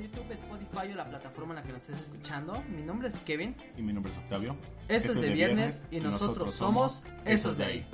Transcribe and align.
YouTube, 0.00 0.32
Spotify 0.32 0.92
o 0.92 0.96
la 0.96 1.04
plataforma 1.04 1.52
en 1.52 1.56
la 1.56 1.62
que 1.62 1.72
nos 1.72 1.82
estés 1.82 2.06
escuchando. 2.06 2.62
Mi 2.68 2.82
nombre 2.82 3.08
es 3.08 3.18
Kevin. 3.20 3.54
Y 3.76 3.82
mi 3.82 3.92
nombre 3.92 4.12
es 4.12 4.18
Octavio. 4.18 4.56
Esto, 4.88 5.12
es 5.12 5.20
de 5.20 5.32
viernes, 5.32 5.86
y 5.90 6.00
nosotros, 6.00 6.54
somos 6.54 7.04
esos 7.24 7.58
de 7.58 7.64
ahí. 7.64 7.86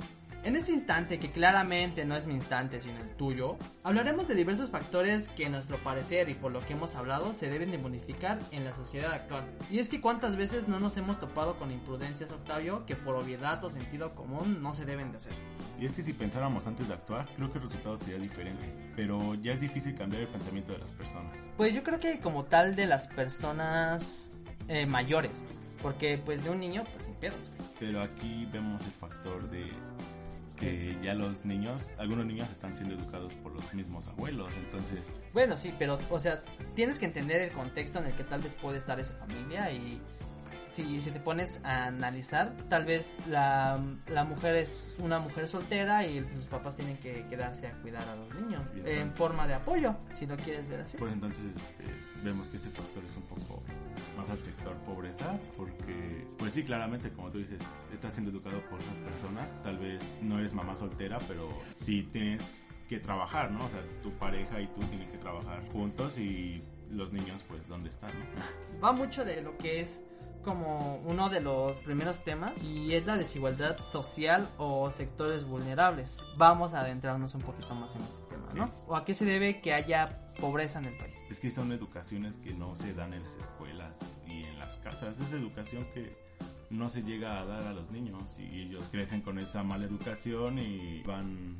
En 0.43 0.55
este 0.55 0.71
instante, 0.71 1.19
que 1.19 1.31
claramente 1.31 2.05
no 2.05 2.15
es 2.15 2.25
mi 2.25 2.33
instante, 2.33 2.79
sino 2.79 2.99
el 2.99 3.09
tuyo, 3.17 3.57
hablaremos 3.83 4.29
de 4.29 4.35
diversos 4.35 4.69
factores 4.69 5.27
que, 5.29 5.45
en 5.45 5.51
nuestro 5.51 5.77
parecer 5.83 6.29
y 6.29 6.35
por 6.35 6.53
lo 6.53 6.61
que 6.61 6.73
hemos 6.73 6.95
hablado, 6.95 7.33
se 7.33 7.49
deben 7.49 7.71
de 7.71 7.77
modificar 7.77 8.39
en 8.51 8.63
la 8.63 8.71
sociedad 8.71 9.11
actual. 9.11 9.43
Y 9.69 9.79
es 9.79 9.89
que 9.89 9.99
cuántas 9.99 10.37
veces 10.37 10.69
no 10.69 10.79
nos 10.79 10.95
hemos 10.95 11.19
topado 11.19 11.57
con 11.57 11.71
imprudencias, 11.71 12.31
Octavio, 12.31 12.85
que 12.85 12.95
por 12.95 13.15
obviedad 13.15 13.61
o 13.65 13.69
sentido 13.69 14.15
común 14.15 14.61
no 14.61 14.71
se 14.71 14.85
deben 14.85 15.11
de 15.11 15.17
hacer. 15.17 15.33
Y 15.79 15.85
es 15.85 15.91
que 15.91 16.01
si 16.01 16.13
pensáramos 16.13 16.65
antes 16.65 16.87
de 16.87 16.95
actuar, 16.95 17.27
creo 17.35 17.51
que 17.51 17.59
el 17.59 17.63
resultado 17.65 17.97
sería 17.97 18.17
diferente. 18.17 18.65
Pero 18.95 19.35
ya 19.35 19.53
es 19.53 19.61
difícil 19.61 19.95
cambiar 19.95 20.23
el 20.23 20.27
pensamiento 20.27 20.73
de 20.73 20.79
las 20.79 20.91
personas. 20.91 21.35
Pues 21.55 21.75
yo 21.75 21.83
creo 21.83 21.99
que 21.99 22.19
como 22.19 22.45
tal 22.45 22.75
de 22.75 22.87
las 22.87 23.07
personas 23.07 24.31
eh, 24.67 24.85
mayores. 24.85 25.45
Porque 25.81 26.17
pues 26.17 26.43
de 26.43 26.49
un 26.49 26.59
niño, 26.59 26.83
pues 26.91 27.05
sin 27.05 27.13
pedos. 27.15 27.51
Pero 27.79 28.01
aquí 28.01 28.47
vemos 28.51 28.81
el 28.83 28.91
factor 28.91 29.47
de 29.51 29.71
que 30.57 30.97
ya 31.03 31.13
los 31.13 31.45
niños, 31.45 31.91
algunos 31.99 32.25
niños 32.25 32.49
están 32.49 32.75
siendo 32.75 32.95
educados 32.95 33.33
por 33.35 33.53
los 33.53 33.73
mismos 33.73 34.07
abuelos, 34.07 34.55
entonces... 34.57 35.07
Bueno, 35.31 35.55
sí, 35.55 35.71
pero, 35.77 35.99
o 36.09 36.19
sea, 36.19 36.43
tienes 36.73 36.97
que 36.97 37.05
entender 37.05 37.41
el 37.41 37.51
contexto 37.51 37.99
en 37.99 38.07
el 38.07 38.13
que 38.13 38.23
tal 38.23 38.41
vez 38.41 38.55
puede 38.55 38.79
estar 38.79 38.99
esa 38.99 39.13
familia 39.13 39.71
y 39.71 40.01
si, 40.69 41.01
si 41.01 41.11
te 41.11 41.19
pones 41.19 41.59
a 41.63 41.85
analizar, 41.87 42.53
tal 42.69 42.85
vez 42.85 43.17
la, 43.27 43.79
la, 44.07 44.23
mujer 44.23 44.55
es 44.55 44.85
una 44.99 45.19
mujer 45.19 45.47
soltera 45.47 46.05
y 46.05 46.19
los 46.19 46.47
papás 46.47 46.75
tienen 46.75 46.97
que 46.97 47.25
quedarse 47.29 47.67
a 47.67 47.71
cuidar 47.81 48.07
a 48.07 48.15
los 48.15 48.33
niños 48.35 48.61
en 48.85 49.13
forma 49.13 49.47
de 49.47 49.55
apoyo, 49.55 49.95
si 50.13 50.25
lo 50.25 50.35
quieres 50.37 50.67
ver 50.69 50.81
así. 50.81 50.97
Pues 50.97 51.13
entonces 51.13 51.45
este, 51.45 51.91
vemos 52.23 52.47
que 52.47 52.57
este 52.57 52.69
factor 52.69 53.03
es 53.05 53.15
un 53.15 53.23
poco 53.23 53.63
más 54.17 54.29
al 54.29 54.43
sector 54.43 54.73
pobreza, 54.77 55.39
porque, 55.55 56.27
pues 56.37 56.53
sí, 56.53 56.63
claramente, 56.63 57.11
como 57.11 57.29
tú 57.31 57.39
dices, 57.39 57.59
estás 57.93 58.13
siendo 58.13 58.31
educado 58.31 58.61
por 58.69 58.79
otras 58.79 58.97
personas, 58.97 59.63
tal 59.63 59.77
vez 59.77 60.01
no 60.21 60.39
eres 60.39 60.53
mamá 60.53 60.75
soltera, 60.75 61.19
pero 61.27 61.49
sí 61.73 62.09
tienes 62.11 62.69
que 62.89 62.99
trabajar, 62.99 63.51
¿no? 63.51 63.65
O 63.65 63.69
sea, 63.69 63.81
tu 64.01 64.11
pareja 64.13 64.61
y 64.61 64.67
tú 64.67 64.81
tienen 64.81 65.09
que 65.11 65.17
trabajar 65.17 65.61
juntos 65.71 66.17
y 66.17 66.63
los 66.89 67.11
niños, 67.11 67.43
pues, 67.47 67.67
¿dónde 67.67 67.89
están? 67.89 68.11
Va 68.83 68.91
mucho 68.91 69.25
de 69.25 69.41
lo 69.41 69.57
que 69.57 69.81
es 69.81 70.01
como 70.47 70.95
uno 71.03 71.29
de 71.29 71.41
los 71.41 71.83
primeros 71.83 72.23
temas 72.23 72.53
y 72.63 72.93
es 72.93 73.05
la 73.05 73.17
desigualdad 73.17 73.77
social 73.79 74.47
o 74.57 74.89
sectores 74.91 75.43
vulnerables. 75.43 76.21
Vamos 76.37 76.73
a 76.73 76.79
adentrarnos 76.79 77.35
un 77.35 77.41
poquito 77.41 77.75
más 77.75 77.93
en 77.97 78.01
este 78.03 78.15
tema, 78.29 78.53
¿no? 78.53 78.71
¿O 78.87 78.95
a 78.95 79.03
qué 79.03 79.13
se 79.13 79.25
debe 79.25 79.59
que 79.59 79.73
haya 79.73 80.31
pobreza 80.39 80.79
en 80.79 80.85
el 80.85 80.97
país? 80.97 81.21
Es 81.29 81.41
que 81.41 81.51
son 81.51 81.73
educaciones 81.73 82.37
que 82.37 82.53
no 82.53 82.77
se 82.77 82.93
dan 82.93 83.13
en 83.13 83.23
las 83.23 83.35
escuelas 83.35 83.99
y 84.25 84.45
en 84.45 84.57
las 84.57 84.77
casas. 84.77 85.19
Es 85.19 85.33
educación 85.33 85.85
que 85.93 86.15
no 86.69 86.89
se 86.89 87.03
llega 87.03 87.41
a 87.41 87.45
dar 87.45 87.63
a 87.63 87.73
los 87.73 87.91
niños 87.91 88.39
y 88.39 88.61
ellos 88.61 88.87
crecen 88.89 89.19
con 89.19 89.39
esa 89.39 89.63
mala 89.63 89.83
educación 89.83 90.59
y 90.59 91.03
van 91.03 91.57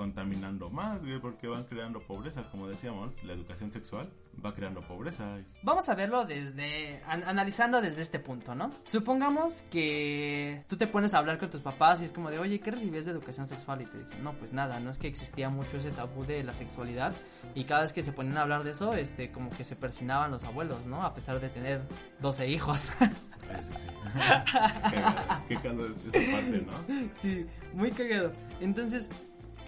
contaminando 0.00 0.70
más, 0.70 0.98
porque 1.20 1.46
van 1.46 1.64
creando 1.64 2.00
pobreza, 2.00 2.42
como 2.50 2.66
decíamos, 2.66 3.22
la 3.22 3.34
educación 3.34 3.70
sexual 3.70 4.10
va 4.42 4.54
creando 4.54 4.80
pobreza. 4.80 5.36
Vamos 5.62 5.90
a 5.90 5.94
verlo 5.94 6.24
desde, 6.24 7.02
analizando 7.04 7.82
desde 7.82 8.00
este 8.00 8.18
punto, 8.18 8.54
¿no? 8.54 8.72
Supongamos 8.84 9.60
que 9.70 10.64
tú 10.68 10.78
te 10.78 10.86
pones 10.86 11.12
a 11.12 11.18
hablar 11.18 11.38
con 11.38 11.50
tus 11.50 11.60
papás 11.60 12.00
y 12.00 12.06
es 12.06 12.12
como 12.12 12.30
de, 12.30 12.38
oye, 12.38 12.60
¿qué 12.60 12.70
recibías 12.70 13.04
de 13.04 13.10
educación 13.10 13.46
sexual? 13.46 13.82
Y 13.82 13.84
te 13.84 13.98
dicen, 13.98 14.24
no, 14.24 14.32
pues 14.38 14.54
nada, 14.54 14.80
no 14.80 14.88
es 14.88 14.96
que 14.96 15.06
existía 15.06 15.50
mucho 15.50 15.76
ese 15.76 15.90
tabú 15.90 16.24
de 16.24 16.42
la 16.44 16.54
sexualidad 16.54 17.12
y 17.54 17.64
cada 17.64 17.82
vez 17.82 17.92
que 17.92 18.02
se 18.02 18.12
ponían 18.12 18.38
a 18.38 18.42
hablar 18.42 18.64
de 18.64 18.70
eso, 18.70 18.94
este, 18.94 19.30
como 19.30 19.50
que 19.50 19.64
se 19.64 19.76
persinaban 19.76 20.30
los 20.30 20.44
abuelos, 20.44 20.86
¿no? 20.86 21.04
A 21.04 21.12
pesar 21.12 21.40
de 21.40 21.50
tener 21.50 21.82
12 22.20 22.48
hijos. 22.48 22.96
Eso 23.50 23.72
sí. 23.74 23.86
qué, 25.48 25.56
cagado 25.56 25.88
esa 26.12 26.32
parte, 26.32 26.64
¿no? 26.64 26.72
Sí, 27.14 27.44
muy 27.74 27.90
cagado. 27.90 28.32
Entonces, 28.60 29.10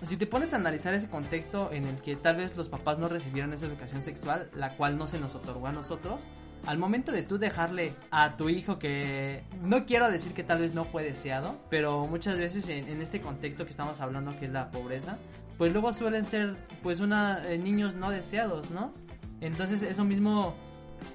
si 0.03 0.17
te 0.17 0.27
pones 0.27 0.53
a 0.53 0.57
analizar 0.57 0.95
ese 0.95 1.09
contexto 1.09 1.71
en 1.73 1.87
el 1.87 1.97
que 2.01 2.17
tal 2.17 2.37
vez 2.37 2.57
los 2.57 2.69
papás 2.69 2.99
no 2.99 3.09
recibieron 3.09 3.53
esa 3.53 3.67
educación 3.67 4.03
sexual, 4.03 4.51
la 4.55 4.77
cual 4.77 4.99
no 4.99 5.07
se 5.07 5.19
nos 5.19 5.35
otorgó 5.35 5.69
a 5.69 5.73
nosotros, 5.73 6.23
al 6.67 6.79
momento 6.79 7.13
de 7.13 7.23
tú 7.23 7.39
dejarle 7.39 7.95
a 8.11 8.37
tu 8.37 8.49
hijo 8.49 8.79
que 8.79 9.45
no 9.63 9.85
quiero 9.85 10.11
decir 10.11 10.33
que 10.33 10.45
tal 10.45 10.61
vez 10.61 10.75
no 10.75 10.85
fue 10.85 11.03
deseado, 11.03 11.57
pero 11.71 12.07
muchas 12.07 12.37
veces 12.39 12.69
en, 12.69 13.01
este 13.01 13.21
contexto 13.21 13.65
que 13.65 13.71
estamos 13.71 14.01
hablando 14.01 14.39
que 14.39 14.47
es 14.47 14.53
la 14.53 14.71
pobreza, 14.71 15.19
pues 15.59 15.73
luego 15.73 15.93
suelen 15.93 16.25
ser 16.25 16.57
pues 16.83 17.01
una 17.01 17.43
eh, 17.49 17.59
niños 17.59 17.95
no 17.95 18.11
deseados, 18.11 18.71
¿no? 18.71 18.93
Entonces 19.41 19.83
eso 19.83 20.05
mismo 20.05 20.55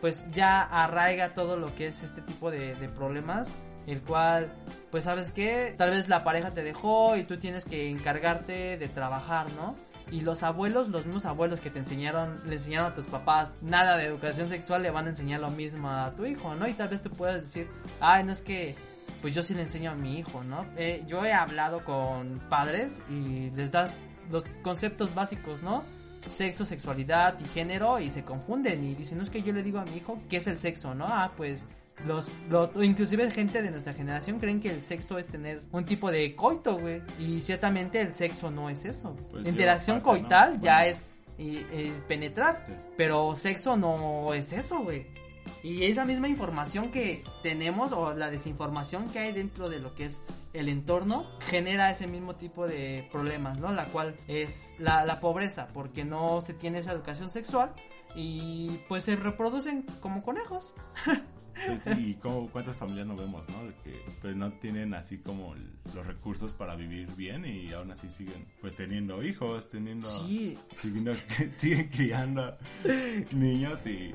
pues 0.02 0.30
ya 0.32 0.64
arraiga 0.64 1.34
todo 1.34 1.58
lo 1.58 1.74
que 1.76 1.88
es 1.88 2.04
este 2.04 2.22
tipo 2.22 2.52
de, 2.52 2.76
de 2.76 2.90
problemas 2.90 3.54
el 3.88 4.02
cual, 4.02 4.52
pues 4.92 5.06
sabes 5.06 5.32
que 5.32 5.74
tal 5.78 5.92
vez 5.92 6.10
la 6.10 6.24
pareja 6.24 6.54
te 6.54 6.62
dejó 6.62 7.16
y 7.16 7.24
tú 7.24 7.38
tienes 7.38 7.66
que 7.66 7.90
encargarte 7.90 8.78
de 8.78 8.88
trabajar, 8.90 9.48
¿no? 9.54 9.76
Y 10.12 10.22
los 10.22 10.44
abuelos, 10.44 10.90
los 10.90 11.06
mismos 11.06 11.26
abuelos 11.26 11.60
que 11.60 11.70
te 11.70 11.80
enseñaron, 11.80 12.42
le 12.48 12.56
enseñaron 12.56 12.92
a 12.92 12.94
tus 12.94 13.06
papás 13.06 13.58
nada 13.62 13.98
de 13.98 14.06
educación 14.06 14.50
sexual, 14.50 14.84
le 14.84 14.92
van 14.92 15.06
a 15.06 15.10
enseñar 15.10 15.40
lo 15.40 15.50
mismo 15.50 15.90
a 15.90 16.14
tu 16.16 16.26
hijo, 16.26 16.54
¿no? 16.56 16.68
Y 16.68 16.74
tal 16.74 16.90
vez 16.90 17.02
tú 17.02 17.10
puedas 17.10 17.42
decir, 17.42 17.70
ay, 18.00 18.24
no 18.24 18.32
es 18.32 18.42
que, 18.42 18.76
pues 19.22 19.34
yo 19.34 19.42
sí 19.42 19.54
le 19.54 19.64
enseño 19.64 19.92
a 19.92 19.96
mi 19.96 20.20
hijo, 20.20 20.44
¿no? 20.44 20.66
Eh, 20.78 21.04
yo 21.08 21.26
he 21.26 21.34
hablado 21.34 21.84
con 21.84 22.40
padres 22.50 23.02
y 23.10 23.50
les 23.52 23.72
das 23.72 24.00
los 24.30 24.44
conceptos 24.64 25.16
básicos, 25.16 25.62
¿no? 25.62 25.84
Sexo, 26.26 26.66
sexualidad 26.66 27.40
y 27.40 27.46
género 27.46 28.00
y 28.00 28.12
se 28.12 28.24
confunden 28.24 28.84
y 28.84 28.96
dicen, 28.96 29.18
no 29.18 29.24
es 29.24 29.30
que 29.30 29.44
yo 29.44 29.54
le 29.54 29.64
digo 29.64 29.80
a 29.80 29.86
mi 29.86 29.98
hijo 29.98 30.22
qué 30.30 30.38
es 30.38 30.48
el 30.48 30.58
sexo, 30.58 30.94
¿no? 30.94 31.06
Ah, 31.08 31.32
pues 31.38 31.66
los, 32.06 32.28
inclusive 32.82 33.30
gente 33.32 33.62
de 33.62 33.72
nuestra 33.72 33.94
generación 33.94 34.40
creen 34.40 34.60
que 34.60 34.70
el 34.70 34.86
sexo 34.86 35.18
es 35.18 35.28
tener 35.28 35.64
un 35.72 35.86
tipo 35.86 36.12
de 36.12 36.36
coito, 36.36 36.78
güey. 36.78 37.02
Y 37.20 37.42
ciertamente 37.42 38.02
el 38.02 38.14
sexo 38.14 38.52
no 38.52 38.70
es 38.70 38.86
eso. 38.86 39.16
Pues 39.32 39.46
Interacción 39.46 40.02
coital 40.02 40.60
ya 40.60 40.86
es 40.86 41.22
penetrar. 42.08 42.66
Pero 42.96 43.36
sexo 43.36 43.76
no 43.78 44.34
es 44.34 44.54
eso, 44.54 44.80
güey. 44.80 45.08
Y 45.64 45.86
esa 45.86 46.06
misma 46.06 46.28
información 46.28 46.92
que 46.92 47.24
tenemos 47.42 47.92
o 47.92 48.14
la 48.14 48.30
desinformación 48.30 49.10
que 49.10 49.20
hay 49.20 49.34
dentro 49.34 49.70
de 49.70 49.80
lo 49.80 49.96
que 49.96 50.06
es 50.06 50.22
el 50.54 50.70
entorno 50.70 51.26
genera 51.50 51.92
ese 51.92 52.08
mismo 52.08 52.36
tipo 52.36 52.68
de 52.68 53.08
problemas, 53.12 53.58
¿no? 53.60 53.72
La 53.72 53.86
cual 53.86 54.16
es 54.28 54.74
la, 54.78 55.04
la 55.04 55.20
pobreza, 55.20 55.68
porque 55.74 56.06
no 56.06 56.42
se 56.42 56.54
tiene 56.54 56.80
esa 56.80 56.92
educación 56.92 57.30
sexual 57.30 57.74
y 58.16 58.80
pues 58.88 59.04
se 59.04 59.16
reproducen 59.16 59.84
como 60.00 60.24
conejos. 60.24 60.74
Y 61.98 62.16
cuántas 62.16 62.76
familias 62.76 63.08
no 63.08 63.16
vemos, 63.16 63.48
¿no? 63.50 63.66
De 63.66 63.74
que 63.84 64.00
pues 64.22 64.36
no 64.36 64.52
tienen 64.54 64.94
así 64.94 65.18
como 65.18 65.56
los 65.94 66.06
recursos 66.06 66.54
para 66.54 66.76
vivir 66.76 67.08
bien 67.16 67.46
y 67.46 67.72
aún 67.74 67.92
así 67.92 68.10
siguen 68.10 68.46
pues 68.62 68.76
teniendo 68.76 69.24
hijos, 69.24 69.70
teniendo... 69.70 70.08
Sí. 70.08 70.58
siguen 71.56 71.90
criando 71.90 72.58
niños 73.32 73.86
y 73.86 74.14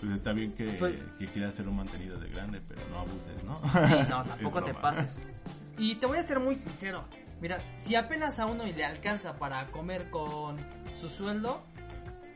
pues 0.00 0.12
está 0.12 0.32
bien 0.32 0.52
que, 0.52 0.64
pues 0.74 1.04
que 1.18 1.26
quieras 1.26 1.54
ser 1.54 1.68
un 1.68 1.76
mantenido 1.76 2.18
de 2.18 2.28
grande, 2.28 2.60
pero 2.66 2.80
no 2.88 3.00
abuses, 3.00 3.42
¿no? 3.44 3.60
Sí, 3.86 3.94
no, 4.08 4.24
tampoco 4.24 4.62
te 4.62 4.74
pases. 4.74 5.22
Y 5.76 5.96
te 5.96 6.06
voy 6.06 6.18
a 6.18 6.22
ser 6.22 6.40
muy 6.40 6.54
sincero. 6.54 7.04
Mira, 7.40 7.60
si 7.76 7.94
apenas 7.94 8.38
a 8.38 8.46
uno 8.46 8.64
le 8.64 8.84
alcanza 8.84 9.36
para 9.36 9.66
comer 9.68 10.10
con 10.10 10.56
su 11.00 11.08
sueldo, 11.08 11.62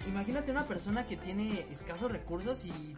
imagínate 0.06 0.50
una 0.50 0.64
persona 0.64 1.06
que 1.06 1.16
tiene 1.16 1.66
escasos 1.70 2.10
recursos 2.10 2.64
y 2.64 2.96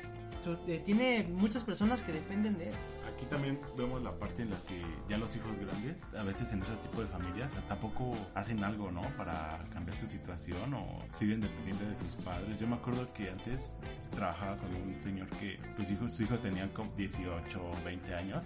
eh, 0.66 0.82
tiene 0.84 1.26
muchas 1.28 1.64
personas 1.64 2.02
que 2.02 2.12
dependen 2.12 2.58
de 2.58 2.68
él 2.70 2.74
aquí 3.14 3.26
también 3.26 3.60
vemos 3.76 4.02
la 4.02 4.12
parte 4.12 4.42
en 4.42 4.50
la 4.50 4.56
que 4.68 4.82
ya 5.08 5.18
los 5.18 5.34
hijos 5.36 5.58
grandes, 5.58 5.96
a 6.16 6.22
veces 6.22 6.52
en 6.52 6.62
ese 6.62 6.72
tipo 6.82 7.00
de 7.00 7.06
familias, 7.06 7.50
tampoco 7.68 8.16
hacen 8.34 8.62
algo, 8.64 8.90
¿no? 8.90 9.02
Para 9.16 9.64
cambiar 9.72 9.96
su 9.96 10.06
situación 10.06 10.74
o 10.74 11.02
siguen 11.12 11.40
dependiendo 11.40 11.84
de 11.86 11.94
sus 11.94 12.14
padres. 12.16 12.58
Yo 12.58 12.66
me 12.66 12.76
acuerdo 12.76 13.12
que 13.12 13.30
antes 13.30 13.72
trabajaba 14.14 14.56
con 14.56 14.74
un 14.74 15.00
señor 15.00 15.28
que 15.28 15.58
pues 15.76 15.90
hijos, 15.90 16.12
sus 16.12 16.22
hijos 16.22 16.40
tenían 16.40 16.68
como 16.70 16.92
18 16.96 17.64
o 17.64 17.84
20 17.84 18.14
años 18.14 18.44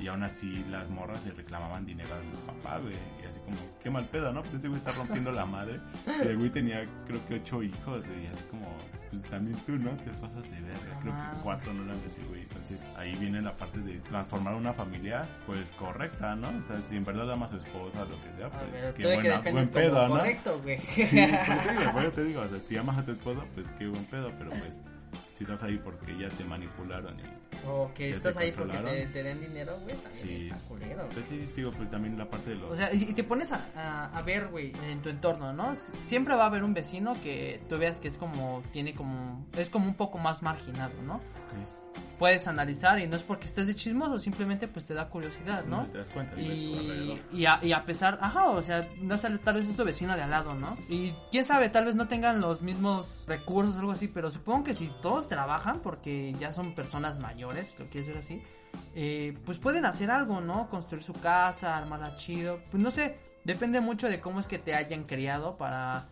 y 0.00 0.08
aún 0.08 0.22
así 0.22 0.64
las 0.70 0.88
morras 0.90 1.24
le 1.24 1.32
reclamaban 1.32 1.86
dinero 1.86 2.14
al 2.14 2.54
papá, 2.54 2.78
güey. 2.78 2.94
Y 3.22 3.26
así 3.26 3.40
como, 3.40 3.56
qué 3.82 3.90
mal 3.90 4.08
pedo, 4.08 4.32
¿no? 4.32 4.42
Pues 4.42 4.54
este 4.54 4.68
güey 4.68 4.78
está 4.78 4.92
rompiendo 4.92 5.32
la 5.32 5.46
madre. 5.46 5.80
Y 6.06 6.26
el 6.26 6.38
güey 6.38 6.50
tenía 6.50 6.86
creo 7.06 7.24
que 7.26 7.34
8 7.36 7.62
hijos 7.64 8.06
y 8.08 8.26
así 8.26 8.42
como, 8.50 8.66
pues 9.20 9.30
también 9.30 9.56
tú, 9.66 9.72
¿no? 9.72 9.90
Te 9.90 10.10
pasas 10.12 10.42
de 10.42 10.60
verga. 10.60 11.00
Creo 11.00 11.14
que 11.14 11.42
cuatro 11.42 11.72
no 11.72 11.84
eran 11.84 12.00
de 12.00 12.06
ese 12.06 12.22
güey. 12.24 12.42
Entonces 12.42 12.80
ahí 12.96 13.14
viene 13.16 13.40
la 13.42 13.56
parte 13.56 13.80
de 13.80 13.98
transformar 14.00 14.54
una 14.54 14.72
familia, 14.72 15.26
pues 15.46 15.72
correcta, 15.72 16.34
¿no? 16.36 16.48
O 16.56 16.62
sea, 16.62 16.78
si 16.86 16.96
en 16.96 17.04
verdad 17.04 17.30
ama 17.30 17.46
a 17.46 17.48
su 17.48 17.56
esposa, 17.56 18.04
lo 18.04 18.20
que 18.22 18.32
sea, 18.36 18.50
pues 18.50 18.94
qué 18.94 19.14
buena, 19.14 19.40
buen 19.40 19.68
pedo, 19.68 20.08
¿no? 20.08 20.16
Correcto, 20.16 20.60
güey. 20.62 20.78
Sí, 20.78 21.26
pues, 21.92 22.12
te 22.14 22.24
digo, 22.24 22.42
o 22.42 22.48
sea, 22.48 22.58
si 22.60 22.76
amas 22.76 22.98
a 22.98 23.04
tu 23.04 23.12
esposa, 23.12 23.42
pues 23.54 23.66
qué 23.78 23.86
buen 23.86 24.04
pedo, 24.04 24.32
pero 24.38 24.50
pues 24.50 24.78
si 25.36 25.44
estás 25.44 25.62
ahí 25.62 25.78
porque 25.78 26.16
ya 26.18 26.28
te 26.30 26.44
manipularon 26.44 27.18
y 27.20 27.22
O 27.68 27.92
que 27.94 28.10
estás 28.10 28.36
ahí 28.36 28.52
porque 28.52 28.76
te, 28.78 29.06
te 29.06 29.22
den 29.22 29.40
dinero, 29.40 29.74
güey, 29.82 29.94
también 29.96 30.12
Sí. 30.12 30.48
está 30.48 30.56
culero. 30.68 31.08
pues 31.12 31.26
sí, 31.26 31.48
digo, 31.54 31.72
pues 31.72 31.90
también 31.90 32.16
la 32.16 32.28
parte 32.30 32.50
de 32.50 32.56
los 32.56 32.70
O 32.70 32.76
sea, 32.76 32.92
y 32.94 33.04
te 33.12 33.22
pones 33.24 33.52
a, 33.52 33.66
a, 33.74 34.16
a 34.18 34.22
ver, 34.22 34.48
güey, 34.48 34.72
en 34.88 35.02
tu 35.02 35.08
entorno, 35.08 35.52
¿no? 35.52 35.74
Siempre 36.02 36.34
va 36.34 36.44
a 36.44 36.46
haber 36.46 36.64
un 36.64 36.74
vecino 36.74 37.16
que 37.22 37.60
tú 37.68 37.76
veas 37.78 38.00
que 38.00 38.08
es 38.08 38.16
como, 38.16 38.62
tiene 38.72 38.94
como, 38.94 39.44
es 39.56 39.68
como 39.68 39.86
un 39.86 39.94
poco 39.94 40.18
más 40.18 40.42
marginado, 40.42 40.94
¿no? 41.02 41.16
Ok. 41.16 41.75
Puedes 42.18 42.48
analizar 42.48 42.98
y 42.98 43.06
no 43.06 43.16
es 43.16 43.22
porque 43.22 43.46
estés 43.46 43.66
de 43.66 43.74
chismoso, 43.74 44.18
simplemente 44.18 44.68
pues 44.68 44.86
te 44.86 44.94
da 44.94 45.08
curiosidad, 45.08 45.64
¿no? 45.66 45.86
te 45.86 45.98
das 45.98 46.10
cuenta 46.10 46.40
y, 46.40 47.20
a, 47.46 47.60
y 47.62 47.72
a 47.72 47.84
pesar, 47.84 48.18
ajá, 48.22 48.46
o 48.46 48.62
sea, 48.62 48.88
no 49.00 49.18
sale, 49.18 49.38
tal 49.38 49.56
vez 49.56 49.68
es 49.68 49.76
tu 49.76 49.84
vecino 49.84 50.16
de 50.16 50.22
al 50.22 50.30
lado, 50.30 50.54
¿no? 50.54 50.76
Y 50.88 51.12
quién 51.30 51.44
sabe, 51.44 51.68
tal 51.68 51.84
vez 51.84 51.94
no 51.94 52.08
tengan 52.08 52.40
los 52.40 52.62
mismos 52.62 53.24
recursos 53.26 53.76
o 53.76 53.80
algo 53.80 53.92
así, 53.92 54.08
pero 54.08 54.30
supongo 54.30 54.64
que 54.64 54.74
si 54.74 54.90
todos 55.02 55.28
trabajan, 55.28 55.80
porque 55.80 56.34
ya 56.40 56.52
son 56.52 56.74
personas 56.74 57.18
mayores, 57.18 57.78
lo 57.78 57.86
quieres 57.86 58.08
ver 58.08 58.18
así, 58.18 58.42
eh, 58.94 59.36
pues 59.44 59.58
pueden 59.58 59.84
hacer 59.84 60.10
algo, 60.10 60.40
¿no? 60.40 60.68
Construir 60.68 61.02
su 61.02 61.12
casa, 61.12 61.76
armarla 61.76 62.16
chido, 62.16 62.60
pues 62.70 62.82
no 62.82 62.90
sé, 62.90 63.18
depende 63.44 63.80
mucho 63.80 64.08
de 64.08 64.20
cómo 64.20 64.40
es 64.40 64.46
que 64.46 64.58
te 64.58 64.74
hayan 64.74 65.04
criado 65.04 65.56
para 65.56 66.08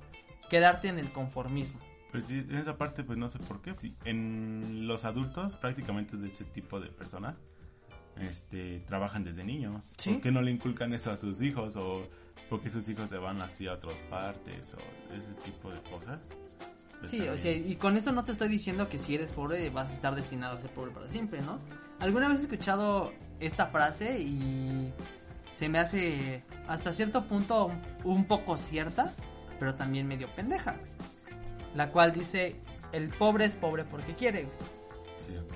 quedarte 0.50 0.88
en 0.88 0.98
el 0.98 1.10
conformismo. 1.10 1.80
Pues 2.14 2.26
sí, 2.26 2.46
en 2.48 2.54
esa 2.54 2.78
parte 2.78 3.02
pues 3.02 3.18
no 3.18 3.28
sé 3.28 3.40
por 3.40 3.60
qué. 3.60 3.74
Sí, 3.76 3.96
en 4.04 4.86
los 4.86 5.04
adultos, 5.04 5.56
prácticamente 5.56 6.16
de 6.16 6.28
ese 6.28 6.44
tipo 6.44 6.78
de 6.78 6.88
personas, 6.88 7.42
este, 8.20 8.78
trabajan 8.86 9.24
desde 9.24 9.42
niños. 9.42 9.92
Sí. 9.98 10.12
¿Por 10.12 10.20
qué 10.22 10.30
no 10.30 10.40
le 10.40 10.52
inculcan 10.52 10.92
eso 10.92 11.10
a 11.10 11.16
sus 11.16 11.42
hijos? 11.42 11.74
¿O 11.74 12.06
por 12.48 12.60
qué 12.60 12.70
sus 12.70 12.88
hijos 12.88 13.08
se 13.10 13.18
van 13.18 13.42
así 13.42 13.66
a 13.66 13.72
otras 13.72 14.00
partes? 14.02 14.74
¿O 14.74 15.12
ese 15.12 15.32
tipo 15.44 15.72
de 15.72 15.82
cosas? 15.90 16.20
Pues 17.00 17.10
Sí, 17.10 17.20
o 17.22 17.36
sea, 17.36 17.50
y 17.50 17.74
con 17.74 17.96
eso 17.96 18.12
no 18.12 18.24
te 18.24 18.30
estoy 18.30 18.46
diciendo 18.48 18.88
que 18.88 18.96
si 18.96 19.16
eres 19.16 19.32
pobre 19.32 19.68
vas 19.70 19.90
a 19.90 19.94
estar 19.94 20.14
destinado 20.14 20.54
a 20.54 20.58
ser 20.60 20.70
pobre 20.70 20.92
para 20.92 21.08
siempre, 21.08 21.42
¿no? 21.42 21.58
Alguna 21.98 22.28
vez 22.28 22.38
he 22.38 22.42
escuchado 22.42 23.12
esta 23.40 23.66
frase 23.66 24.20
y 24.20 24.92
se 25.52 25.68
me 25.68 25.80
hace 25.80 26.44
hasta 26.68 26.92
cierto 26.92 27.24
punto 27.24 27.66
un, 27.66 27.82
un 28.04 28.24
poco 28.26 28.56
cierta, 28.56 29.12
pero 29.58 29.74
también 29.74 30.06
medio 30.06 30.32
pendeja. 30.36 30.76
güey. 30.78 30.93
La 31.74 31.90
cual 31.90 32.12
dice, 32.12 32.56
el 32.92 33.08
pobre 33.08 33.44
es 33.46 33.56
pobre 33.56 33.84
porque 33.84 34.14
quiere. 34.14 34.48
Sí, 35.18 35.36
ok. 35.36 35.52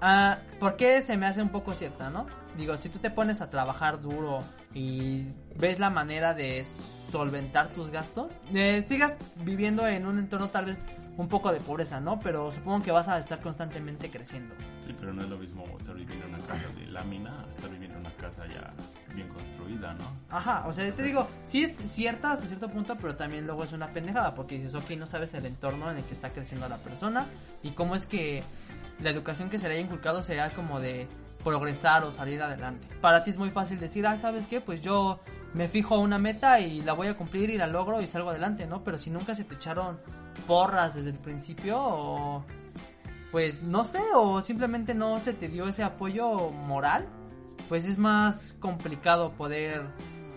Ah, 0.00 0.38
¿Por 0.60 0.76
qué 0.76 1.00
se 1.00 1.16
me 1.16 1.26
hace 1.26 1.40
un 1.40 1.48
poco 1.48 1.74
cierta, 1.74 2.10
no? 2.10 2.26
Digo, 2.58 2.76
si 2.76 2.88
tú 2.88 2.98
te 2.98 3.10
pones 3.10 3.40
a 3.40 3.50
trabajar 3.50 4.00
duro 4.00 4.42
y 4.74 5.24
ves 5.56 5.78
la 5.78 5.88
manera 5.90 6.34
de 6.34 6.64
solventar 7.10 7.68
tus 7.72 7.90
gastos, 7.90 8.38
eh, 8.52 8.84
sigas 8.86 9.16
viviendo 9.36 9.86
en 9.86 10.06
un 10.06 10.18
entorno 10.18 10.50
tal 10.50 10.66
vez 10.66 10.78
un 11.16 11.28
poco 11.28 11.52
de 11.52 11.60
pobreza, 11.60 12.00
¿no? 12.00 12.18
Pero 12.20 12.50
supongo 12.50 12.82
que 12.82 12.90
vas 12.90 13.08
a 13.08 13.18
estar 13.18 13.40
constantemente 13.40 14.10
creciendo. 14.10 14.54
Sí, 14.84 14.94
pero 14.98 15.12
no 15.12 15.22
es 15.22 15.28
lo 15.28 15.38
mismo 15.38 15.64
estar 15.78 15.94
viviendo 15.94 16.26
en 16.26 16.34
una 16.34 16.44
casa 16.44 16.68
de 16.76 16.86
lámina 16.86 17.44
a 17.44 17.50
estar 17.50 17.70
viviendo 17.70 17.98
en 17.98 18.06
una 18.06 18.14
casa 18.16 18.46
ya 18.46 18.72
bien 19.14 19.28
construida, 19.28 19.94
¿no? 19.94 20.04
Ajá, 20.30 20.64
o 20.66 20.72
sea, 20.72 20.90
te 20.90 21.02
digo, 21.02 21.28
sí 21.44 21.62
es 21.62 21.76
cierta 21.76 22.32
hasta 22.32 22.46
cierto 22.46 22.68
punto, 22.68 22.96
pero 22.96 23.16
también 23.16 23.46
luego 23.46 23.64
es 23.64 23.72
una 23.72 23.88
pendejada, 23.88 24.34
porque 24.34 24.56
dices, 24.56 24.74
ok, 24.74 24.90
no 24.98 25.06
sabes 25.06 25.32
el 25.34 25.46
entorno 25.46 25.90
en 25.90 25.98
el 25.98 26.04
que 26.04 26.14
está 26.14 26.30
creciendo 26.30 26.68
la 26.68 26.78
persona 26.78 27.26
y 27.62 27.70
cómo 27.70 27.94
es 27.94 28.06
que 28.06 28.42
la 29.00 29.10
educación 29.10 29.50
que 29.50 29.58
se 29.58 29.68
le 29.68 29.74
haya 29.74 29.84
inculcado 29.84 30.22
será 30.22 30.50
como 30.50 30.80
de 30.80 31.08
progresar 31.44 32.02
o 32.04 32.10
salir 32.10 32.42
adelante. 32.42 32.88
Para 33.00 33.22
ti 33.22 33.30
es 33.30 33.38
muy 33.38 33.50
fácil 33.50 33.78
decir, 33.78 34.06
ah, 34.06 34.16
¿sabes 34.16 34.46
qué? 34.46 34.60
Pues 34.60 34.80
yo 34.80 35.20
me 35.52 35.68
fijo 35.68 35.98
una 35.98 36.18
meta 36.18 36.58
y 36.58 36.82
la 36.82 36.94
voy 36.94 37.06
a 37.06 37.16
cumplir 37.16 37.50
y 37.50 37.58
la 37.58 37.68
logro 37.68 38.00
y 38.00 38.06
salgo 38.08 38.30
adelante, 38.30 38.66
¿no? 38.66 38.82
Pero 38.82 38.98
si 38.98 39.10
nunca 39.10 39.34
se 39.34 39.44
te 39.44 39.54
echaron 39.54 40.00
porras 40.46 40.94
desde 40.94 41.10
el 41.10 41.18
principio 41.18 41.78
o 41.78 42.44
pues 43.34 43.62
no 43.62 43.82
sé, 43.82 44.00
o 44.14 44.40
simplemente 44.40 44.94
no 44.94 45.18
se 45.18 45.32
te 45.32 45.48
dio 45.48 45.66
ese 45.66 45.82
apoyo 45.82 46.50
moral, 46.50 47.08
pues 47.68 47.84
es 47.84 47.98
más 47.98 48.54
complicado 48.60 49.32
poder, 49.32 49.82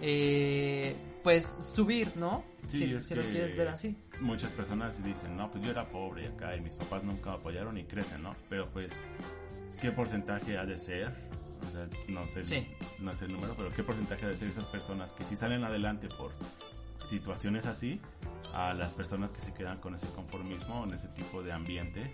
eh, 0.02 0.96
pues, 1.24 1.58
subir, 1.60 2.18
¿no? 2.18 2.44
Sí, 2.68 2.80
si 2.80 3.00
si 3.00 3.14
lo 3.14 3.22
quieres 3.22 3.56
ver 3.56 3.68
así. 3.68 3.96
Muchas 4.20 4.50
personas 4.50 5.04
dicen, 5.04 5.38
no, 5.38 5.52
pues 5.52 5.64
yo 5.64 5.70
era 5.70 5.88
pobre 5.88 6.28
acá 6.28 6.56
y 6.56 6.62
mis 6.62 6.74
papás 6.74 7.04
nunca 7.04 7.30
me 7.30 7.36
apoyaron 7.36 7.78
y 7.78 7.84
crecen, 7.84 8.24
¿no? 8.24 8.36
Pero 8.50 8.68
pues, 8.72 8.90
¿qué 9.82 9.92
porcentaje 9.92 10.58
ha 10.58 10.66
de 10.66 10.78
ser? 10.78 11.14
O 11.68 11.72
sea, 11.72 11.88
no 12.08 12.28
sé, 12.28 12.44
Sí. 12.44 12.68
no 13.00 13.14
sé 13.16 13.26
el 13.26 13.34
número, 13.34 13.56
pero 13.58 13.72
¿qué 13.74 13.84
porcentaje 13.84 14.26
ha 14.26 14.30
de 14.30 14.38
ser 14.38 14.48
esas 14.50 14.66
personas 14.68 15.14
que 15.14 15.24
sí 15.24 15.36
salen 15.36 15.64
adelante 15.64 16.08
por 16.08 16.32
situaciones 17.08 17.66
así 17.66 18.00
a 18.54 18.74
las 18.74 18.92
personas 18.92 19.32
que 19.32 19.42
se 19.42 19.54
quedan 19.54 19.80
con 19.80 19.96
ese 19.96 20.08
conformismo, 20.08 20.84
en 20.84 20.94
ese 20.94 21.08
tipo 21.10 21.42
de 21.44 21.52
ambiente? 21.52 22.12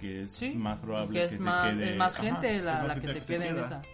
Que 0.00 0.24
es 0.24 0.32
Sí, 0.32 0.54
más 0.54 0.80
probable 0.80 1.08
Que 1.20 1.28
que, 1.28 1.34
es 1.34 1.40
se 1.40 1.40
más, 1.48 1.72
quede... 1.72 1.88
es 1.90 1.96
más 1.96 2.14
Ajá, 2.14 2.22
gente 2.24 2.56
es 2.56 2.62
la, 2.62 2.72
más 2.80 2.88
la 2.88 2.94
que 2.96 3.00
gente 3.08 3.20
se 3.24 3.26
quede 3.26 3.48
en 3.48 3.58
esa. 3.58 3.82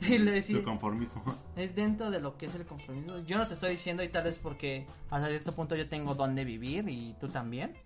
Y 0.00 0.18
le 0.18 0.32
decía, 0.32 0.56
Su 0.58 0.64
conformismo. 0.64 1.22
es 1.54 1.76
dentro 1.76 2.10
de 2.10 2.18
lo 2.18 2.36
que 2.36 2.46
es 2.46 2.54
el 2.56 2.66
conformismo. 2.66 3.18
Yo 3.20 3.38
no 3.38 3.46
te 3.46 3.54
estoy 3.54 3.70
diciendo 3.70 4.02
y 4.02 4.08
tal 4.08 4.24
vez 4.24 4.36
porque 4.36 4.84
hasta 5.10 5.28
cierto 5.28 5.54
punto 5.54 5.76
yo 5.76 5.88
tengo 5.88 6.16
dónde 6.16 6.44
vivir 6.44 6.88
y 6.88 7.14
tú 7.20 7.28
también. 7.28 7.76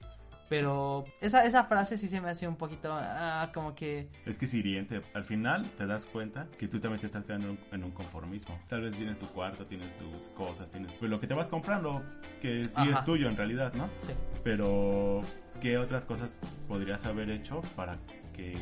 Pero 0.48 1.04
esa, 1.20 1.44
esa 1.44 1.64
frase 1.64 1.98
sí 1.98 2.08
se 2.08 2.20
me 2.20 2.30
hace 2.30 2.46
un 2.46 2.56
poquito 2.56 2.90
ah, 2.92 3.50
como 3.52 3.74
que... 3.74 4.08
Es 4.24 4.38
que 4.38 4.44
es 4.44 4.54
hiriente. 4.54 5.02
Al 5.14 5.24
final 5.24 5.68
te 5.76 5.86
das 5.86 6.06
cuenta 6.06 6.46
que 6.58 6.68
tú 6.68 6.78
también 6.78 7.00
te 7.00 7.06
estás 7.06 7.24
quedando 7.24 7.48
en 7.48 7.52
un, 7.52 7.58
en 7.72 7.84
un 7.84 7.90
conformismo. 7.90 8.58
Tal 8.68 8.82
vez 8.82 8.96
tienes 8.96 9.18
tu 9.18 9.26
cuarto, 9.26 9.66
tienes 9.66 9.96
tus 9.96 10.28
cosas, 10.28 10.70
tienes 10.70 10.94
pues, 10.94 11.10
lo 11.10 11.18
que 11.18 11.26
te 11.26 11.34
vas 11.34 11.48
comprando, 11.48 12.02
que 12.40 12.68
sí 12.68 12.74
Ajá. 12.76 12.98
es 12.98 13.04
tuyo 13.04 13.28
en 13.28 13.36
realidad, 13.36 13.72
¿no? 13.74 13.88
sí. 14.06 14.12
Pero, 14.44 15.22
¿qué 15.60 15.78
otras 15.78 16.04
cosas 16.04 16.32
podrías 16.68 17.04
haber 17.06 17.30
hecho 17.30 17.62
para 17.74 17.96
que 18.32 18.56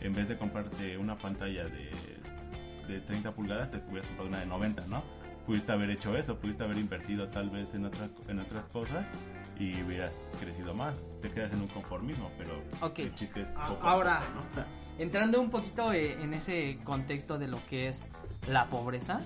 en 0.00 0.14
vez 0.14 0.28
de 0.28 0.36
comprarte 0.36 0.98
una 0.98 1.16
pantalla 1.16 1.64
de, 1.64 1.90
de 2.86 3.00
30 3.00 3.32
pulgadas, 3.32 3.70
te 3.70 3.78
hubieras 3.78 4.06
comprado 4.08 4.28
una 4.28 4.40
de 4.40 4.46
90, 4.46 4.86
¿no? 4.88 5.02
Pudiste 5.46 5.72
haber 5.72 5.90
hecho 5.90 6.16
eso, 6.16 6.38
pudiste 6.38 6.64
haber 6.64 6.76
invertido 6.76 7.28
tal 7.28 7.50
vez 7.50 7.72
en, 7.74 7.84
otra, 7.84 8.08
en 8.28 8.40
otras 8.40 8.68
cosas 8.68 9.06
y 9.58 9.82
hubieras 9.82 10.30
crecido 10.40 10.74
más. 10.74 11.02
Te 11.22 11.30
quedas 11.30 11.52
en 11.52 11.62
un 11.62 11.68
conformismo, 11.68 12.30
pero 12.38 12.60
Ok. 12.80 12.98
el 13.00 13.14
chiste 13.14 13.42
es 13.42 13.48
A- 13.56 13.68
poco 13.68 13.86
ahora- 13.86 14.20
poco, 14.20 14.32
¿no? 14.60 14.64
Entrando 14.98 15.40
un 15.40 15.50
poquito 15.50 15.92
eh, 15.92 16.16
en 16.22 16.32
ese 16.34 16.78
contexto 16.84 17.38
de 17.38 17.48
lo 17.48 17.58
que 17.68 17.88
es 17.88 18.04
la 18.48 18.66
pobreza. 18.66 19.20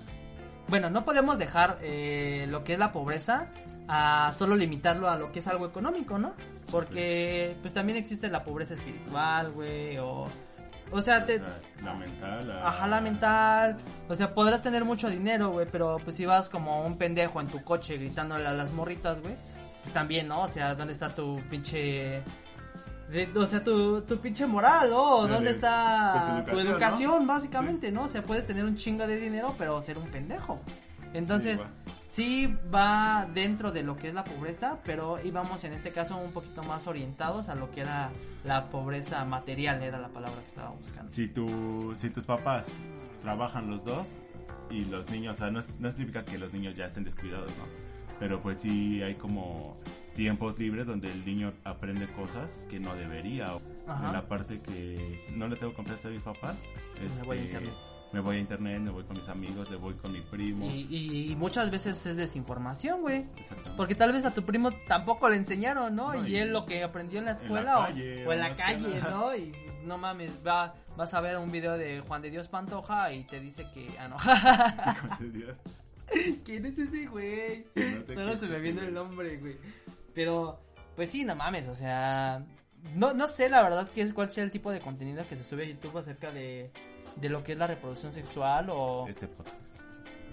Bueno, 0.67 0.89
no 0.89 1.05
podemos 1.05 1.37
dejar 1.37 1.79
eh, 1.81 2.45
lo 2.49 2.63
que 2.63 2.73
es 2.73 2.79
la 2.79 2.91
pobreza 2.91 3.49
a 3.87 4.31
solo 4.33 4.55
limitarlo 4.55 5.09
a 5.09 5.17
lo 5.17 5.31
que 5.31 5.39
es 5.39 5.47
algo 5.47 5.65
económico, 5.65 6.17
¿no? 6.17 6.33
Porque 6.69 7.55
pues 7.61 7.73
también 7.73 7.97
existe 7.97 8.29
la 8.29 8.43
pobreza 8.43 8.73
espiritual, 8.73 9.51
güey, 9.51 9.97
o... 9.97 10.27
O 10.93 10.99
sea, 11.01 11.25
te, 11.25 11.39
la 11.81 11.93
mental. 11.93 12.47
la- 12.49 12.67
Ajá, 12.67 12.85
la 12.87 12.99
mental. 12.99 13.77
O 14.09 14.15
sea, 14.15 14.33
podrás 14.33 14.61
tener 14.61 14.83
mucho 14.83 15.09
dinero, 15.09 15.49
güey, 15.51 15.65
pero 15.71 15.97
pues 16.03 16.17
si 16.17 16.25
vas 16.25 16.49
como 16.49 16.85
un 16.85 16.97
pendejo 16.97 17.39
en 17.39 17.47
tu 17.47 17.63
coche 17.63 17.95
gritándole 17.97 18.45
a 18.45 18.51
las 18.51 18.73
morritas, 18.73 19.21
güey, 19.21 19.35
también, 19.93 20.27
¿no? 20.27 20.41
O 20.43 20.47
sea, 20.47 20.75
¿dónde 20.75 20.93
está 20.93 21.09
tu 21.09 21.39
pinche... 21.49 22.21
de- 23.09 23.29
o 23.35 23.45
sea, 23.45 23.63
tu, 23.63 24.01
tu 24.01 24.17
pinche 24.19 24.45
moral, 24.45 24.89
¿no? 24.89 25.27
¿Dónde 25.27 25.49
de- 25.49 25.51
está 25.51 26.43
tu 26.45 26.51
tu 26.51 26.59
educación, 26.59 27.27
básicamente, 27.27 27.91
¿no? 27.91 28.03
O 28.03 28.07
sea, 28.07 28.23
puedes 28.23 28.45
tener 28.47 28.63
un 28.65 28.75
chingo 28.75 29.05
de 29.07 29.17
dinero, 29.19 29.53
pero 29.57 29.81
ser 29.81 29.97
un 29.97 30.07
pendejo. 30.09 30.59
Entonces, 31.13 31.59
sí 32.07 32.55
va 32.73 33.27
dentro 33.33 33.73
de 33.73 33.83
lo 33.83 33.97
que 33.97 34.07
es 34.07 34.13
la 34.13 34.23
pobreza, 34.23 34.77
pero 34.85 35.17
íbamos 35.21 35.63
en 35.65 35.73
este 35.73 35.91
caso 35.91 36.15
un 36.15 36.31
poquito 36.31 36.63
más 36.63 36.87
orientados 36.87 37.49
a 37.49 37.55
lo 37.55 37.69
que 37.71 37.81
era 37.81 38.11
la 38.45 38.69
pobreza 38.69 39.25
material, 39.25 39.83
era 39.83 39.97
la 39.99 40.07
palabra 40.07 40.39
que 40.39 40.47
estaba 40.47 40.69
buscando. 40.69 41.11
Si, 41.11 41.27
tu, 41.27 41.93
si 41.97 42.09
tus 42.11 42.23
papás 42.25 42.67
trabajan 43.23 43.69
los 43.69 43.83
dos 43.83 44.07
y 44.69 44.85
los 44.85 45.09
niños, 45.09 45.35
o 45.35 45.37
sea, 45.39 45.51
no, 45.51 45.61
no 45.79 45.91
significa 45.91 46.23
que 46.23 46.37
los 46.37 46.53
niños 46.53 46.77
ya 46.77 46.85
estén 46.85 47.03
descuidados, 47.03 47.49
¿no? 47.57 47.90
Pero 48.21 48.39
pues 48.41 48.59
sí 48.59 49.01
hay 49.01 49.15
como 49.15 49.75
tiempos 50.15 50.57
libres 50.59 50.85
donde 50.85 51.11
el 51.11 51.25
niño 51.25 51.51
aprende 51.63 52.07
cosas 52.13 52.59
que 52.69 52.79
no 52.79 52.95
debería. 52.95 53.57
Ajá. 53.87 54.07
En 54.07 54.13
la 54.13 54.27
parte 54.27 54.61
que 54.61 55.25
no 55.35 55.47
le 55.47 55.55
tengo 55.55 55.73
confianza 55.73 56.07
a 56.07 56.11
mis 56.11 56.21
papás, 56.21 56.55
Me 57.17 57.23
voy 57.23 57.37
a 57.37 57.41
este, 57.41 57.51
internet. 57.53 57.73
me 58.13 58.19
voy 58.19 58.35
a 58.35 58.39
internet, 58.39 58.79
me 58.79 58.91
voy 58.91 59.03
con 59.05 59.17
mis 59.17 59.27
amigos, 59.27 59.71
le 59.71 59.77
voy 59.77 59.95
con 59.95 60.11
mi 60.13 60.21
primo. 60.21 60.65
Y, 60.67 60.85
y- 60.89 61.31
y 61.31 61.35
muchas 61.35 61.71
veces 61.71 62.05
es 62.05 62.15
desinformación, 62.15 63.01
güey. 63.01 63.25
Porque 63.75 63.95
tal 63.95 64.11
vez 64.13 64.23
a 64.25 64.33
tu 64.35 64.43
primo 64.43 64.69
tampoco 64.87 65.27
le 65.27 65.37
enseñaron, 65.37 65.95
¿no? 65.95 66.13
No, 66.13 66.27
y, 66.27 66.33
y 66.33 66.37
él 66.37 66.53
lo 66.53 66.65
que 66.67 66.83
aprendió 66.83 67.17
en 67.19 67.25
la 67.25 67.31
en 67.31 67.37
la 67.37 67.43
escuela 67.43 67.79
o- 67.79 67.83
o, 68.29 68.33
en 68.33 68.39
la 68.39 68.55
calle. 68.55 69.01
¿no? 69.09 69.35
Y 69.35 69.51
no 69.83 69.97
mames, 69.97 70.31
va, 70.45 70.75
vas 70.95 71.11
a 71.15 71.21
ver 71.21 71.37
un 71.39 71.49
video 71.51 71.75
de 71.75 72.01
Juan 72.01 72.21
de 72.21 72.29
Dios 72.29 72.47
Pantoja 72.49 73.11
y 73.13 73.23
te 73.23 73.39
dice 73.39 73.65
que... 73.73 73.89
Ah, 73.99 74.07
no. 74.07 74.17
Dios. 75.31 75.57
¿Quién 76.45 76.65
es 76.65 76.79
ese 76.79 77.07
güey? 77.07 77.65
No 77.75 78.05
sé 78.05 78.13
Solo 78.13 78.35
se 78.35 78.47
me 78.47 78.59
viene 78.59 78.81
el 78.81 78.93
nombre, 78.93 79.37
güey. 79.37 79.57
Pero, 80.13 80.59
pues 80.95 81.09
sí, 81.11 81.25
no 81.25 81.35
mames, 81.35 81.67
o 81.67 81.75
sea... 81.75 82.45
No, 82.95 83.13
no 83.13 83.27
sé 83.27 83.47
la 83.47 83.61
verdad 83.61 83.89
qué 83.93 84.01
es, 84.01 84.11
cuál 84.11 84.31
sea 84.31 84.43
el 84.43 84.49
tipo 84.49 84.71
de 84.71 84.79
contenido 84.79 85.23
que 85.27 85.35
se 85.35 85.43
sube 85.43 85.63
a 85.63 85.67
YouTube 85.67 85.99
acerca 85.99 86.31
de, 86.31 86.71
de 87.15 87.29
lo 87.29 87.43
que 87.43 87.51
es 87.51 87.57
la 87.57 87.67
reproducción 87.67 88.11
sexual 88.11 88.69
o... 88.71 89.05
Este 89.07 89.27
podcast. 89.27 89.70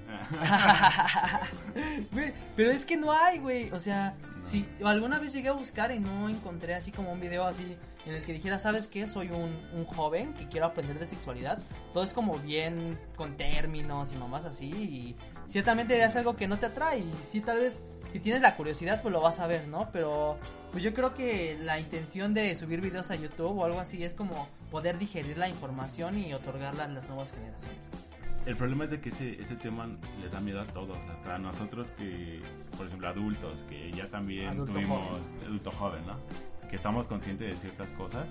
Pero 2.56 2.70
es 2.70 2.84
que 2.84 2.96
no 2.96 3.12
hay, 3.12 3.38
güey. 3.38 3.70
O 3.70 3.78
sea, 3.78 4.14
si 4.42 4.66
alguna 4.84 5.18
vez 5.18 5.32
llegué 5.32 5.48
a 5.48 5.52
buscar 5.52 5.92
y 5.92 6.00
no 6.00 6.28
encontré 6.28 6.74
así 6.74 6.92
como 6.92 7.12
un 7.12 7.20
video 7.20 7.44
así 7.44 7.76
en 8.06 8.14
el 8.14 8.24
que 8.24 8.32
dijera, 8.32 8.58
¿sabes 8.58 8.88
qué? 8.88 9.06
Soy 9.06 9.30
un, 9.30 9.56
un 9.72 9.84
joven 9.84 10.34
que 10.34 10.48
quiero 10.48 10.66
aprender 10.66 10.98
de 10.98 11.06
sexualidad. 11.06 11.58
Todo 11.92 12.04
es 12.04 12.12
como 12.12 12.38
bien 12.38 12.98
con 13.16 13.36
términos 13.36 14.12
y 14.12 14.16
mamás 14.16 14.44
así. 14.44 14.66
Y 14.66 15.16
ciertamente 15.46 16.02
es 16.02 16.16
algo 16.16 16.36
que 16.36 16.48
no 16.48 16.58
te 16.58 16.66
atrae. 16.66 17.00
Y 17.00 17.12
sí, 17.22 17.40
tal 17.40 17.60
vez, 17.60 17.80
si 18.10 18.20
tienes 18.20 18.42
la 18.42 18.56
curiosidad, 18.56 19.02
pues 19.02 19.12
lo 19.12 19.20
vas 19.20 19.40
a 19.40 19.46
ver, 19.46 19.68
¿no? 19.68 19.90
Pero 19.92 20.38
pues 20.72 20.82
yo 20.82 20.94
creo 20.94 21.14
que 21.14 21.56
la 21.60 21.78
intención 21.78 22.34
de 22.34 22.54
subir 22.54 22.80
videos 22.80 23.10
a 23.10 23.16
YouTube 23.16 23.58
o 23.58 23.64
algo 23.64 23.80
así 23.80 24.04
es 24.04 24.12
como 24.12 24.48
poder 24.70 24.98
digerir 24.98 25.38
la 25.38 25.48
información 25.48 26.18
y 26.18 26.34
otorgarla 26.34 26.84
a 26.84 26.88
las 26.88 27.08
nuevas 27.08 27.32
generaciones. 27.32 27.78
El 28.48 28.56
problema 28.56 28.84
es 28.84 28.90
de 28.90 29.00
que 29.02 29.10
ese, 29.10 29.38
ese 29.38 29.56
tema 29.56 29.86
les 30.22 30.32
da 30.32 30.40
miedo 30.40 30.58
a 30.62 30.66
todos, 30.66 30.96
hasta 31.12 31.34
a 31.34 31.38
nosotros 31.38 31.92
que, 31.92 32.40
por 32.78 32.86
ejemplo, 32.86 33.06
adultos, 33.06 33.64
que 33.68 33.92
ya 33.92 34.08
también 34.08 34.48
Adulto 34.48 34.72
tuvimos 34.72 35.06
joven. 35.06 35.44
adulto 35.44 35.70
joven, 35.72 36.06
¿no? 36.06 36.16
Que 36.70 36.76
estamos 36.76 37.06
conscientes 37.06 37.46
de 37.50 37.56
ciertas 37.58 37.90
cosas. 37.92 38.26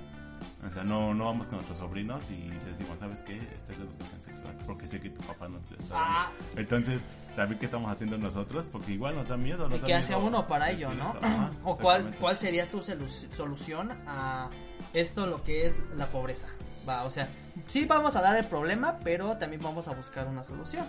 O 0.68 0.72
sea, 0.72 0.84
no, 0.84 1.14
no 1.14 1.26
vamos 1.26 1.46
con 1.46 1.58
nuestros 1.58 1.78
sobrinos 1.78 2.32
y 2.32 2.50
les 2.50 2.66
decimos, 2.66 2.98
¿sabes 2.98 3.22
qué? 3.22 3.36
Esta 3.38 3.74
es 3.74 3.78
la 3.78 3.86
educación 3.86 4.22
sexual, 4.24 4.58
porque 4.66 4.88
sé 4.88 5.00
que 5.00 5.12
tu 5.12 5.22
papá 5.22 5.48
no 5.50 5.60
te 5.60 5.76
lo 5.76 5.82
está. 5.82 5.96
Ah. 5.96 6.32
Entonces, 6.56 7.00
también, 7.36 7.60
¿qué 7.60 7.66
estamos 7.66 7.92
haciendo 7.92 8.18
nosotros? 8.18 8.66
Porque 8.72 8.94
igual 8.94 9.16
nos 9.16 9.28
da 9.28 9.38
miedo. 9.38 9.70
Nos 9.70 9.80
¿Y 9.80 9.86
qué 9.86 9.94
hace 9.94 10.16
uno 10.16 10.48
para 10.48 10.72
ello, 10.72 10.92
no? 10.96 11.16
Ajá, 11.22 11.52
¿O 11.64 11.78
cuál, 11.78 12.16
cuál 12.20 12.40
sería 12.40 12.68
tu 12.72 12.80
solu- 12.80 13.08
solución 13.34 13.92
a 14.08 14.50
esto, 14.94 15.28
lo 15.28 15.44
que 15.44 15.68
es 15.68 15.74
la 15.96 16.08
pobreza? 16.08 16.48
Va, 16.88 17.04
o 17.04 17.12
sea, 17.12 17.28
sí 17.68 17.86
vamos 17.86 18.16
a 18.16 18.22
dar 18.22 18.36
el 18.38 18.46
problema, 18.46 19.00
pero 19.04 19.38
también 19.38 19.62
vamos 19.62 19.88
a 19.88 19.94
buscar 19.94 20.28
una 20.28 20.44
solución, 20.44 20.86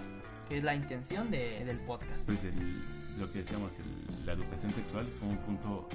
que 0.48 0.58
es 0.58 0.64
la 0.64 0.74
intención 0.74 1.30
de- 1.30 1.64
del 1.64 1.78
podcast. 1.78 2.24
Pues 2.26 2.44
el- 2.44 2.82
lo 3.18 3.30
que 3.32 3.38
decíamos, 3.40 3.74
el- 3.78 4.26
la 4.26 4.32
educación 4.34 4.72
sexual 4.74 5.06
es 5.08 5.14
como 5.14 5.32
un 5.32 5.38
punto 5.38 5.88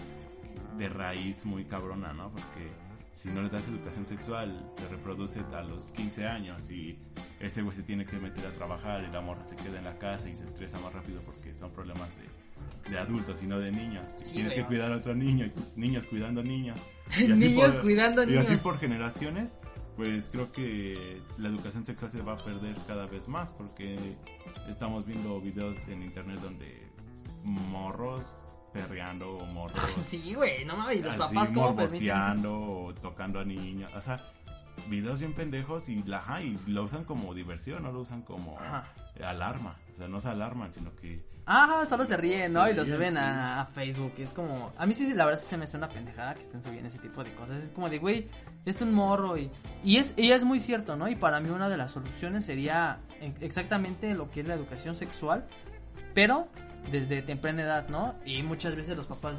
de 0.78 0.90
raíz 0.90 1.46
muy 1.46 1.66
cabrona, 1.66 2.12
¿no? 2.14 2.30
Porque 2.32 2.70
si 3.12 3.30
no 3.30 3.42
le 3.44 3.50
das 3.50 3.68
educación 3.68 4.06
sexual, 4.08 4.72
se 4.78 4.88
reproduce 4.90 5.40
a 5.54 5.62
los 5.62 5.88
15 5.90 6.28
años 6.28 6.70
y 6.70 6.98
ese 7.40 7.62
güey 7.62 7.76
se 7.78 7.84
tiene 7.84 8.06
que 8.06 8.18
meter 8.18 8.46
a 8.48 8.52
trabajar 8.52 9.04
y 9.08 9.12
la 9.12 9.22
morra 9.22 9.46
se 9.46 9.56
queda 9.56 9.78
en 9.78 9.86
la 9.86 9.98
casa 10.00 10.28
y 10.30 10.36
se 10.36 10.44
estresa 10.44 10.80
más 10.80 10.92
rápido 10.94 11.22
porque 11.22 11.54
son 11.54 11.72
problemas 11.72 12.10
de, 12.18 12.90
de 12.92 12.98
adultos 13.00 13.42
y 13.44 13.46
no 13.48 13.60
de 13.60 13.72
niños. 13.72 14.10
Sí, 14.18 14.34
Tienes 14.36 14.54
que 14.56 14.66
cuidar 14.66 14.92
a 14.92 14.98
otro 14.98 15.14
niño, 15.16 15.46
y 15.46 15.80
niños 15.80 16.06
cuidando 16.10 16.42
niños. 16.44 16.78
Niños 17.18 17.76
cuidando 17.76 18.24
Y 18.24 18.36
así 18.38 18.48
niños. 18.50 18.62
por 18.64 18.80
generaciones, 18.80 19.58
pues 19.96 20.26
creo 20.32 20.52
que 20.52 21.22
la 21.38 21.50
educación 21.50 21.86
sexual 21.86 22.12
se 22.12 22.22
va 22.22 22.34
a 22.34 22.38
perder 22.38 22.76
cada 22.88 23.06
vez 23.06 23.28
más 23.28 23.52
porque 23.52 23.98
estamos 24.68 25.06
viendo 25.06 25.40
videos 25.40 25.78
en 25.88 26.04
internet 26.04 26.40
donde 26.42 26.88
morros 27.44 28.38
perreando 28.72 29.38
o 29.38 29.46
morros 29.46 29.80
Sí, 29.92 30.34
güey, 30.34 30.66
no 30.66 30.76
mames, 30.76 31.02
los 31.02 31.14
así 31.14 31.36
papás 31.36 31.52
como 31.52 32.88
o 32.88 32.94
tocando 32.96 33.40
a 33.40 33.46
niños, 33.46 33.92
o 33.96 34.02
sea, 34.02 34.20
videos 34.90 35.20
bien 35.20 35.34
pendejos 35.34 35.90
y 35.90 36.02
la 36.04 36.42
y 36.42 36.58
lo 36.68 36.84
usan 36.84 37.04
como 37.04 37.34
diversión, 37.34 37.84
no 37.84 37.92
lo 37.92 38.02
usan 38.02 38.24
como 38.24 38.58
Ajá. 38.60 38.92
Alarma, 39.22 39.78
o 39.92 39.96
sea, 39.96 40.08
no 40.08 40.20
se 40.20 40.30
alarman, 40.30 40.74
sino 40.74 40.96
que 40.96 41.24
Ajá, 41.46 41.86
solo 41.88 42.06
se 42.06 42.16
ríen, 42.16 42.54
¿no? 42.54 42.64
Se 42.66 42.72
y 42.72 42.74
lo 42.74 42.86
suben 42.86 43.14
sí. 43.14 43.18
a, 43.18 43.62
a 43.62 43.66
Facebook. 43.66 44.14
Es 44.18 44.34
como. 44.34 44.72
A 44.78 44.86
mí 44.86 44.94
sí, 44.94 45.14
la 45.14 45.26
verdad, 45.26 45.40
sí 45.40 45.46
se 45.46 45.58
me 45.58 45.66
hace 45.66 45.76
una 45.76 45.90
pendejada 45.90 46.36
que 46.36 46.42
estén 46.42 46.62
subiendo 46.62 46.88
ese 46.88 47.00
tipo 47.00 47.24
de 47.24 47.34
cosas. 47.34 47.62
Es 47.62 47.72
como 47.72 47.90
de, 47.90 48.00
güey, 48.00 48.30
es 48.66 48.82
un 48.82 48.94
morro. 48.94 49.38
Y, 49.38 49.52
y, 49.84 49.98
es, 49.98 50.14
y 50.18 50.32
es 50.32 50.46
muy 50.46 50.60
cierto, 50.60 50.96
¿no? 50.96 51.10
Y 51.10 51.16
para 51.16 51.42
mí, 51.42 51.50
una 51.50 51.68
de 51.68 51.76
las 51.76 51.92
soluciones 51.92 52.46
sería 52.46 53.00
exactamente 53.42 54.14
lo 54.14 54.30
que 54.30 54.42
es 54.42 54.48
la 54.48 54.54
educación 54.54 54.96
sexual, 54.96 55.46
pero 56.14 56.48
desde 56.92 57.22
temprana 57.22 57.64
edad, 57.64 57.90
¿no? 57.90 58.16
Y 58.26 58.42
muchas 58.44 58.76
veces 58.76 58.96
los 58.96 59.06
papás. 59.06 59.38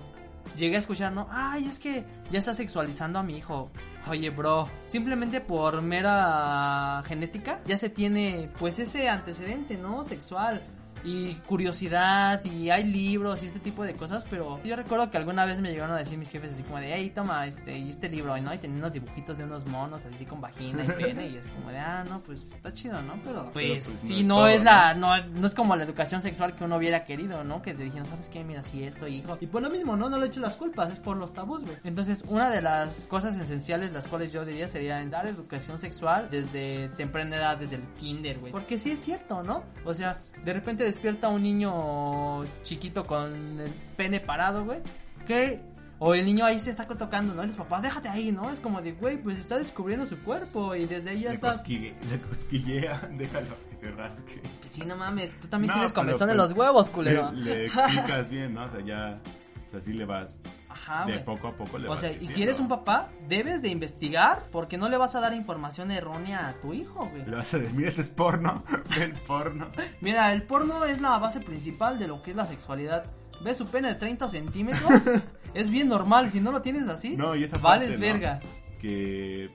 Llegué 0.56 0.76
a 0.76 0.78
escuchar, 0.78 1.12
¿no? 1.12 1.28
Ay, 1.30 1.66
es 1.66 1.78
que 1.78 2.04
ya 2.30 2.38
está 2.38 2.54
sexualizando 2.54 3.18
a 3.18 3.22
mi 3.22 3.36
hijo. 3.36 3.70
Oye, 4.08 4.30
bro, 4.30 4.68
simplemente 4.86 5.40
por 5.40 5.82
mera 5.82 7.02
genética 7.06 7.60
ya 7.66 7.76
se 7.76 7.88
tiene, 7.88 8.50
pues, 8.58 8.78
ese 8.78 9.08
antecedente, 9.08 9.76
¿no? 9.76 10.04
Sexual 10.04 10.62
y 11.04 11.34
curiosidad 11.46 12.42
y 12.44 12.70
hay 12.70 12.84
libros 12.84 13.42
y 13.42 13.46
este 13.46 13.60
tipo 13.60 13.84
de 13.84 13.94
cosas, 13.94 14.24
pero 14.28 14.60
yo 14.64 14.74
recuerdo 14.74 15.10
que 15.10 15.18
alguna 15.18 15.44
vez 15.44 15.60
me 15.60 15.70
llegaron 15.70 15.94
a 15.94 15.98
decir 15.98 16.16
mis 16.18 16.30
jefes 16.30 16.54
así 16.54 16.62
como 16.62 16.78
de, 16.78 16.94
hey, 16.94 17.12
toma 17.14 17.46
este, 17.46 17.78
y 17.78 17.90
este 17.90 18.08
libro, 18.08 18.36
¿no? 18.40 18.54
Y 18.54 18.58
tenía 18.58 18.78
unos 18.78 18.92
dibujitos 18.92 19.36
de 19.38 19.44
unos 19.44 19.66
monos 19.66 20.06
así 20.06 20.24
con 20.24 20.40
vagina 20.40 20.82
y 20.82 21.02
pene 21.02 21.28
y 21.28 21.36
es 21.36 21.46
como 21.48 21.70
de, 21.70 21.78
ah, 21.78 22.04
no, 22.08 22.20
pues 22.20 22.52
está 22.52 22.72
chido, 22.72 23.00
¿no? 23.02 23.14
Pero 23.22 23.50
pues, 23.52 23.84
pues, 23.84 23.84
no 23.84 24.08
sí, 24.08 24.20
es 24.20 24.26
no 24.26 24.46
es 24.48 24.64
la, 24.64 24.94
no, 24.94 25.22
no 25.26 25.46
es 25.46 25.54
como 25.54 25.76
la 25.76 25.84
educación 25.84 26.20
sexual 26.20 26.54
que 26.54 26.64
uno 26.64 26.76
hubiera 26.76 27.04
querido, 27.04 27.44
¿no? 27.44 27.60
Que 27.60 27.74
te 27.74 27.84
dijeron, 27.84 28.06
¿sabes 28.06 28.28
qué? 28.30 28.42
Mira, 28.42 28.62
sí, 28.62 28.82
esto, 28.82 29.06
hijo. 29.06 29.36
Y 29.40 29.46
por 29.46 29.62
lo 29.62 29.70
mismo, 29.70 29.96
¿no? 29.96 30.08
No 30.08 30.18
le 30.18 30.26
echo 30.26 30.40
las 30.40 30.56
culpas, 30.56 30.90
es 30.90 31.00
por 31.00 31.16
los 31.16 31.34
tabús, 31.34 31.62
güey. 31.64 31.76
Entonces, 31.84 32.24
una 32.28 32.50
de 32.50 32.62
las 32.62 33.08
cosas 33.08 33.36
esenciales, 33.36 33.92
las 33.92 34.08
cuales 34.08 34.32
yo 34.32 34.44
diría, 34.44 34.68
sería 34.68 35.00
en 35.00 35.10
dar 35.10 35.26
educación 35.26 35.78
sexual 35.78 36.28
desde 36.30 36.88
temprana 36.90 37.36
edad, 37.36 37.58
desde 37.58 37.76
el 37.76 37.82
kinder, 37.98 38.38
güey. 38.38 38.52
Porque 38.52 38.78
sí 38.78 38.90
es 38.90 39.00
cierto, 39.00 39.42
¿no? 39.42 39.64
O 39.84 39.92
sea, 39.92 40.20
de 40.44 40.52
repente 40.52 40.93
despierta 40.94 41.28
un 41.28 41.42
niño 41.42 42.44
chiquito 42.62 43.04
con 43.04 43.60
el 43.60 43.70
pene 43.96 44.20
parado, 44.20 44.64
güey. 44.64 44.78
Que 45.26 45.60
o 45.98 46.14
el 46.14 46.24
niño 46.24 46.44
ahí 46.44 46.58
se 46.60 46.70
está 46.70 46.86
tocando, 46.86 47.34
¿no? 47.34 47.44
Y 47.44 47.46
los 47.48 47.56
papás, 47.56 47.82
déjate 47.82 48.08
ahí, 48.08 48.32
¿no? 48.32 48.50
Es 48.50 48.60
como 48.60 48.82
de, 48.82 48.92
güey, 48.92 49.16
pues 49.16 49.38
está 49.38 49.58
descubriendo 49.58 50.06
su 50.06 50.18
cuerpo 50.18 50.74
y 50.74 50.86
desde 50.86 51.10
ahí 51.10 51.20
ya 51.22 51.28
le, 51.30 51.34
está. 51.36 51.52
cosquille- 51.52 51.94
le 52.08 52.20
cosquillea, 52.20 53.08
déjalo 53.12 53.56
que 53.70 53.86
se 53.86 53.92
rasque. 53.92 54.40
Pues 54.60 54.72
sí, 54.72 54.82
no 54.84 54.96
mames, 54.96 55.30
tú 55.40 55.48
también 55.48 55.68
No, 55.68 55.74
tienes 55.74 55.92
comezón 55.92 56.30
en 56.30 56.36
pues, 56.36 56.50
los 56.50 56.58
huevos, 56.58 56.90
culero. 56.90 57.30
Le, 57.32 57.44
le 57.44 57.66
explicas 57.66 58.28
bien, 58.28 58.54
¿no? 58.54 58.64
O 58.64 58.68
sea, 58.68 58.80
ya, 58.80 59.20
o 59.66 59.70
sea, 59.70 59.80
sí 59.80 59.92
le 59.92 60.04
vas 60.04 60.38
Ajá, 60.74 61.06
de 61.06 61.12
güey. 61.14 61.24
poco 61.24 61.48
a 61.48 61.52
poco 61.56 61.78
le 61.78 61.86
O 61.86 61.90
vas 61.90 62.00
sea, 62.00 62.12
y 62.12 62.26
si 62.26 62.42
eres 62.42 62.58
un 62.60 62.68
papá, 62.68 63.08
debes 63.28 63.62
de 63.62 63.68
investigar 63.68 64.44
porque 64.52 64.76
no 64.76 64.88
le 64.88 64.96
vas 64.96 65.14
a 65.14 65.20
dar 65.20 65.32
información 65.32 65.90
errónea 65.90 66.48
a 66.48 66.52
tu 66.54 66.74
hijo, 66.74 67.06
güey. 67.08 67.24
Le 67.24 67.36
vas 67.36 67.54
a 67.54 67.58
decir, 67.58 67.74
mira, 67.74 67.88
este 67.88 68.00
es 68.02 68.08
porno, 68.10 68.62
ve 68.96 69.04
el 69.04 69.12
porno. 69.12 69.68
Mira, 70.00 70.32
el 70.32 70.42
porno 70.42 70.84
es 70.84 71.00
la 71.00 71.18
base 71.18 71.40
principal 71.40 71.98
de 71.98 72.08
lo 72.08 72.22
que 72.22 72.32
es 72.32 72.36
la 72.36 72.46
sexualidad. 72.46 73.04
¿Ves 73.42 73.56
su 73.56 73.66
pene 73.66 73.88
de 73.88 73.94
30 73.94 74.28
centímetros? 74.28 75.02
es 75.54 75.70
bien 75.70 75.88
normal, 75.88 76.30
si 76.30 76.40
no 76.40 76.50
lo 76.52 76.62
tienes 76.62 76.88
así, 76.88 77.16
No, 77.16 77.34
y 77.36 77.44
esa 77.44 77.58
vales 77.58 77.90
parte, 77.90 78.06
¿no? 78.06 78.12
verga. 78.12 78.40
Que 78.80 79.50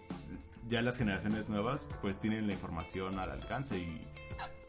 ya 0.70 0.82
las 0.82 0.98
generaciones 0.98 1.50
nuevas 1.50 1.86
pues 2.02 2.18
tienen 2.20 2.48
la 2.48 2.54
información 2.54 3.20
al 3.20 3.32
alcance 3.32 3.78
y... 3.78 4.06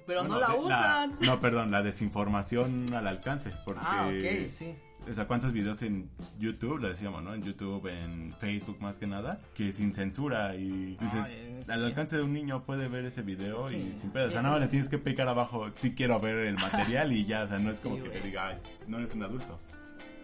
Pero 0.06 0.24
no 0.24 0.40
la 0.40 0.48
de- 0.48 0.54
usan. 0.58 1.16
no, 1.20 1.40
perdón, 1.40 1.70
la 1.70 1.82
desinformación 1.82 2.86
al 2.94 3.06
alcance. 3.06 3.52
Porque, 3.64 3.80
Ah, 3.84 4.06
ok, 4.08 4.50
sí. 4.50 4.74
O 5.08 5.12
sea, 5.12 5.26
¿cuántos 5.26 5.52
videos 5.52 5.80
en 5.82 6.08
YouTube, 6.38 6.78
lo 6.78 6.88
decíamos, 6.88 7.22
¿no? 7.22 7.34
En 7.34 7.42
YouTube, 7.42 7.86
en 7.88 8.34
Facebook 8.38 8.80
más 8.80 8.96
que 8.96 9.06
nada, 9.06 9.40
que 9.54 9.72
sin 9.72 9.92
censura 9.94 10.54
y 10.54 10.96
dices, 11.00 11.20
Ay, 11.24 11.58
sí. 11.64 11.70
al 11.70 11.84
alcance 11.84 12.16
de 12.16 12.22
un 12.22 12.32
niño 12.32 12.64
puede 12.64 12.86
ver 12.88 13.04
ese 13.06 13.22
video 13.22 13.68
Sí. 13.68 13.92
y 13.96 13.98
sin 13.98 14.10
pedo. 14.10 14.26
O 14.26 14.30
sea, 14.30 14.42
nada 14.42 14.54
más 14.54 14.60
le 14.62 14.68
tienes 14.68 14.88
que 14.88 14.98
picar 14.98 15.26
abajo, 15.28 15.68
sí 15.76 15.94
quiero 15.94 16.20
ver 16.20 16.36
el 16.46 16.54
material 17.00 17.12
y 17.12 17.24
ya, 17.24 17.44
o 17.44 17.48
sea, 17.48 17.58
no 17.58 17.70
es 17.70 17.80
como 17.80 17.96
Sí, 17.96 18.02
que 18.02 18.08
te 18.10 18.20
diga, 18.20 18.48
ay, 18.48 18.58
no 18.88 18.98
eres 18.98 19.14
un 19.14 19.22
adulto. 19.24 19.58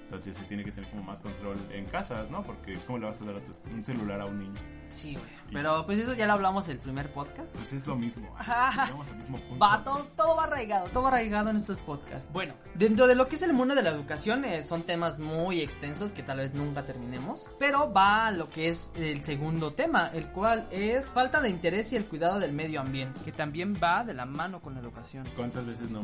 Entonces 0.04 0.37
se 0.37 0.45
tiene 0.45 0.62
que 0.62 0.71
tener 0.71 0.88
como 0.90 1.02
más 1.02 1.21
control 1.21 1.56
en 1.73 1.85
casas, 1.87 2.30
¿no? 2.30 2.42
Porque 2.45 2.76
¿cómo 2.87 2.99
le 2.99 3.06
vas 3.06 3.21
a 3.21 3.25
dar 3.25 3.37
a 3.37 3.40
tu- 3.40 3.52
un 3.75 3.85
celular 3.85 4.21
a 4.21 4.26
un 4.26 4.38
niño? 4.38 4.61
Sí, 4.88 5.14
güey. 5.14 5.37
Pero 5.52 5.87
pues 5.87 5.99
eso 5.99 6.14
ya 6.14 6.26
lo 6.26 6.33
hablamos 6.35 6.69
el 6.69 6.78
primer 6.78 7.12
podcast. 7.12 7.55
Pues 7.55 7.73
es 7.73 7.87
lo 7.87 7.97
mismo. 7.97 8.28
Llegamos 8.38 9.09
al 9.09 9.16
mismo 9.16 9.38
punto. 9.38 9.59
Va, 9.59 9.85
todo, 9.85 10.05
todo 10.16 10.37
va 10.37 10.45
arraigado, 10.45 10.88
todo 10.88 11.05
va 11.05 11.09
arraigado 11.11 11.50
en 11.50 11.57
estos 11.57 11.78
podcasts. 11.78 12.31
Bueno, 12.33 12.55
dentro 12.75 13.07
de 13.07 13.14
lo 13.14 13.28
que 13.28 13.37
es 13.37 13.43
el 13.43 13.52
mundo 13.52 13.75
de 13.75 13.83
la 13.83 13.90
educación 13.90 14.45
eh, 14.45 14.62
son 14.62 14.83
temas 14.83 15.19
muy 15.19 15.61
extensos 15.61 16.12
que 16.12 16.23
tal 16.23 16.38
vez 16.38 16.55
nunca 16.55 16.85
terminemos, 16.85 17.49
pero 17.59 17.93
va 17.93 18.26
a 18.26 18.31
lo 18.33 18.50
que 18.50 18.69
es 18.69 18.90
el 18.97 19.23
segundo 19.25 19.73
tema, 19.73 20.11
el 20.12 20.26
cual 20.33 20.66
es 20.71 21.07
falta 21.07 21.40
de 21.40 21.49
interés 21.49 21.93
y 21.93 21.97
el 21.97 22.07
cuidado 22.07 22.40
del 22.40 22.52
medio 22.52 22.81
ambiente, 22.81 23.21
que 23.25 23.33
también 23.33 23.78
va 23.83 24.05
de 24.05 24.14
la 24.14 24.26
mano 24.26 24.61
con 24.61 24.75
la 24.75 24.81
educación. 24.81 25.28
¿Cuántas 25.37 25.64
veces 25.64 25.90
no, 25.90 26.02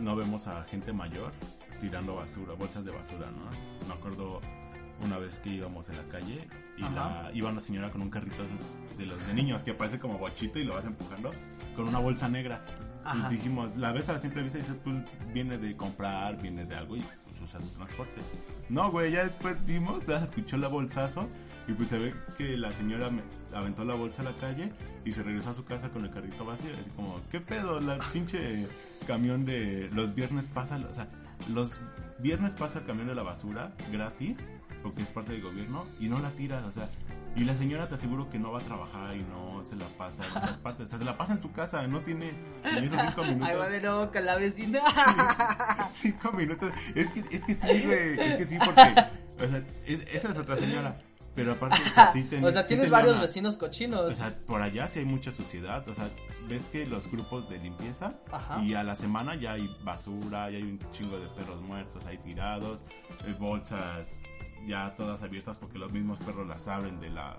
no 0.00 0.16
vemos 0.16 0.46
a 0.46 0.64
gente 0.64 0.92
mayor 0.92 1.32
tirando 1.80 2.16
basura, 2.16 2.54
bolsas 2.54 2.84
de 2.84 2.92
basura, 2.92 3.30
no? 3.30 3.88
Me 3.88 3.94
acuerdo 3.94 4.40
una 5.02 5.18
vez 5.18 5.38
que 5.40 5.50
íbamos 5.50 5.88
en 5.88 5.96
la 5.96 6.04
calle 6.04 6.48
y 6.90 6.94
la, 6.94 7.30
iba 7.34 7.50
una 7.50 7.60
señora 7.60 7.90
con 7.90 8.02
un 8.02 8.10
carrito 8.10 8.42
de 8.98 9.06
los 9.06 9.26
de 9.26 9.34
niños 9.34 9.62
que 9.62 9.74
parece 9.74 9.98
como 9.98 10.18
bochito 10.18 10.58
y 10.58 10.64
lo 10.64 10.74
vas 10.74 10.84
empujando 10.84 11.30
con 11.76 11.88
una 11.88 11.98
bolsa 11.98 12.28
negra. 12.28 12.64
Ajá. 13.04 13.28
Y 13.30 13.36
dijimos, 13.36 13.76
la 13.76 13.90
ves 13.92 14.08
a 14.08 14.12
la 14.12 14.20
simple 14.20 14.42
vista 14.42 14.58
y 14.58 14.62
dices, 14.62 14.76
pues 14.84 14.96
viene 15.32 15.58
de 15.58 15.76
comprar, 15.76 16.40
viene 16.40 16.64
de 16.64 16.74
algo 16.76 16.96
y 16.96 17.00
pues 17.00 17.40
usa 17.50 17.60
su 17.60 17.66
transporte. 17.68 18.20
No, 18.68 18.90
güey, 18.90 19.10
ya 19.12 19.24
después 19.24 19.64
vimos, 19.66 20.06
ya 20.06 20.18
escuchó 20.18 20.56
la 20.56 20.68
bolsazo 20.68 21.28
y 21.66 21.72
pues 21.72 21.88
se 21.88 21.98
ve 21.98 22.14
que 22.38 22.56
la 22.56 22.70
señora 22.72 23.10
me- 23.10 23.22
aventó 23.56 23.84
la 23.84 23.94
bolsa 23.94 24.22
a 24.22 24.26
la 24.26 24.36
calle 24.36 24.72
y 25.04 25.12
se 25.12 25.22
regresó 25.22 25.50
a 25.50 25.54
su 25.54 25.64
casa 25.64 25.88
con 25.90 26.04
el 26.04 26.10
carrito 26.10 26.44
vacío. 26.44 26.70
Así 26.80 26.90
como, 26.90 27.16
¿qué 27.30 27.40
pedo? 27.40 27.80
La 27.80 27.98
pinche 28.12 28.66
camión 29.06 29.44
de 29.44 29.90
los 29.92 30.14
viernes 30.14 30.46
pasa, 30.46 30.76
o 30.88 30.92
sea, 30.92 31.08
los 31.52 31.80
viernes 32.20 32.54
pasa 32.54 32.78
el 32.80 32.84
camión 32.86 33.08
de 33.08 33.16
la 33.16 33.22
basura 33.24 33.72
gratis 33.90 34.36
porque 34.82 35.02
es 35.02 35.08
parte 35.08 35.32
del 35.32 35.42
gobierno 35.42 35.86
y 36.00 36.08
no 36.08 36.18
la 36.18 36.30
tiras, 36.30 36.64
o 36.64 36.72
sea, 36.72 36.88
Y 37.34 37.44
la 37.44 37.54
señora 37.54 37.88
te 37.88 37.94
aseguro 37.94 38.28
que 38.28 38.38
no 38.38 38.52
va 38.52 38.60
a 38.60 38.62
trabajar 38.62 39.16
y 39.16 39.22
no 39.22 39.64
se 39.64 39.74
la 39.76 39.86
pasa 39.96 40.22
en 40.26 40.36
otras 40.36 40.58
partes. 40.58 40.84
O 40.84 40.88
sea, 40.88 40.98
se 40.98 41.04
la 41.06 41.16
pasa 41.16 41.32
en 41.32 41.40
tu 41.40 41.50
casa, 41.50 41.86
no 41.86 42.00
tiene 42.00 42.30
ni 42.78 42.86
esos 42.86 43.00
cinco 43.00 43.22
minutos. 43.24 43.48
Ay, 43.48 43.56
va 43.56 43.68
de 43.70 43.80
nuevo 43.80 44.12
con 44.12 44.26
la 44.26 44.36
vecina. 44.36 44.80
cinco 45.94 46.32
minutos. 46.32 46.72
Es 46.94 47.10
que, 47.10 47.20
es 47.20 47.44
que 47.44 47.54
sí, 47.54 47.86
güey. 47.86 48.20
Es 48.20 48.36
que 48.36 48.46
sí, 48.46 48.58
porque. 48.64 48.82
O 49.42 49.46
sea, 49.50 49.62
es- 49.86 50.06
esa 50.12 50.30
es 50.30 50.38
otra 50.38 50.56
señora. 50.56 51.00
Pero 51.34 51.52
aparte, 51.52 51.80
o 51.90 51.94
sea, 51.94 52.12
sí 52.12 52.24
ten- 52.24 52.44
o 52.44 52.50
sea, 52.50 52.60
sí 52.60 52.68
tienes 52.68 52.90
varios 52.90 53.12
una- 53.14 53.22
vecinos 53.22 53.56
cochinos. 53.56 54.12
O 54.12 54.14
sea, 54.14 54.36
por 54.46 54.60
allá 54.60 54.86
sí 54.88 54.98
hay 54.98 55.06
mucha 55.06 55.32
suciedad. 55.32 55.88
O 55.88 55.94
sea, 55.94 56.10
ves 56.48 56.62
que 56.70 56.84
los 56.86 57.10
grupos 57.10 57.48
de 57.48 57.56
limpieza 57.58 58.12
Ajá. 58.30 58.62
y 58.62 58.74
a 58.74 58.82
la 58.82 58.94
semana 58.94 59.34
ya 59.36 59.52
hay 59.52 59.74
basura, 59.82 60.50
ya 60.50 60.58
hay 60.58 60.62
un 60.64 60.78
chingo 60.92 61.18
de 61.18 61.28
perros 61.28 61.62
muertos 61.62 62.04
ahí 62.04 62.18
tirados, 62.18 62.82
eh, 63.26 63.34
bolsas 63.38 64.14
ya 64.66 64.92
todas 64.94 65.22
abiertas 65.22 65.58
porque 65.58 65.78
los 65.78 65.92
mismos 65.92 66.18
perros 66.20 66.46
las 66.46 66.66
abren 66.68 67.00
de 67.00 67.10
la 67.10 67.36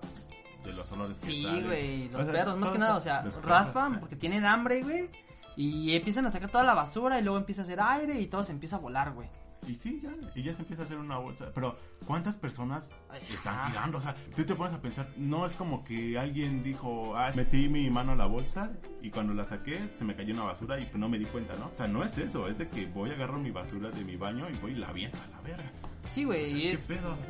de 0.64 0.74
los 0.74 0.92
olores 0.92 1.20
que 1.20 1.26
Sí, 1.26 1.62
güey, 1.66 2.10
los 2.10 2.22
O 2.22 2.24
sea, 2.24 2.34
perros, 2.34 2.58
más 2.58 2.72
que 2.72 2.78
nada, 2.78 2.96
o 2.96 3.02
sea, 3.02 3.24
raspan 3.44 4.00
porque 4.00 4.16
tienen 4.16 4.46
hambre, 4.46 4.82
güey. 4.82 5.10
Y 5.56 5.96
empiezan 5.96 6.26
a 6.26 6.32
sacar 6.32 6.50
toda 6.50 6.64
la 6.64 6.74
basura 6.74 7.20
y 7.20 7.24
luego 7.24 7.38
empieza 7.38 7.62
a 7.62 7.64
hacer 7.64 7.80
aire 7.80 8.20
y 8.20 8.28
todo 8.28 8.44
se 8.44 8.52
empieza 8.52 8.78
a 8.78 8.80
volar, 8.80 9.12
güey. 9.14 9.30
Y 9.68 9.76
sí, 9.76 10.02
ya, 10.04 10.12
y 10.36 10.44
ya 10.44 10.54
se 10.54 10.62
empieza 10.62 10.84
a 10.84 10.86
hacer 10.86 10.98
una 10.98 11.18
bolsa. 11.18 11.52
Pero, 11.54 11.78
¿cuántas 12.06 12.36
personas 12.36 12.90
están 13.32 13.72
tirando? 13.72 13.98
O 13.98 14.02
sea, 14.02 14.16
tú 14.36 14.44
te 14.44 14.56
pones 14.56 14.74
a 14.74 14.82
pensar, 14.82 15.10
no 15.16 15.46
es 15.46 15.54
como 15.54 15.84
que 15.84 16.18
alguien 16.18 16.64
dijo, 16.64 17.16
ah, 17.16 17.32
metí 17.36 17.70
mi 17.70 17.90
mano 17.90 18.12
a 18.12 18.16
la 18.16 18.26
bolsa 18.26 18.72
y 19.02 19.10
cuando 19.10 19.34
la 19.34 19.46
saqué 19.46 19.90
se 19.94 20.04
me 20.04 20.16
cayó 20.16 20.34
una 20.34 20.44
basura 20.44 20.80
y 20.80 20.90
no 20.96 21.08
me 21.08 21.18
di 21.18 21.26
cuenta, 21.26 21.56
¿no? 21.56 21.68
O 21.68 21.76
sea, 21.76 21.88
no 21.88 22.04
es 22.04 22.18
eso, 22.18 22.48
es 22.48 22.58
de 22.58 22.68
que 22.68 22.88
voy 22.88 23.12
a 23.12 23.14
agarrar 23.14 23.40
mi 23.40 23.52
basura 23.52 23.90
de 23.90 24.04
mi 24.04 24.18
baño 24.18 24.50
y 24.50 24.58
voy 24.58 24.74
y 24.74 24.76
la 24.76 24.90
aviento 24.90 25.18
a 25.18 25.36
la 25.36 25.42
verga. 25.42 25.72
Sí, 26.06 26.26
güey, 26.26 26.78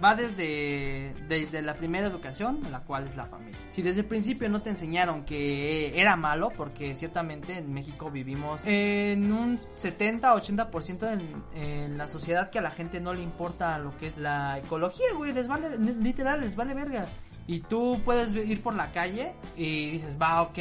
va 0.03 0.15
desde, 0.15 1.13
desde 1.27 1.61
la 1.61 1.75
primera 1.75 2.07
educación, 2.07 2.59
la 2.71 2.79
cual 2.79 3.07
es 3.07 3.15
la 3.15 3.25
familia. 3.25 3.59
Si 3.69 3.81
desde 3.81 4.01
el 4.01 4.07
principio 4.07 4.49
no 4.49 4.61
te 4.61 4.71
enseñaron 4.71 5.25
que 5.25 5.99
era 5.99 6.15
malo, 6.15 6.51
porque 6.55 6.95
ciertamente 6.95 7.57
en 7.57 7.71
México 7.71 8.09
vivimos 8.09 8.61
en 8.65 9.31
un 9.31 9.59
70-80% 9.59 11.13
en, 11.13 11.61
en 11.61 11.97
la 11.97 12.07
sociedad 12.07 12.49
que 12.49 12.59
a 12.59 12.61
la 12.63 12.71
gente 12.71 12.99
no 12.99 13.13
le 13.13 13.21
importa 13.21 13.77
lo 13.77 13.95
que 13.97 14.07
es 14.07 14.17
la 14.17 14.57
ecología, 14.57 15.05
güey, 15.15 15.33
les 15.33 15.47
vale, 15.47 15.77
literal, 15.77 16.41
les 16.41 16.55
vale 16.55 16.73
verga. 16.73 17.05
Y 17.45 17.59
tú 17.59 18.01
puedes 18.03 18.33
ir 18.33 18.61
por 18.63 18.73
la 18.73 18.91
calle 18.91 19.33
y 19.55 19.91
dices, 19.91 20.17
va, 20.19 20.41
ok, 20.41 20.57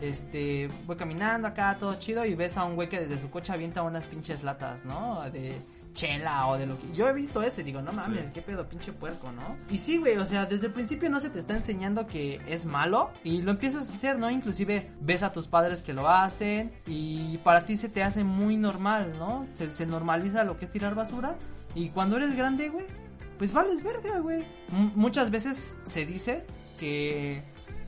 este, 0.00 0.68
voy 0.86 0.96
caminando 0.96 1.48
acá, 1.48 1.76
todo 1.78 1.94
chido, 1.98 2.24
y 2.24 2.34
ves 2.34 2.56
a 2.56 2.64
un 2.64 2.74
güey 2.74 2.88
que 2.88 3.00
desde 3.00 3.18
su 3.18 3.30
coche 3.30 3.52
avienta 3.52 3.82
unas 3.82 4.06
pinches 4.06 4.42
latas, 4.42 4.84
¿no? 4.84 5.28
De 5.30 5.60
chela 5.92 6.46
o 6.48 6.56
de 6.58 6.66
lo 6.66 6.78
que... 6.78 6.92
Yo 6.92 7.08
he 7.08 7.12
visto 7.12 7.42
ese, 7.42 7.62
digo, 7.64 7.82
no 7.82 7.92
mames, 7.92 8.26
Sí. 8.26 8.32
qué 8.32 8.42
pedo, 8.42 8.68
pinche 8.68 8.92
puerco, 8.92 9.32
¿no? 9.32 9.56
Y 9.70 9.76
sí, 9.78 9.98
güey, 9.98 10.16
o 10.18 10.26
sea, 10.26 10.46
desde 10.46 10.66
el 10.66 10.72
principio 10.72 11.10
no 11.10 11.20
se 11.20 11.30
te 11.30 11.38
está 11.38 11.54
enseñando 11.56 12.06
que 12.06 12.40
es 12.46 12.64
malo 12.64 13.10
y 13.24 13.42
lo 13.42 13.50
empiezas 13.50 13.88
a 13.90 13.94
hacer, 13.94 14.18
¿no? 14.18 14.30
Inclusive 14.30 14.90
ves 15.00 15.22
a 15.22 15.32
tus 15.32 15.48
padres 15.48 15.82
que 15.82 15.92
lo 15.92 16.08
hacen 16.08 16.72
y 16.86 17.38
para 17.38 17.64
ti 17.64 17.76
se 17.76 17.88
te 17.88 18.02
hace 18.02 18.24
muy 18.24 18.56
normal, 18.56 19.14
¿no? 19.18 19.46
Se, 19.52 19.72
se 19.72 19.86
normaliza 19.86 20.44
lo 20.44 20.56
que 20.58 20.64
es 20.66 20.70
tirar 20.70 20.94
basura 20.94 21.36
y 21.74 21.90
cuando 21.90 22.16
eres 22.16 22.34
grande, 22.36 22.68
güey, 22.68 22.86
pues 23.38 23.52
vales 23.52 23.82
verga, 23.82 24.18
güey. 24.20 24.44
M- 24.72 24.92
muchas 24.94 25.30
veces 25.30 25.76
se 25.84 26.04
dice 26.06 26.44
que 26.78 27.42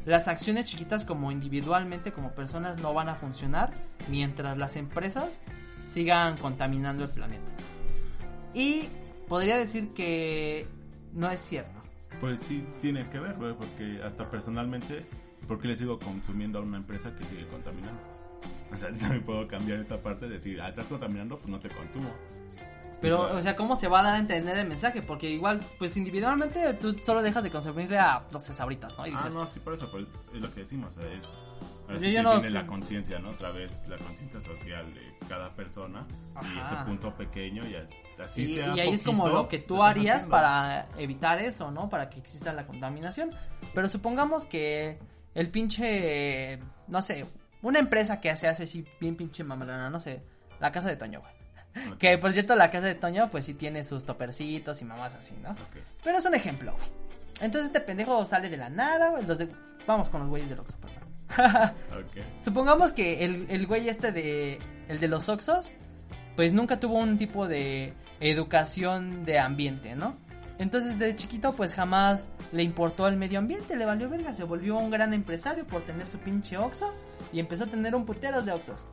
las 0.04 0.26
acciones 0.28 0.64
chiquitas 0.64 1.04
como 1.04 1.30
individualmente, 1.30 2.12
como 2.12 2.32
personas, 2.32 2.78
no 2.78 2.92
van 2.94 3.09
a 3.09 3.14
funcionar 3.14 3.73
mientras 4.09 4.59
las 4.59 4.76
empresas 4.76 5.40
sigan 5.87 6.37
contaminando 6.38 7.04
el 7.04 7.11
planeta. 7.11 7.50
Y 8.54 8.88
podría 9.28 9.56
decir 9.56 9.88
que 9.94 10.66
no 11.12 11.30
es 11.30 11.40
cierto. 11.40 11.80
Pues 12.21 12.40
sí, 12.40 12.64
tiene 12.80 13.09
que 13.11 13.18
ver, 13.18 13.35
güey, 13.35 13.54
porque 13.54 14.00
hasta 14.04 14.30
personalmente, 14.30 15.06
¿por 15.49 15.59
qué 15.61 15.68
le 15.68 15.76
sigo 15.76 15.99
consumiendo 15.99 16.59
a 16.59 16.62
una 16.62 16.76
empresa 16.76 17.14
que 17.16 17.25
sigue 17.25 17.47
contaminando? 17.49 18.00
O 18.73 18.76
sea, 18.76 18.92
también 19.00 19.23
puedo 19.23 19.47
cambiar 19.49 19.80
esa 19.80 20.02
parte 20.02 20.26
de 20.28 20.35
decir, 20.35 20.61
ah, 20.61 20.68
estás 20.68 20.87
contaminando, 20.87 21.37
pues 21.38 21.49
no 21.49 21.59
te 21.59 21.68
consumo. 21.68 22.11
Pero, 23.00 23.37
o 23.37 23.42
sea, 23.42 23.56
¿cómo 23.56 23.75
se 23.75 23.88
va 23.88 23.99
a 23.99 24.02
dar 24.04 24.14
a 24.14 24.18
entender 24.21 24.56
el 24.56 24.68
mensaje? 24.68 25.02
Porque 25.02 25.28
igual, 25.28 25.61
pues 25.76 25.97
individualmente 25.97 26.73
tú 26.75 26.97
solo 27.04 27.21
dejas 27.21 27.42
de 27.42 27.50
consumirle 27.50 27.99
a, 27.99 28.23
no 28.32 28.38
sé, 28.38 28.52
sabritas, 28.52 28.97
¿no? 28.97 29.04
Y 29.04 29.11
dices, 29.11 29.26
Ah, 29.26 29.35
no, 29.35 29.47
sí, 29.49 29.59
por 29.59 29.75
eso, 29.75 29.90
pues, 29.90 30.06
es 30.32 30.40
lo 30.40 30.54
que 30.54 30.61
decimos, 30.61 30.97
o 30.97 31.00
sea, 31.00 31.12
es... 31.12 31.28
ahora 31.88 31.99
sí 31.99 32.12
que 32.12 32.23
no 32.23 32.30
tiene 32.30 32.47
sé. 32.47 32.50
la 32.54 32.64
conciencia, 32.64 33.18
¿no? 33.18 33.30
Otra 33.30 33.50
vez 33.50 33.73
la 33.88 33.96
conciencia 33.96 34.40
social 34.40 34.94
de 34.94 35.26
cada 35.29 35.53
persona 35.53 36.07
y 36.42 36.59
Ajá. 36.59 36.76
ese 36.76 36.85
punto 36.88 37.12
pequeño 37.16 37.68
y 37.68 37.74
así 38.22 38.42
y, 38.42 38.54
sea 38.54 38.76
y 38.76 38.80
ahí 38.80 38.92
es 38.92 39.02
como 39.02 39.28
lo 39.28 39.48
que 39.48 39.58
tú 39.58 39.82
harías 39.82 40.16
haciendo. 40.16 40.37
para 40.37 40.88
evitar 40.96 41.40
eso, 41.40 41.70
¿no? 41.70 41.88
Para 41.88 42.11
que 42.11 42.18
exista 42.18 42.52
la 42.52 42.66
contaminación. 42.66 43.30
Pero 43.74 43.88
supongamos 43.88 44.46
que 44.46 44.98
el 45.35 45.50
pinche, 45.50 46.58
no 46.88 47.02
sé, 47.02 47.26
una 47.62 47.78
empresa 47.78 48.20
que 48.20 48.35
se 48.37 48.48
hace 48.48 48.64
así 48.64 48.87
bien 49.00 49.16
pinche 49.16 49.44
mamalona, 49.44 49.88
no 49.90 50.00
sé, 50.00 50.22
la 50.61 50.72
casa 50.72 50.88
de 50.88 50.96
Toño, 50.96 51.20
güey. 51.20 51.98
Que 51.98 52.18
por 52.18 52.32
cierto, 52.32 52.54
la 52.54 52.70
casa 52.70 52.87
de 52.87 52.94
Toño, 52.94 53.30
pues 53.30 53.46
sí 53.46 53.54
tiene 53.54 53.82
sus 53.85 54.04
topercitos 54.04 54.80
y 54.82 54.85
mamás 54.85 55.14
así, 55.14 55.35
¿no? 55.42 55.50
ok. 55.50 55.76
Pero 56.04 56.18
es 56.18 56.24
un 56.24 56.35
ejemplo, 56.35 56.72
güey. 56.72 56.87
Entonces 57.40 57.68
este 57.68 57.80
pendejo 57.80 58.24
sale 58.26 58.48
de 58.48 58.56
la 58.56 58.68
nada, 58.68 59.11
güey. 59.11 59.24
Los 59.24 59.38
de... 59.38 59.48
Vamos 59.87 60.11
con 60.11 60.20
los 60.20 60.28
güeyes 60.28 60.48
del 60.48 60.61
Oxxo, 60.61 60.76
perdón. 60.78 61.72
Ok. 61.92 62.24
Supongamos 62.42 62.92
que 62.92 63.24
el, 63.24 63.46
el 63.48 63.66
güey 63.66 63.88
este 63.88 64.12
de... 64.12 64.58
El 64.88 65.00
de 65.00 65.08
los 65.08 65.28
Oxxos, 65.28 65.72
pues 66.37 66.52
nunca 66.52 66.78
tuvo 66.78 66.98
un 66.98 67.16
tipo 67.16 67.48
de 67.48 67.94
educación 68.30 69.24
de 69.24 69.38
ambiente, 69.38 69.94
¿no? 69.96 70.16
Entonces 70.58 70.98
desde 70.98 71.16
chiquito 71.16 71.54
pues 71.54 71.74
jamás 71.74 72.28
le 72.52 72.62
importó 72.62 73.08
el 73.08 73.16
medio 73.16 73.38
ambiente, 73.38 73.76
le 73.76 73.85
valió 73.85 74.08
verga, 74.08 74.32
se 74.35 74.44
volvió 74.44 74.76
un 74.78 74.90
gran 74.90 75.12
empresario 75.12 75.66
por 75.66 75.82
tener 75.82 76.06
su 76.06 76.18
pinche 76.18 76.56
Oxxo 76.56 76.92
y 77.32 77.40
empezó 77.40 77.64
a 77.64 77.66
tener 77.66 77.94
un 77.94 78.04
putero 78.04 78.42
de 78.42 78.52
Oxxos. 78.52 78.87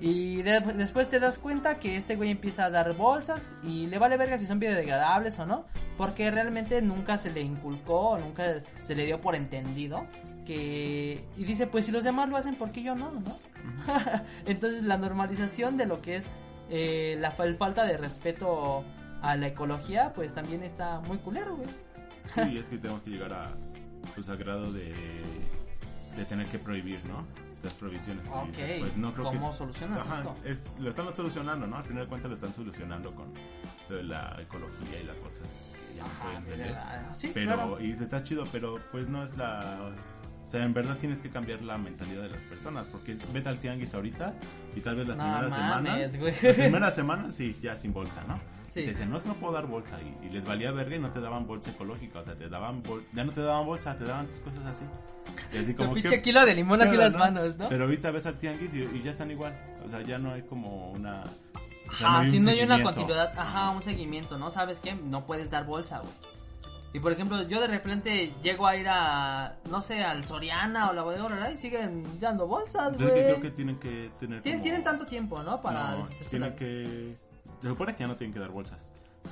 Y 0.00 0.42
de- 0.42 0.60
después 0.60 1.08
te 1.08 1.18
das 1.18 1.38
cuenta 1.38 1.78
que 1.78 1.96
este 1.96 2.14
güey 2.14 2.30
empieza 2.30 2.66
a 2.66 2.70
dar 2.70 2.94
bolsas 2.94 3.56
y 3.64 3.86
le 3.86 3.98
vale 3.98 4.16
verga 4.16 4.38
si 4.38 4.46
son 4.46 4.60
biodegradables 4.60 5.38
o 5.38 5.46
no, 5.46 5.64
porque 5.96 6.30
realmente 6.30 6.82
nunca 6.82 7.18
se 7.18 7.32
le 7.32 7.40
inculcó, 7.40 8.18
nunca 8.18 8.44
se 8.84 8.94
le 8.94 9.06
dio 9.06 9.20
por 9.20 9.34
entendido 9.34 10.06
que 10.46 11.24
y 11.36 11.44
dice, 11.44 11.66
pues 11.66 11.84
si 11.86 11.92
los 11.92 12.04
demás 12.04 12.28
lo 12.28 12.36
hacen, 12.36 12.54
¿por 12.56 12.70
qué 12.70 12.82
yo 12.82 12.94
no, 12.94 13.10
no? 13.12 13.38
Entonces 14.46 14.82
la 14.82 14.98
normalización 14.98 15.76
de 15.76 15.86
lo 15.86 16.00
que 16.00 16.16
es 16.16 16.26
eh, 16.70 17.16
la 17.20 17.36
fal- 17.36 17.56
falta 17.56 17.84
de 17.84 17.96
respeto 17.96 18.84
a 19.22 19.36
la 19.36 19.48
ecología, 19.48 20.12
pues 20.14 20.32
también 20.34 20.62
está 20.62 21.00
muy 21.00 21.18
culero, 21.18 21.56
güey. 21.56 21.68
Sí, 22.34 22.58
es 22.58 22.66
que 22.68 22.78
tenemos 22.78 23.02
que 23.02 23.10
llegar 23.10 23.32
a, 23.32 23.50
pues, 24.14 24.28
grado 24.38 24.72
de, 24.72 24.94
de 26.16 26.24
tener 26.26 26.46
que 26.48 26.58
prohibir, 26.58 27.04
¿no? 27.06 27.24
Las 27.62 27.74
prohibiciones. 27.74 28.24
Y 28.26 28.28
Ok, 28.30 28.80
pues, 28.80 28.96
no 28.96 29.12
creo 29.12 29.26
¿cómo 29.26 29.50
que... 29.50 29.56
solucionas 29.56 30.06
Ajá, 30.06 30.18
esto? 30.18 30.36
es, 30.44 30.70
lo 30.78 30.90
están 30.90 31.12
solucionando, 31.16 31.66
¿no? 31.66 31.76
Al 31.78 31.84
final 31.84 32.04
de 32.04 32.08
cuentas 32.08 32.28
lo 32.30 32.34
están 32.36 32.52
solucionando 32.54 33.12
con 33.14 33.32
lo 33.88 33.96
de 33.96 34.02
la 34.04 34.36
ecología 34.40 35.00
y 35.00 35.04
las 35.04 35.20
bolsas 35.20 35.48
que 35.88 35.96
ya 35.96 36.02
no 36.02 36.08
Ajá, 36.08 36.40
pueden. 36.44 37.14
Sí, 37.16 37.30
Pero, 37.34 37.54
claro. 37.54 37.80
y 37.80 37.90
está 37.92 38.22
chido, 38.22 38.44
pero 38.52 38.78
pues 38.92 39.08
no 39.08 39.24
es 39.24 39.36
la... 39.36 39.90
O 40.48 40.50
sea, 40.50 40.64
en 40.64 40.72
verdad 40.72 40.96
tienes 40.96 41.20
que 41.20 41.28
cambiar 41.28 41.60
la 41.60 41.76
mentalidad 41.76 42.22
de 42.22 42.30
las 42.30 42.42
personas, 42.42 42.86
porque 42.88 43.18
vete 43.34 43.50
al 43.50 43.58
tianguis 43.58 43.92
ahorita 43.92 44.32
y 44.74 44.80
tal 44.80 44.96
vez 44.96 45.06
las 45.06 45.18
No 45.18 45.24
primeras 45.24 45.50
mames, 45.50 46.12
semanas... 46.12 46.16
güey. 46.16 46.32
Las 46.42 46.56
primeras 46.56 46.94
semanas 47.02 47.34
sí, 47.34 47.54
ya 47.62 47.76
sin 47.76 47.92
bolsa, 47.92 48.24
¿no? 48.26 48.40
Sí. 48.72 48.80
Y 48.80 48.84
te 48.84 48.90
dicen, 48.92 49.10
no, 49.10 49.20
no 49.26 49.34
puedo 49.34 49.52
dar 49.52 49.66
bolsa. 49.66 49.98
Y, 50.00 50.26
y 50.26 50.30
les 50.30 50.46
valía 50.46 50.70
verga 50.72 50.96
y 50.96 50.98
no 51.00 51.10
te 51.10 51.20
daban 51.20 51.46
bolsa 51.46 51.70
ecológica. 51.70 52.20
O 52.20 52.24
sea, 52.24 52.34
te 52.34 52.48
daban 52.48 52.82
bol- 52.82 53.04
ya 53.12 53.24
no 53.24 53.32
te 53.32 53.42
daban 53.42 53.66
bolsa, 53.66 53.98
te 53.98 54.04
daban 54.04 54.26
tus 54.26 54.36
cosas 54.40 54.64
así. 54.64 54.84
Y 55.52 55.58
así 55.58 55.72
Tu 55.74 55.76
como 55.82 55.92
pinche 55.92 56.16
que... 56.16 56.22
kilo 56.22 56.44
de 56.46 56.54
limón 56.54 56.80
así 56.80 56.96
las 56.96 57.12
¿no? 57.12 57.18
manos, 57.18 57.56
¿no? 57.58 57.68
Pero 57.68 57.84
ahorita 57.84 58.10
ves 58.10 58.24
al 58.24 58.38
tianguis 58.38 58.72
y, 58.72 58.84
y 58.84 59.02
ya 59.02 59.10
están 59.10 59.30
igual. 59.30 59.54
O 59.86 59.90
sea, 59.90 60.00
ya 60.00 60.18
no 60.18 60.32
hay 60.32 60.42
como 60.42 60.92
una... 60.92 61.24
o 61.24 61.94
sea, 61.94 62.06
Ajá, 62.08 62.20
hay 62.20 62.30
si 62.30 62.40
no 62.40 62.50
hay 62.50 62.62
una 62.62 62.82
continuidad, 62.82 63.32
ajá, 63.38 63.70
un 63.70 63.82
seguimiento, 63.82 64.38
¿no? 64.38 64.50
¿Sabes 64.50 64.80
qué? 64.80 64.94
No 64.94 65.26
puedes 65.26 65.50
dar 65.50 65.66
bolsa, 65.66 65.98
güey. 65.98 66.12
Y 66.92 67.00
por 67.00 67.12
ejemplo, 67.12 67.42
yo 67.42 67.60
de 67.60 67.66
repente 67.66 68.32
llego 68.42 68.66
a 68.66 68.74
ir 68.76 68.86
a, 68.88 69.56
no 69.70 69.80
sé, 69.82 70.02
al 70.02 70.24
Soriana 70.24 70.88
o 70.90 70.94
la 70.94 71.02
bodega 71.02 71.50
y 71.50 71.58
siguen 71.58 72.02
dando 72.18 72.46
bolsas, 72.46 72.92
Yo 72.92 72.98
creo 72.98 73.08
que, 73.08 73.14
güey. 73.14 73.24
creo 73.32 73.40
que 73.42 73.50
tienen 73.50 73.76
que 73.78 74.10
tener 74.18 74.42
Tienen, 74.42 74.60
como- 74.60 74.62
tienen 74.62 74.84
tanto 74.84 75.06
tiempo, 75.06 75.42
¿no? 75.42 75.60
Para 75.60 75.96
No, 75.96 76.08
tienen 76.30 76.50
la- 76.50 76.56
que... 76.56 77.16
Se 77.60 77.68
supone 77.68 77.94
que 77.94 78.00
ya 78.00 78.06
no 78.06 78.16
tienen 78.16 78.32
que 78.32 78.40
dar 78.40 78.50
bolsas. 78.50 78.78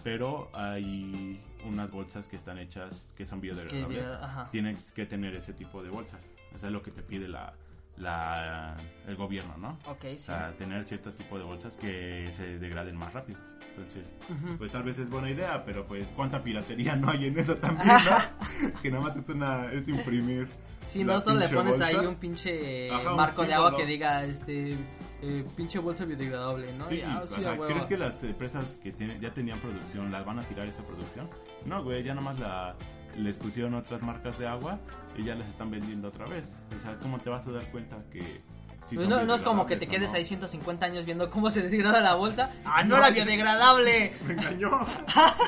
Pero 0.03 0.51
hay 0.53 1.41
unas 1.67 1.91
bolsas 1.91 2.27
que 2.27 2.37
están 2.37 2.59
hechas, 2.59 3.15
que 3.17 3.25
son 3.25 3.41
biodegradables. 3.41 4.05
ajá. 4.21 4.49
Tienes 4.51 4.93
que 4.93 5.07
tener 5.07 5.35
ese 5.35 5.53
tipo 5.55 5.83
de 5.83 5.89
bolsas. 5.91 6.33
Eso 6.55 6.67
es 6.67 6.73
lo 6.73 6.83
que 6.83 6.91
te 6.91 7.03
pide 7.03 7.27
la, 7.29 7.55
la, 7.99 8.77
el 9.07 9.17
gobierno, 9.17 9.57
¿no? 9.57 9.79
Ok, 9.87 10.05
O 10.05 10.09
sí. 10.11 10.19
sea, 10.19 10.53
tener 10.59 10.85
cierto 10.85 11.13
tipo 11.15 11.39
de 11.39 11.45
bolsas 11.45 11.77
que 11.77 12.29
se 12.33 12.59
degraden 12.59 12.97
más 12.97 13.13
rápido. 13.13 13.39
Entonces, 13.71 14.07
Ujú. 14.31 14.57
pues 14.59 14.73
tal 14.73 14.83
vez 14.85 14.99
es 14.99 15.11
buena 15.11 15.31
idea, 15.31 15.63
pero 15.65 15.87
pues 15.87 16.07
cuánta 16.17 16.43
piratería 16.43 16.97
no 16.97 17.11
hay 17.11 17.27
en 17.27 17.39
eso 17.39 17.57
también, 17.57 17.89
¿no? 17.89 18.73
que 18.83 18.91
nada 18.91 19.03
más 19.05 19.17
es 19.17 19.29
una 19.29 19.71
es 19.73 19.87
imprimir. 19.89 20.49
Si 20.85 21.03
no, 21.03 21.19
solo 21.21 21.41
le 21.41 21.49
pones 21.49 21.73
bolsa. 21.79 21.87
ahí 21.87 21.97
un 21.97 22.15
pinche 22.15 22.91
Ajá, 22.91 23.11
un 23.11 23.17
marco 23.17 23.43
de 23.43 23.49
símbolo. 23.49 23.67
agua 23.67 23.77
que 23.79 23.87
diga, 23.87 24.25
este, 24.25 24.73
eh, 25.21 25.45
pinche 25.57 25.79
bolsa 25.81 26.05
biodegradable, 26.05 26.73
¿no? 26.75 26.87
Sí, 26.87 26.99
Y, 26.99 27.03
ah, 27.03 27.23
o 27.25 27.27
sí, 27.27 27.41
sea. 27.41 27.57
¿crees 27.59 27.85
que 27.87 27.99
las 27.99 28.23
empresas 28.23 28.77
que 28.83 28.93
tienen, 28.93 29.21
ya 29.21 29.35
tenían 29.35 29.59
producción 29.59 30.13
las 30.13 30.25
van 30.25 30.39
a 30.39 30.43
tirar 30.45 30.67
esa 30.69 30.85
producción? 30.85 31.29
No, 31.65 31.83
güey, 31.83 32.05
ya 32.05 32.15
nomás 32.15 32.39
la 32.39 32.77
les 33.17 33.37
pusieron 33.39 33.75
otras 33.75 34.03
marcas 34.03 34.39
de 34.39 34.47
agua 34.47 34.79
y 35.17 35.25
ya 35.25 35.35
les 35.35 35.49
están 35.49 35.71
vendiendo 35.71 36.09
otra 36.09 36.27
vez. 36.27 36.57
O 36.77 36.83
sea, 36.83 36.97
¿cómo 36.99 37.19
te 37.19 37.31
vas 37.31 37.47
a 37.47 37.53
dar 37.53 37.71
cuenta 37.71 37.97
que... 38.13 38.43
sí 38.87 38.97
Pues 38.97 39.09
no, 39.09 39.25
no 39.25 39.35
es 39.35 39.43
como 39.43 39.67
que 39.67 39.77
te 39.77 39.87
quedes 39.87 40.11
no? 40.11 40.17
ahí 40.17 40.25
150 40.25 40.87
años 40.87 41.07
viendo 41.07 41.31
cómo 41.31 41.51
se 41.51 41.63
degrada 41.63 42.01
la 42.01 42.15
bolsa. 42.15 42.51
¡Ah, 42.65 42.85
no 42.85 42.97
era 42.97 43.11
biodegradable! 43.11 44.15
Me 44.27 44.35
engañó. 44.35 44.87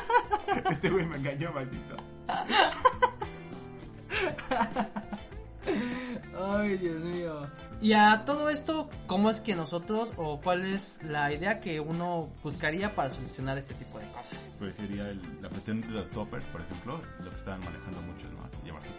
este 0.71 0.91
güey 0.91 1.07
me 1.07 1.17
engañó, 1.17 1.53
maldito. 1.53 1.97
Ay, 6.41 6.79
Dios 6.79 7.01
mío. 7.05 7.47
Y 7.81 7.93
a 7.93 8.25
todo 8.25 8.51
esto, 8.51 8.91
¿cómo 9.07 9.31
es 9.31 9.41
que 9.41 9.55
nosotros 9.55 10.13
o 10.17 10.41
cuál 10.41 10.65
es 10.65 11.01
la 11.05 11.33
idea 11.33 11.61
que 11.61 11.79
uno 11.79 12.29
buscaría 12.43 12.95
para 12.97 13.11
solucionar 13.11 13.57
este 13.57 13.75
tipo 13.75 14.01
de 14.01 14.07
cosas? 14.11 14.51
Pues 14.59 14.75
sería 14.77 15.09
el- 15.09 15.23
la 15.41 15.49
cuestión 15.49 15.81
de 15.83 15.87
los 15.89 16.11
toppers, 16.11 16.45
por 16.47 16.61
ejemplo, 16.61 17.01
lo 17.23 17.31
que 17.31 17.37
estaban 17.37 17.61
manejando 17.61 18.01
muchos, 18.03 18.31
¿no? 18.33 18.39
Llevar 18.65 18.83
su 18.83 18.93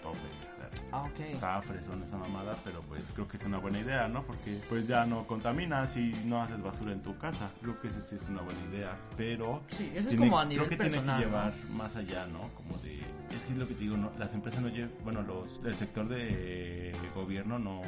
topper. 0.70 0.90
Ah, 0.92 1.04
ok. 1.04 1.20
Está 1.20 1.62
fresón 1.62 2.04
esa 2.04 2.18
mamada, 2.18 2.56
pero 2.64 2.82
pues 2.82 3.04
creo 3.14 3.28
que 3.28 3.38
es 3.38 3.44
una 3.44 3.58
buena 3.58 3.80
idea, 3.80 4.08
¿no? 4.08 4.24
Porque 4.24 4.60
pues 4.70 4.88
ya 4.88 5.06
no 5.06 5.26
contaminas 5.28 5.96
y 5.98 6.12
no 6.26 6.42
haces 6.42 6.62
basura 6.62 6.92
en 6.92 7.02
tu 7.02 7.18
casa. 7.18 7.50
Creo 7.62 7.80
que 7.82 7.88
esa 7.88 8.02
sí 8.02 8.16
es 8.16 8.28
una 8.30 8.42
buena 8.42 8.60
idea, 8.72 8.98
pero... 9.18 9.62
Sí, 9.70 9.90
eso 9.92 10.00
es 10.00 10.08
tiene- 10.10 10.26
como 10.28 10.40
a 10.40 10.46
nivel 10.46 10.68
creo 10.68 10.78
que 10.78 10.84
personal. 10.84 11.18
tiene 11.18 11.32
que 11.32 11.38
¿no? 11.38 11.44
llevar 11.44 11.54
más 11.72 11.96
allá, 11.96 12.26
¿no? 12.28 12.50
Como 12.56 12.78
de... 12.84 13.00
Es 13.36 13.44
que 13.46 13.54
es 13.54 13.58
lo 13.60 13.68
que 13.68 13.74
te 13.76 13.82
digo, 13.82 13.96
¿no? 13.98 14.12
Las 14.18 14.34
empresas 14.34 14.62
no 14.62 14.70
llevan... 14.70 14.92
Bueno, 15.04 15.22
los, 15.22 15.62
el 15.64 15.76
sector 15.78 16.08
de 16.08 16.96
gobierno 17.16 17.60
no, 17.60 17.82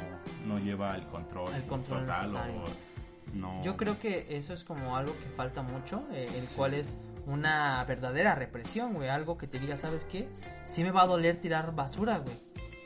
no 0.46 0.58
lleva 0.58 0.94
el 0.96 1.06
control, 1.06 1.54
El 1.54 1.62
control 1.64 2.00
total 2.02 2.22
necesario. 2.32 2.54
o... 2.64 2.92
No, 3.34 3.62
Yo 3.62 3.76
creo 3.78 3.98
que 3.98 4.26
eso 4.30 4.52
es 4.52 4.62
como 4.62 4.94
algo 4.96 5.12
que 5.18 5.24
falta 5.36 5.62
mucho, 5.62 6.04
eh, 6.12 6.28
el 6.36 6.46
Sí. 6.46 6.56
cual 6.56 6.74
es 6.74 6.98
una 7.24 7.82
verdadera 7.84 8.34
represión, 8.34 8.92
güey. 8.94 9.08
Algo 9.08 9.38
que 9.38 9.46
te 9.46 9.58
diga, 9.58 9.76
¿sabes 9.78 10.04
qué? 10.04 10.28
Sí 10.66 10.82
me 10.84 10.90
va 10.90 11.02
a 11.02 11.06
doler 11.06 11.36
tirar 11.40 11.74
basura, 11.74 12.18
güey. 12.18 12.34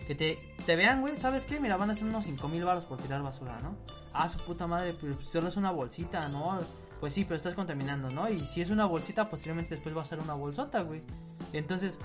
Que 0.07 0.14
te, 0.14 0.38
te 0.64 0.77
vean, 0.77 1.01
güey, 1.01 1.19
¿sabes 1.19 1.47
qué? 1.47 1.59
Mira, 1.59 1.77
van 1.77 1.90
a 1.90 1.92
hacer 1.92 2.05
unos 2.05 2.25
5 2.25 2.49
mil 2.49 2.64
baros 2.64 2.85
por 2.85 2.99
tirar 2.99 3.23
basura, 3.23 3.59
¿no? 3.61 3.77
Ah, 4.12 4.29
su 4.29 4.38
puta 4.38 4.66
madre, 4.66 4.97
pero 5.01 5.21
solo 5.21 5.49
es 5.49 5.57
una 5.57 5.71
bolsita, 5.71 6.29
¿no? 6.29 6.61
Pues 7.01 7.12
sí, 7.12 7.25
pero 7.25 7.37
estás 7.37 7.55
contaminando, 7.55 8.11
¿no? 8.11 8.29
Y 8.29 8.45
si 8.45 8.62
es 8.62 8.71
una 8.71 8.87
bolsita, 8.87 9.29
posteriormente 9.29 9.75
después 9.75 9.97
va 9.97 10.03
a 10.03 10.07
ser 10.07 10.21
una 10.21 10.35
bolsota, 10.35 10.83
güey. 10.83 11.03
Entonces, 11.53 11.99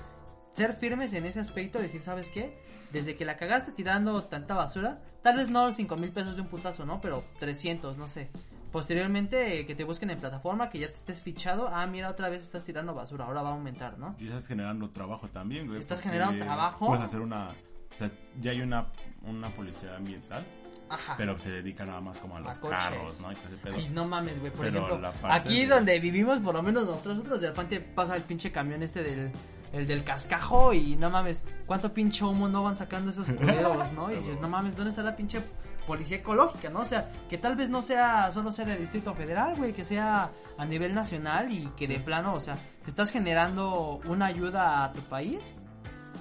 ser 0.50 0.74
firmes 0.74 1.14
en 1.14 1.24
ese 1.24 1.40
aspecto, 1.40 1.78
decir, 1.78 2.02
¿sabes 2.02 2.28
qué? 2.30 2.58
Desde 2.92 3.16
que 3.16 3.24
la 3.24 3.36
cagaste 3.36 3.72
tirando 3.72 4.22
tanta 4.24 4.54
basura, 4.54 5.00
tal 5.22 5.36
vez 5.36 5.48
no 5.48 5.72
5 5.72 5.96
mil 5.96 6.10
pesos 6.10 6.36
de 6.36 6.42
un 6.42 6.48
putazo, 6.48 6.84
¿no? 6.84 7.00
Pero 7.00 7.24
300, 7.38 7.96
no 7.96 8.06
sé. 8.06 8.30
Posteriormente, 8.70 9.60
eh, 9.60 9.66
que 9.66 9.74
te 9.74 9.84
busquen 9.84 10.10
en 10.10 10.18
plataforma, 10.18 10.70
que 10.70 10.78
ya 10.78 10.88
te 10.88 10.94
estés 10.94 11.20
fichado. 11.20 11.68
Ah, 11.68 11.86
mira, 11.86 12.10
otra 12.10 12.28
vez 12.28 12.42
estás 12.42 12.64
tirando 12.64 12.94
basura, 12.94 13.26
ahora 13.26 13.42
va 13.42 13.50
a 13.50 13.52
aumentar, 13.52 13.98
¿no? 13.98 14.16
Y 14.18 14.28
estás 14.28 14.46
generando 14.46 14.90
trabajo 14.90 15.28
también, 15.28 15.66
güey. 15.66 15.78
Estás 15.78 16.00
generando 16.00 16.44
trabajo. 16.44 16.86
Puedes 16.86 17.04
hacer 17.04 17.20
una... 17.20 17.54
O 17.94 17.98
sea, 17.98 18.10
ya 18.40 18.50
hay 18.52 18.60
una, 18.60 18.86
una 19.22 19.48
policía 19.50 19.96
ambiental, 19.96 20.44
Ajá. 20.88 21.14
pero 21.16 21.38
se 21.38 21.50
dedica 21.50 21.84
nada 21.84 22.00
más 22.00 22.18
como 22.18 22.36
a 22.36 22.40
los 22.40 22.58
carros, 22.58 23.20
¿no? 23.20 23.32
Y 23.78 23.88
no 23.90 24.06
mames, 24.06 24.38
güey. 24.40 24.52
Por 24.52 24.66
Pero 24.66 24.86
ejemplo, 24.86 25.12
aquí 25.30 25.60
de- 25.62 25.66
donde 25.68 26.00
vivimos, 26.00 26.38
por 26.38 26.54
lo 26.54 26.62
menos 26.62 26.84
nosotros, 26.86 27.16
nosotros 27.16 27.40
de 27.40 27.48
repente 27.48 27.80
pasa 27.80 28.16
el 28.16 28.22
pinche 28.22 28.50
camión 28.52 28.82
este 28.82 29.02
del, 29.02 29.32
el 29.72 29.86
del 29.86 30.04
cascajo 30.04 30.72
y 30.72 30.96
no 30.96 31.08
mames, 31.10 31.44
cuánto 31.66 31.92
pinche 31.94 32.24
humo 32.24 32.48
no 32.48 32.62
van 32.62 32.76
sacando 32.76 33.10
esos 33.10 33.26
culeros, 33.32 33.92
¿no? 33.92 34.10
Y 34.10 34.16
dices, 34.16 34.40
no 34.40 34.48
mames, 34.48 34.76
¿dónde 34.76 34.90
está 34.90 35.02
la 35.02 35.16
pinche 35.16 35.40
policía 35.86 36.18
ecológica, 36.18 36.70
no? 36.70 36.80
O 36.80 36.84
sea, 36.84 37.10
que 37.28 37.38
tal 37.38 37.56
vez 37.56 37.68
no 37.68 37.82
sea 37.82 38.30
solo 38.32 38.52
sea 38.52 38.64
de 38.64 38.76
Distrito 38.76 39.14
Federal, 39.14 39.56
güey, 39.56 39.72
que 39.72 39.84
sea 39.84 40.30
a 40.58 40.64
nivel 40.64 40.94
nacional 40.94 41.50
y 41.52 41.66
que 41.76 41.88
de 41.88 41.98
plano, 41.98 42.34
o 42.34 42.40
sea, 42.40 42.56
estás 42.86 43.10
generando 43.10 44.00
una 44.04 44.26
ayuda 44.26 44.84
a 44.84 44.92
tu 44.92 45.00
país, 45.00 45.54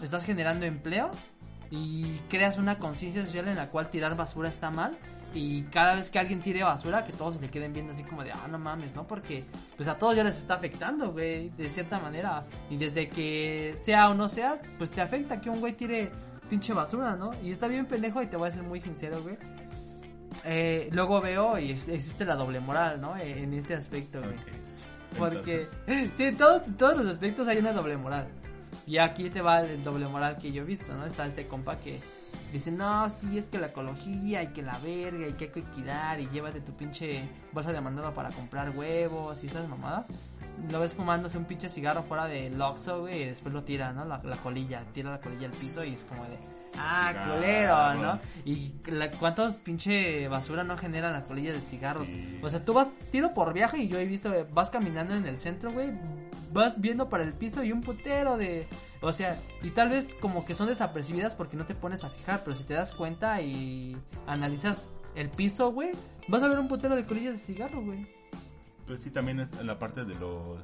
estás 0.02 0.24
generando 0.26 0.66
empleos 0.66 1.28
y 1.72 2.20
creas 2.30 2.58
una 2.58 2.78
conciencia 2.78 3.24
social 3.26 3.48
en 3.48 3.56
la 3.56 3.70
cual 3.70 3.90
tirar 3.90 4.16
basura 4.16 4.50
está 4.50 4.70
mal 4.70 4.98
y 5.34 5.64
cada 5.64 5.96
vez 5.96 6.10
que 6.10 6.20
alguien 6.20 6.42
tire 6.42 6.62
basura 6.64 7.06
que 7.06 7.14
todos 7.14 7.36
se 7.36 7.42
le 7.42 7.50
queden 7.50 7.72
viendo 7.72 7.94
así 7.94 8.04
como 8.04 8.22
de 8.24 8.34
ah 8.34 8.48
no 8.52 8.60
mames 8.60 8.94
no 8.94 9.08
porque 9.08 9.46
pues 9.78 9.88
a 9.88 9.98
todos 9.98 10.14
ya 10.18 10.26
les 10.26 10.36
está 10.38 10.56
afectando 10.56 11.14
güey 11.14 11.50
de 11.52 11.70
cierta 11.70 12.00
manera 12.00 12.46
y 12.70 12.76
desde 12.76 13.08
que 13.08 13.78
sea 13.82 14.10
o 14.10 14.14
no 14.14 14.28
sea 14.28 14.60
pues 14.78 14.92
te 14.92 15.00
afecta 15.00 15.40
que 15.40 15.50
un 15.50 15.62
güey 15.62 15.72
tire 15.74 16.12
pinche 16.50 16.74
basura 16.74 17.16
no 17.16 17.32
y 17.42 17.50
está 17.52 17.68
bien 17.70 17.86
pendejo 17.86 18.22
y 18.22 18.28
te 18.28 18.36
voy 18.36 18.50
a 18.50 18.52
ser 18.52 18.64
muy 18.64 18.82
sincero 18.82 19.22
güey. 19.24 19.38
Eh, 20.44 20.90
luego 20.92 21.22
veo 21.22 21.58
y 21.60 21.72
es- 21.72 21.88
existe 21.88 22.26
la 22.26 22.36
doble 22.36 22.60
moral 22.60 23.00
no 23.00 23.16
Eh, 23.16 23.44
en 23.44 23.54
este 23.54 23.74
aspecto 23.76 24.20
güey. 24.22 24.36
Porque 25.18 25.68
sí, 26.14 26.24
en 26.26 26.38
todos, 26.38 26.64
en 26.68 26.76
todos 26.76 26.98
los 26.98 27.08
aspectos 27.08 27.48
hay 27.48 27.58
una 27.60 27.72
doble 27.74 27.96
moral. 27.98 28.28
Y 28.88 28.98
aquí 28.98 29.30
te 29.30 29.42
va 29.42 29.62
el 29.62 29.84
doble 29.84 30.08
moral 30.08 30.38
que 30.38 30.52
yo 30.52 30.64
he 30.64 30.66
visto, 30.66 30.94
¿no? 30.94 31.06
Está 31.06 31.26
este 31.26 31.48
compa 31.48 31.78
que 31.78 32.00
dice, 32.52 32.72
no, 32.72 33.10
sí, 33.10 33.38
es 33.38 33.46
que 33.46 33.58
la 33.58 33.68
ecología 33.68 34.44
y 34.44 34.48
que 34.48 34.62
la 34.62 34.78
verga 34.80 35.28
y 35.28 35.34
que 35.34 35.46
hay 35.46 35.52
que 35.52 35.64
cuidar 35.64 36.20
y 36.20 36.28
llévate 36.30 36.62
tu 36.62 36.74
pinche 36.74 37.24
bolsa 37.54 37.72
de 37.72 37.82
mandado 37.82 38.14
para 38.14 38.30
comprar 38.30 38.72
huevos 38.72 39.44
y 39.44 39.48
esas 39.48 39.68
mamadas. 39.68 40.06
Lo 40.70 40.80
ves 40.80 40.94
fumándose 40.94 41.38
un 41.38 41.46
pinche 41.46 41.70
cigarro 41.70 42.04
fuera 42.04 42.26
del 42.26 42.62
Oxxo, 42.62 43.02
güey, 43.02 43.24
y 43.24 43.26
después 43.28 43.54
lo 43.54 43.64
tira, 43.64 43.94
¿no? 43.94 44.06
La, 44.06 44.22
la 44.24 44.38
colilla, 44.38 44.84
tira 44.94 45.12
la 45.12 45.20
colilla 45.20 45.48
al 45.48 45.54
piso 45.54 45.84
y 45.84 45.90
es 45.90 46.04
como 46.04 46.24
de... 46.26 46.38
Ah, 46.78 47.10
Cigarros. 47.10 47.36
culero, 47.36 47.94
¿no? 47.96 48.20
Y 48.46 48.74
la, 48.86 49.12
cuántos 49.12 49.58
pinche 49.58 50.28
basura 50.28 50.64
no 50.64 50.78
generan 50.78 51.14
las 51.14 51.24
colillas 51.24 51.54
de 51.54 51.62
cigarros. 51.62 52.08
Sí. 52.08 52.40
O 52.42 52.50
sea, 52.50 52.64
tú 52.64 52.74
vas 52.74 52.88
tiro 53.12 53.34
por 53.34 53.54
viaje 53.54 53.80
y 53.80 53.88
yo 53.88 53.98
he 53.98 54.06
visto, 54.06 54.32
vas 54.54 54.70
caminando 54.70 55.14
en 55.16 55.26
el 55.26 55.40
centro, 55.40 55.72
güey, 55.72 55.90
vas 56.52 56.80
viendo 56.80 57.10
para 57.10 57.24
el 57.24 57.34
piso 57.34 57.64
y 57.64 57.72
un 57.72 57.82
putero 57.82 58.38
de... 58.38 58.68
O 59.02 59.12
sea, 59.12 59.40
y 59.64 59.70
tal 59.72 59.90
vez 59.90 60.08
como 60.20 60.46
que 60.46 60.54
son 60.54 60.68
desapercibidas 60.68 61.34
porque 61.36 61.58
no 61.58 61.66
te 61.66 61.74
pones 61.76 62.04
a 62.04 62.10
fijar, 62.10 62.44
pero 62.44 62.56
si 62.56 62.64
te 62.64 62.74
das 62.76 62.92
cuenta 62.92 63.42
y 63.42 63.98
analizas 64.28 64.88
el 65.16 65.30
piso, 65.30 65.72
güey, 65.72 65.92
vas 66.28 66.44
a 66.44 66.48
ver 66.48 66.60
un 66.60 66.68
putero 66.68 66.96
de 66.96 67.06
colillas 67.06 67.34
de 67.34 67.40
cigarro, 67.40 67.82
güey. 67.82 68.06
Pues 68.86 69.02
sí, 69.02 69.10
también 69.10 69.40
es 69.40 69.64
la 69.64 69.80
parte 69.80 70.06
de 70.06 70.16
lo 70.16 70.58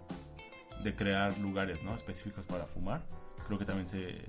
de 0.83 0.95
crear 0.95 1.37
lugares, 1.39 1.81
¿no? 1.83 1.95
Específicos 1.95 2.45
para 2.45 2.65
fumar. 2.65 3.01
Creo 3.47 3.57
que 3.57 3.65
también 3.65 3.87
se 3.87 4.25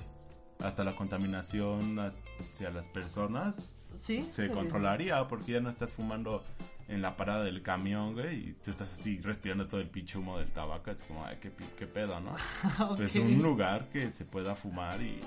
hasta 0.60 0.82
la 0.84 0.96
contaminación 0.96 1.98
hacia 2.00 2.70
las 2.70 2.88
personas 2.88 3.54
Sí. 3.94 4.28
se 4.32 4.50
controlaría 4.50 5.26
porque 5.28 5.52
ya 5.52 5.60
no 5.60 5.68
estás 5.68 5.92
fumando 5.92 6.42
en 6.88 7.02
la 7.02 7.16
parada 7.16 7.44
del 7.44 7.62
camión, 7.62 8.14
güey, 8.14 8.48
y 8.48 8.52
tú 8.64 8.70
estás 8.70 8.92
así 8.92 9.18
respirando 9.20 9.68
todo 9.68 9.80
el 9.80 9.88
pinche 9.88 10.16
humo 10.18 10.38
del 10.38 10.48
tabaco, 10.50 10.90
es 10.90 11.02
como, 11.04 11.24
ay, 11.24 11.36
qué, 11.40 11.52
qué 11.78 11.86
pedo, 11.86 12.18
¿no? 12.20 12.34
Es 13.04 13.12
un 13.16 13.42
lugar 13.42 13.88
que 13.90 14.10
se 14.10 14.24
pueda 14.24 14.54
fumar 14.56 15.00
y 15.02 15.20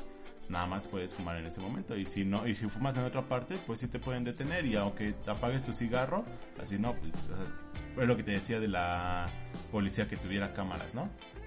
nada 0.50 0.65
más 0.65 0.88
puedes 0.88 1.13
fumar 1.13 1.38
en 1.38 1.45
ese 1.45 1.62
momento 1.62 1.95
y 1.95 2.06
si 2.06 2.26
no 2.26 2.45
y 2.45 2.56
si 2.56 2.67
fumas 2.67 2.97
en 2.97 3.04
otra 3.06 3.21
parte 3.21 3.58
pues 3.65 3.80
sí 3.80 3.88
te 3.88 4.00
pueden 4.00 4.26
detener 4.26 4.65
y 4.65 4.76
aunque 4.76 5.13
te 5.13 5.32
apagues 5.32 5.63
tu 5.63 5.71
cigarro 5.74 6.26
así 6.62 6.78
no 6.78 6.93
pues, 6.93 7.13
o 7.32 7.38
sea, 7.38 8.02
es 8.04 8.08
lo 8.08 8.17
que 8.17 8.24
te 8.24 8.32
decía 8.32 8.60
de 8.60 8.67
la 8.67 9.30
policía 9.71 10.10
que 10.10 10.17
tuviera 10.17 10.52
cámaras 10.54 10.93
no 10.93 11.04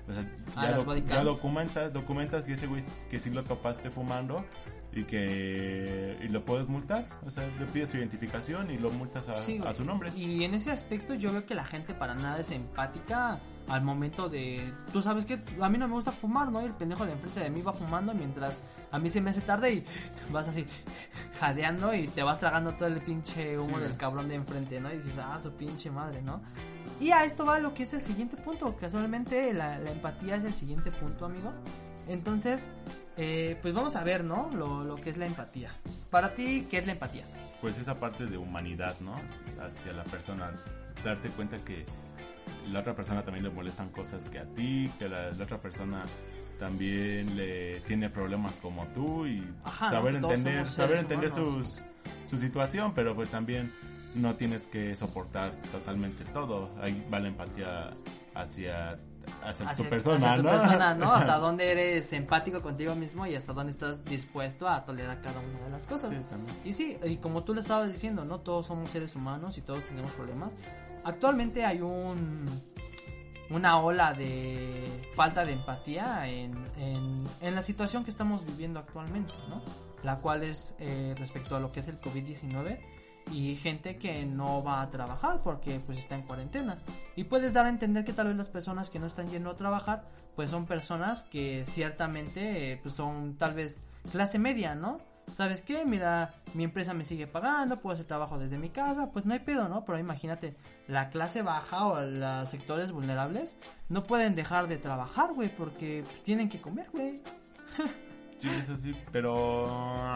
o 0.09 0.13
sea, 0.13 0.25
Ah, 0.57 0.71
ya, 0.71 0.77
doc- 0.77 1.07
ya 1.07 1.23
documentas 1.25 1.93
documentas 1.93 2.45
que 2.45 2.53
ese 2.53 2.67
güey 2.67 2.83
que 3.11 3.21
sí 3.21 3.29
lo 3.29 3.43
topaste 3.45 3.91
fumando 3.91 4.43
y 4.97 5.05
que 5.05 6.17
y 6.23 6.29
lo 6.29 6.45
puedes 6.45 6.69
multar 6.69 7.07
o 7.27 7.31
sea 7.31 7.47
le 7.59 7.67
pides 7.67 7.91
su 7.91 7.97
identificación 7.97 8.71
y 8.71 8.79
lo 8.79 8.91
multas 8.91 9.29
a, 9.29 9.39
Sí, 9.39 9.59
güey. 9.59 9.69
a 9.69 9.75
su 9.75 9.85
nombre 9.85 10.13
Y 10.15 10.45
en 10.45 10.55
ese 10.55 10.71
aspecto 10.71 11.15
yo 11.15 11.33
veo 11.33 11.45
que 11.47 11.55
la 11.55 11.65
gente 11.65 11.95
para 11.95 12.15
nada 12.15 12.39
es 12.41 12.51
empática 12.51 13.41
al 13.67 13.83
momento 13.83 14.29
de... 14.29 14.73
Tú 14.93 15.01
sabes 15.01 15.25
que 15.25 15.41
a 15.61 15.69
mí 15.71 15.79
no 15.79 15.89
me 15.89 15.95
gusta 15.95 16.13
fumar, 16.13 16.53
¿no? 16.53 16.61
Y 16.61 16.67
el 16.67 16.73
pendejo 16.75 17.07
de 17.07 17.13
enfrente 17.13 17.41
de 17.41 17.49
mí 17.51 17.63
va 17.63 17.73
fumando 17.73 18.13
mientras 18.13 18.59
a 18.93 18.99
mí 18.99 19.09
se 19.09 19.21
me 19.23 19.31
hace 19.31 19.41
tarde 19.41 19.73
y 19.73 19.85
vas 20.31 20.49
así 20.49 20.67
jadeando 21.41 21.95
y 21.95 22.07
te 22.09 22.23
vas 22.23 22.39
tragando 22.39 22.75
todo 22.75 22.89
el 22.89 23.01
pinche 23.01 23.59
humo 23.59 23.79
Sí, 23.79 23.83
del 23.85 23.97
cabrón 23.97 24.29
de 24.29 24.35
enfrente, 24.37 24.81
¿no? 24.81 24.93
Y 24.93 24.97
dices, 24.99 25.17
ah, 25.19 25.41
su 25.43 25.51
pinche 25.53 25.91
madre, 25.91 26.23
¿no? 26.23 26.43
Y 27.01 27.11
a 27.11 27.25
esto 27.25 27.45
va 27.45 27.59
lo 27.59 27.73
que 27.75 27.83
es 27.85 27.95
el 27.95 28.03
siguiente 28.03 28.37
punto. 28.37 28.77
Casualmente 28.77 29.53
la, 29.55 29.79
la 29.79 29.91
empatía 29.91 30.37
es 30.37 30.45
el 30.45 30.55
siguiente 30.55 30.93
punto, 30.93 31.25
amigo. 31.25 31.51
Entonces, 32.07 32.69
eh, 33.17 33.59
pues 33.63 33.75
vamos 33.75 33.97
a 33.97 34.05
ver, 34.05 34.25
¿no? 34.25 34.51
Lo, 34.55 34.85
lo 34.85 34.97
que 34.97 35.11
es 35.11 35.17
la 35.17 35.27
empatía. 35.27 35.73
Para 36.11 36.35
ti, 36.35 36.67
¿qué 36.71 36.79
es 36.79 36.87
la 36.87 36.93
empatía? 36.93 37.25
pues 37.65 37.79
esa 37.79 37.99
parte 37.99 38.27
de 38.27 38.37
humanidad, 38.37 38.95
¿no? 39.01 39.17
Hacia 39.59 39.95
la 39.95 40.05
persona, 40.05 40.53
darte 41.03 41.31
cuenta 41.31 41.57
que 41.65 41.87
la 42.71 42.81
otra 42.81 42.95
persona 42.95 43.23
también 43.23 43.43
le 43.43 43.49
molestan 43.49 43.89
cosas 43.89 44.27
que 44.27 44.39
a 44.39 44.45
ti, 44.45 44.91
que 44.99 45.09
la, 45.09 45.31
la 45.31 45.45
otra 45.45 45.63
persona 45.63 46.05
también 46.59 47.39
le 47.39 47.81
tiene 47.87 48.11
problemas 48.11 48.57
como 48.57 48.87
tú 48.89 49.27
y 49.27 49.43
Ajá, 49.65 49.89
saber 49.89 50.17
entender, 50.17 50.69
saber 50.69 50.99
entender 50.99 51.33
sus, 51.33 51.87
su 52.27 52.37
situación, 52.37 52.93
pero 52.93 53.15
pues 53.15 53.31
también 53.31 53.73
no 54.15 54.35
tienes 54.35 54.67
que 54.67 54.95
soportar 54.95 55.53
totalmente 55.73 56.23
todo. 56.35 56.71
Ahí 56.83 57.03
va 57.11 57.19
la 57.19 57.29
empatía 57.29 57.97
hacia, 58.35 58.99
hacia, 59.43 59.69
hacia, 59.69 59.85
tu 59.85 59.91
persona, 59.91 60.17
hacia 60.17 60.37
tu 60.37 60.43
¿no? 60.43 60.51
persona, 60.51 60.95
¿no? 60.95 61.13
Hasta 61.15 61.39
dónde 61.39 61.71
eres 61.71 62.13
empático 62.13 62.63
contigo 62.63 62.95
mismo 62.95 63.27
y 63.27 63.35
hasta 63.35 63.53
dónde 63.53 63.73
estás 63.73 64.05
dispuesto 64.05 64.69
a 64.69 64.85
tolerar 64.85 65.21
cada 65.21 65.41
una 65.41 65.61
de 65.65 65.71
las 65.71 65.87
cosas. 65.87 66.11
Sí, 66.11 66.21
también. 66.29 66.57
Y 66.65 66.73
sí, 66.73 66.99
y 67.05 67.17
como 67.17 67.45
tú 67.45 67.55
le 67.55 67.61
estabas 67.61 67.89
diciendo, 67.89 68.25
¿no? 68.25 68.41
Todos 68.41 68.67
somos 68.67 68.91
seres 68.91 69.15
humanos 69.17 69.59
y 69.59 69.63
todos 69.63 69.85
tenemos 69.85 70.13
problemas. 70.13 70.53
Actualmente 71.05 71.65
hay 71.65 71.81
un 71.81 72.49
una 73.51 73.79
ola 73.79 74.13
de 74.13 74.89
falta 75.15 75.45
de 75.45 75.53
empatía 75.53 76.27
en, 76.29 76.55
en, 76.79 77.25
en 77.41 77.55
la 77.55 77.63
situación 77.63 78.05
que 78.05 78.11
estamos 78.11 78.45
viviendo 78.45 78.81
actualmente, 78.81 79.33
¿no? 79.49 79.63
La 80.03 80.19
cual 80.19 80.43
es 80.43 80.75
eh, 80.79 81.15
respecto 81.19 81.57
a 81.57 81.61
lo 81.61 81.73
que 81.73 81.81
es 81.81 81.89
el 81.89 82.01
COVID-19 82.01 82.79
y 83.31 83.55
gente 83.57 83.97
que 83.97 84.27
no 84.27 84.63
va 84.63 84.83
a 84.83 84.91
trabajar 84.91 85.41
porque 85.43 85.81
pues 85.81 85.99
está 85.99 86.15
en 86.15 86.23
cuarentena. 86.23 86.79
Y 87.17 87.25
puedes 87.25 87.53
dar 87.53 87.67
a 87.67 87.69
entender 87.69 88.05
que 88.05 88.13
tal 88.13 88.29
vez 88.29 88.37
las 88.37 88.49
personas 88.49 88.91
que 88.91 88.99
no 88.99 89.07
están 89.07 89.29
yendo 89.31 89.51
a 89.51 89.57
trabajar 89.57 90.05
pues 90.37 90.51
son 90.51 90.67
personas 90.67 91.25
que 91.25 91.65
ciertamente 91.67 92.73
eh, 92.73 92.81
pues 92.83 92.95
son 92.95 93.37
tal 93.37 93.55
vez 93.55 93.81
clase 94.13 94.39
media, 94.39 94.75
¿no? 94.75 94.99
¿Sabes 95.33 95.63
qué? 95.63 95.87
Mira, 95.87 96.35
mi 96.53 96.65
empresa 96.65 96.93
me 96.93 97.03
sigue 97.05 97.27
pagando, 97.27 97.81
puedo 97.81 97.95
hacer 97.95 98.05
trabajo 98.07 98.37
desde 98.37 98.59
mi 98.59 98.69
casa, 98.69 99.11
pues 99.11 99.25
no 99.25 99.33
hay 99.33 99.39
pedo, 99.41 99.69
¿no? 99.71 99.85
Pero 99.87 99.99
imagínate, 99.99 100.55
la 100.87 101.09
clase 101.09 101.41
baja 101.41 101.87
o 101.87 102.01
los 102.03 102.51
sectores 102.51 102.93
vulnerables 102.93 103.57
no 103.89 104.03
pueden 104.05 104.35
dejar 104.35 104.69
de 104.69 104.77
trabajar, 104.77 105.33
güey, 105.33 105.49
porque 105.49 106.05
pues, 106.05 106.23
tienen 106.25 106.51
que 106.51 106.61
comer, 106.61 106.89
güey. 106.93 107.23
Sí, 108.37 108.51
eso 108.51 108.77
sí, 108.77 108.95
pero... 109.13 109.67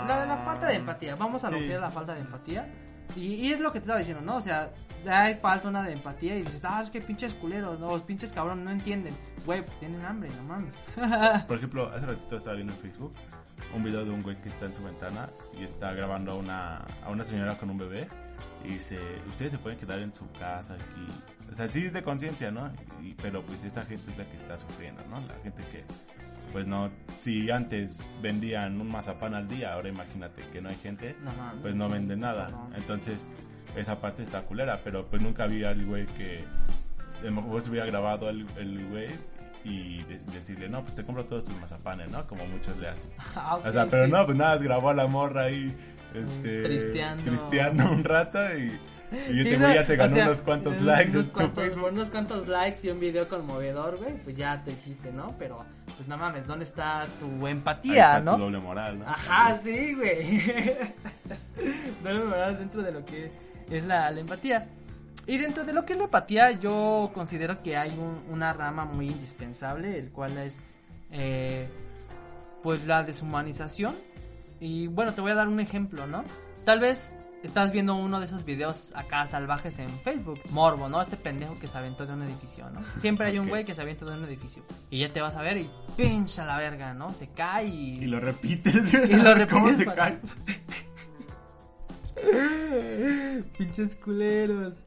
La, 0.07 0.27
la 0.27 0.37
falta 0.38 0.66
de 0.68 0.75
empatía, 0.75 1.14
vamos 1.16 1.42
a 1.44 1.51
lo 1.51 1.59
Sí. 1.59 1.68
que 1.68 1.75
es 1.75 1.81
la 1.81 1.90
falta 1.90 2.14
de 2.14 2.21
empatía. 2.21 2.68
Y, 3.16 3.53
es 3.53 3.61
lo 3.61 3.73
que 3.73 3.81
te 3.81 3.85
estaba 3.85 3.99
diciendo, 3.99 4.23
¿no? 4.23 4.37
O 4.37 4.40
sea, 4.40 4.71
hay 5.07 5.35
falta 5.37 5.68
una 5.68 5.83
de 5.83 5.92
empatía 5.92 6.37
y 6.37 6.42
dices, 6.42 6.61
ah, 6.64 6.81
es 6.83 6.90
que 6.90 7.01
pinches 7.01 7.35
culeros, 7.35 7.79
no, 7.79 7.90
los 7.90 8.03
pinches 8.03 8.33
cabrón 8.33 8.64
no 8.64 8.71
entienden. 8.71 9.14
Güey, 9.44 9.64
pues 9.64 9.79
tienen 9.79 10.05
hambre, 10.05 10.31
no 10.37 10.42
mames. 10.44 10.83
Por 11.47 11.57
ejemplo, 11.57 11.90
hace 11.92 12.07
ratito 12.07 12.37
estaba 12.37 12.57
viendo 12.57 12.73
en 12.75 12.79
Facebook 12.81 13.12
un 13.75 13.83
video 13.83 14.05
de 14.05 14.11
un 14.11 14.23
güey 14.23 14.40
que 14.40 14.49
está 14.49 14.66
en 14.66 14.75
su 14.75 14.83
ventana 14.83 15.29
y 15.59 15.64
está 15.64 15.92
grabando 15.92 16.33
a 16.33 16.35
una, 16.37 16.87
a 17.05 17.11
una 17.11 17.25
señora 17.25 17.59
con 17.59 17.71
un 17.71 17.79
bebé 17.79 18.09
y 18.64 18.68
dice, 18.68 18.99
ustedes 19.29 19.53
se 19.53 19.59
pueden 19.59 19.79
quedar 19.79 19.99
en 20.01 20.12
su 20.12 20.31
casa 20.33 20.75
aquí. 20.75 21.07
O 21.51 21.55
sea, 21.55 21.71
sí 21.71 21.87
es 21.87 21.92
de 21.92 22.03
conciencia, 22.03 22.51
¿no? 22.51 22.71
Pero 23.23 23.42
pues 23.42 23.64
esta 23.64 23.83
gente 23.85 24.11
es 24.11 24.18
la 24.18 24.25
que 24.25 24.37
está 24.37 24.59
sufriendo, 24.59 25.03
¿no? 25.09 25.21
La 25.21 25.35
gente 25.42 25.62
que, 25.71 25.85
pues 26.53 26.67
no, 26.67 26.91
si 27.19 27.51
antes 27.51 28.09
vendían 28.23 28.81
un 28.81 28.91
mazapán 28.91 29.35
al 29.35 29.49
día, 29.49 29.73
ahora 29.75 29.89
imagínate 29.89 30.43
que 30.53 30.61
no 30.61 30.69
hay 30.69 30.77
gente, 30.77 31.17
No 31.23 31.31
pues 31.63 31.75
no 31.75 31.89
venden 31.89 32.21
nada. 32.21 32.49
No. 32.51 32.71
Entonces, 32.77 33.27
esa 33.77 34.01
parte 34.01 34.23
está 34.23 34.43
culera, 34.43 34.81
pero 34.83 35.07
pues 35.07 35.23
nunca 35.23 35.47
vi 35.47 35.65
al 35.65 35.85
güey 35.85 36.07
que 36.07 36.45
a 37.21 37.25
lo 37.25 37.33
mejor 37.33 37.63
se 37.63 37.71
hubiera 37.71 37.87
grabado 37.87 38.29
el, 38.31 38.47
el 38.57 38.87
güey 38.89 39.09
y 39.65 40.03
de- 40.05 40.21
decirle, 40.33 40.69
no, 40.69 40.83
pues 40.83 40.95
te 40.95 41.05
compro 41.05 41.25
todos 41.27 41.45
tus 41.45 41.55
mazapanes, 41.61 42.09
¿no? 42.11 42.27
Como 42.27 42.47
muchos 42.47 42.77
le 42.79 42.89
hacen. 42.89 43.11
Ah, 43.37 43.57
ok, 43.57 43.67
o 43.67 43.73
sea, 43.73 43.87
pero 43.87 44.07
sí. 44.07 44.11
no, 44.13 44.25
pues 44.25 44.37
nada, 44.39 44.57
grabó 44.59 44.91
a 44.91 44.95
la 44.95 45.07
morra 45.07 45.43
ahí, 45.45 45.77
este, 46.15 46.63
Tristeando. 46.63 47.25
tristeando 47.25 47.91
un 47.93 48.05
rato 48.05 48.39
y, 48.57 48.73
y 49.11 49.57
no, 49.57 49.64
güey 49.64 49.75
ya 49.75 49.87
se 49.87 49.94
o 49.94 49.97
ganó 49.97 50.14
sea, 50.14 50.27
unos 50.27 50.42
cuantos 50.42 50.73
unos 50.75 50.85
likes 50.87 51.12
su 51.12 51.31
cuantos-. 51.33 51.77
Unos 51.77 52.11
cuantos 52.11 52.49
likes 52.49 52.87
y 52.87 52.90
un 52.90 53.01
video 53.01 53.29
conmovedor, 53.29 53.97
güey, 53.99 54.14
pues 54.25 54.37
ya 54.37 54.62
te 54.64 54.73
hiciste, 54.73 55.12
¿no? 55.12 55.35
Pero, 55.38 55.64
pues 55.97 56.09
no 56.09 56.16
mames, 56.18 56.47
¿dónde 56.47 56.64
está 56.64 57.07
tu 57.18 57.47
Ahí 57.47 57.53
empatía, 57.53 58.18
está 58.18 58.21
no? 58.21 58.37
tu 58.37 58.42
doble 58.42 58.59
moral, 58.59 58.99
¿no? 58.99 59.07
Ajá, 59.09 59.57
sí, 59.57 59.94
güey. 59.94 60.42
Doble 62.03 62.25
moral 62.25 62.59
dentro 62.59 62.83
de 62.83 62.92
lo 62.92 63.05
que 63.05 63.31
es 63.71 63.85
la, 63.85 64.11
la 64.11 64.21
empatía. 64.21 64.66
Y 65.27 65.37
dentro 65.37 65.64
de 65.64 65.73
lo 65.73 65.85
que 65.85 65.92
es 65.92 65.99
la 65.99 66.05
empatía, 66.07 66.53
yo 66.53 67.11
considero 67.12 67.62
que 67.62 67.77
hay 67.77 67.90
un- 67.90 68.23
una 68.33 68.53
rama 68.53 68.85
muy 68.87 69.09
indispensable, 69.09 69.99
el 69.99 70.11
cual 70.11 70.38
es, 70.38 70.59
eh, 71.12 71.68
pues, 72.62 72.85
la 72.87 73.03
deshumanización. 73.03 73.94
Y 74.61 74.87
bueno, 74.88 75.12
te 75.14 75.21
voy 75.21 75.33
a 75.33 75.35
dar 75.35 75.49
un 75.49 75.61
ejemplo, 75.61 76.07
¿no? 76.07 76.25
Tal 76.64 76.81
vez 76.81 77.14
estás 77.49 77.73
viendo 77.73 77.95
uno 77.97 78.21
de 78.21 78.27
esos 78.27 78.45
videos 78.45 78.93
acá 78.95 79.27
salvajes 79.27 79.79
en 79.79 79.89
Facebook, 80.01 80.39
Morbo, 80.51 80.89
¿no? 80.89 81.01
Este 81.03 81.17
pendejo 81.17 81.59
que 81.59 81.67
se 81.67 81.77
aventó 81.79 82.07
de 82.07 82.13
un 82.13 82.23
edificio, 82.23 82.69
¿no? 82.71 82.81
Siempre 82.99 83.27
hay 83.27 83.39
un 83.39 83.49
güey 83.51 83.65
que 83.65 83.75
se 83.75 83.83
avienta 83.83 84.05
de 84.05 84.13
un 84.13 84.25
edificio. 84.25 84.63
Y 84.91 85.01
ya 85.01 85.13
te 85.13 85.21
vas 85.21 85.37
a 85.37 85.43
ver 85.43 85.57
y 85.57 85.71
pincha 85.97 86.45
la 86.45 86.57
verga, 86.59 86.95
¿no? 86.95 87.13
Se 87.13 87.29
cae 87.29 87.67
y... 87.67 88.05
Y 88.05 88.07
lo 88.07 88.21
repites. 88.21 88.75
Y 88.95 89.15
lo 89.17 89.35
repites 89.35 89.49
¿Cómo 89.61 89.75
se 89.75 89.85
para- 89.85 89.97
cae? 89.97 90.21
Pinches 93.59 93.97
culeros. 93.97 94.85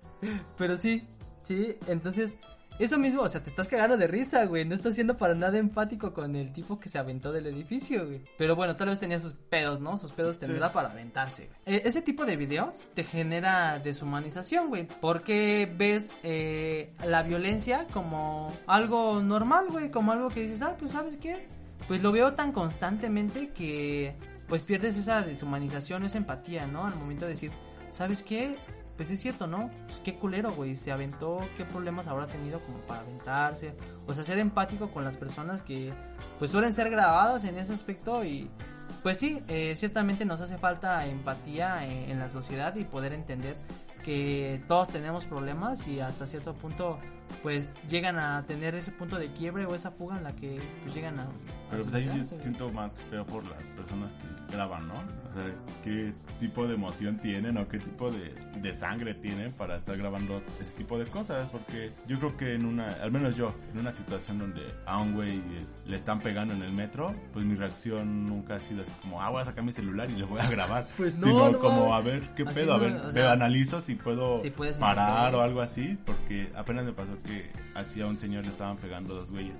Pero 0.57 0.77
sí, 0.77 1.07
sí, 1.43 1.75
entonces, 1.87 2.35
eso 2.83 2.97
mismo, 2.97 3.21
o 3.21 3.27
sea, 3.29 3.41
te 3.43 3.49
estás 3.49 3.67
cagando 3.67 3.97
de 3.97 4.07
risa, 4.07 4.45
güey. 4.45 4.65
No 4.65 4.73
estás 4.75 4.95
siendo 4.95 5.17
para 5.17 5.33
nada 5.35 5.57
empático 5.57 6.13
con 6.13 6.35
el 6.35 6.51
tipo 6.53 6.79
que 6.79 6.89
se 6.89 6.97
aventó 6.97 7.31
del 7.31 7.47
edificio, 7.47 8.05
güey. 8.05 8.21
Pero 8.37 8.55
bueno, 8.55 8.75
tal 8.75 8.89
vez 8.89 8.99
tenía 8.99 9.19
sus 9.19 9.33
pedos, 9.33 9.79
¿no? 9.79 9.97
Sus 9.97 10.11
pedos 10.11 10.37
tendrá 10.39 10.67
Sí. 10.69 10.73
para 10.73 10.89
aventarse, 10.91 11.47
güey. 11.65 11.77
E- 11.77 11.81
ese 11.87 12.01
tipo 12.01 12.25
de 12.25 12.35
videos 12.37 12.87
te 12.93 13.03
genera 13.03 13.79
deshumanización, 13.79 14.69
güey. 14.69 14.87
Porque 15.01 15.71
ves 15.77 16.11
eh, 16.23 16.93
la 17.05 17.23
violencia 17.23 17.87
como 17.93 18.53
algo 18.67 19.21
normal, 19.21 19.65
güey. 19.69 19.89
Como 19.91 20.11
algo 20.11 20.29
que 20.29 20.41
dices, 20.41 20.61
ah, 20.61 20.75
pues, 20.77 20.91
¿sabes 20.91 21.17
qué? 21.17 21.47
Pues 21.87 22.01
lo 22.01 22.11
veo 22.11 22.33
tan 22.33 22.51
constantemente 22.51 23.49
que 23.49 24.15
pues 24.47 24.63
pierdes 24.63 24.97
esa 24.97 25.21
deshumanización, 25.21 26.03
esa 26.03 26.17
empatía, 26.17 26.67
¿no? 26.67 26.85
Al 26.85 26.95
momento 26.95 27.25
de 27.25 27.31
decir, 27.31 27.51
¿sabes 27.89 28.21
qué? 28.21 28.57
Pues 28.95 29.09
es 29.11 29.19
cierto, 29.19 29.47
¿no? 29.47 29.69
Pues 29.87 29.99
qué 29.99 30.15
culero, 30.15 30.51
güey. 30.51 30.75
Se 30.75 30.91
aventó, 30.91 31.39
qué 31.57 31.65
problemas 31.65 32.07
habrá 32.07 32.27
tenido 32.27 32.59
como 32.59 32.77
para 32.79 33.01
aventarse. 33.01 33.73
O 34.07 34.13
sea, 34.13 34.23
ser 34.23 34.39
empático 34.39 34.91
con 34.91 35.03
las 35.03 35.17
personas 35.17 35.61
que 35.61 35.91
pues 36.39 36.51
suelen 36.51 36.73
ser 36.73 36.89
grabadas 36.89 37.43
en 37.45 37.57
ese 37.57 37.73
aspecto 37.73 38.23
y 38.23 38.49
pues 39.03 39.17
sí, 39.17 39.41
eh, 39.47 39.73
ciertamente 39.75 40.25
nos 40.25 40.41
hace 40.41 40.57
falta 40.57 41.05
empatía 41.05 41.85
en, 41.85 42.11
en 42.11 42.19
la 42.19 42.29
sociedad 42.29 42.75
y 42.75 42.83
poder 42.83 43.13
entender 43.13 43.55
que 44.03 44.61
todos 44.67 44.89
tenemos 44.89 45.25
problemas 45.25 45.87
y 45.87 45.99
hasta 45.99 46.27
cierto 46.27 46.53
punto 46.53 46.99
pues 47.43 47.69
llegan 47.87 48.19
a 48.19 48.45
tener 48.45 48.75
ese 48.75 48.91
punto 48.91 49.17
de 49.17 49.31
quiebre 49.31 49.65
o 49.65 49.75
esa 49.75 49.91
fuga 49.91 50.17
en 50.17 50.23
la 50.23 50.35
que 50.35 50.59
pues 50.83 50.93
llegan 50.93 51.19
a... 51.19 51.23
a 51.23 51.29
Pero 51.71 51.83
pues 51.83 51.95
ahí 51.95 52.05
yo 52.05 52.39
siento 52.39 52.71
más 52.71 52.99
feo 53.09 53.25
por 53.25 53.43
las 53.45 53.63
personas 53.69 54.11
que 54.13 54.40
graban, 54.51 54.87
¿no? 54.87 54.95
O 54.95 55.33
sea, 55.33 55.45
qué 55.83 56.13
tipo 56.39 56.67
de 56.67 56.75
emoción 56.75 57.17
tienen 57.17 57.57
o 57.57 57.67
qué 57.67 57.79
tipo 57.79 58.11
de, 58.11 58.33
de 58.61 58.75
sangre 58.75 59.13
tienen 59.13 59.53
para 59.53 59.77
estar 59.77 59.97
grabando 59.97 60.41
ese 60.59 60.71
tipo 60.73 60.99
de 60.99 61.05
cosas. 61.05 61.47
Porque 61.49 61.91
yo 62.07 62.19
creo 62.19 62.37
que 62.37 62.53
en 62.53 62.65
una, 62.65 62.91
al 63.01 63.11
menos 63.11 63.35
yo, 63.35 63.53
en 63.71 63.79
una 63.79 63.91
situación 63.91 64.39
donde 64.39 64.61
a 64.85 64.97
un 64.97 65.13
güey 65.13 65.41
le 65.85 65.95
están 65.95 66.19
pegando 66.19 66.53
en 66.53 66.61
el 66.61 66.73
metro, 66.73 67.15
pues 67.33 67.45
mi 67.45 67.55
reacción 67.55 68.27
nunca 68.27 68.55
ha 68.55 68.59
sido 68.59 68.81
así 68.81 68.91
como, 69.01 69.21
ah, 69.21 69.29
voy 69.29 69.41
a 69.41 69.45
sacar 69.45 69.63
mi 69.63 69.71
celular 69.71 70.09
y 70.09 70.15
le 70.15 70.25
voy 70.25 70.41
a 70.41 70.49
grabar. 70.49 70.87
Pues 70.97 71.15
no, 71.15 71.27
Sino 71.27 71.51
no 71.51 71.59
como, 71.59 71.95
a 71.95 72.01
ver, 72.01 72.21
¿qué 72.35 72.45
pedo? 72.45 72.73
A 72.73 72.77
no, 72.77 72.83
ver, 72.83 72.93
o 72.93 73.11
sea, 73.11 73.31
analizo 73.31 73.81
si 73.81 73.95
puedo 73.95 74.37
si 74.39 74.51
parar 74.51 75.33
o 75.33 75.41
algo 75.41 75.61
así. 75.61 75.97
Porque 76.05 76.51
apenas 76.55 76.85
me 76.85 76.91
pasó 76.91 77.17
que 77.23 77.49
así 77.73 78.01
a 78.01 78.07
un 78.07 78.17
señor 78.17 78.43
le 78.43 78.49
estaban 78.49 78.77
pegando 78.77 79.15
dos 79.15 79.31
güeyes 79.31 79.55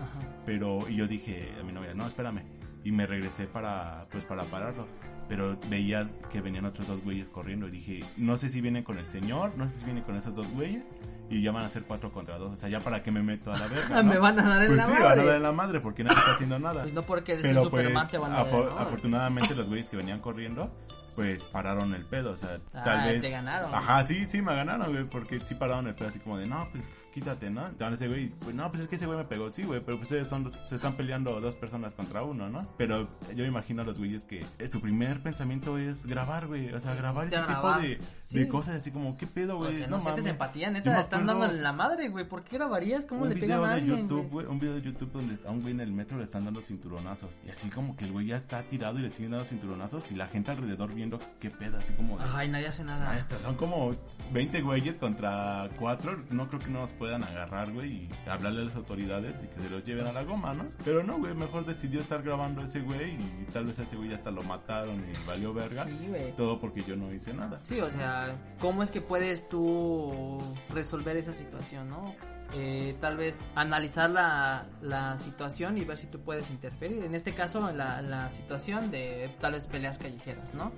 Ajá. 0.00 0.26
pero 0.44 0.88
y 0.88 0.96
yo 0.96 1.06
dije 1.06 1.52
a 1.60 1.64
mi 1.64 1.72
novia 1.72 1.94
no 1.94 2.06
espérame 2.06 2.42
y 2.84 2.92
me 2.92 3.06
regresé 3.06 3.46
para 3.46 4.06
pues 4.10 4.24
para 4.24 4.44
pararlo 4.44 4.86
pero 5.28 5.56
veía 5.70 6.06
que 6.30 6.42
venían 6.42 6.66
otros 6.66 6.86
dos 6.86 7.02
güeyes 7.02 7.30
corriendo 7.30 7.66
y 7.66 7.70
dije 7.70 8.04
no 8.18 8.36
sé 8.36 8.48
si 8.50 8.60
vienen 8.60 8.84
con 8.84 8.98
el 8.98 9.08
señor 9.08 9.52
no 9.56 9.68
sé 9.68 9.78
si 9.78 9.84
vienen 9.86 10.04
con 10.04 10.16
esos 10.16 10.34
dos 10.34 10.48
güeyes 10.50 10.84
y 11.30 11.40
ya 11.42 11.50
van 11.50 11.64
a 11.64 11.70
ser 11.70 11.84
cuatro 11.84 12.12
contra 12.12 12.36
dos 12.36 12.52
o 12.52 12.56
sea 12.56 12.68
ya 12.68 12.80
para 12.80 13.02
qué 13.02 13.10
me 13.10 13.22
meto 13.22 13.50
a 13.52 13.58
la 13.58 13.66
verga 13.68 14.02
¿no? 14.02 14.10
Me 14.12 14.18
van 14.18 14.38
a 14.38 14.46
dar 14.46 14.60
en 14.62 14.66
pues 14.68 14.76
la 14.78 14.84
sí 14.84 14.90
madre. 14.92 15.04
van 15.08 15.18
a 15.18 15.24
dar 15.24 15.36
en 15.36 15.42
la 15.42 15.52
madre 15.52 15.80
porque 15.80 16.04
nadie 16.04 16.18
está 16.18 16.32
haciendo 16.32 16.58
nada 16.58 16.82
Pues 16.82 16.92
no 16.94 17.02
porque 17.06 17.32
eres 17.32 17.42
pero 17.46 17.62
Superman 17.64 17.92
pues 17.94 18.10
te 18.10 18.18
van 18.18 18.32
a 18.32 18.36
dar 18.36 18.46
en 18.48 18.52
la 18.52 18.60
madre. 18.66 18.82
afortunadamente 18.82 19.54
los 19.54 19.68
güeyes 19.70 19.88
que 19.88 19.96
venían 19.96 20.20
corriendo 20.20 20.70
pues 21.16 21.46
pararon 21.46 21.94
el 21.94 22.04
pedo 22.04 22.32
o 22.32 22.36
sea 22.36 22.58
Ah, 22.74 22.82
tal 22.84 23.04
vez 23.10 23.22
te 23.22 23.30
ganaron. 23.30 23.74
ajá 23.74 24.04
sí 24.04 24.26
sí 24.28 24.42
me 24.42 24.54
ganaron 24.54 24.92
güey 24.92 25.04
porque 25.04 25.40
sí 25.40 25.54
pararon 25.54 25.86
el 25.86 25.94
pedo 25.94 26.08
así 26.08 26.18
como 26.18 26.36
de 26.36 26.46
no 26.46 26.68
pues 26.70 26.84
quítate 27.14 27.48
no 27.50 27.66
entonces 27.68 28.00
ese 28.00 28.08
güey 28.08 28.28
pues 28.40 28.54
no 28.54 28.68
pues 28.70 28.82
es 28.82 28.88
que 28.88 28.96
ese 28.96 29.06
güey 29.06 29.16
me 29.18 29.24
pegó 29.24 29.50
sí 29.50 29.62
güey 29.62 29.80
pero 29.80 29.98
pues 30.00 30.28
son 30.28 30.52
se 30.66 30.74
están 30.74 30.96
peleando 30.96 31.40
dos 31.40 31.54
personas 31.54 31.94
contra 31.94 32.22
uno 32.24 32.48
no 32.50 32.66
pero 32.76 33.08
yo 33.30 33.42
me 33.44 33.46
imagino 33.46 33.82
a 33.82 33.84
los 33.84 33.98
güeyes 33.98 34.24
que 34.24 34.44
eh, 34.58 34.68
su 34.70 34.80
primer 34.80 35.22
pensamiento 35.22 35.78
es 35.78 36.04
grabar 36.06 36.46
güey 36.48 36.72
o 36.74 36.80
sea 36.80 36.94
grabar 36.94 37.28
ese 37.28 37.36
Grabar, 37.36 37.80
tipo 37.80 37.88
de, 37.88 38.00
sí. 38.18 38.38
de 38.40 38.48
cosas 38.48 38.76
así 38.76 38.90
como 38.90 39.16
qué 39.16 39.26
pedo 39.26 39.54
O 39.54 39.58
güey 39.58 39.78
sea, 39.78 39.86
no, 39.86 40.00
sientes 40.00 40.24
mames. 40.24 40.32
empatía, 40.32 40.70
neta, 40.70 40.92
le 40.94 41.00
están 41.00 41.26
dando 41.26 41.46
la 41.46 41.72
madre, 41.72 42.08
güey. 42.08 42.28
¿Por 42.28 42.42
qué 42.42 42.56
grabarías? 42.56 43.04
¿Cómo 43.06 43.26
le 43.26 43.36
pegan 43.36 43.62
a 43.64 43.74
alguien, 43.74 44.00
YouTube, 44.08 44.28
güey? 44.30 44.46
güey, 44.46 44.46
un 44.46 44.58
video 44.58 44.74
de 44.74 44.82
YouTube 44.82 45.12
donde 45.12 45.38
a 45.46 45.50
un 45.50 45.60
güey 45.62 45.72
en 45.74 45.80
el 45.80 45.92
metro 45.92 46.18
le 46.18 46.24
están 46.24 46.44
dando 46.44 46.60
cinturonazos. 46.62 47.40
Y 47.46 47.50
así 47.50 47.68
como 47.70 47.96
que 47.96 48.04
el 48.06 48.12
güey 48.12 48.26
ya 48.26 48.36
está 48.36 48.62
tirado 48.64 48.98
y 48.98 49.02
le 49.02 49.10
siguen 49.10 49.30
dando 49.32 49.44
cinturonazos 49.46 50.10
y 50.10 50.14
la 50.14 50.26
gente 50.26 50.50
alrededor 50.50 50.92
viendo 50.94 51.20
qué 51.40 51.50
pedo, 51.50 51.78
así 51.78 51.92
como 51.94 52.18
de, 52.18 52.24
Ay, 52.34 52.48
nadie 52.48 52.66
hace 52.68 52.82
"Ah, 52.82 52.86
nada. 52.86 53.18
estos 53.18 53.42
son 53.42 53.54
como 53.56 53.94
20 54.32 54.60
güeyes 54.62 54.94
contra 54.96 55.68
4, 55.78 56.24
no 56.30 56.48
creo 56.48 56.60
que 56.60 56.70
no 56.70 56.80
nos 56.80 56.92
puedan 57.04 57.22
agarrar, 57.22 57.70
güey, 57.70 57.92
y 57.92 58.10
hablarle 58.26 58.62
a 58.62 58.64
las 58.64 58.76
autoridades 58.76 59.36
y 59.44 59.46
que 59.48 59.60
se 59.60 59.68
los 59.68 59.84
lleven 59.84 60.06
a 60.06 60.12
la 60.12 60.24
goma, 60.24 60.54
¿no? 60.54 60.64
Pero 60.86 61.04
no, 61.04 61.18
güey, 61.18 61.34
mejor 61.34 61.66
decidió 61.66 62.00
estar 62.00 62.22
grabando 62.22 62.62
a 62.62 62.64
ese 62.64 62.80
güey 62.80 63.12
y 63.16 63.46
tal 63.52 63.66
vez 63.66 63.78
a 63.78 63.82
ese 63.82 63.94
güey 63.96 64.14
hasta 64.14 64.30
lo 64.30 64.42
mataron 64.42 65.00
y 65.00 65.26
valió 65.26 65.52
verga. 65.52 65.84
Sí, 65.84 66.06
güey. 66.08 66.34
Todo 66.34 66.58
porque 66.58 66.82
yo 66.82 66.96
no 66.96 67.12
hice 67.12 67.34
nada. 67.34 67.60
Sí, 67.62 67.78
o 67.78 67.90
sea, 67.90 68.34
¿cómo 68.58 68.82
es 68.82 68.90
que 68.90 69.02
puedes 69.02 69.46
tú 69.50 70.40
resolver 70.70 71.14
esa 71.18 71.34
situación, 71.34 71.90
no? 71.90 72.14
Eh, 72.54 72.96
tal 73.02 73.18
vez 73.18 73.44
analizar 73.54 74.08
la, 74.08 74.64
la 74.80 75.18
situación 75.18 75.76
y 75.76 75.84
ver 75.84 75.98
si 75.98 76.06
tú 76.06 76.20
puedes 76.20 76.48
interferir. 76.48 77.04
En 77.04 77.14
este 77.14 77.34
caso, 77.34 77.70
la, 77.70 78.00
la 78.00 78.30
situación 78.30 78.90
de 78.90 79.30
tal 79.40 79.52
vez 79.52 79.66
peleas 79.66 79.98
callejeras, 79.98 80.54
¿no? 80.54 80.72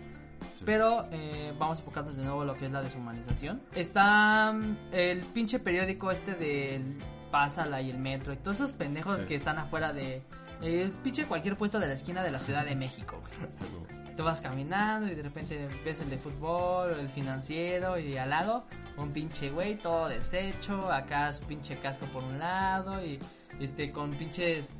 Sí. 0.56 0.62
Pero 0.64 1.06
eh, 1.12 1.52
vamos 1.58 1.78
a 1.78 1.80
enfocarnos 1.80 2.16
de 2.16 2.22
nuevo 2.24 2.42
en 2.42 2.48
lo 2.48 2.54
que 2.56 2.66
es 2.66 2.72
la 2.72 2.82
deshumanización. 2.82 3.60
Está 3.74 4.52
mm, 4.52 4.76
el 4.92 5.20
pinche 5.26 5.58
periódico 5.58 6.10
este 6.10 6.34
del 6.34 6.98
Pásala 7.30 7.80
y 7.82 7.90
el 7.90 7.98
metro 7.98 8.32
y 8.32 8.36
todos 8.36 8.56
esos 8.56 8.72
pendejos 8.72 9.20
Sí. 9.20 9.26
que 9.26 9.34
están 9.34 9.58
afuera 9.58 9.92
de 9.92 10.22
eh, 10.62 10.90
pinche 11.02 11.24
cualquier 11.26 11.56
puesto 11.56 11.78
de 11.80 11.86
la 11.88 11.94
esquina 11.94 12.22
de 12.22 12.30
la 12.30 12.38
Ciudad 12.40 12.64
de 12.64 12.74
México, 12.76 13.20
güey. 13.20 14.14
Tú 14.16 14.24
vas 14.24 14.40
caminando 14.40 15.06
y 15.12 15.14
de 15.14 15.22
repente 15.22 15.68
ves 15.84 16.00
el 16.00 16.08
de 16.08 16.16
fútbol, 16.16 16.92
el 16.98 17.10
financiero 17.10 17.98
y 17.98 18.16
al 18.16 18.30
lado 18.30 18.64
un 18.96 19.12
pinche 19.12 19.50
güey 19.50 19.76
todo 19.76 20.08
deshecho, 20.08 20.90
acá 20.90 21.30
su 21.34 21.42
pinche 21.44 21.76
casco 21.78 22.06
por 22.06 22.24
un 22.24 22.38
lado 22.38 23.04
y 23.04 23.18
este 23.60 23.92
con 23.92 24.08
pinches 24.10 24.72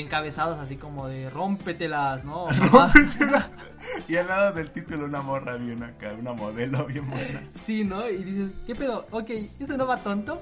encabezados 0.00 0.58
así 0.58 0.76
como 0.76 1.06
de 1.08 1.30
rómpetelas, 1.30 2.24
¿no? 2.24 2.46
Y 4.08 4.16
al 4.16 4.26
lado 4.28 4.52
del 4.52 4.70
título 4.70 5.04
una 5.04 5.20
morra 5.20 5.56
bien 5.56 5.82
acá, 5.82 6.14
una 6.18 6.32
modelo 6.32 6.86
bien 6.86 7.08
buena. 7.10 7.42
Sí, 7.54 7.84
¿no? 7.84 8.08
Y 8.08 8.24
dices, 8.24 8.54
¿qué 8.66 8.74
pedo? 8.74 9.06
Ok, 9.10 9.30
eso 9.58 9.76
no 9.76 9.86
va 9.86 9.98
tonto, 9.98 10.40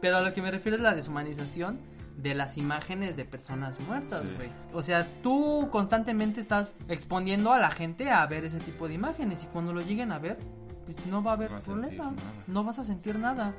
pero 0.00 0.18
a 0.18 0.20
lo 0.20 0.32
que 0.34 0.42
me 0.42 0.50
refiero 0.50 0.76
es 0.76 0.82
la 0.82 0.94
deshumanización 0.94 1.78
de 2.18 2.34
las 2.34 2.58
imágenes 2.58 3.16
de 3.16 3.24
personas 3.24 3.80
muertas, 3.80 4.20
Sí. 4.20 4.28
güey. 4.36 4.50
O 4.72 4.82
sea, 4.82 5.06
tú 5.22 5.68
constantemente 5.72 6.40
estás 6.40 6.74
exponiendo 6.88 7.52
a 7.52 7.58
la 7.58 7.70
gente 7.70 8.10
a 8.10 8.24
ver 8.26 8.44
ese 8.44 8.60
tipo 8.60 8.86
de 8.86 8.94
imágenes 8.94 9.42
y 9.44 9.46
cuando 9.46 9.72
lo 9.72 9.80
lleguen 9.80 10.12
a 10.12 10.18
ver, 10.18 10.38
pues 10.84 10.96
no 11.06 11.22
va 11.22 11.32
a 11.32 11.34
haber 11.34 11.50
No 11.52 11.60
problema, 11.60 12.12
no 12.46 12.64
vas 12.64 12.78
a 12.78 12.84
sentir 12.84 13.18
nada. 13.18 13.54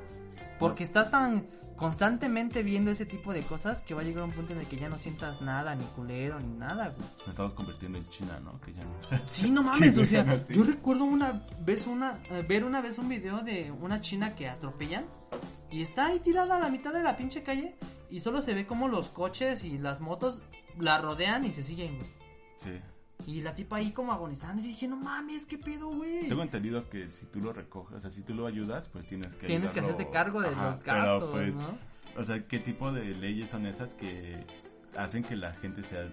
Porque 0.60 0.84
estás 0.84 1.10
tan 1.10 1.44
constantemente 1.76 2.62
viendo 2.62 2.90
ese 2.90 3.06
tipo 3.06 3.32
de 3.32 3.42
cosas 3.42 3.82
que 3.82 3.94
va 3.94 4.00
a 4.00 4.04
llegar 4.04 4.24
un 4.24 4.32
punto 4.32 4.52
en 4.52 4.60
el 4.60 4.66
que 4.66 4.76
ya 4.76 4.88
no 4.88 4.98
sientas 4.98 5.40
nada, 5.40 5.74
ni 5.74 5.84
culero, 5.84 6.40
ni 6.40 6.52
nada, 6.54 6.88
güey. 6.88 7.08
Nos 7.18 7.28
estamos 7.28 7.54
convirtiendo 7.54 7.98
en 7.98 8.08
China, 8.08 8.40
¿no? 8.42 8.60
Que 8.60 8.72
ya 8.72 8.84
no. 8.84 9.24
Sí, 9.26 9.50
no 9.50 9.62
mames, 9.62 9.98
o 9.98 10.04
sea, 10.04 10.22
así. 10.22 10.54
yo 10.54 10.64
recuerdo 10.64 11.04
una 11.04 11.46
vez 11.60 11.86
una 11.86 12.18
eh, 12.30 12.44
ver 12.46 12.64
una 12.64 12.80
vez 12.80 12.98
un 12.98 13.08
video 13.08 13.42
de 13.42 13.70
una 13.70 14.00
china 14.00 14.34
que 14.34 14.48
atropellan 14.48 15.04
y 15.70 15.82
está 15.82 16.06
ahí 16.06 16.20
tirada 16.20 16.56
a 16.56 16.60
la 16.60 16.68
mitad 16.68 16.92
de 16.92 17.02
la 17.02 17.16
pinche 17.16 17.42
calle 17.42 17.76
y 18.10 18.20
solo 18.20 18.40
se 18.40 18.54
ve 18.54 18.66
como 18.66 18.88
los 18.88 19.10
coches 19.10 19.64
y 19.64 19.78
las 19.78 20.00
motos 20.00 20.40
la 20.78 20.98
rodean 20.98 21.44
y 21.44 21.52
se 21.52 21.62
siguen, 21.62 21.98
güey. 21.98 22.10
Sí. 22.56 22.80
Y 23.26 23.40
la 23.40 23.54
tipa 23.54 23.76
ahí 23.76 23.92
como 23.92 24.12
agonizando 24.12 24.62
y 24.62 24.66
dije, 24.66 24.86
"No 24.86 24.96
mames, 24.96 25.46
qué 25.46 25.58
pedo, 25.58 25.88
güey." 25.88 26.28
Tengo 26.28 26.42
entendido 26.42 26.88
que 26.88 27.10
si 27.10 27.26
tú 27.26 27.40
lo 27.40 27.52
recoges, 27.52 27.96
o 27.96 28.00
sea, 28.00 28.10
si 28.10 28.22
tú 28.22 28.34
lo 28.34 28.46
ayudas, 28.46 28.88
pues 28.88 29.06
tienes 29.06 29.34
que 29.34 29.46
Tienes 29.46 29.70
que 29.70 29.80
hacerte 29.80 30.10
cargo 30.10 30.40
de 30.40 30.48
Ajá, 30.48 30.70
los 30.70 30.84
pero, 30.84 30.96
gastos, 30.96 31.30
pues, 31.30 31.56
¿no? 31.56 31.78
O 32.16 32.24
sea, 32.24 32.46
¿qué 32.46 32.58
tipo 32.58 32.92
de 32.92 33.04
leyes 33.14 33.50
son 33.50 33.66
esas 33.66 33.94
que 33.94 34.44
hacen 34.96 35.22
que 35.22 35.36
la 35.36 35.52
gente 35.52 35.82
sea 35.82 36.08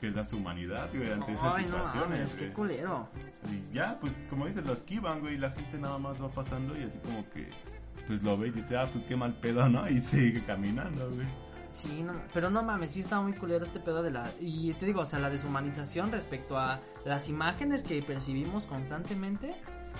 pierda 0.00 0.24
su 0.24 0.36
humanidad, 0.36 0.90
güey, 0.94 1.10
ante 1.10 1.32
esas 1.32 1.44
no 1.44 1.56
situaciones, 1.56 2.10
mames, 2.10 2.32
qué 2.34 2.44
güey? 2.44 2.52
culero. 2.52 3.08
Y 3.50 3.74
ya, 3.74 3.98
pues, 3.98 4.12
como 4.28 4.46
dices, 4.46 4.64
lo 4.64 4.72
esquivan, 4.72 5.20
güey, 5.20 5.34
y 5.34 5.38
la 5.38 5.50
gente 5.50 5.78
nada 5.78 5.98
más 5.98 6.22
va 6.22 6.28
pasando 6.28 6.78
y 6.78 6.84
así 6.84 6.98
como 6.98 7.28
que, 7.30 7.50
pues, 8.06 8.22
lo 8.22 8.36
ve 8.36 8.48
y 8.48 8.50
dice, 8.50 8.76
ah, 8.76 8.88
pues, 8.92 9.04
qué 9.04 9.16
mal 9.16 9.34
pedo, 9.34 9.68
¿no? 9.68 9.88
Y 9.88 10.00
sigue 10.00 10.44
caminando, 10.44 11.10
güey. 11.10 11.26
Sí, 11.70 12.02
no, 12.02 12.14
pero 12.32 12.50
no 12.50 12.62
mames, 12.62 12.92
sí 12.92 13.00
está 13.00 13.20
muy 13.20 13.34
culero 13.34 13.64
este 13.64 13.78
pedo 13.78 14.02
de 14.02 14.10
la... 14.10 14.30
Y 14.40 14.72
te 14.74 14.86
digo, 14.86 15.00
o 15.02 15.06
sea, 15.06 15.18
la 15.18 15.30
deshumanización 15.30 16.10
respecto 16.10 16.58
a 16.58 16.80
las 17.04 17.28
imágenes 17.28 17.82
que 17.82 18.02
percibimos 18.02 18.66
constantemente 18.66 19.54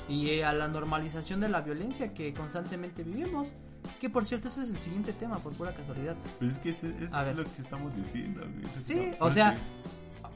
y 0.09 0.31
eh, 0.31 0.45
a 0.45 0.53
la 0.53 0.69
normalización 0.69 1.41
de 1.41 1.49
la 1.49 1.61
violencia 1.61 2.15
que 2.15 2.33
constantemente 2.33 3.03
vivimos. 3.03 3.55
Que 4.01 4.11
por 4.11 4.25
cierto, 4.25 4.49
ese 4.49 4.63
es 4.63 4.71
el 4.71 4.81
siguiente 4.81 5.13
tema, 5.13 5.39
por 5.39 5.53
pura 5.53 5.75
casualidad. 5.75 6.17
Pues 6.39 6.53
es 6.53 6.59
que 6.59 6.71
es, 6.71 6.83
es 6.85 7.13
lo 7.13 7.45
que 7.45 7.63
estamos 7.63 7.95
diciendo, 7.95 8.41
güey. 8.41 8.67
Sí, 8.83 9.13
o 9.21 9.31
sea, 9.31 9.57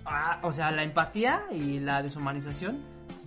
Ah, 0.05 0.40
o 0.42 0.53
sea, 0.53 0.71
la 0.73 0.83
empatía 0.83 1.42
y 1.53 1.79
la 1.79 2.03
deshumanización 2.03 2.79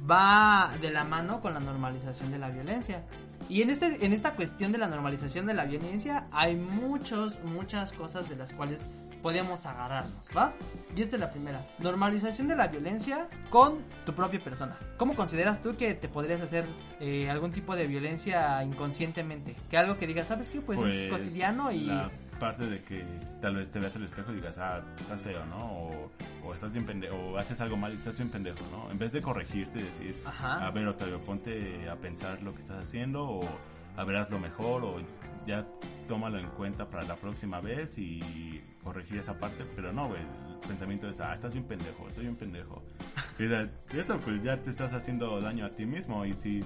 va 0.09 0.71
de 0.81 0.91
la 0.91 1.03
mano 1.03 1.41
con 1.41 1.53
la 1.53 1.59
normalización 1.59 2.31
de 2.31 2.39
la 2.39 2.49
violencia. 2.49 3.03
Y 3.49 3.61
en 3.61 3.69
este 3.69 4.05
en 4.05 4.13
esta 4.13 4.35
cuestión 4.35 4.71
de 4.71 4.77
la 4.77 4.87
normalización 4.87 5.45
de 5.45 5.53
la 5.53 5.65
violencia 5.65 6.27
hay 6.31 6.55
muchos 6.55 7.39
muchas 7.43 7.91
cosas 7.91 8.29
de 8.29 8.35
las 8.35 8.53
cuales 8.53 8.81
podemos 9.25 9.65
agarrarnos, 9.65 10.27
¿va? 10.37 10.53
Y 10.95 11.01
esta 11.01 11.15
es 11.15 11.19
la 11.19 11.31
primera. 11.31 11.65
Normalización 11.79 12.47
de 12.47 12.55
la 12.55 12.67
violencia 12.67 13.27
con 13.49 13.79
tu 14.05 14.13
propia 14.13 14.39
persona. 14.39 14.77
¿Cómo 14.97 15.15
consideras 15.15 15.63
tú 15.63 15.75
que 15.75 15.95
te 15.95 16.07
podrías 16.07 16.41
hacer 16.41 16.63
eh, 16.99 17.27
algún 17.27 17.51
tipo 17.51 17.75
de 17.75 17.87
violencia 17.87 18.63
inconscientemente? 18.63 19.55
Que 19.71 19.79
algo 19.79 19.97
que 19.97 20.05
digas, 20.05 20.27
¿sabes 20.27 20.51
qué? 20.51 20.61
Pues, 20.61 20.79
es 20.79 21.09
Pues, 21.09 21.19
cotidiano 21.19 21.71
y... 21.71 21.85
La 21.85 22.11
parte 22.35 22.67
de 22.67 22.83
que 22.83 23.03
tal 23.41 23.55
vez 23.55 23.69
te 23.69 23.79
veas 23.79 23.95
al 23.95 24.03
espejo 24.03 24.31
y 24.31 24.35
digas, 24.35 24.57
ah, 24.57 24.83
estás 24.99 25.21
feo, 25.21 25.45
¿no? 25.45 25.65
O, 25.65 26.11
o 26.45 26.53
estás 26.53 26.73
bien 26.73 26.85
pendejo, 26.85 27.15
o 27.15 27.37
haces 27.37 27.59
algo 27.61 27.77
mal 27.77 27.91
y 27.93 27.95
estás 27.95 28.17
bien 28.17 28.29
pendejo, 28.29 28.59
¿no? 28.71 28.91
En 28.91 28.97
vez 28.97 29.11
de 29.11 29.21
corregirte 29.21 29.79
y 29.79 29.83
decir, 29.83 30.15
Ajá. 30.25 30.65
a 30.65 30.71
ver, 30.71 30.87
Octavio, 30.87 31.19
ponte 31.21 31.89
a 31.89 31.95
pensar 31.95 32.41
lo 32.41 32.53
que 32.53 32.61
estás 32.61 32.79
haciendo, 32.79 33.23
o 33.23 33.49
a 33.97 34.03
ver, 34.03 34.17
haz 34.17 34.29
lo 34.29 34.39
mejor, 34.39 34.83
o 34.83 35.01
ya 35.47 35.65
tómalo 36.07 36.39
en 36.39 36.47
cuenta 36.49 36.89
para 36.89 37.03
la 37.03 37.15
próxima 37.15 37.61
vez 37.61 37.97
y 37.97 38.61
corregir 38.83 39.17
esa 39.17 39.37
parte, 39.39 39.65
pero 39.75 39.91
no, 39.91 40.07
güey, 40.07 40.21
el 40.21 40.67
pensamiento 40.67 41.09
es, 41.09 41.19
ah, 41.19 41.33
estás 41.33 41.53
bien 41.53 41.65
pendejo, 41.65 42.07
estoy 42.07 42.23
bien 42.25 42.35
pendejo. 42.35 42.83
Y 43.39 43.97
eso, 43.97 44.17
pues 44.19 44.41
ya 44.43 44.61
te 44.61 44.69
estás 44.69 44.93
haciendo 44.93 45.41
daño 45.41 45.65
a 45.65 45.69
ti 45.71 45.85
mismo, 45.85 46.25
y 46.25 46.33
si 46.33 46.63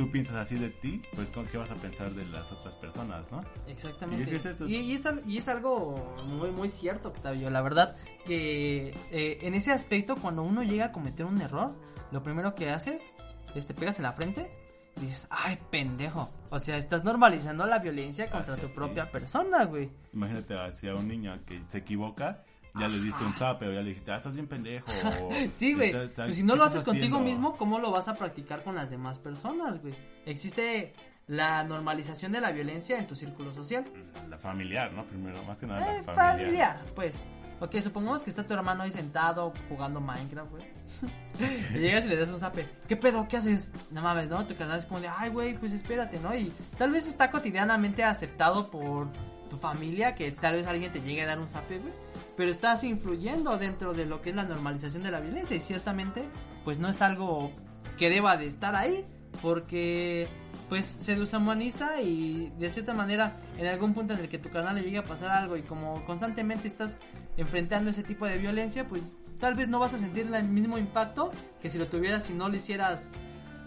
tú 0.00 0.10
piensas 0.10 0.36
así 0.36 0.56
de 0.58 0.70
ti, 0.70 1.02
pues 1.14 1.28
¿con 1.28 1.44
¿qué 1.46 1.58
vas 1.58 1.70
a 1.70 1.74
pensar 1.74 2.10
de 2.14 2.24
las 2.26 2.50
otras 2.52 2.74
personas, 2.76 3.30
no? 3.30 3.44
Exactamente. 3.66 4.30
Y 4.32 4.34
es 4.36 4.46
eso. 4.46 4.66
Y, 4.66 4.76
y 4.76 4.92
es, 4.94 5.04
al- 5.04 5.22
y 5.26 5.36
es 5.36 5.46
algo 5.48 6.14
muy, 6.26 6.50
muy 6.50 6.70
cierto, 6.70 7.08
Octavio. 7.10 7.50
La 7.50 7.60
verdad 7.60 7.96
que 8.24 8.88
eh, 9.10 9.38
en 9.42 9.54
ese 9.54 9.72
aspecto, 9.72 10.16
cuando 10.16 10.42
uno 10.42 10.62
llega 10.62 10.86
a 10.86 10.92
cometer 10.92 11.26
un 11.26 11.38
error, 11.42 11.74
lo 12.12 12.22
primero 12.22 12.54
que 12.54 12.70
haces 12.70 13.12
es 13.54 13.66
te 13.66 13.74
pegas 13.74 13.98
en 13.98 14.04
la 14.04 14.12
frente 14.14 14.50
y 14.96 15.00
dices, 15.06 15.26
ay, 15.30 15.58
pendejo. 15.70 16.30
O 16.48 16.58
sea, 16.58 16.78
estás 16.78 17.04
normalizando 17.04 17.66
la 17.66 17.78
violencia 17.78 18.30
contra 18.30 18.54
Hacia 18.54 18.62
tu 18.62 18.68
ti. 18.68 18.74
propia 18.74 19.10
persona, 19.10 19.64
güey. 19.64 19.90
Imagínate 20.14 20.54
hacia 20.58 20.94
un 20.94 21.08
niño 21.08 21.38
que 21.44 21.60
se 21.66 21.78
equivoca, 21.78 22.44
ya 22.78 22.88
le 22.88 23.00
diste 23.00 23.24
un 23.24 23.34
zape 23.34 23.66
o 23.68 23.72
ya 23.72 23.80
le 23.80 23.88
dijiste, 23.90 24.12
ah, 24.12 24.16
estás 24.16 24.34
bien 24.34 24.46
pendejo. 24.46 24.86
o, 25.22 25.30
Sí, 25.52 25.74
güey. 25.74 25.90
"Estás- 25.90 26.26
Pues 26.26 26.36
si 26.36 26.42
no 26.42 26.54
lo 26.56 26.64
¿qué 26.64 26.68
haces 26.70 26.82
contigo 26.84 27.16
haciendo?". 27.16 27.20
mismo, 27.30 27.56
¿cómo 27.56 27.78
lo 27.78 27.90
vas 27.90 28.08
a 28.08 28.14
practicar 28.14 28.62
con 28.62 28.74
las 28.74 28.90
demás 28.90 29.18
personas, 29.18 29.80
güey? 29.80 29.94
Existe 30.26 30.92
la 31.26 31.62
normalización 31.64 32.32
de 32.32 32.40
la 32.40 32.50
violencia 32.50 32.98
en 32.98 33.06
tu 33.06 33.14
círculo 33.14 33.52
social. 33.52 33.84
La 34.28 34.38
familiar, 34.38 34.92
¿no? 34.92 35.04
Primero, 35.04 35.42
más 35.44 35.58
que 35.58 35.66
nada 35.66 35.80
Eh, 35.80 35.98
la 35.98 36.14
familiar. 36.14 36.38
familiar, 36.38 36.80
pues. 36.94 37.24
Ok, 37.60 37.76
supongamos 37.82 38.24
que 38.24 38.30
está 38.30 38.42
tu 38.46 38.54
hermano 38.54 38.82
ahí 38.84 38.90
sentado 38.90 39.52
jugando 39.68 40.00
Minecraft, 40.00 40.50
güey. 40.50 40.64
y 41.74 41.78
llegas 41.78 42.06
y 42.06 42.08
le 42.08 42.16
das 42.16 42.30
un 42.30 42.38
zape. 42.38 42.66
¿Qué 42.88 42.96
pedo? 42.96 43.28
¿Qué 43.28 43.36
haces? 43.36 43.70
No 43.90 44.00
mames, 44.02 44.28
¿no? 44.28 44.46
Tu 44.46 44.56
canal 44.56 44.78
es 44.78 44.86
como 44.86 45.00
de, 45.00 45.08
ay, 45.08 45.28
güey, 45.30 45.58
pues 45.58 45.72
espérate, 45.72 46.18
¿no? 46.20 46.34
Y 46.34 46.52
tal 46.78 46.90
vez 46.90 47.06
está 47.06 47.30
cotidianamente 47.30 48.02
aceptado 48.02 48.70
por 48.70 49.08
tu 49.50 49.56
familia 49.58 50.14
que 50.14 50.32
tal 50.32 50.54
vez 50.56 50.66
alguien 50.66 50.90
te 50.92 51.00
llegue 51.02 51.22
a 51.22 51.26
dar 51.26 51.38
un 51.38 51.48
zape, 51.48 51.78
güey. 51.78 51.92
Pero 52.40 52.52
estás 52.52 52.84
influyendo 52.84 53.58
dentro 53.58 53.92
de 53.92 54.06
lo 54.06 54.22
que 54.22 54.30
es 54.30 54.34
la 54.34 54.44
normalización 54.44 55.02
de 55.02 55.10
la 55.10 55.20
violencia 55.20 55.54
y 55.54 55.60
ciertamente, 55.60 56.24
pues 56.64 56.78
no 56.78 56.88
es 56.88 57.02
algo 57.02 57.52
que 57.98 58.08
deba 58.08 58.38
de 58.38 58.46
estar 58.46 58.74
ahí 58.74 59.04
porque 59.42 60.26
pues 60.70 60.86
se 60.86 61.16
deshumaniza 61.16 62.00
y 62.00 62.50
de 62.58 62.70
cierta 62.70 62.94
manera 62.94 63.36
en 63.58 63.66
algún 63.66 63.92
punto 63.92 64.14
en 64.14 64.20
el 64.20 64.30
que 64.30 64.38
tu 64.38 64.48
canal 64.48 64.76
le 64.76 64.80
llegue 64.80 64.96
a 64.96 65.04
pasar 65.04 65.30
algo 65.30 65.54
y 65.58 65.60
como 65.60 66.02
constantemente 66.06 66.66
estás 66.66 66.96
enfrentando 67.36 67.90
ese 67.90 68.04
tipo 68.04 68.24
de 68.24 68.38
violencia, 68.38 68.88
pues 68.88 69.02
tal 69.38 69.54
vez 69.54 69.68
no 69.68 69.78
vas 69.78 69.92
a 69.92 69.98
sentir 69.98 70.34
el 70.34 70.48
mismo 70.48 70.78
impacto 70.78 71.32
que 71.60 71.68
si 71.68 71.76
lo 71.76 71.88
tuvieras 71.88 72.24
si 72.24 72.32
no 72.32 72.48
le 72.48 72.56
hicieras 72.56 73.10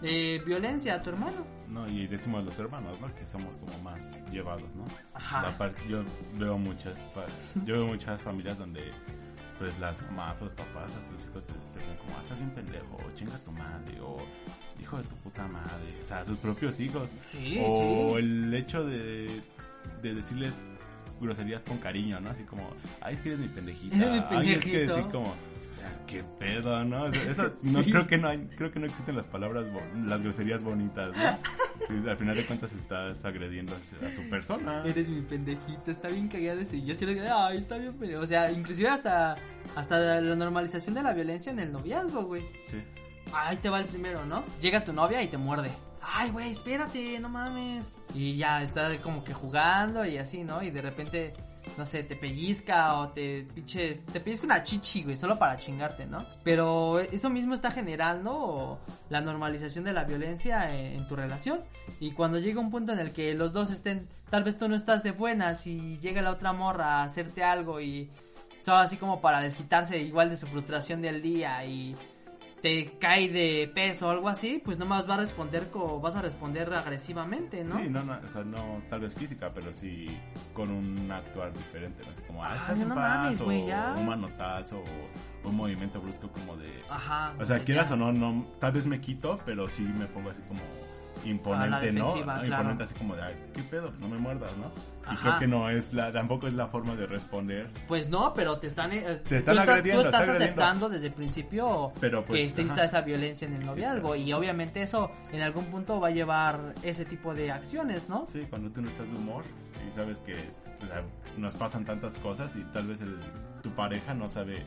eh, 0.02 0.42
violencia 0.44 0.94
a 0.94 1.02
tu 1.02 1.10
hermano. 1.10 1.46
No, 1.68 1.88
y 1.88 2.06
decimos 2.06 2.44
los 2.44 2.58
hermanos, 2.58 3.00
¿no? 3.00 3.12
Que 3.14 3.24
somos 3.26 3.56
como 3.56 3.78
más 3.80 4.22
llevados, 4.30 4.74
¿no? 4.76 4.84
Ajá. 5.14 5.52
Yo 5.88 6.02
veo 6.38 6.58
muchas 6.58 7.02
yo 7.64 7.74
veo 7.74 7.86
muchas 7.86 8.22
familias 8.22 8.58
donde 8.58 8.92
pues 9.58 9.78
las 9.78 10.00
mamás 10.02 10.40
o 10.40 10.44
los 10.44 10.54
papás 10.54 10.90
a 10.94 11.02
sus 11.02 11.24
hijos 11.26 11.44
te, 11.44 11.52
te 11.52 11.86
ven 11.86 11.96
como, 11.96 12.16
ah, 12.16 12.20
estás 12.22 12.38
bien 12.38 12.50
pendejo, 12.50 12.96
o 12.96 13.14
chinga 13.14 13.38
tu 13.38 13.52
madre, 13.52 14.00
o 14.00 14.16
hijo 14.80 14.98
de 14.98 15.04
tu 15.04 15.14
puta 15.16 15.46
madre, 15.46 16.00
o 16.02 16.04
sea, 16.04 16.24
sus 16.24 16.38
propios 16.38 16.78
hijos. 16.80 17.10
Sí, 17.26 17.58
o 17.64 18.14
sí. 18.16 18.24
el 18.24 18.52
hecho 18.52 18.84
de, 18.84 19.42
de 20.02 20.14
decirle 20.14 20.52
groserías 21.20 21.62
con 21.62 21.78
cariño, 21.78 22.20
¿no? 22.20 22.30
Así 22.30 22.42
como, 22.42 22.68
ay, 23.00 23.14
es 23.14 23.20
que 23.22 23.28
eres 23.30 23.40
mi 23.40 23.48
pendejita. 23.48 23.96
Eres 23.96 24.10
mi 24.10 24.36
Ay, 24.36 24.52
es 24.52 24.64
que 24.64 24.70
pendejito. 24.70 24.94
así 24.96 25.04
como, 25.10 25.34
qué 26.06 26.22
pedo, 26.38 26.84
¿no? 26.84 27.04
O 27.04 27.12
sea, 27.12 27.30
Eso, 27.30 27.52
no 27.62 27.82
Sí. 27.82 27.90
creo 27.90 28.06
que 28.06 28.18
no 28.18 28.28
hay, 28.28 28.46
creo 28.56 28.70
que 28.70 28.78
no 28.80 28.86
existen 28.86 29.16
las 29.16 29.26
palabras, 29.26 29.66
las 30.04 30.20
groserías 30.22 30.62
bonitas, 30.62 31.12
¿no? 31.16 32.08
Al 32.10 32.16
final 32.16 32.36
de 32.36 32.44
cuentas 32.46 32.72
estás 32.72 33.24
agrediendo 33.24 33.74
a, 33.74 34.14
su 34.14 34.28
persona. 34.28 34.82
Eres 34.84 35.08
mi 35.08 35.22
pendejito, 35.22 35.90
está 35.90 36.08
bien 36.08 36.28
cagado 36.28 36.60
ese. 36.60 36.76
Y 36.76 36.84
yo 36.84 36.94
sí 36.94 37.04
le 37.06 37.14
digo, 37.14 37.26
ay, 37.30 37.58
está 37.58 37.76
bien 37.78 37.94
pendejo. 37.94 38.22
O 38.22 38.26
sea, 38.26 38.50
inclusive 38.52 38.88
hasta, 38.88 39.34
hasta 39.74 39.98
la 40.20 40.36
normalización 40.36 40.94
de 40.94 41.02
la 41.02 41.12
violencia 41.12 41.50
en 41.52 41.58
el 41.58 41.72
noviazgo, 41.72 42.24
güey. 42.24 42.42
Sí. 42.66 42.82
Ahí 43.32 43.56
te 43.56 43.68
va 43.68 43.80
el 43.80 43.86
primero, 43.86 44.24
¿no? 44.26 44.44
Llega 44.60 44.84
tu 44.84 44.92
novia 44.92 45.22
y 45.22 45.28
te 45.28 45.36
muerde. 45.38 45.70
Ay, 46.00 46.30
güey, 46.30 46.50
espérate, 46.50 47.18
no 47.18 47.28
mames. 47.28 47.90
Y 48.14 48.36
ya 48.36 48.62
está 48.62 49.00
como 49.00 49.24
que 49.24 49.32
jugando 49.32 50.04
y 50.04 50.18
así, 50.18 50.44
¿no? 50.44 50.62
Y 50.62 50.70
de 50.70 50.82
repente 50.82 51.32
no 51.76 51.84
sé, 51.84 52.02
te 52.04 52.16
pellizca 52.16 52.98
o 52.98 53.08
te 53.08 53.46
pinches, 53.54 54.04
te 54.06 54.20
pellizca 54.20 54.46
una 54.46 54.62
chichi, 54.62 55.02
güey, 55.02 55.16
solo 55.16 55.38
para 55.38 55.56
chingarte, 55.56 56.06
¿no? 56.06 56.24
Pero 56.42 57.00
eso 57.00 57.30
mismo 57.30 57.54
está 57.54 57.70
generando 57.70 58.80
la 59.10 59.20
normalización 59.20 59.84
de 59.84 59.92
la 59.92 60.04
violencia 60.04 60.74
en, 60.74 60.98
en 60.98 61.06
tu 61.06 61.16
relación. 61.16 61.60
Y 62.00 62.12
cuando 62.12 62.38
llega 62.38 62.60
un 62.60 62.70
punto 62.70 62.92
en 62.92 62.98
el 62.98 63.12
que 63.12 63.34
los 63.34 63.52
dos 63.52 63.70
estén, 63.70 64.08
tal 64.30 64.44
vez 64.44 64.58
tú 64.58 64.68
no 64.68 64.76
estás 64.76 65.02
de 65.02 65.12
buenas 65.12 65.66
y 65.66 65.98
llega 65.98 66.22
la 66.22 66.30
otra 66.30 66.52
morra 66.52 67.00
a 67.00 67.04
hacerte 67.04 67.44
algo 67.44 67.80
y 67.80 68.10
solo 68.64 68.78
así 68.78 68.96
como 68.96 69.20
para 69.20 69.40
desquitarse 69.40 69.98
igual 69.98 70.30
de 70.30 70.36
su 70.36 70.46
frustración 70.46 71.02
del 71.02 71.20
día 71.20 71.64
y 71.66 71.96
te 72.64 72.96
cae 72.98 73.28
de 73.28 73.70
peso 73.74 74.06
o 74.06 74.10
algo 74.10 74.26
así, 74.26 74.58
pues 74.64 74.78
nomás 74.78 75.06
va 75.06 75.16
a 75.16 75.18
responder 75.18 75.70
como 75.70 76.00
vas 76.00 76.16
a 76.16 76.22
responder 76.22 76.72
agresivamente, 76.72 77.62
¿no? 77.62 77.78
Sí, 77.78 77.90
no, 77.90 78.02
no, 78.02 78.18
o 78.24 78.26
sea, 78.26 78.42
no 78.42 78.80
tal 78.88 79.00
vez 79.00 79.14
física, 79.14 79.52
pero 79.54 79.70
sí 79.70 80.18
con 80.54 80.70
un 80.70 81.12
actuar 81.12 81.52
diferente, 81.52 82.02
¿no? 82.02 82.12
así 82.12 82.22
como, 82.22 82.42
ah, 82.42 82.48
Ay, 82.52 82.56
estás 82.58 82.78
no 82.78 82.94
paz, 82.94 83.38
mames, 83.38 83.40
o 83.42 83.68
ya. 83.68 83.94
un 83.98 84.06
manotazo, 84.06 84.78
o 84.78 85.48
un 85.48 85.56
movimiento 85.56 86.00
brusco 86.00 86.30
como 86.30 86.56
de... 86.56 86.82
Ajá. 86.88 87.34
O 87.38 87.44
sea, 87.44 87.58
ya. 87.58 87.64
quieras 87.66 87.90
o 87.90 87.96
no, 87.96 88.14
no, 88.14 88.46
tal 88.58 88.72
vez 88.72 88.86
me 88.86 88.98
quito, 88.98 89.38
pero 89.44 89.68
sí 89.68 89.82
me 89.82 90.06
pongo 90.06 90.30
así 90.30 90.40
como 90.48 90.62
imponente, 91.24 91.92
¿no? 91.92 92.12
claro. 92.12 92.44
Imponente 92.46 92.84
así 92.84 92.94
como 92.94 93.14
de, 93.16 93.22
ay, 93.22 93.34
¿qué 93.54 93.62
pedo? 93.62 93.92
No 94.00 94.08
me 94.08 94.18
muerdas, 94.18 94.56
¿no? 94.56 94.66
Y 95.04 95.06
Ajá. 95.14 95.20
creo 95.22 95.38
que 95.40 95.46
no 95.46 95.68
es 95.68 95.92
la, 95.92 96.12
tampoco 96.12 96.46
es 96.48 96.54
la 96.54 96.68
forma 96.68 96.96
de 96.96 97.06
responder. 97.06 97.68
Pues 97.88 98.08
no, 98.08 98.32
pero 98.34 98.58
te 98.58 98.66
están, 98.66 98.92
eh, 98.92 99.00
Te 99.28 99.36
están 99.36 99.54
tú 99.56 99.60
estás, 99.60 99.68
agrediendo, 99.68 100.02
tú 100.02 100.08
estás 100.08 100.20
agrediendo. 100.22 100.44
aceptando 100.62 100.88
desde 100.88 101.06
el 101.08 101.12
principio 101.12 101.92
Pero, 102.00 102.24
pues, 102.24 102.38
que 102.40 102.46
exista 102.46 102.84
esa 102.84 103.00
violencia 103.02 103.46
en 103.46 103.54
el 103.54 103.66
noviazgo 103.66 104.16
y 104.16 104.32
obviamente 104.32 104.82
eso 104.82 105.10
en 105.32 105.42
algún 105.42 105.66
punto 105.66 106.00
va 106.00 106.08
a 106.08 106.10
llevar 106.12 106.74
ese 106.82 107.04
tipo 107.04 107.34
de 107.34 107.50
acciones, 107.52 108.08
¿no? 108.08 108.26
Sí, 108.28 108.46
cuando 108.48 108.70
tú 108.70 108.80
no 108.80 108.88
estás 108.88 109.06
de 109.10 109.16
humor 109.16 109.44
y 109.86 109.92
sabes 109.94 110.18
que 110.20 110.34
o 110.82 110.86
sea, 110.86 111.02
nos 111.38 111.54
pasan 111.56 111.84
tantas 111.84 112.14
cosas 112.16 112.50
y 112.56 112.62
tal 112.72 112.86
vez 112.88 113.00
el- 113.00 113.18
tu 113.62 113.70
pareja 113.70 114.12
no 114.14 114.28
sabe 114.28 114.64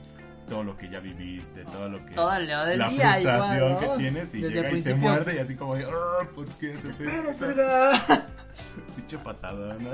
todo 0.50 0.64
lo 0.64 0.78
que 0.78 0.89
ya 0.89 1.00
viviste, 1.00 1.64
todo 1.66 1.89
lo 1.89 2.06
que... 2.06 2.16
Todo 2.16 2.39
día 2.39 2.66
del 2.66 2.80
la 2.80 2.89
día, 2.89 3.14
frustración 3.14 3.58
igual, 3.58 3.74
¿no? 3.74 3.80
que 3.80 3.88
tienes 3.98 4.36
y 4.36 4.41
Desde 4.41 4.56
llega 4.56 4.78
y 4.78 4.82
te 4.82 4.95
muerde 4.95 5.36
y 5.36 5.39
así 5.39 5.56
como 5.56 5.76
de, 5.76 5.86
"Ah, 5.86 6.28
¿por 6.34 6.48
qué? 6.58 6.76
Pinche 8.95 9.18
patada, 9.20 9.76
¿no? 9.80 9.91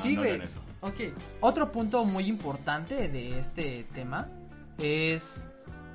Sí, 0.00 0.16
no 0.16 0.22
hagan 0.22 0.42
eso. 0.42 0.60
Ok, 0.80 0.94
otro 1.40 1.72
punto 1.72 2.04
muy 2.04 2.26
importante 2.26 3.08
de 3.08 3.38
este 3.38 3.86
tema 3.94 4.28
es 4.78 5.44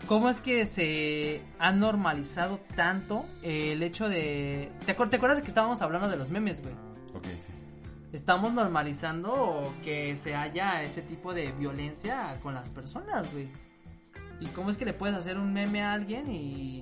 cómo 0.07 0.29
es 0.29 0.41
que 0.41 0.65
se 0.65 1.41
ha 1.59 1.71
normalizado 1.71 2.59
tanto 2.75 3.25
el 3.43 3.81
hecho 3.83 4.09
de... 4.09 4.71
¿Te, 4.85 4.97
acuer- 4.97 5.09
te 5.09 5.17
acuerdas 5.17 5.37
de 5.37 5.43
que 5.43 5.49
estábamos 5.49 5.81
hablando 5.81 6.09
de 6.09 6.17
los 6.17 6.29
memes, 6.31 6.61
güey? 6.61 6.73
Ok, 7.13 7.25
sí. 7.45 7.51
Estamos 8.13 8.53
normalizando 8.53 9.73
que 9.83 10.15
se 10.15 10.35
haya 10.35 10.83
ese 10.83 11.01
tipo 11.01 11.33
de 11.33 11.51
violencia 11.51 12.39
con 12.43 12.53
las 12.53 12.69
personas, 12.69 13.29
güey. 13.33 13.49
¿Y 14.39 14.45
cómo 14.47 14.69
es 14.69 14.77
que 14.77 14.85
le 14.85 14.93
puedes 14.93 15.15
hacer 15.15 15.37
un 15.37 15.51
meme 15.51 15.81
a 15.81 15.93
alguien 15.93 16.31
y... 16.31 16.81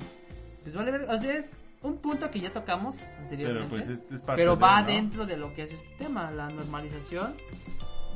Pues 0.62 0.76
vale 0.76 0.92
ver... 0.92 1.04
O 1.10 1.18
sea, 1.18 1.34
es 1.38 1.50
un 1.84 1.98
punto 2.00 2.30
que 2.30 2.42
ya 2.42 2.52
tocamos 2.52 2.98
anteriormente. 3.18 3.68
Pero 3.70 3.70
pues 3.70 3.88
es, 3.88 4.12
es 4.12 4.22
parte 4.22 4.42
Pero 4.42 4.56
de, 4.56 4.62
va 4.62 4.82
¿no? 4.82 4.88
dentro 4.88 5.26
de 5.26 5.38
lo 5.38 5.54
que 5.54 5.64
es 5.64 5.74
este 5.74 5.96
tema, 5.98 6.32
la 6.32 6.50
normalización 6.50 7.34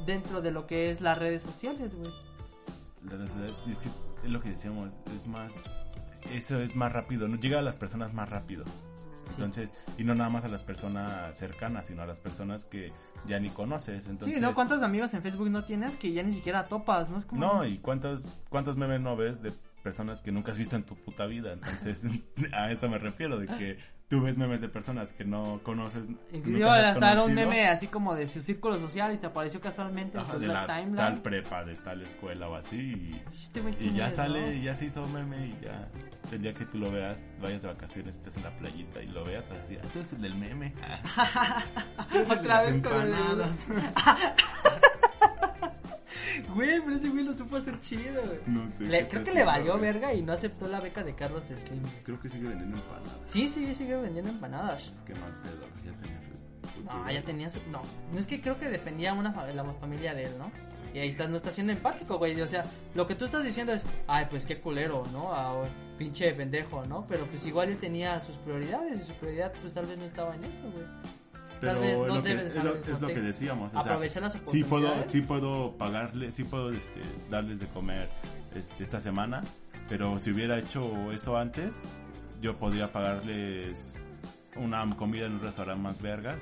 dentro 0.06 0.42
de 0.42 0.52
lo 0.52 0.68
que 0.68 0.90
es 0.90 1.00
las 1.00 1.18
redes 1.18 1.42
sociales, 1.42 1.96
güey. 1.96 2.12
La 3.06 3.16
verdad 3.16 3.46
es, 3.46 3.68
es 3.68 3.78
que 3.78 3.90
es 4.26 4.30
lo 4.30 4.42
que 4.42 4.50
decíamos, 4.50 4.92
es 5.16 5.26
más... 5.26 5.54
Eso 6.34 6.60
es 6.60 6.76
más 6.76 6.92
rápido, 6.92 7.30
¿no? 7.30 7.38
llega 7.38 7.60
a 7.60 7.62
las 7.62 7.78
personas 7.78 8.14
más 8.14 8.28
rápido. 8.30 8.66
Sí. 9.28 9.36
Entonces, 9.38 9.72
y 9.98 10.04
no 10.04 10.16
nada 10.16 10.30
más 10.30 10.44
a 10.44 10.48
las 10.48 10.62
personas 10.62 11.38
cercanas, 11.38 11.88
sino 11.88 12.02
a 12.02 12.06
las 12.06 12.20
personas 12.20 12.66
que 12.66 12.94
ya 13.26 13.40
ni 13.40 13.50
conoces. 13.50 14.08
Entonces, 14.08 14.36
sí, 14.36 14.42
¿no? 14.42 14.54
¿Cuántos 14.54 14.84
amigos 14.84 15.14
en 15.14 15.22
Facebook 15.22 15.50
no 15.50 15.64
tienes 15.66 15.96
que 15.96 16.12
ya 16.12 16.24
ni 16.24 16.34
siquiera 16.34 16.68
topas? 16.68 17.10
No 17.10 17.18
es 17.18 17.26
como... 17.26 17.42
No, 17.42 17.66
y 17.66 17.78
cuántos, 17.78 18.28
cuántos 18.50 18.78
memes 18.78 19.02
no 19.02 19.16
ves 19.16 19.42
de 19.42 19.52
personas 19.84 20.22
que 20.22 20.32
nunca 20.32 20.52
has 20.52 20.58
visto 20.58 20.76
en 20.76 20.84
tu 20.84 20.96
puta 20.96 21.26
vida. 21.26 21.54
Entonces, 21.54 22.04
a 22.54 22.72
eso 22.72 22.90
me 22.90 22.98
refiero, 22.98 23.38
de 23.38 23.48
que 23.48 23.78
tú 24.08 24.22
ves 24.22 24.38
memes 24.38 24.62
de 24.62 24.70
personas 24.70 25.12
que 25.14 25.26
no 25.26 25.60
conoces. 25.64 26.08
Inclusive 26.32 26.70
hasta 26.70 27.12
era 27.12 27.24
un 27.24 27.34
meme 27.34 27.68
así 27.68 27.88
como 27.88 28.14
de 28.16 28.28
su 28.28 28.42
círculo 28.42 28.78
social 28.80 29.14
y 29.14 29.18
te 29.18 29.28
apareció 29.28 29.60
casualmente 29.60 30.18
en 30.18 30.24
Ajá, 30.24 30.38
de 30.38 30.48
la 30.48 30.68
timeline. 30.68 30.96
tal 30.96 31.22
prepa, 31.22 31.64
de 31.66 31.76
tal 31.76 32.02
escuela 32.02 32.48
o 32.48 32.56
así. 32.56 32.78
Y, 32.78 33.22
Este 33.34 33.60
y 33.62 33.74
¿quién 33.74 33.96
ya 33.96 34.10
sale, 34.12 34.62
ya 34.62 34.76
se 34.76 34.86
hizo 34.86 35.08
meme 35.08 35.48
y 35.48 35.66
ya. 35.66 35.90
El 36.32 36.42
día 36.42 36.54
que 36.54 36.66
tú 36.66 36.78
lo 36.80 36.92
veas, 36.92 37.22
vayas 37.42 37.62
de 37.62 37.68
vacaciones, 37.68 38.16
estés 38.16 38.38
en 38.38 38.44
la 38.44 38.52
playita 38.58 39.02
y 39.02 39.08
lo 39.08 39.24
veas, 39.24 39.48
vas 39.50 39.60
a 39.60 39.62
decir, 39.62 39.80
ah, 39.84 39.88
tú 39.94 40.00
eres 40.00 40.14
el 40.14 40.22
del 40.22 40.36
meme. 40.36 40.74
Otra 42.30 42.62
vez 42.62 42.82
con 42.82 43.02
el-. 43.02 43.14
Güey, 46.54 46.82
pero 46.82 46.96
ese 46.96 47.10
güey 47.10 47.24
lo 47.24 47.34
supo 47.36 47.58
hacer 47.58 47.80
chido, 47.82 48.22
güey. 48.26 48.40
No 48.48 48.68
sé. 48.70 48.86
Le- 48.86 49.08
creo 49.08 49.24
que 49.24 49.32
le 49.34 49.44
valió 49.44 49.74
güey. 49.78 49.84
verga 49.92 50.14
y 50.14 50.22
no 50.22 50.34
aceptó 50.34 50.68
la 50.68 50.80
beca 50.80 51.04
de 51.04 51.16
Carlos 51.16 51.44
Slim. 51.46 51.84
Creo 52.04 52.20
que 52.20 52.30
sigue 52.30 52.48
vendiendo 52.48 52.78
empanadas. 52.78 53.20
Sí, 53.26 53.48
sí, 53.48 53.74
sigue 53.76 53.96
vendiendo 53.98 54.32
empanadas. 54.32 54.88
Es 54.90 54.98
que 54.98 55.14
mal 55.16 55.32
pedo, 55.42 55.68
ya 55.84 55.92
tenía 56.02 56.22
su 56.22 56.84
No, 56.84 57.12
ya 57.12 57.22
tenía 57.24 57.50
su... 57.50 57.60
No, 57.72 57.82
no 58.14 58.20
es 58.20 58.26
que 58.26 58.42
creo 58.42 58.58
que 58.60 58.70
dependía 58.70 59.14
una 59.14 59.32
fa- 59.32 59.48
la 59.48 59.64
familia 59.66 60.14
de 60.14 60.26
él, 60.26 60.32
¿no? 60.38 60.52
Y 60.94 61.00
ahí 61.00 61.10
está, 61.10 61.28
no 61.28 61.36
está 61.36 61.52
siendo 61.52 61.74
empático, 61.74 62.18
güey. 62.18 62.40
O 62.40 62.48
sea, 62.48 62.66
lo 62.94 63.06
que 63.06 63.16
tú 63.16 63.26
estás 63.26 63.44
diciendo 63.44 63.74
es, 63.74 63.84
ay, 64.08 64.28
pues 64.30 64.46
qué 64.46 64.62
culero, 64.62 65.04
¿no? 65.12 65.34
Ah, 65.34 65.66
pinche 65.98 66.32
pendejo, 66.34 66.86
¿no? 66.86 67.06
Pero 67.08 67.26
pues 67.26 67.46
igual 67.46 67.70
él 67.70 67.78
tenía 67.78 68.22
sus 68.22 68.38
prioridades 68.38 69.02
y 69.02 69.04
su 69.04 69.14
prioridad 69.16 69.52
pues 69.62 69.74
tal 69.74 69.88
vez 69.88 69.98
no 69.98 70.06
estaba 70.06 70.36
en 70.36 70.46
eso, 70.46 70.64
güey. 70.72 70.86
Pero 71.62 71.74
Tal 71.74 71.82
vez 71.82 71.92
es, 71.94 71.98
no 72.08 72.16
lo 72.16 72.24
que, 72.24 72.32
es, 72.34 72.56
lo, 72.56 72.76
es 72.76 73.02
lo 73.02 73.08
que 73.08 73.22
decíamos. 73.22 73.70
O 73.74 73.82
sea, 73.82 73.92
Aprovechar 73.94 74.24
las 74.24 74.38
sí 74.46 74.64
puedo, 74.64 74.94
sí 75.08 75.22
puedo 75.22 75.72
pagarle, 75.78 76.32
sí 76.32 76.44
puedo 76.44 76.72
este, 76.72 77.02
darles 77.30 77.60
de 77.60 77.68
comer 77.68 78.10
este, 78.56 78.84
esta 78.84 79.00
semana, 79.02 79.44
pero 79.90 80.20
si 80.20 80.32
hubiera 80.32 80.58
hecho 80.60 81.12
eso 81.12 81.38
antes, 81.38 81.82
yo 82.42 82.58
podría 82.58 82.92
pagarles 82.92 84.08
una 84.56 84.88
comida 84.96 85.26
en 85.26 85.34
un 85.34 85.42
restaurante 85.42 85.82
más 85.82 86.02
vergas 86.02 86.38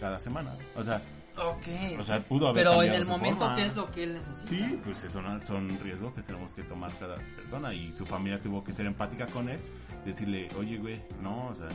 cada 0.00 0.18
semana. 0.20 0.54
O 0.76 0.82
sea, 0.84 1.00
Ok. 1.36 1.98
o 1.98 2.04
sea 2.04 2.20
pudo 2.20 2.48
haber 2.48 2.64
Pero 2.64 2.82
en 2.82 2.92
el 2.92 3.06
momento, 3.06 3.40
forma. 3.40 3.56
¿qué 3.56 3.66
es 3.66 3.74
lo 3.76 3.90
que 3.90 4.04
él 4.04 4.14
necesita? 4.14 4.46
Sí, 4.48 4.78
pues 4.84 5.02
eso 5.04 5.22
no- 5.22 5.44
son 5.46 5.78
riesgos 5.82 6.12
que 6.14 6.22
tenemos 6.22 6.52
que 6.54 6.62
tomar 6.62 6.92
cada 7.00 7.14
persona 7.36 7.72
y 7.72 7.92
su 7.92 8.04
familia 8.04 8.40
tuvo 8.40 8.62
que 8.62 8.72
ser 8.72 8.86
empática 8.86 9.26
con 9.26 9.48
él, 9.48 9.58
decirle, 10.04 10.48
oye, 10.58 10.76
güey, 10.78 11.00
no, 11.22 11.46
o 11.48 11.54
sea, 11.54 11.68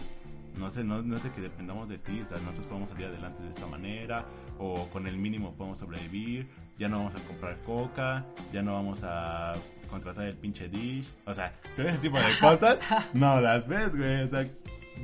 no 0.57 0.71
sé, 0.71 0.83
no, 0.83 1.01
no 1.01 1.19
sé 1.19 1.31
que 1.31 1.41
dependamos 1.41 1.87
de 1.89 1.97
ti, 1.97 2.21
o 2.21 2.27
sea, 2.27 2.37
nosotros 2.39 2.65
podemos 2.65 2.89
salir 2.89 3.07
adelante 3.07 3.43
de 3.43 3.49
esta 3.49 3.65
manera, 3.67 4.25
o 4.57 4.87
con 4.89 5.07
el 5.07 5.17
mínimo 5.17 5.53
podemos 5.53 5.77
sobrevivir, 5.77 6.47
ya 6.77 6.89
no 6.89 6.97
vamos 6.97 7.15
a 7.15 7.19
comprar 7.19 7.57
coca, 7.63 8.25
ya 8.51 8.61
no 8.61 8.73
vamos 8.73 9.01
a 9.03 9.55
contratar 9.89 10.25
el 10.25 10.35
pinche 10.35 10.67
dish, 10.67 11.07
o 11.25 11.33
sea, 11.33 11.53
todo 11.75 11.87
ese 11.87 11.97
tipo 11.99 12.17
de 12.17 12.25
cosas, 12.39 12.79
no 13.13 13.39
las 13.39 13.67
ves, 13.67 13.95
güey, 13.95 14.23
o 14.23 14.29
sea, 14.29 14.47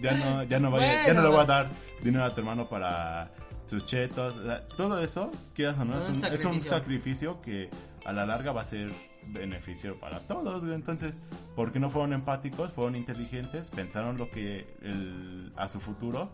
ya 0.02 0.14
no, 0.14 0.44
ya 0.44 0.60
no 0.60 0.72
vaya, 0.72 1.06
ya 1.06 1.14
no 1.14 1.22
le 1.22 1.30
voy 1.30 1.40
a 1.40 1.46
dar 1.46 1.68
dinero 2.02 2.26
a 2.26 2.34
tu 2.34 2.42
hermano 2.42 2.68
para 2.68 3.32
sus 3.66 3.86
chetos, 3.86 4.36
o 4.38 4.44
sea, 4.46 4.68
todo 4.68 5.00
eso, 5.02 5.32
quieras 5.54 5.78
o 5.80 5.86
no, 5.86 5.98
es 5.98 6.08
Un 6.08 6.26
es 6.26 6.46
un 6.46 6.62
sacrificio 6.62 7.42
que 7.42 7.70
a 8.06 8.12
la 8.12 8.26
larga 8.26 8.52
va 8.52 8.62
a 8.62 8.66
ser 8.66 8.92
beneficio 9.28 10.00
para 10.00 10.20
todos, 10.20 10.64
güey. 10.64 10.76
Entonces, 10.76 11.18
¿por 11.56 11.72
qué 11.72 11.80
no 11.80 11.90
fueron 11.90 12.14
empáticos? 12.14 12.72
Fueron 12.72 12.96
inteligentes, 12.96 13.70
pensaron 13.70 14.18
lo 14.18 14.30
que 14.30 14.68
el, 14.82 15.52
a 15.56 15.68
su 15.70 15.80
futuro, 15.80 16.30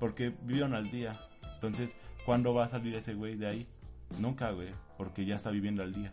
porque 0.00 0.32
vivieron 0.42 0.74
al 0.74 0.90
día. 0.90 1.20
Entonces, 1.54 1.96
¿cuándo 2.24 2.54
va 2.54 2.64
a 2.64 2.68
salir 2.68 2.94
ese 2.94 3.14
güey 3.14 3.36
de 3.36 3.46
ahí? 3.46 3.66
Nunca, 4.18 4.50
güey, 4.50 4.68
porque 4.98 5.24
ya 5.24 5.36
está 5.36 5.50
viviendo 5.50 5.82
al 5.82 5.92
día. 5.92 6.12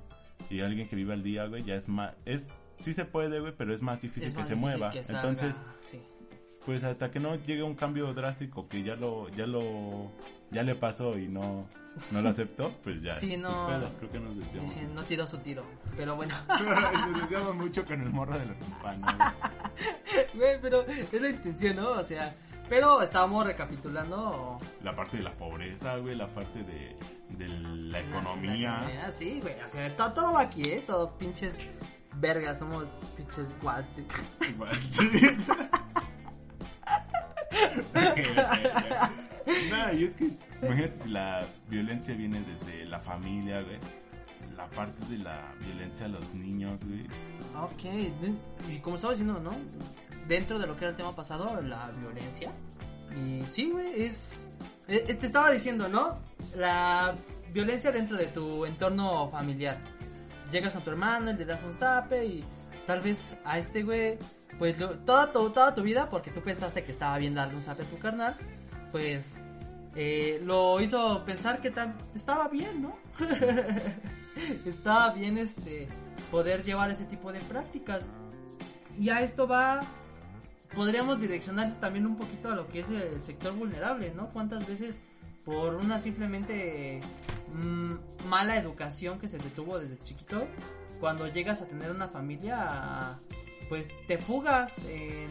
Y 0.50 0.62
alguien 0.62 0.88
que 0.88 0.96
vive 0.96 1.14
al 1.14 1.24
día, 1.24 1.46
güey, 1.46 1.64
ya 1.64 1.76
es 1.76 1.88
más 1.88 2.14
es 2.26 2.50
sí 2.82 2.94
se 2.94 3.06
puede, 3.06 3.40
güey, 3.40 3.54
pero 3.56 3.74
es 3.74 3.82
más 3.82 4.02
difícil 4.02 4.30
Es 4.30 4.34
que 4.34 4.44
se 4.44 4.56
mueva. 4.56 4.92
que 4.92 5.00
Entonces, 5.00 5.62
sí. 5.80 6.02
Pues 6.66 6.84
hasta 6.84 7.12
que 7.12 7.20
no 7.20 7.36
llegue 7.36 7.64
un 7.64 7.76
cambio 7.76 8.14
drástico 8.14 8.68
que 8.68 8.84
ya 8.84 8.96
lo 8.96 9.30
ya 9.30 9.46
lo 9.48 10.12
ya 10.52 10.64
le 10.64 10.76
pasó 10.76 11.18
y 11.18 11.28
no 11.28 11.66
no 12.12 12.22
lo 12.22 12.30
aceptó, 12.30 12.72
pues 12.84 13.02
ya 13.02 13.20
Sí, 13.20 13.36
no. 13.36 13.68
pedo. 13.68 13.90
creo 14.00 14.12
que 14.12 14.20
nos 14.20 14.38
desviamos. 14.38 14.70
Dicen, 14.74 14.96
no 14.96 15.04
tiró 15.04 15.28
su 15.28 15.38
tiro. 15.40 15.64
Pero 15.98 16.16
bueno, 16.16 16.34
Nos 16.48 17.20
desviamos 17.22 17.56
mucho 17.56 17.86
con 17.86 18.00
el 18.02 18.10
morro 18.12 18.38
de 18.40 18.46
la 18.46 18.54
campana. 18.54 19.36
güey, 20.34 20.62
pero 20.62 20.86
es 20.88 21.22
la 21.22 21.30
intención, 21.30 21.76
¿no? 21.76 21.92
O 21.92 22.04
sea, 22.04 22.34
pero 22.70 23.02
estábamos 23.02 23.46
recapitulando 23.46 24.58
La 24.82 24.96
parte 24.96 25.18
de 25.18 25.24
la 25.24 25.34
pobreza, 25.34 25.98
güey, 25.98 26.16
la 26.16 26.28
parte 26.28 26.64
de, 26.64 26.96
de 27.38 27.48
la 27.50 28.00
economía. 28.00 28.88
Ah, 29.06 29.12
sí, 29.12 29.40
güey. 29.42 29.56
O 29.62 29.68
sea, 29.68 29.90
todo, 29.98 30.14
todo 30.14 30.34
va 30.34 30.42
aquí, 30.44 30.62
¿eh? 30.64 30.82
Todo 30.88 31.18
pinches 31.18 31.58
vergas. 32.16 32.60
Somos 32.60 32.86
pinches 33.18 33.48
Wall 33.62 33.84
Street. 34.78 35.38
no, 39.70 39.94
y 39.94 40.04
es 40.06 40.12
que, 40.16 40.30
imagínate 40.62 40.96
si 40.96 41.10
la 41.10 41.46
violencia 41.70 42.16
viene 42.16 42.42
desde 42.42 42.86
la 42.86 43.00
familia, 43.00 43.62
güey. 43.62 43.80
La 44.56 44.68
parte 44.68 45.06
de 45.06 45.18
la 45.18 45.54
violencia 45.60 46.06
a 46.06 46.10
los 46.10 46.34
niños, 46.34 46.86
güey. 46.86 47.06
Ok, 47.60 47.84
y 48.70 48.80
como 48.80 48.96
estaba 48.96 49.14
diciendo, 49.14 49.40
¿no? 49.40 49.56
Dentro 50.28 50.60
de 50.60 50.68
lo 50.68 50.76
que 50.76 50.86
era 50.86 50.92
el 50.92 50.98
tema 50.98 51.16
pasado, 51.16 51.60
la 51.62 51.90
violencia. 51.92 52.52
Y 53.16 53.44
sí, 53.48 53.72
güey, 53.72 54.04
es... 54.04 54.52
eh, 54.88 55.06
eh, 55.08 55.14
te 55.16 55.28
estaba 55.28 55.52
diciendo, 55.52 55.88
¿no? 55.88 56.20
la 56.56 57.16
violencia 57.54 57.92
dentro 57.92 58.18
de 58.18 58.28
tu 58.28 58.66
entorno 58.66 59.30
familiar. 59.30 59.78
Llegas 60.52 60.74
con 60.74 60.84
tu 60.84 60.90
hermano 60.92 61.32
y 61.32 61.36
le 61.36 61.46
das 61.46 61.64
un 61.64 61.74
zape 61.74 62.26
y 62.26 62.44
tal 62.86 63.02
vez 63.02 63.36
a 63.46 63.58
este 63.58 63.84
güey, 63.84 64.18
pues 64.60 64.80
lo- 64.80 64.98
toda, 65.00 65.32
tu, 65.32 65.50
toda 65.50 65.74
tu 65.76 65.82
vida, 65.84 66.10
porque 66.10 66.32
tú 66.32 66.42
pensaste 66.42 66.84
que 66.84 66.92
estaba 66.92 67.18
bien 67.18 67.36
darle 67.36 67.56
un 67.56 67.64
zape 67.64 67.84
a 67.84 67.86
tu 67.86 67.98
carnal, 68.00 68.38
pues 68.92 69.38
eh, 69.96 70.42
lo 70.44 70.80
hizo 70.82 71.24
pensar 71.26 71.62
que 71.62 71.74
estaba 72.14 72.48
bien, 72.48 72.82
¿no? 72.82 72.96
estaba 74.66 75.14
bien 75.14 75.38
este 75.38 75.88
poder 76.30 76.64
llevar 76.64 76.92
ese 76.92 77.06
tipo 77.06 77.32
de 77.32 77.40
prácticas. 77.42 78.08
Y 79.00 79.10
a 79.10 79.22
esto 79.22 79.48
va 79.48 79.82
podríamos 80.74 81.20
direccionar 81.20 81.80
también 81.80 82.06
un 82.06 82.16
poquito 82.16 82.50
a 82.52 82.56
lo 82.56 82.68
que 82.68 82.80
es 82.82 82.90
el 82.90 83.22
sector 83.22 83.54
vulnerable, 83.54 84.14
¿no? 84.16 84.30
¿Cuántas 84.30 84.66
veces 84.68 85.00
por 85.44 85.76
una 85.76 86.00
simplemente 86.00 87.02
mm, 87.54 88.28
mala 88.28 88.58
educación 88.58 89.20
que 89.20 89.28
se 89.28 89.38
te 89.40 89.50
tuvo 89.50 89.80
desde 89.80 89.98
chiquito, 90.04 90.48
cuando 91.00 91.28
llegas 91.28 91.62
a 91.62 91.66
tener 91.66 91.92
una 91.92 92.08
familia, 92.08 93.20
pues 93.72 93.88
te 94.06 94.18
fugas 94.18 94.80
en, 94.90 95.30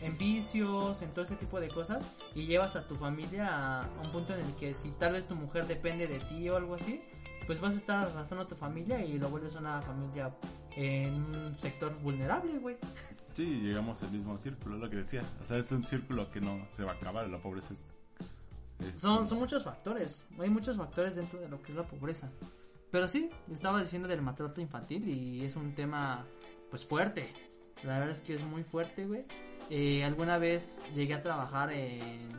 en 0.00 0.16
vicios, 0.16 1.02
en 1.02 1.10
todo 1.10 1.26
ese 1.26 1.36
tipo 1.36 1.60
de 1.60 1.68
cosas 1.68 2.02
y 2.34 2.46
llevas 2.46 2.74
a 2.74 2.88
tu 2.88 2.96
familia 2.96 3.48
a, 3.54 3.84
a 3.84 4.00
un 4.02 4.10
punto 4.12 4.32
en 4.34 4.40
el 4.40 4.54
que 4.54 4.72
si 4.72 4.92
tal 4.92 5.12
vez 5.12 5.26
tu 5.26 5.34
mujer 5.34 5.66
depende 5.66 6.06
de 6.06 6.18
ti 6.20 6.48
o 6.48 6.56
algo 6.56 6.74
así, 6.74 7.02
pues 7.46 7.60
vas 7.60 7.74
a 7.74 7.76
estar 7.76 8.06
arrastrando 8.08 8.44
a 8.46 8.48
tu 8.48 8.54
familia 8.54 9.04
y 9.04 9.18
lo 9.18 9.28
vuelves 9.28 9.56
una 9.56 9.82
familia 9.82 10.32
en 10.74 11.12
un 11.36 11.58
sector 11.58 11.94
vulnerable, 12.00 12.58
güey. 12.60 12.78
Sí, 13.34 13.60
llegamos 13.60 14.02
al 14.02 14.10
mismo 14.12 14.38
círculo, 14.38 14.78
lo 14.78 14.88
que 14.88 14.96
decía. 14.96 15.22
O 15.42 15.44
sea, 15.44 15.58
es 15.58 15.70
un 15.70 15.84
círculo 15.84 16.30
que 16.30 16.40
no 16.40 16.66
se 16.74 16.84
va 16.84 16.92
a 16.92 16.94
acabar. 16.94 17.28
La 17.28 17.42
pobreza 17.42 17.74
es. 17.74 17.84
es- 18.88 19.00
Son, 19.00 19.28
son 19.28 19.38
muchos 19.38 19.64
factores, 19.64 20.24
hay 20.38 20.48
muchos 20.48 20.78
factores 20.78 21.14
dentro 21.14 21.40
de 21.40 21.48
lo 21.50 21.60
que 21.60 21.72
es 21.72 21.76
la 21.76 21.86
pobreza. 21.86 22.30
Pero 22.90 23.06
sí, 23.06 23.28
estaba 23.50 23.80
diciendo 23.82 24.08
del 24.08 24.22
maltrato 24.22 24.62
infantil 24.62 25.06
y 25.08 25.44
es 25.44 25.56
un 25.56 25.74
tema 25.74 26.24
pues 26.70 26.86
fuerte. 26.86 27.34
La 27.84 27.98
verdad 27.98 28.14
es 28.16 28.20
que 28.20 28.34
es 28.34 28.42
muy 28.42 28.62
fuerte, 28.62 29.06
güey. 29.06 29.24
Eh, 29.70 30.04
alguna 30.04 30.38
vez 30.38 30.82
llegué 30.94 31.14
a 31.14 31.22
trabajar 31.22 31.72
en, 31.72 32.30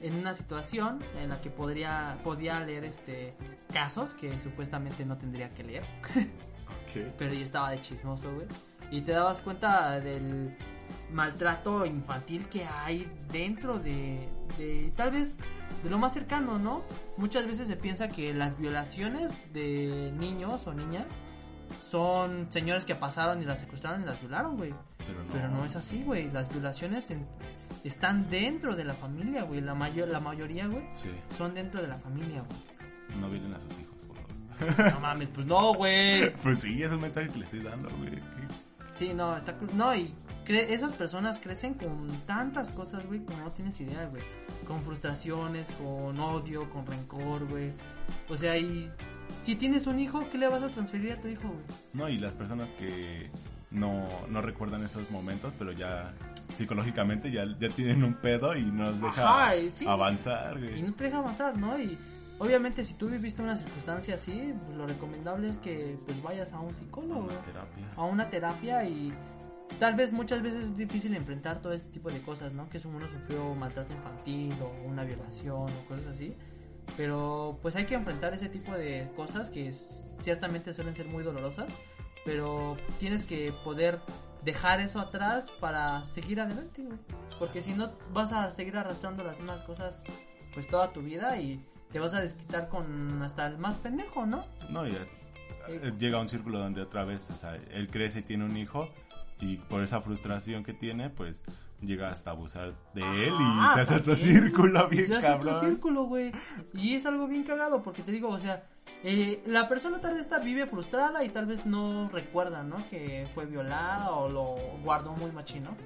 en 0.00 0.14
una 0.14 0.34
situación 0.34 1.00
en 1.20 1.30
la 1.30 1.40
que 1.40 1.50
podría, 1.50 2.18
podía 2.22 2.60
leer 2.60 2.84
este 2.84 3.34
casos 3.72 4.14
que 4.14 4.38
supuestamente 4.38 5.04
no 5.04 5.16
tendría 5.16 5.50
que 5.50 5.64
leer. 5.64 5.82
Ok. 5.82 7.12
pero 7.18 7.32
yo 7.32 7.42
estaba 7.42 7.70
de 7.70 7.80
chismoso, 7.80 8.32
güey. 8.34 8.46
Y 8.90 9.00
te 9.00 9.12
dabas 9.12 9.40
cuenta 9.40 9.98
del 10.00 10.54
maltrato 11.10 11.86
infantil 11.86 12.46
que 12.48 12.64
hay 12.64 13.10
dentro 13.30 13.78
de, 13.78 14.28
de 14.58 14.92
tal 14.96 15.10
vez 15.10 15.34
de 15.82 15.90
lo 15.90 15.98
más 15.98 16.12
cercano, 16.12 16.58
¿no? 16.58 16.82
Muchas 17.16 17.46
veces 17.46 17.68
se 17.68 17.76
piensa 17.76 18.08
que 18.08 18.34
las 18.34 18.58
violaciones 18.58 19.40
de 19.52 20.12
niños 20.18 20.66
o 20.66 20.74
niñas 20.74 21.06
son 21.90 22.46
señores 22.50 22.84
que 22.84 22.94
pasaron 22.94 23.42
y 23.42 23.44
las 23.44 23.60
secuestraron 23.60 24.02
y 24.02 24.04
las 24.04 24.20
violaron, 24.20 24.56
güey. 24.56 24.72
Pero 25.06 25.24
no. 25.24 25.32
Pero 25.32 25.48
no 25.48 25.64
es 25.64 25.76
así, 25.76 26.02
güey. 26.04 26.30
Las 26.30 26.48
violaciones 26.48 27.10
en- 27.10 27.26
están 27.84 28.30
dentro 28.30 28.76
de 28.76 28.84
la 28.84 28.94
familia, 28.94 29.42
güey. 29.42 29.60
La, 29.60 29.74
mayor, 29.74 30.08
la 30.08 30.20
mayoría, 30.20 30.66
güey, 30.66 30.84
Sí, 30.94 31.10
son 31.36 31.54
dentro 31.54 31.82
de 31.82 31.88
la 31.88 31.96
familia, 31.98 32.42
güey. 32.42 33.20
no 33.20 33.28
vienen 33.28 33.52
a 33.54 33.60
sus 33.60 33.70
hijos, 33.78 33.96
por 34.06 34.16
favor. 34.16 34.92
No 34.94 35.00
mames, 35.00 35.28
pues 35.30 35.46
no, 35.46 35.74
güey. 35.74 36.30
Pues 36.42 36.60
sí, 36.60 36.82
es 36.82 36.92
un 36.92 37.00
mensaje 37.00 37.28
que 37.28 37.38
le 37.38 37.44
estoy 37.44 37.60
dando, 37.60 37.90
güey. 37.98 38.12
Sí, 38.94 39.12
no, 39.14 39.36
está. 39.36 39.54
No, 39.74 39.94
y 39.96 40.14
cre- 40.46 40.66
esas 40.68 40.92
personas 40.92 41.40
crecen 41.40 41.74
con 41.74 42.08
tantas 42.26 42.70
cosas, 42.70 43.04
güey, 43.06 43.24
como 43.24 43.38
no 43.40 43.50
tienes 43.52 43.80
idea, 43.80 44.06
güey. 44.06 44.22
Con 44.66 44.80
frustraciones, 44.82 45.72
con 45.72 46.20
odio, 46.20 46.70
con 46.70 46.86
rencor, 46.86 47.48
güey. 47.48 47.72
O 48.28 48.36
sea, 48.36 48.56
y 48.56 48.88
si 49.42 49.56
tienes 49.56 49.86
un 49.86 49.98
hijo, 49.98 50.28
¿qué 50.30 50.38
le 50.38 50.48
vas 50.48 50.62
a 50.62 50.68
transferir 50.68 51.12
a 51.12 51.20
tu 51.20 51.28
hijo? 51.28 51.52
No, 51.92 52.08
y 52.08 52.18
las 52.18 52.34
personas 52.34 52.72
que 52.72 53.30
no, 53.70 54.06
no 54.28 54.42
recuerdan 54.42 54.84
esos 54.84 55.10
momentos, 55.10 55.54
pero 55.58 55.72
ya 55.72 56.14
psicológicamente 56.56 57.30
ya, 57.30 57.44
ya 57.58 57.68
tienen 57.70 58.04
un 58.04 58.14
pedo 58.14 58.54
y 58.56 58.62
deja 59.00 59.08
Ajá, 59.44 59.56
y 59.56 59.70
sí. 59.70 59.86
avanzar, 59.86 60.58
Y 60.58 60.60
güey. 60.68 60.82
no 60.82 60.94
te 60.94 61.04
deja 61.04 61.18
avanzar, 61.18 61.56
¿no? 61.58 61.78
Y 61.80 61.98
obviamente 62.38 62.84
si 62.84 62.94
tú 62.94 63.08
viviste 63.08 63.42
una 63.42 63.56
circunstancia 63.56 64.14
así, 64.16 64.52
pues 64.66 64.76
lo 64.76 64.86
recomendable 64.86 65.48
es 65.48 65.58
que 65.58 65.98
pues 66.06 66.22
vayas 66.22 66.52
a 66.52 66.60
un 66.60 66.74
psicólogo, 66.74 67.22
güey. 67.24 67.36
Terapia. 67.46 67.86
a 67.96 68.04
una 68.04 68.28
terapia 68.30 68.84
y 68.84 69.12
tal 69.78 69.94
vez 69.94 70.12
muchas 70.12 70.42
veces 70.42 70.66
es 70.66 70.76
difícil 70.76 71.14
enfrentar 71.14 71.62
todo 71.62 71.72
este 71.72 71.88
tipo 71.88 72.10
de 72.10 72.20
cosas, 72.20 72.52
¿no? 72.52 72.68
Que 72.68 72.78
uno 72.84 73.08
sufrió 73.08 73.54
maltrato 73.54 73.92
infantil 73.94 74.54
o 74.60 74.86
una 74.88 75.04
violación 75.04 75.70
o 75.70 75.88
cosas 75.88 76.06
así. 76.08 76.36
Pero 76.96 77.58
pues 77.62 77.76
hay 77.76 77.86
que 77.86 77.94
enfrentar 77.94 78.34
ese 78.34 78.48
tipo 78.48 78.72
de 78.72 79.10
cosas 79.16 79.50
que 79.50 79.72
ciertamente 80.18 80.72
suelen 80.72 80.94
ser 80.94 81.06
muy 81.06 81.24
dolorosas. 81.24 81.72
Pero 82.24 82.76
tienes 82.98 83.24
que 83.24 83.52
poder 83.64 84.00
dejar 84.44 84.80
eso 84.80 85.00
atrás 85.00 85.50
para 85.60 86.04
seguir 86.04 86.40
adelante, 86.40 86.82
güey. 86.82 86.98
Porque 87.38 87.62
si 87.62 87.72
no 87.72 87.92
vas 88.12 88.32
a 88.32 88.50
seguir 88.50 88.76
arrastrando 88.76 89.24
las 89.24 89.36
mismas 89.36 89.62
cosas 89.62 90.02
pues 90.54 90.68
toda 90.68 90.92
tu 90.92 91.00
vida 91.00 91.38
y 91.40 91.60
te 91.92 91.98
vas 91.98 92.14
a 92.14 92.20
desquitar 92.20 92.68
con 92.68 93.22
hasta 93.22 93.46
el 93.46 93.58
más 93.58 93.78
pendejo, 93.78 94.26
¿no? 94.26 94.44
No, 94.70 94.86
ya 94.86 95.06
eh, 95.68 95.92
llega 95.98 96.18
a 96.18 96.20
un 96.20 96.28
círculo 96.28 96.58
donde 96.58 96.82
otra 96.82 97.04
vez, 97.04 97.30
o 97.30 97.36
sea, 97.36 97.56
él 97.56 97.88
crece 97.90 98.20
y 98.20 98.22
tiene 98.22 98.44
un 98.44 98.56
hijo 98.56 98.88
y 99.40 99.56
por 99.56 99.82
esa 99.82 100.00
frustración 100.00 100.64
que 100.64 100.72
tiene, 100.72 101.10
pues 101.10 101.42
llega 101.82 102.08
hasta 102.08 102.30
abusar 102.30 102.74
de 102.94 103.02
él 103.02 103.32
y 103.32 103.36
Ah, 103.40 103.72
se 103.74 103.80
hace 103.82 103.96
otro 103.96 104.16
círculo 104.16 104.88
bien 104.88 105.06
se 105.06 105.16
hace 105.16 105.32
otro 105.32 105.60
círculo, 105.60 106.04
güey. 106.04 106.32
Y 106.72 106.94
es 106.94 107.06
algo 107.06 107.26
bien 107.26 107.44
cagado 107.44 107.82
porque 107.82 108.02
te 108.02 108.12
digo, 108.12 108.28
o 108.28 108.38
sea, 108.38 108.62
eh, 109.04 109.42
la 109.46 109.68
persona 109.68 110.00
tal 110.00 110.14
vez 110.14 110.22
está, 110.22 110.38
vive 110.38 110.66
frustrada 110.66 111.24
y 111.24 111.28
tal 111.28 111.46
vez 111.46 111.66
no 111.66 112.08
recuerda, 112.10 112.62
¿no? 112.62 112.76
Que 112.88 113.28
fue 113.34 113.46
violada 113.46 114.10
o 114.12 114.28
lo 114.28 114.54
guardó 114.82 115.12
muy 115.12 115.32
machino. 115.32 115.76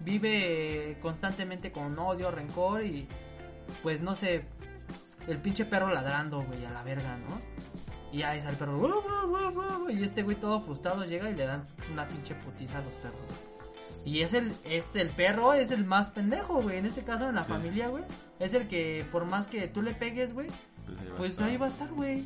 Vive 0.00 0.98
constantemente 1.00 1.72
con 1.72 1.98
odio, 1.98 2.30
rencor 2.30 2.84
y 2.84 3.06
pues 3.82 4.00
no 4.00 4.14
sé, 4.14 4.44
el 5.26 5.38
pinche 5.38 5.64
perro 5.64 5.88
ladrando, 5.88 6.42
güey, 6.42 6.64
a 6.66 6.70
la 6.70 6.82
verga, 6.82 7.16
¿no? 7.16 7.40
Y 8.12 8.22
ahí 8.22 8.38
está 8.38 8.50
el 8.50 8.56
perro, 8.56 9.02
y 9.90 10.04
este 10.04 10.22
güey 10.22 10.36
todo 10.36 10.60
frustrado 10.60 11.04
llega 11.04 11.30
y 11.30 11.34
le 11.34 11.46
dan 11.46 11.66
una 11.92 12.06
pinche 12.06 12.34
putiza 12.36 12.78
a 12.78 12.82
los 12.82 12.92
perros. 12.94 13.53
Y 14.04 14.20
es 14.20 14.32
el, 14.34 14.52
es 14.64 14.94
el 14.96 15.10
perro, 15.10 15.52
es 15.54 15.70
el 15.70 15.84
más 15.84 16.10
pendejo, 16.10 16.62
güey. 16.62 16.78
En 16.78 16.86
este 16.86 17.02
caso, 17.02 17.28
en 17.28 17.34
la 17.34 17.42
Sí. 17.42 17.50
familia, 17.52 17.88
güey. 17.88 18.04
Es 18.38 18.54
el 18.54 18.68
que, 18.68 19.04
por 19.10 19.24
más 19.24 19.48
que 19.48 19.66
tú 19.68 19.82
le 19.82 19.94
pegues, 19.94 20.32
güey, 20.32 20.48
Pues 20.86 20.98
ahí 20.98 21.06
va 21.08 21.12
a 21.12 21.16
pues 21.16 21.30
estar. 21.32 21.48
ahí 21.48 21.56
va 21.56 21.66
a 21.66 21.68
estar, 21.70 21.88
güey. 21.92 22.24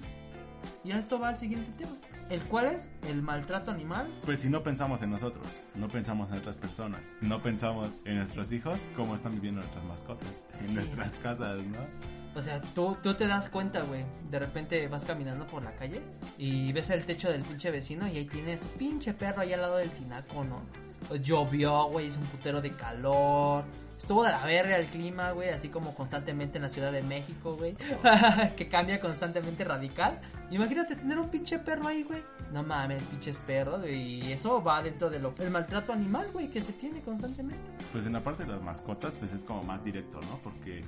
Y 0.85 0.93
esto 0.93 1.19
va 1.19 1.29
al 1.29 1.37
siguiente 1.39 1.71
tema. 1.79 1.93
El 2.29 2.43
cual 2.45 2.67
es 2.67 2.91
el 3.09 3.23
maltrato 3.23 3.71
animal. 3.71 4.07
Pues 4.27 4.41
si 4.43 4.51
no 4.51 4.63
pensamos 4.63 5.01
en 5.01 5.11
nosotros, 5.11 5.47
no 5.75 5.89
pensamos 5.89 6.31
en 6.31 6.39
otras 6.39 6.57
personas, 6.57 7.15
no 7.23 7.43
pensamos 7.43 7.91
en 8.05 8.17
nuestros 8.19 8.53
hijos, 8.53 8.81
cómo 8.97 9.15
están 9.15 9.33
viviendo 9.33 9.63
nuestras 9.63 9.85
mascotas, 9.85 10.29
en 10.61 10.69
Sí. 10.69 10.75
nuestras 10.75 11.11
casas, 11.23 11.57
¿no? 11.65 11.79
O 12.35 12.43
sea, 12.43 12.61
tú, 12.61 12.97
tú 13.03 13.15
te 13.15 13.27
das 13.27 13.49
cuenta, 13.49 13.81
güey. 13.83 14.05
De 14.31 14.39
repente 14.39 14.87
vas 14.89 15.07
caminando 15.07 15.47
por 15.47 15.63
la 15.63 15.73
calle 15.77 16.03
y 16.37 16.71
ves 16.73 16.91
el 16.91 17.07
techo 17.07 17.31
del 17.33 17.43
pinche 17.43 17.71
vecino 17.71 18.07
y 18.07 18.19
ahí 18.19 18.27
tiene 18.27 18.59
su 18.59 18.67
pinche 18.67 19.15
perro 19.15 19.41
ahí 19.41 19.55
al 19.55 19.63
lado 19.63 19.77
del 19.79 19.91
tinaco, 19.91 20.45
¿no? 20.45 20.61
Llovió, 21.23 21.85
güey, 21.87 22.07
hizo 22.09 22.21
un 22.21 22.27
putero 22.27 22.61
de 22.61 22.71
calor. 22.71 23.65
Estuvo 23.99 24.23
de 24.23 24.31
la 24.31 24.45
verga 24.45 24.77
el 24.77 24.87
clima, 24.87 25.33
güey, 25.33 25.49
así 25.49 25.71
como 25.71 25.93
constantemente 25.93 26.59
en 26.59 26.63
la 26.63 26.69
Ciudad 26.69 26.93
de 26.93 27.03
México, 27.03 27.57
güey. 27.57 27.75
que 28.57 28.69
cambia 28.69 29.01
constantemente 29.01 29.65
radical. 29.65 30.21
Imagínate 30.51 30.95
tener 30.95 31.19
un 31.19 31.29
pinche 31.29 31.59
perro 31.59 31.89
ahí, 31.89 32.05
güey. 32.05 32.23
No 32.53 32.63
mames, 32.63 33.03
pinches 33.05 33.39
perros, 33.39 33.81
güey. 33.81 34.25
Y 34.25 34.33
eso 34.33 34.63
va 34.63 34.83
dentro 34.83 35.11
de 35.11 35.19
lo 35.19 35.35
el 35.39 35.51
maltrato 35.51 35.93
animal, 35.93 36.29
güey, 36.33 36.49
que 36.49 36.61
se 36.63 36.73
tiene 36.75 37.01
constantemente. 37.03 37.71
Pues 37.91 38.07
en 38.07 38.13
la 38.13 38.21
parte 38.21 38.45
de 38.45 38.51
las 38.53 38.63
mascotas, 38.63 39.15
pues 39.19 39.33
es 39.33 39.43
como 39.43 39.65
más 39.65 39.83
directo, 39.83 40.21
¿no? 40.21 40.39
Porque, 40.45 40.85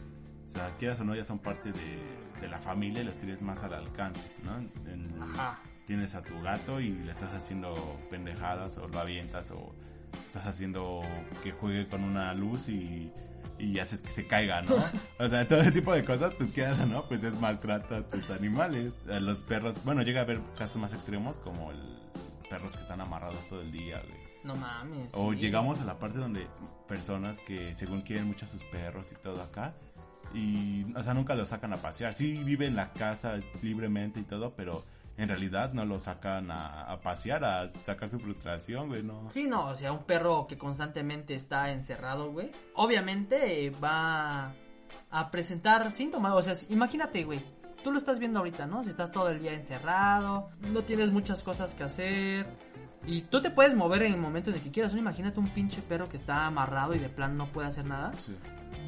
o 0.47 0.51
sea, 0.51 0.71
quieras 0.79 1.01
o 1.01 1.05
no, 1.05 1.17
ya 1.17 1.25
son 1.25 1.41
parte 1.41 1.73
de, 1.73 1.99
de 2.41 2.49
la 2.49 2.59
familia 2.59 3.03
y 3.03 3.07
los 3.07 3.17
tienes 3.17 3.43
más 3.43 3.63
al 3.65 3.75
alcance, 3.75 4.31
¿no? 4.45 4.57
En- 4.89 5.21
Ajá. 5.21 5.59
Tienes 5.85 6.15
a 6.15 6.23
tu 6.23 6.41
gato 6.41 6.81
y 6.81 6.91
le 6.91 7.11
estás 7.11 7.35
haciendo 7.35 7.75
pendejadas 8.09 8.79
o 8.79 8.87
lo 8.87 9.01
avientas 9.01 9.51
o 9.51 9.75
estás 10.27 10.47
haciendo 10.47 11.03
que 11.43 11.53
juegue 11.53 11.89
con 11.89 12.05
una 12.05 12.33
luz 12.35 12.69
y, 12.69 13.13
y 13.59 13.79
haces 13.79 14.03
que 14.03 14.11
se 14.11 14.27
caiga, 14.27 14.63
¿no? 14.63 14.77
O 15.19 15.29
sea, 15.29 15.47
todo 15.47 15.61
ese 15.61 15.73
tipo 15.73 15.93
de 15.93 16.05
cosas, 16.05 16.35
pues 16.35 16.51
qué 16.51 16.67
haces, 16.67 16.87
¿no? 16.87 17.07
Pues 17.07 17.23
es 17.23 17.39
maltrato 17.41 17.97
a 17.97 18.03
tus 18.03 18.31
animales. 18.31 18.95
A 19.11 19.21
los 19.21 19.43
perros, 19.43 19.77
bueno, 19.85 20.03
llega 20.03 20.21
a 20.21 20.25
haber 20.25 20.41
casos 20.57 20.77
más 20.77 20.93
extremos 20.93 21.39
como 21.39 21.71
el 21.71 21.79
perros 22.49 22.73
que 22.73 22.81
están 22.81 23.01
amarrados 23.01 23.47
todo 23.49 23.63
el 23.63 23.71
día, 23.71 24.01
güey. 24.01 24.21
No 24.43 24.57
mames. 24.57 25.13
O 25.15 25.33
sí. 25.33 25.39
llegamos 25.39 25.81
a 25.81 25.85
la 25.85 25.99
parte 25.99 26.19
donde 26.19 26.47
personas 26.89 27.39
que 27.41 27.75
según 27.75 28.03
quieren 28.03 28.27
mucho 28.27 28.47
a 28.47 28.49
sus 28.49 28.65
perros 28.65 29.13
y 29.13 29.15
todo 29.17 29.41
acá, 29.43 29.75
y, 30.35 30.87
o 30.95 31.03
sea, 31.03 31.15
nunca 31.15 31.35
los 31.35 31.49
sacan 31.49 31.73
a 31.73 31.77
pasear. 31.77 32.15
Sí 32.15 32.43
vive 32.45 32.67
en 32.67 32.77
la 32.77 32.93
casa 32.93 33.39
libremente 33.63 34.21
y 34.21 34.25
todo, 34.25 34.55
pero 34.55 34.85
en 35.21 35.29
realidad 35.29 35.73
no 35.73 35.85
lo 35.85 36.01
sacan 36.01 36.51
a, 36.51 36.91
a 36.91 37.01
pasear, 37.01 37.45
a 37.45 37.69
sacar 37.85 38.09
su 38.09 38.19
frustración, 38.19 38.89
güey, 38.89 39.03
no. 39.03 39.31
Sí, 39.31 39.47
no, 39.47 39.67
o 39.67 39.77
sea, 39.77 39.93
un 39.93 40.05
perro 40.05 40.47
que 40.47 40.57
constantemente 40.57 41.35
está 41.35 41.71
encerrado, 41.73 42.33
güey, 42.33 42.51
obviamente 42.75 43.67
eh, 43.67 43.71
va 43.71 44.55
a 45.11 45.31
presentar 45.31 45.91
síntomas. 45.93 46.33
O 46.33 46.43
sea, 46.43 46.55
imagínate, 46.71 47.25
güey, 47.25 47.41
tú 47.83 47.93
lo 47.93 47.99
estás 47.99 48.19
viendo 48.19 48.39
ahorita, 48.39 48.67
¿no? 48.67 48.83
Si 48.83 48.91
estás 48.91 49.13
todo 49.13 49.29
el 49.29 49.41
día 49.41 49.53
encerrado, 49.53 50.51
no 50.73 50.83
tienes 50.83 51.11
muchas 51.11 51.43
cosas 51.43 51.75
que 51.75 51.85
hacer. 51.85 52.47
Y 53.07 53.23
tú 53.23 53.41
te 53.41 53.51
puedes 53.51 53.75
mover 53.75 54.03
en 54.03 54.13
el 54.13 54.21
momento 54.21 54.51
en 54.51 54.57
el 54.57 54.63
que 54.63 54.71
quieras. 54.71 54.93
¿no? 54.93 54.99
Imagínate 54.99 55.41
un 55.41 55.49
pinche 55.49 55.81
perro 55.83 56.09
que 56.09 56.17
está 56.17 56.47
amarrado 56.47 56.95
y 56.95 56.99
de 56.99 57.09
plan 57.09 57.37
no 57.37 57.47
puede 57.47 57.69
hacer 57.69 57.87
nada. 57.87 58.13
Sí. 58.19 58.37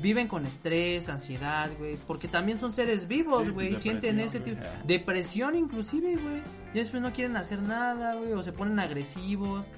Viven 0.00 0.26
con 0.28 0.46
estrés, 0.46 1.08
ansiedad, 1.08 1.70
güey. 1.78 1.96
Porque 2.06 2.26
también 2.28 2.58
son 2.58 2.72
seres 2.72 3.06
vivos, 3.06 3.46
Sí, 3.46 3.52
güey. 3.52 3.68
pues, 3.70 3.82
sienten 3.82 4.18
ese 4.20 4.40
tipo. 4.40 4.56
güey. 4.60 4.70
Depresión, 4.86 5.54
inclusive, 5.56 6.16
güey. 6.16 6.42
Y 6.74 6.78
después 6.78 7.00
no 7.02 7.12
quieren 7.12 7.36
hacer 7.36 7.62
nada, 7.62 8.14
güey. 8.14 8.32
O 8.32 8.42
se 8.42 8.52
ponen 8.52 8.78
agresivos. 8.80 9.68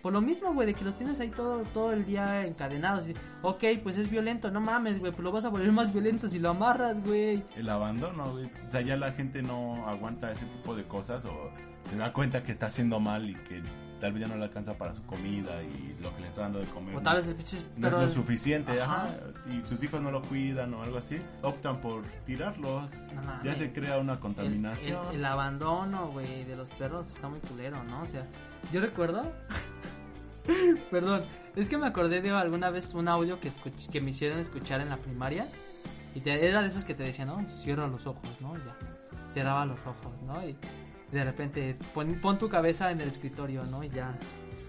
Por 0.00 0.12
lo 0.12 0.20
mismo, 0.20 0.52
güey, 0.54 0.66
de 0.68 0.74
que 0.74 0.84
los 0.84 0.94
tienes 0.94 1.18
ahí 1.18 1.30
todo, 1.30 1.62
todo 1.74 1.92
el 1.92 2.04
día 2.04 2.46
encadenados. 2.46 3.08
Y, 3.08 3.14
ok, 3.42 3.64
pues 3.82 3.96
es 3.96 4.08
violento, 4.08 4.50
no 4.52 4.60
mames, 4.60 5.00
güey. 5.00 5.10
Pues 5.10 5.24
lo 5.24 5.32
vas 5.32 5.44
a 5.44 5.48
volver 5.48 5.72
más 5.72 5.92
violento 5.92 6.28
si 6.28 6.38
lo 6.38 6.50
amarras, 6.50 7.02
güey. 7.02 7.42
El 7.56 7.68
abandono, 7.68 8.30
güey. 8.30 8.46
O 8.66 8.70
sea, 8.70 8.80
ya 8.82 8.96
la 8.96 9.12
gente 9.12 9.42
no 9.42 9.88
aguanta 9.88 10.30
ese 10.30 10.44
tipo 10.46 10.76
de 10.76 10.84
cosas 10.84 11.24
o 11.24 11.50
se 11.90 11.96
da 11.96 12.12
cuenta 12.12 12.44
que 12.44 12.52
está 12.52 12.66
haciendo 12.66 13.00
mal 13.00 13.28
y 13.28 13.34
que 13.34 13.60
tal 14.02 14.12
vez 14.12 14.20
ya 14.22 14.28
no 14.28 14.36
le 14.36 14.44
alcanza 14.44 14.74
para 14.76 14.92
su 14.94 15.02
comida 15.04 15.62
y 15.62 15.96
lo 16.02 16.14
que 16.14 16.20
le 16.22 16.26
está 16.26 16.42
dando 16.42 16.58
de 16.58 16.66
comer. 16.66 16.94
O 16.96 16.98
no 16.98 17.02
tal 17.02 17.18
es- 17.18 17.36
vez 17.36 17.54
el 17.54 17.64
no 17.80 17.86
es 17.88 17.94
lo 17.94 18.08
suficiente, 18.10 18.82
Ajá. 18.82 19.04
ajá. 19.04 19.14
Y 19.50 19.62
sus 19.66 19.82
hijos 19.82 20.02
no 20.02 20.10
lo 20.10 20.20
cuidan 20.22 20.74
o 20.74 20.82
algo 20.82 20.98
así. 20.98 21.18
Optan 21.42 21.80
por 21.80 22.02
tirarlos. 22.26 22.90
No. 23.14 23.42
Ya 23.44 23.54
se 23.54 23.72
crea 23.72 23.98
una 23.98 24.14
El, 24.14 24.18
contaminación. 24.18 25.06
el- 25.10 25.16
el 25.16 25.24
abandono, 25.24 26.08
güey, 26.08 26.44
de 26.44 26.56
los 26.56 26.70
perros 26.74 27.08
está 27.08 27.28
muy 27.28 27.38
culero, 27.40 27.82
¿no? 27.84 28.02
O 28.02 28.06
sea, 28.06 28.26
yo 28.72 28.80
recuerdo. 28.80 29.32
Perdón, 30.90 31.22
es 31.54 31.68
que 31.68 31.78
me 31.78 31.86
acordé 31.86 32.20
de 32.20 32.30
alguna 32.30 32.70
vez 32.70 32.94
un 32.94 33.08
audio 33.08 33.38
que, 33.40 33.48
escuch- 33.50 33.88
que 33.90 34.00
me 34.00 34.10
hicieron 34.10 34.38
escuchar 34.38 34.80
en 34.80 34.88
la 34.88 34.96
primaria. 34.96 35.46
Y 36.14 36.20
te- 36.20 36.46
era 36.46 36.60
de 36.60 36.68
esos 36.68 36.84
que 36.84 36.94
te 36.94 37.04
decían, 37.04 37.28
¿no? 37.28 37.48
Cierra 37.48 37.86
los 37.86 38.06
ojos, 38.06 38.28
¿no? 38.40 38.54
Y 38.56 38.58
Ya. 38.60 38.76
Cerraba 39.32 39.64
los 39.64 39.86
ojos, 39.86 40.12
¿no? 40.26 40.46
Y 40.46 40.56
de 41.12 41.24
repente 41.24 41.76
pon, 41.94 42.14
pon 42.20 42.38
tu 42.38 42.48
cabeza 42.48 42.90
en 42.90 43.00
el 43.00 43.08
escritorio, 43.08 43.64
¿no? 43.64 43.84
Y 43.84 43.90
ya. 43.90 44.14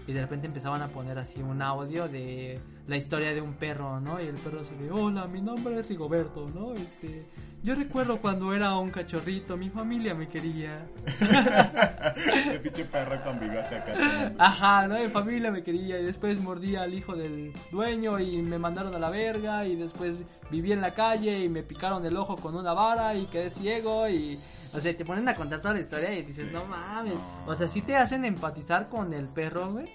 Y 0.06 0.12
de 0.12 0.20
repente 0.20 0.46
empezaban 0.46 0.82
a 0.82 0.88
poner 0.88 1.18
así 1.18 1.40
un 1.40 1.62
audio 1.62 2.06
de 2.08 2.60
la 2.86 2.98
historia 2.98 3.32
de 3.32 3.40
un 3.40 3.54
perro, 3.54 4.00
¿no? 4.00 4.20
Y 4.20 4.26
el 4.26 4.34
perro 4.34 4.60
así 4.60 4.74
de, 4.74 4.90
hola, 4.90 5.26
mi 5.26 5.40
nombre 5.40 5.80
es 5.80 5.88
Rigoberto, 5.88 6.50
¿no? 6.54 6.74
Este, 6.74 7.24
yo 7.62 7.74
recuerdo 7.74 8.20
cuando 8.20 8.52
era 8.52 8.76
un 8.76 8.90
cachorrito, 8.90 9.56
mi 9.56 9.70
familia 9.70 10.14
me 10.14 10.26
quería. 10.26 10.86
Qué 12.52 12.58
pinche 12.58 12.84
perro 12.84 13.18
con 13.24 13.40
bigote 13.40 13.76
acá. 13.76 14.32
Ajá, 14.36 14.86
¿no? 14.86 14.98
Mi 14.98 15.08
familia 15.08 15.50
me 15.50 15.62
quería 15.62 15.98
y 15.98 16.04
después 16.04 16.38
mordí 16.38 16.76
al 16.76 16.92
hijo 16.92 17.16
del 17.16 17.54
dueño 17.72 18.20
y 18.20 18.42
me 18.42 18.58
mandaron 18.58 18.94
a 18.94 18.98
la 18.98 19.08
verga 19.08 19.66
y 19.66 19.76
después 19.76 20.18
viví 20.50 20.72
en 20.72 20.82
la 20.82 20.92
calle 20.92 21.40
y 21.40 21.48
me 21.48 21.62
picaron 21.62 22.04
el 22.04 22.18
ojo 22.18 22.36
con 22.36 22.54
una 22.54 22.74
vara 22.74 23.14
y 23.14 23.24
quedé 23.24 23.48
ciego 23.48 24.06
y... 24.10 24.36
O 24.74 24.80
sea, 24.80 24.96
te 24.96 25.04
ponen 25.04 25.28
a 25.28 25.34
contar 25.34 25.60
toda 25.60 25.74
la 25.74 25.80
historia 25.80 26.12
y 26.18 26.22
dices, 26.22 26.46
Sí. 26.46 26.50
no 26.52 26.64
mames. 26.64 27.14
No. 27.14 27.44
O 27.46 27.54
sea, 27.54 27.68
sí 27.68 27.80
te 27.82 27.96
hacen 27.96 28.24
empatizar 28.24 28.88
con 28.88 29.12
el 29.12 29.28
perro, 29.28 29.72
güey. 29.72 29.86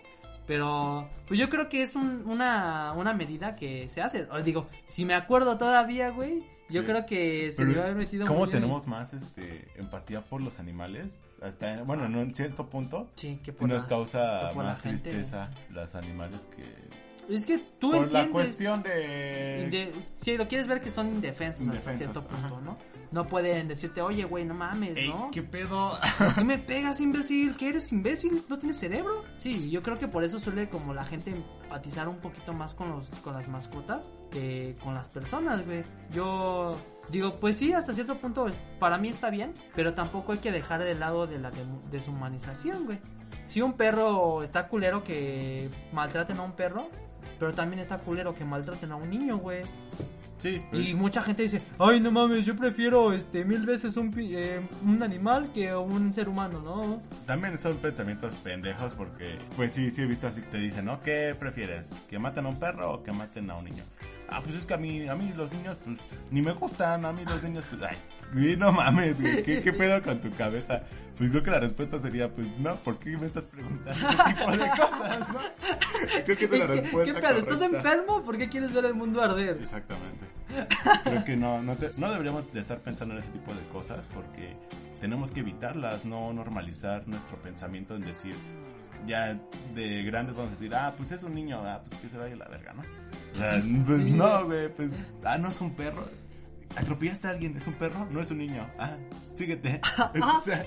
Pero, 0.47 1.07
pues 1.27 1.39
yo 1.39 1.47
creo 1.49 1.69
que 1.69 1.83
es 1.83 1.95
un- 1.95 2.23
una, 2.25 2.93
una 2.93 3.13
medida 3.13 3.55
que 3.55 3.87
se 3.89 4.01
hace. 4.01 4.27
O 4.31 4.41
digo, 4.41 4.67
si 4.87 5.05
me 5.05 5.13
acuerdo 5.13 5.57
todavía, 5.59 6.09
güey, 6.09 6.39
yo 6.69 6.81
Sí. 6.81 6.87
creo 6.87 7.05
que 7.05 7.51
se 7.51 7.65
me 7.65 7.79
haber 7.79 7.95
metido 7.95 8.25
¿Cómo 8.25 8.39
muy 8.39 8.47
bien. 8.49 8.61
tenemos 8.61 8.87
más 8.87 9.13
este, 9.13 9.67
empatía 9.75 10.21
por 10.21 10.41
los 10.41 10.59
animales? 10.59 11.19
Hasta, 11.41 11.83
bueno, 11.83 12.05
en 12.05 12.15
un 12.15 12.33
cierto 12.33 12.67
punto. 12.67 13.09
Sí, 13.15 13.39
que 13.43 13.53
por 13.53 13.69
nos 13.69 13.83
la- 13.83 13.89
causa 13.89 14.47
que 14.49 14.55
por 14.55 14.63
la 14.63 14.71
más 14.71 14.81
gente. 14.81 15.03
tristeza 15.11 15.51
los 15.69 15.93
animales 15.95 16.47
que... 16.55 16.99
Es 17.33 17.45
que 17.45 17.59
tú 17.79 17.91
por 17.91 18.03
entiendes. 18.05 18.25
la 18.25 18.31
cuestión 18.31 18.81
de... 18.81 19.69
Inde- 19.69 19.91
si 20.15 20.35
lo 20.35 20.47
quieres 20.47 20.67
ver 20.67 20.81
que 20.81 20.89
son 20.89 21.07
indefensos, 21.09 21.67
hasta 21.67 21.93
cierto 21.93 22.23
punto, 22.27 22.47
ajá. 22.55 22.61
¿no? 22.65 22.77
No 23.11 23.27
pueden 23.27 23.67
decirte, 23.67 24.01
oye, 24.03 24.23
güey, 24.25 24.45
no 24.45 24.53
mames, 24.53 24.95
Ey, 24.95 25.09
¿no? 25.09 25.31
¿qué 25.31 25.41
pedo? 25.41 25.91
¿Por 26.19 26.35
qué 26.35 26.43
me 26.45 26.59
pegas, 26.59 27.01
imbécil? 27.01 27.57
¿Qué 27.57 27.69
eres, 27.69 27.91
imbécil? 27.91 28.43
¿No 28.47 28.59
tienes 28.59 28.77
cerebro? 28.77 29.23
Sí, 29.35 29.71
yo 29.71 29.81
creo 29.81 29.97
que 29.97 30.07
por 30.07 30.23
eso 30.23 30.39
suele 30.39 30.69
como 30.69 30.93
la 30.93 31.03
gente 31.05 31.31
empatizar 31.31 32.07
un 32.07 32.17
poquito 32.17 32.53
más 32.53 32.75
con, 32.75 32.89
los, 32.89 33.09
con 33.23 33.33
las 33.33 33.47
mascotas 33.47 34.07
que 34.29 34.77
con 34.83 34.93
las 34.93 35.09
personas, 35.09 35.65
güey. 35.65 35.83
Yo 36.11 36.77
digo, 37.09 37.33
pues 37.39 37.57
sí, 37.57 37.73
hasta 37.73 37.95
cierto 37.95 38.17
punto 38.19 38.47
es- 38.47 38.59
para 38.79 38.99
mí 38.99 39.07
está 39.07 39.31
bien, 39.31 39.55
pero 39.75 39.95
tampoco 39.95 40.33
hay 40.33 40.37
que 40.37 40.51
dejar 40.51 40.83
de 40.83 40.93
lado 40.93 41.25
de 41.25 41.39
la 41.39 41.51
deshumanización, 41.91 42.85
güey. 42.85 42.99
Si 43.43 43.61
un 43.61 43.73
perro 43.73 44.43
está 44.43 44.67
culero 44.67 45.03
que 45.03 45.69
maltraten 45.93 46.37
a 46.37 46.43
un 46.43 46.51
perro, 46.51 46.89
pero 47.39 47.53
también 47.53 47.79
está 47.79 47.97
culero 47.99 48.35
que 48.35 48.45
maltraten 48.45 48.91
a 48.91 48.95
un 48.97 49.09
niño, 49.09 49.37
güey. 49.37 49.63
Sí, 50.39 50.61
Y 50.71 50.93
mucha 50.93 51.21
gente 51.21 51.43
dice, 51.43 51.61
ay, 51.77 51.99
no 51.99 52.11
mames, 52.11 52.45
yo 52.45 52.55
prefiero 52.55 53.11
este 53.13 53.43
mil 53.43 53.65
veces 53.65 53.97
un, 53.97 54.13
eh, 54.17 54.61
un 54.85 55.03
animal 55.03 55.51
que 55.53 55.75
un 55.75 56.13
ser 56.13 56.29
humano, 56.29 56.61
¿no? 56.61 57.01
También 57.25 57.59
son 57.59 57.77
pensamientos 57.77 58.33
pendejos 58.35 58.93
porque, 58.93 59.37
pues 59.55 59.73
sí, 59.73 59.91
sí 59.91 60.01
he 60.01 60.05
visto 60.05 60.27
así 60.27 60.41
te 60.41 60.57
dicen, 60.57 60.85
¿no? 60.85 61.01
¿Qué 61.01 61.35
prefieres? 61.37 61.89
¿Que 62.09 62.17
maten 62.19 62.45
a 62.45 62.49
un 62.49 62.59
perro 62.59 62.93
o 62.93 63.03
que 63.03 63.11
maten 63.11 63.49
a 63.51 63.55
un 63.55 63.65
niño? 63.65 63.83
Ah, 64.31 64.41
pues 64.43 64.55
es 64.55 64.65
que 64.65 64.73
a 64.73 64.77
mí, 64.77 65.07
a 65.07 65.15
mí 65.15 65.33
los 65.35 65.51
niños, 65.51 65.75
pues, 65.83 65.97
ni 66.31 66.41
me 66.41 66.51
gustan, 66.53 67.03
a 67.05 67.11
mí 67.11 67.23
los 67.25 67.41
niños, 67.41 67.63
pues, 67.69 67.81
ay, 67.83 68.55
no 68.57 68.71
mames, 68.71 69.19
güey, 69.19 69.43
¿qué, 69.43 69.61
qué 69.61 69.73
pedo 69.73 70.01
con 70.03 70.19
tu 70.21 70.31
cabeza? 70.35 70.83
Pues 71.17 71.31
creo 71.31 71.43
que 71.43 71.51
la 71.51 71.59
respuesta 71.59 71.99
sería, 71.99 72.31
pues, 72.31 72.47
no, 72.59 72.75
¿por 72.75 72.99
qué 72.99 73.17
me 73.17 73.25
estás 73.27 73.43
preguntando 73.43 73.91
ese 73.91 74.33
tipo 74.33 74.51
de 74.51 74.57
cosas, 74.69 75.29
no? 75.33 75.39
Creo 76.25 76.37
que 76.37 76.45
esa 76.45 76.53
es 76.55 76.59
la 76.61 76.67
¿Qué, 76.67 76.81
respuesta 76.81 77.13
qué 77.13 77.19
pedo? 77.21 77.37
¿Estás 77.39 77.61
enfermo? 77.61 78.23
¿Por 78.23 78.37
qué 78.37 78.49
quieres 78.49 78.71
ver 78.71 78.85
el 78.85 78.93
mundo 78.93 79.21
arder? 79.21 79.57
Exactamente. 79.59 80.25
Creo 81.03 81.25
que 81.25 81.35
no, 81.35 81.61
no, 81.61 81.75
te- 81.75 81.91
no 81.97 82.09
deberíamos 82.11 82.51
de 82.53 82.59
estar 82.59 82.79
pensando 82.79 83.13
en 83.15 83.19
ese 83.21 83.29
tipo 83.31 83.53
de 83.53 83.61
cosas 83.71 84.07
porque 84.13 84.55
tenemos 85.01 85.31
que 85.31 85.41
evitarlas, 85.41 86.05
no 86.05 86.31
normalizar 86.33 87.07
nuestro 87.07 87.37
pensamiento 87.37 87.95
en 87.95 88.01
decir, 88.05 88.35
ya 89.05 89.37
de 89.75 90.03
grandes 90.03 90.35
vamos 90.35 90.51
a 90.51 90.55
decir, 90.55 90.73
ah, 90.75 90.93
pues 90.97 91.11
es 91.11 91.23
un 91.23 91.33
niño, 91.35 91.61
ah, 91.65 91.81
pues 91.87 92.01
que 92.01 92.09
se 92.09 92.17
vaya 92.17 92.35
la 92.35 92.47
verga, 92.47 92.73
¿no? 92.73 92.83
O 93.33 93.35
sea, 93.35 93.61
pues 93.85 93.99
no, 94.05 94.45
güey, 94.45 94.69
pues, 94.73 94.89
ah, 95.23 95.37
no 95.37 95.49
es 95.49 95.61
un 95.61 95.71
perro. 95.75 96.05
¿Atropellaste 96.75 97.27
a 97.27 97.31
alguien? 97.31 97.55
¿Es 97.57 97.67
un 97.67 97.73
perro? 97.73 98.07
No 98.11 98.21
es 98.21 98.31
un 98.31 98.37
niño. 98.39 98.67
Ah, 98.77 98.97
síguete. 99.35 99.81
o 100.37 100.41
sea, 100.41 100.65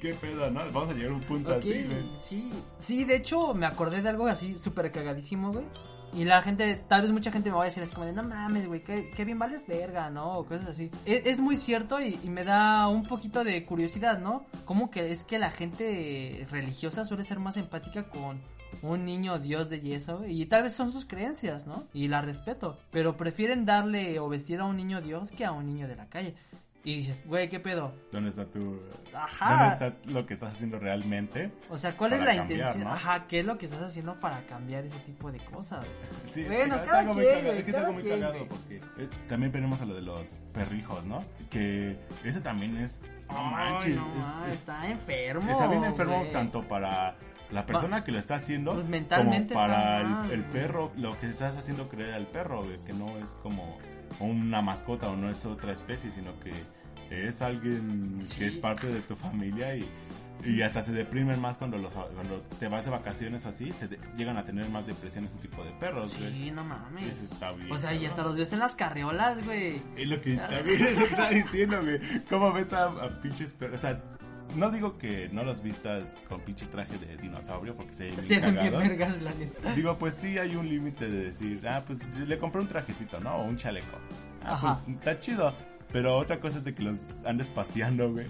¿qué 0.00 0.14
pedo, 0.14 0.50
no? 0.50 0.60
Vamos 0.72 0.90
a 0.90 0.92
llegar 0.94 1.10
a 1.10 1.14
un 1.14 1.20
punto 1.20 1.54
así, 1.54 1.84
güey. 1.84 2.10
sí. 2.20 2.52
Sí, 2.78 3.04
de 3.04 3.16
hecho, 3.16 3.54
me 3.54 3.66
acordé 3.66 4.02
de 4.02 4.08
algo 4.08 4.26
así 4.26 4.54
súper 4.54 4.90
cagadísimo, 4.92 5.52
güey. 5.52 5.64
Y 6.12 6.24
la 6.24 6.42
gente, 6.42 6.82
tal 6.88 7.02
vez 7.02 7.12
mucha 7.12 7.30
gente 7.30 7.50
me 7.50 7.56
va 7.56 7.62
a 7.62 7.66
decir, 7.66 7.84
es 7.84 7.92
como 7.92 8.04
de, 8.04 8.12
no 8.12 8.24
mames, 8.24 8.66
güey, 8.66 8.82
qué, 8.82 9.12
qué 9.14 9.24
bien 9.24 9.38
vales 9.38 9.64
verga, 9.68 10.10
¿no? 10.10 10.38
O 10.38 10.44
cosas 10.44 10.66
así. 10.66 10.90
Es, 11.04 11.24
es 11.24 11.38
muy 11.38 11.56
cierto 11.56 12.00
y, 12.00 12.18
y 12.24 12.28
me 12.28 12.42
da 12.42 12.88
un 12.88 13.04
poquito 13.04 13.44
de 13.44 13.64
curiosidad, 13.64 14.18
¿no? 14.18 14.44
¿Cómo 14.64 14.90
que 14.90 15.12
es 15.12 15.22
que 15.22 15.38
la 15.38 15.52
gente 15.52 16.48
religiosa 16.50 17.04
suele 17.04 17.22
ser 17.22 17.38
más 17.38 17.56
empática 17.56 18.08
con 18.08 18.40
un 18.82 19.04
niño 19.04 19.38
dios 19.38 19.68
de 19.70 19.80
yeso? 19.80 20.24
Y 20.26 20.46
tal 20.46 20.62
vez 20.64 20.74
son 20.74 20.90
sus 20.92 21.04
creencias, 21.04 21.66
¿no? 21.66 21.84
Y 21.92 22.08
la 22.08 22.20
respeto. 22.22 22.78
Pero 22.90 23.16
prefieren 23.16 23.66
darle 23.66 24.18
o 24.18 24.28
vestir 24.28 24.60
a 24.60 24.64
un 24.64 24.76
niño 24.76 25.00
dios 25.00 25.30
que 25.30 25.44
a 25.44 25.52
un 25.52 25.66
niño 25.66 25.88
de 25.88 25.96
la 25.96 26.06
calle. 26.06 26.34
Y 26.82 26.96
dices, 26.96 27.20
güey, 27.26 27.50
¿qué 27.50 27.60
pedo? 27.60 27.92
¿Dónde 28.10 28.30
está 28.30 28.46
tu... 28.46 28.80
Ajá. 29.12 29.76
¿Dónde 29.78 29.94
está 29.96 30.10
lo 30.10 30.24
que 30.24 30.32
estás 30.32 30.54
haciendo 30.54 30.78
realmente? 30.78 31.52
O 31.68 31.76
sea, 31.76 31.94
¿cuál 31.94 32.14
es 32.14 32.20
la 32.20 32.34
cambiar, 32.36 32.52
intención? 32.60 32.84
¿no? 32.84 32.92
Ajá, 32.94 33.26
¿qué 33.28 33.40
es 33.40 33.44
lo 33.44 33.58
que 33.58 33.66
estás 33.66 33.82
haciendo 33.82 34.18
para 34.18 34.46
cambiar 34.46 34.86
ese 34.86 34.98
tipo 35.00 35.30
de 35.30 35.40
cosas? 35.40 35.84
Sí, 36.32 36.42
Bueno, 36.44 36.76
es 36.76 36.82
cada 36.90 37.02
quien, 37.12 37.16
cagado, 37.16 37.52
es 37.52 37.64
que 37.64 37.70
es 37.72 37.92
muy 37.92 38.02
cagado 38.04 38.46
porque 38.48 38.76
eh, 38.96 39.08
también 39.28 39.52
tenemos 39.52 39.78
a 39.82 39.84
lo 39.84 39.94
de 39.94 40.00
los 40.00 40.38
perrijos, 40.54 41.04
¿no? 41.04 41.22
Que 41.50 41.98
ese 42.24 42.40
también 42.40 42.74
es 42.78 42.98
no 43.28 43.44
manches, 43.44 43.96
no, 43.96 44.06
es- 44.46 44.48
es- 44.48 44.54
está 44.60 44.88
enfermo. 44.88 45.50
está 45.50 45.66
bien 45.66 45.84
enfermo 45.84 46.24
tanto 46.32 46.66
para 46.66 47.14
la 47.52 47.66
persona 47.66 48.04
que 48.04 48.12
lo 48.12 48.18
está 48.18 48.36
haciendo 48.36 48.74
Pues 48.74 48.86
mentalmente 48.86 49.54
como 49.54 49.66
para 49.66 50.02
está 50.02 50.24
el, 50.26 50.30
el 50.32 50.40
güey. 50.42 50.52
perro, 50.52 50.92
lo 50.96 51.18
que 51.18 51.26
estás 51.28 51.56
haciendo 51.56 51.88
creer 51.88 52.14
al 52.14 52.26
perro, 52.26 52.62
güey, 52.64 52.78
que 52.84 52.92
no 52.92 53.18
es 53.18 53.36
como 53.42 53.78
una 54.18 54.60
mascota 54.62 55.08
o 55.08 55.16
no 55.16 55.30
es 55.30 55.44
otra 55.46 55.72
especie, 55.72 56.10
sino 56.10 56.32
que 56.40 56.52
es 57.10 57.42
alguien 57.42 58.18
Sí. 58.22 58.38
que 58.40 58.46
es 58.46 58.58
parte 58.58 58.86
de 58.86 59.00
tu 59.00 59.16
familia 59.16 59.74
y 59.76 59.88
y 60.42 60.62
hasta 60.62 60.80
se 60.80 60.92
deprimen 60.92 61.38
más 61.38 61.58
cuando 61.58 61.76
los 61.76 61.92
cuando 61.92 62.40
te 62.58 62.66
vas 62.66 62.82
de 62.86 62.90
vacaciones 62.90 63.44
o 63.44 63.50
así, 63.50 63.72
se 63.72 63.88
de- 63.88 63.98
llegan 64.16 64.38
a 64.38 64.44
tener 64.44 64.70
más 64.70 64.86
depresión 64.86 65.26
ese 65.26 65.36
tipo 65.36 65.62
de 65.62 65.70
perros, 65.72 66.16
güey. 66.18 66.32
Sí, 66.32 66.50
no 66.50 66.62
Eso 66.62 66.70
mames. 66.70 67.22
está 67.30 67.52
bien. 67.52 67.70
O 67.70 67.76
sea, 67.76 67.92
y 67.92 68.06
hasta 68.06 68.22
los 68.22 68.36
ves 68.38 68.50
en 68.54 68.60
las 68.60 68.74
carriolas, 68.74 69.44
güey. 69.44 69.82
Es 69.98 70.08
lo 70.08 70.18
que 70.22 70.36
también 70.38 70.64
es 70.88 70.94
lo 70.94 70.98
que 70.98 71.10
estaba 71.10 71.28
diciendo, 71.28 71.82
güey. 71.82 72.00
¿Cómo 72.30 72.54
ves 72.54 72.72
a, 72.72 72.84
a 72.86 73.20
pinches 73.20 73.52
perros? 73.52 73.80
O 73.80 73.82
sea, 73.82 74.02
no 74.56 74.70
digo 74.70 74.98
que 74.98 75.28
no 75.32 75.42
los 75.44 75.62
vistas 75.62 76.04
con 76.28 76.40
pinche 76.40 76.66
traje 76.66 76.96
de 76.98 77.16
dinosaurio 77.16 77.74
porque 77.76 77.92
se 77.92 78.04
ven 78.10 78.20
Se 78.20 78.38
bien 78.38 78.70
vergas, 78.70 79.20
la 79.22 79.32
neta. 79.34 79.72
Digo, 79.74 79.96
pues 79.98 80.14
sí 80.14 80.38
hay 80.38 80.56
un 80.56 80.68
límite 80.68 81.08
de 81.08 81.24
decir, 81.26 81.60
ah, 81.68 81.82
pues 81.86 81.98
le 82.16 82.38
compré 82.38 82.60
un 82.60 82.68
trajecito, 82.68 83.20
¿no? 83.20 83.36
O 83.36 83.44
un 83.44 83.56
chaleco. 83.56 83.96
Ah, 84.42 84.52
Ajá. 84.54 84.68
pues 84.68 84.88
está 84.96 85.18
chido. 85.20 85.54
Pero 85.92 86.16
otra 86.16 86.38
cosa 86.38 86.58
es 86.58 86.64
de 86.64 86.72
que 86.72 86.84
los 86.84 86.98
andes 87.24 87.48
paseando, 87.48 88.12
güey. 88.12 88.26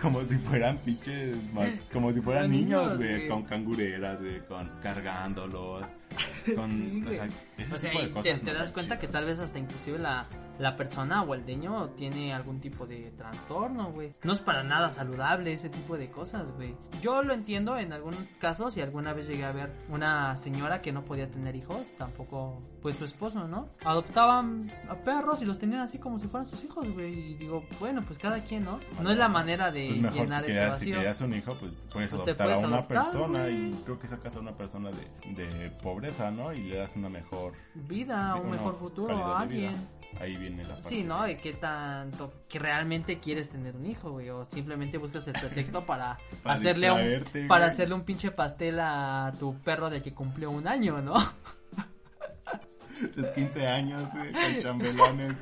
Como 0.00 0.22
si 0.22 0.36
fueran 0.38 0.78
pinches, 0.78 1.36
ma- 1.52 1.66
como 1.92 2.10
si 2.12 2.20
fueran 2.22 2.50
niños, 2.50 2.82
niños, 2.84 2.96
güey. 2.96 3.16
güey. 3.16 3.28
Con 3.28 3.42
cangureras, 3.44 4.20
güey, 4.20 4.40
con 4.46 4.70
cargándolos. 4.82 5.86
con, 6.56 6.68
Sí, 6.70 7.04
o 7.06 7.12
sea, 7.12 7.28
ese 7.58 7.74
O 7.74 7.78
sea, 7.78 7.90
tipo 7.90 8.02
de 8.02 8.08
cosas 8.10 8.22
te, 8.24 8.34
no 8.34 8.40
te 8.40 8.52
das 8.58 8.72
cuenta 8.72 8.96
que 8.98 9.06
chidas. 9.06 9.12
tal 9.12 9.26
vez 9.26 9.38
hasta 9.40 9.58
inclusive 9.58 9.98
la, 9.98 10.26
la 10.58 10.76
persona 10.76 11.22
o 11.22 11.34
el 11.34 11.44
niño 11.46 11.90
tiene 11.96 12.32
algún 12.32 12.60
tipo 12.60 12.86
de 12.86 13.10
trastorno, 13.16 13.90
güey. 13.92 14.14
No 14.22 14.32
es 14.32 14.40
para 14.40 14.62
nada 14.62 14.92
saludable 14.92 15.52
ese 15.52 15.68
tipo 15.68 15.96
de 15.96 16.10
cosas, 16.10 16.44
güey. 16.56 16.74
Yo 17.00 17.22
lo 17.22 17.32
entiendo 17.34 17.76
en 17.78 17.92
algunos 17.92 18.20
casos 18.40 18.76
y 18.76 18.80
alguna 18.80 19.12
vez 19.12 19.26
llegué 19.26 19.44
a 19.44 19.52
ver 19.52 19.72
una 19.88 20.36
señora 20.36 20.82
que 20.82 20.92
no 20.92 21.04
podía 21.04 21.30
tener 21.30 21.56
hijos, 21.56 21.94
tampoco 21.96 22.60
pues 22.82 22.96
su 22.96 23.04
esposo, 23.04 23.46
¿no? 23.48 23.68
Adoptaban 23.84 24.70
a 24.88 24.94
perros 24.96 25.40
y 25.42 25.44
los 25.44 25.58
tenían 25.58 25.80
así 25.80 25.98
como 25.98 26.18
si 26.18 26.26
fueran 26.28 26.48
sus 26.48 26.62
hijos, 26.64 26.88
güey. 26.92 27.32
Y 27.32 27.34
digo, 27.34 27.64
bueno, 27.80 28.02
pues 28.06 28.18
cada 28.18 28.40
quien, 28.44 28.64
¿no? 28.64 28.78
No 29.00 29.10
es 29.10 29.16
la 29.16 29.28
manera 29.28 29.70
de 29.70 29.86
Pues 29.88 30.00
mejor 30.00 30.20
llenar 30.20 30.44
si 30.44 30.50
ese 30.50 30.58
querías, 30.60 30.78
si 30.78 30.84
vacío. 30.86 30.94
querías 30.96 31.20
un 31.20 31.34
hijo, 31.34 31.54
pues 31.58 31.74
puedes 31.92 32.10
Pues 32.10 32.22
adoptar 32.22 32.46
puedes 32.46 32.62
a 32.62 32.66
una 32.66 32.76
adoptar, 32.78 33.02
persona 33.04 33.48
y 33.48 33.80
creo 33.84 33.98
que 33.98 34.06
sacas 34.08 34.36
a 34.36 34.40
una 34.40 34.56
persona 34.56 34.90
de, 34.90 35.34
de 35.34 35.70
pobreza, 35.70 36.30
¿no? 36.30 36.52
Y 36.52 36.58
le 36.62 36.76
das 36.76 36.96
una 36.96 37.08
mejor 37.08 37.52
Vida, 37.74 38.34
un 38.36 38.50
mejor 38.50 38.76
futuro 38.78 39.16
a 39.16 39.40
alguien. 39.40 39.74
Ahí 40.20 40.36
viene 40.36 40.62
la 40.62 40.74
parte. 40.74 40.88
Sí, 40.88 41.02
¿no? 41.02 41.24
De 41.24 41.36
qué 41.36 41.54
tanto 41.54 42.32
que 42.48 42.58
realmente 42.58 43.18
quieres 43.18 43.48
tener 43.48 43.76
un 43.76 43.86
hijo, 43.86 44.12
güey, 44.12 44.30
o 44.30 44.44
simplemente 44.44 44.98
buscas 44.98 45.26
el 45.26 45.34
pretexto 45.34 45.82
para, 45.86 46.18
Para 46.42 46.54
hacerle 46.54 46.92
un 46.92 47.48
para 47.48 47.66
hacerle 47.66 47.94
un 47.94 48.02
pinche 48.02 48.30
pastel 48.30 48.78
a 48.80 49.32
tu 49.38 49.58
perro 49.60 49.90
de 49.90 50.02
que 50.02 50.14
cumplió 50.14 50.50
un 50.50 50.68
año, 50.68 51.00
¿no? 51.00 51.14
Tus 53.14 53.26
15 53.26 53.66
años, 53.66 54.14
güey, 54.14 54.32
con 54.32 54.58
chambelanes. 54.58 55.34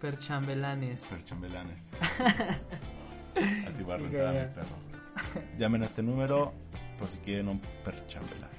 Perchambelanes. 0.00 1.00
Ser 1.00 1.24
chambelanes. 1.24 1.88
Así 3.66 3.82
va 3.82 3.94
a 3.94 3.96
rentar 3.96 4.26
a 4.26 4.32
mi 4.32 4.54
perro. 4.54 4.76
Llamen 5.56 5.82
a 5.82 5.86
este 5.86 6.02
número 6.02 6.52
por 6.98 7.08
si 7.08 7.18
quieren 7.18 7.48
un 7.48 7.60
perchambelán. 7.84 8.50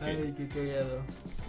Ay, 0.00 0.34
qué 0.36 0.48
cagado. 0.48 1.02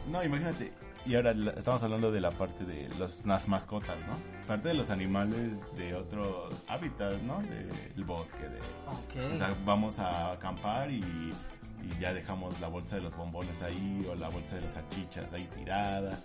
No, 0.10 0.24
imagínate. 0.24 0.72
Y 1.06 1.16
ahora 1.16 1.32
estamos 1.58 1.84
hablando 1.84 2.12
de 2.14 2.22
la 2.22 2.32
parte 2.32 2.64
de 2.64 2.88
los, 2.98 3.26
las 3.26 3.48
mascotas, 3.50 3.98
¿no? 4.08 4.16
Parte 4.48 4.70
de 4.70 4.74
los 4.74 4.90
animales 4.90 5.60
de 5.76 5.96
otros 5.96 6.54
hábitats, 6.70 7.22
¿no? 7.24 7.42
Del 7.42 8.04
bosque, 8.06 8.44
de... 8.48 9.24
O 9.34 9.38
sea, 9.38 9.54
vamos 9.66 10.00
a 10.00 10.32
acampar 10.32 10.90
y, 10.90 11.04
y 11.04 12.00
ya 12.00 12.14
dejamos 12.14 12.58
la 12.62 12.70
bolsa 12.70 12.96
de 12.96 13.02
los 13.02 13.16
bombones 13.18 13.62
ahí 13.62 14.08
o 14.10 14.16
la 14.16 14.30
bolsa 14.30 14.56
de 14.56 14.62
las 14.62 14.74
salchichas 14.74 15.34
ahí 15.34 15.46
tirada. 15.54 16.18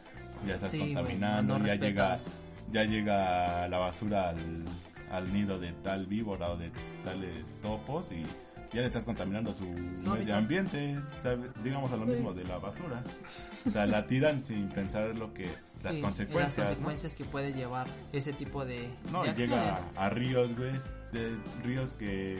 Ya 0.46 0.54
estás 0.54 0.70
Sí, 0.70 0.78
contaminando, 0.94 1.58
no 1.58 1.66
ya 1.66 1.74
llega, 1.74 2.16
ya 2.70 2.84
llega 2.84 3.66
la 3.66 3.78
basura 3.78 4.28
al, 4.28 4.64
al 5.10 5.32
nido 5.32 5.58
de 5.58 5.72
tal 5.72 6.06
víbora 6.06 6.50
o 6.50 6.56
de 6.56 6.70
tales 7.02 7.52
topos 7.60 8.12
y 8.12 8.24
ya 8.72 8.80
le 8.80 8.86
estás 8.86 9.04
contaminando 9.04 9.52
su 9.54 9.64
medio 9.66 10.36
ambiente, 10.36 10.98
¿sabes? 11.22 11.50
digamos 11.64 11.90
a 11.92 11.96
lo 11.96 12.04
mismo 12.06 12.32
de 12.34 12.44
la 12.44 12.58
basura. 12.58 13.02
O 13.66 13.70
sea, 13.70 13.86
la 13.86 14.06
tiran 14.06 14.44
sin 14.44 14.68
pensar 14.68 15.14
lo 15.16 15.32
que 15.34 15.46
las 15.82 15.94
Sí, 15.94 16.00
consecuencias, 16.00 16.56
las 16.58 16.68
¿no? 16.68 16.74
consecuencias 16.74 17.14
que 17.14 17.24
puede 17.24 17.52
llevar 17.52 17.86
ese 18.12 18.32
tipo 18.32 18.64
de, 18.64 18.90
No, 19.10 19.22
de 19.24 19.32
llega 19.34 19.78
a 19.96 20.10
ríos, 20.10 20.56
güey, 20.56 20.72
de 21.12 21.36
ríos 21.64 21.92
que 21.94 22.38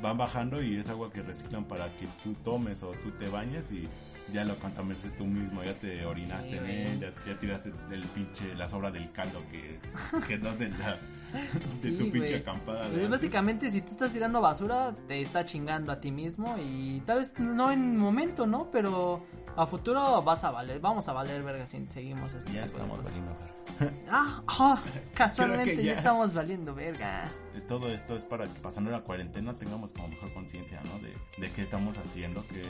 van 0.00 0.16
bajando 0.16 0.62
y 0.62 0.78
es 0.78 0.88
agua 0.88 1.10
que 1.12 1.22
reciclan 1.22 1.64
para 1.64 1.86
que 1.96 2.06
tú 2.22 2.32
tomes 2.44 2.82
o 2.82 2.92
tú 2.92 3.10
te 3.18 3.28
bañes 3.28 3.70
y 3.72 3.88
ya 4.32 4.44
lo 4.44 4.56
contaminaste 4.58 5.10
tú 5.10 5.24
mismo, 5.26 5.62
ya 5.64 5.74
te 5.74 6.04
orinaste 6.04 6.50
Sí, 6.50 6.56
en 6.56 6.62
güey. 6.64 6.82
él, 6.86 7.00
ya, 7.00 7.32
ya 7.32 7.38
tiraste 7.38 7.72
el 7.90 8.02
pinche, 8.08 8.54
la 8.54 8.68
sobra 8.68 8.90
del 8.90 9.10
caldo 9.12 9.42
que 9.50 9.78
quedó 10.28 10.54
de, 10.56 10.68
la, 10.70 10.92
de 11.32 11.80
Sí, 11.80 11.92
tu 11.92 12.04
pinche 12.10 12.28
güey. 12.28 12.34
acampada. 12.42 12.88
Pues 12.88 13.08
básicamente, 13.10 13.70
si 13.70 13.80
tú 13.80 13.92
estás 13.92 14.12
tirando 14.12 14.40
basura, 14.40 14.94
te 15.06 15.20
está 15.22 15.44
chingando 15.44 15.92
a 15.92 16.00
ti 16.00 16.10
mismo 16.12 16.56
y 16.58 17.02
tal 17.06 17.20
vez 17.20 17.32
no 17.38 17.70
en 17.70 17.96
momento, 17.96 18.46
¿no? 18.46 18.70
Pero 18.70 19.24
a 19.56 19.66
futuro 19.66 20.22
vas 20.22 20.44
a 20.44 20.50
valer, 20.50 20.78
vamos 20.80 21.08
a 21.08 21.12
valer 21.12 21.42
verga 21.42 21.66
si 21.66 21.84
seguimos 21.86 22.32
este 22.34 22.52
Ya 22.52 22.64
estamos 22.64 23.02
valiendo 23.02 23.30
ver. 23.38 23.48
Ah, 24.10 24.42
ah, 24.48 24.82
casualmente 25.14 25.76
que 25.76 25.84
ya. 25.84 25.92
ya. 25.92 25.98
estamos 25.98 26.32
valiendo 26.34 26.74
verga. 26.74 27.30
De 27.54 27.60
todo 27.60 27.88
esto 27.92 28.16
es 28.16 28.24
para 28.24 28.44
que 28.46 28.58
pasando 28.60 28.90
la 28.90 29.02
cuarentena 29.02 29.56
tengamos 29.58 29.92
como 29.92 30.08
mejor 30.08 30.32
conciencia, 30.32 30.80
¿no? 30.84 30.98
De, 31.00 31.14
de 31.40 31.52
qué 31.54 31.62
estamos 31.62 31.96
haciendo, 31.98 32.44
que, 32.48 32.62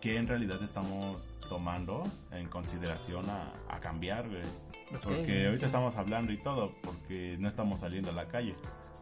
que 0.00 0.16
en 0.16 0.26
realidad 0.26 0.62
estamos 0.62 1.28
tomando 1.48 2.04
en 2.32 2.48
consideración 2.48 3.28
a, 3.30 3.52
a 3.68 3.80
cambiar, 3.80 4.28
güey. 4.28 4.42
Ok, 4.94 5.02
Porque 5.02 5.44
ahorita 5.46 5.60
sí. 5.60 5.64
estamos 5.66 5.96
hablando 5.96 6.32
y 6.32 6.38
todo, 6.38 6.72
porque 6.82 7.36
no 7.38 7.48
estamos 7.48 7.80
saliendo 7.80 8.10
a 8.10 8.14
la 8.14 8.26
calle. 8.28 8.54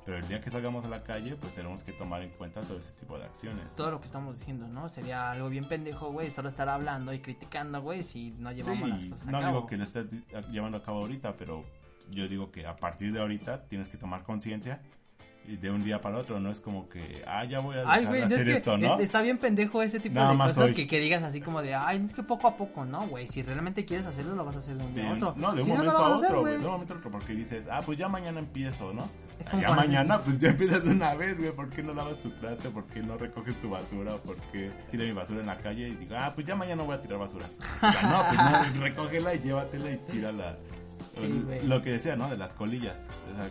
Pero 0.04 0.18
el 0.18 0.28
día 0.28 0.40
que 0.42 0.50
salgamos 0.50 0.84
a 0.84 0.88
la 0.88 1.02
calle, 1.02 1.34
pues 1.36 1.54
tenemos 1.54 1.82
que 1.82 1.92
tomar 1.92 2.20
en 2.22 2.28
cuenta 2.30 2.60
todo 2.60 2.78
ese 2.78 2.92
tipo 2.92 3.16
de 3.18 3.24
acciones. 3.24 3.74
Todo 3.74 3.90
lo 3.90 4.00
que 4.00 4.06
estamos 4.06 4.38
diciendo, 4.38 4.68
¿no? 4.68 4.90
Sería 4.90 5.30
algo 5.30 5.48
bien 5.48 5.64
pendejo, 5.64 6.10
güey, 6.12 6.30
solo 6.30 6.50
estar 6.50 6.68
hablando 6.68 7.12
y 7.14 7.20
criticando, 7.20 7.80
güey, 7.80 8.02
si 8.02 8.32
no 8.32 8.52
llevamos 8.52 8.88
las 8.90 9.02
Sí, 9.02 9.08
cosas 9.08 9.28
a 9.28 9.30
no 9.30 9.40
cabo. 9.40 9.52
digo 9.56 9.66
que 9.66 9.76
lo 9.78 9.84
estés 9.84 10.06
llevando 10.50 10.76
a 10.78 10.82
cabo 10.82 10.98
ahorita, 11.00 11.36
pero 11.38 11.64
yo 12.10 12.28
digo 12.28 12.50
que 12.52 12.66
a 12.66 12.76
partir 12.76 13.12
de 13.14 13.20
ahorita 13.20 13.66
tienes 13.66 13.88
que 13.88 13.96
tomar 13.96 14.24
conciencia 14.24 14.82
y 15.46 15.56
de 15.56 15.70
un 15.70 15.84
día 15.84 16.00
para 16.00 16.18
otro, 16.18 16.40
no 16.40 16.50
es 16.50 16.58
como 16.60 16.88
que, 16.88 17.22
ah, 17.26 17.44
ya 17.44 17.60
voy 17.60 17.74
a 17.76 17.80
dejar 17.80 17.94
Ay, 17.98 18.04
güey, 18.06 18.20
de 18.20 18.26
es 18.26 18.32
hacer 18.32 18.46
que 18.46 18.52
esto, 18.54 18.78
¿no? 18.78 18.94
es- 18.96 19.02
está 19.02 19.20
bien 19.22 19.38
pendejo 19.38 19.82
ese 19.82 20.00
tipo 20.00 20.14
Nada 20.14 20.32
de 20.32 20.38
cosas 20.38 20.72
que, 20.72 20.86
que 20.86 20.98
digas 21.00 21.22
así 21.22 21.40
como 21.40 21.60
de, 21.62 21.74
ay, 21.74 22.02
es 22.04 22.14
que 22.14 22.22
poco 22.22 22.48
a 22.48 22.56
poco, 22.56 22.84
¿no, 22.84 23.06
güey? 23.08 23.26
Si 23.28 23.42
realmente 23.42 23.84
quieres 23.84 24.06
hacerlo, 24.06 24.34
lo 24.34 24.44
vas 24.44 24.56
a 24.56 24.58
hacer 24.60 24.76
de 24.76 24.84
un 24.84 24.94
día 24.94 25.10
a 25.10 25.12
otro. 25.14 25.34
no, 25.36 25.52
de 25.54 25.60
un 25.60 25.64
Si 25.66 25.70
momento 25.72 25.92
no, 25.92 25.98
lo 25.98 26.04
a 26.04 26.16
otro, 26.16 26.40
güey. 26.40 26.52
De 26.54 26.58
un 26.64 26.72
momento 26.72 26.94
a 26.94 26.96
otro, 26.96 27.10
porque 27.10 27.32
dices, 27.34 27.66
ah, 27.70 27.82
pues 27.84 27.98
ya 27.98 28.08
mañana 28.08 28.38
empiezo, 28.40 28.92
¿no? 28.92 29.08
Ya 29.60 29.70
mañana, 29.74 30.20
pues 30.20 30.38
ya 30.38 30.50
empiezas 30.50 30.84
de 30.84 30.90
una 30.92 31.14
vez, 31.14 31.36
güey. 31.38 31.50
¿Por 31.52 31.68
qué 31.68 31.82
no 31.82 31.92
lavas 31.92 32.18
tu 32.20 32.30
traste? 32.30 32.70
¿Por 32.70 32.84
qué 32.86 33.02
no 33.02 33.16
recoges 33.18 33.58
tu 33.60 33.68
basura? 33.68 34.16
¿Por 34.16 34.36
qué 34.52 34.70
tira 34.90 35.04
mi 35.04 35.12
basura 35.12 35.40
en 35.40 35.46
la 35.46 35.58
calle? 35.58 35.88
Y 35.88 35.94
digo, 35.96 36.14
ah, 36.16 36.32
pues 36.34 36.46
ya 36.46 36.54
mañana 36.54 36.82
voy 36.84 36.94
a 36.94 37.00
tirar 37.02 37.18
basura. 37.18 37.46
O 37.82 37.90
sea, 37.92 38.02
no, 38.02 38.24
pues 38.28 38.74
no, 38.76 38.80
recógela 38.82 39.34
y 39.34 39.40
llévatela 39.40 39.90
y 39.90 39.96
tírala. 40.10 40.56
Sí, 41.16 41.26
L- 41.26 41.40
güey. 41.42 41.66
Lo 41.66 41.82
que 41.82 41.90
decía, 41.90 42.14
¿no? 42.16 42.30
De 42.30 42.36
las 42.36 42.54
colillas. 42.54 43.08
O 43.32 43.36
sea, 43.36 43.48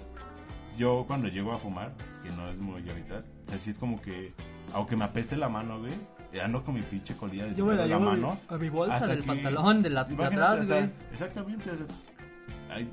yo 0.77 1.03
cuando 1.07 1.27
llego 1.27 1.53
a 1.53 1.57
fumar, 1.57 1.93
que 2.23 2.29
no 2.31 2.49
es 2.49 2.57
muy 2.57 2.87
habitual, 2.89 3.23
o 3.45 3.49
sea, 3.49 3.59
sí 3.59 3.69
es 3.69 3.77
como 3.77 4.01
que, 4.01 4.33
aunque 4.73 4.95
me 4.95 5.05
apeste 5.05 5.35
la 5.37 5.49
mano, 5.49 5.79
güey, 5.79 5.93
eh, 6.31 6.41
ando 6.41 6.63
con 6.63 6.73
mi 6.75 6.81
pinche 6.81 7.15
colilla 7.15 7.45
de 7.45 7.55
Yo 7.55 7.65
me 7.65 7.75
la 7.75 7.83
en 7.83 7.89
la 7.91 7.99
mano. 7.99 8.39
a 8.47 8.57
mi 8.57 8.69
bolsa 8.69 9.05
del 9.07 9.21
que- 9.21 9.27
pantalón, 9.27 9.81
de 9.83 9.89
la 9.89 10.03
de 10.03 10.23
atrás, 10.25 10.61
o 10.61 10.65
sea, 10.65 10.77
güey. 10.77 10.89
Exactamente. 11.11 11.69
o 11.71 11.75
sea, 11.75 11.85
ay, 11.89 12.12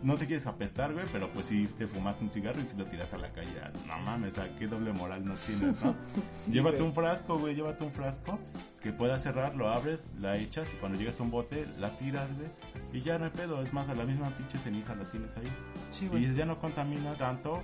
no 0.03 0.17
te 0.17 0.27
quieres 0.27 0.47
apestar, 0.47 0.93
güey, 0.93 1.07
pero 1.13 1.31
pues 1.33 1.47
sí 1.47 1.69
te 1.79 1.87
fumaste 1.87 2.25
un 2.25 2.31
cigarro 2.31 2.61
y 2.61 2.65
si 2.65 2.77
lo 2.77 2.85
tiraste 2.87 3.17
a 3.17 3.19
la 3.19 3.31
calle. 3.33 3.53
ah, 3.63 3.71
No 3.87 3.99
mames, 3.99 4.35
sea, 4.35 4.55
qué 4.59 4.67
doble 4.67 4.93
moral 4.93 5.25
no 5.25 5.35
tienes, 5.47 5.81
¿no? 5.83 5.95
Sí, 6.33 6.53
llévate 6.53 6.77
güey. 6.79 6.89
un 6.89 6.95
frasco, 6.95 7.39
güey, 7.39 7.55
llévate 7.55 7.85
un 7.85 7.93
frasco 7.93 8.39
que 8.83 8.93
puedas 8.93 9.23
cerrar, 9.23 9.55
lo 9.57 9.69
abres, 9.71 10.07
la 10.19 10.37
echas 10.37 10.69
y 10.73 10.77
cuando 10.77 10.99
llegas 10.99 11.21
a 11.21 11.23
un 11.23 11.31
bote, 11.31 11.67
la 11.79 11.97
tiras, 11.97 12.29
güey. 12.37 12.49
Y 12.93 13.03
ya 13.03 13.19
no 13.19 13.27
hay 13.27 13.31
pedo, 13.31 13.63
es 13.63 13.73
más, 13.73 13.89
a 13.89 13.95
la 13.95 14.05
misma 14.05 14.31
pinche 14.37 14.59
ceniza 14.59 14.95
la 14.95 15.05
tienes 15.05 15.37
ahí. 15.37 15.51
Sí, 15.91 16.07
Y 16.07 16.09
güey. 16.09 16.35
ya 16.35 16.47
no 16.47 16.59
contaminas 16.59 17.19
tanto 17.19 17.63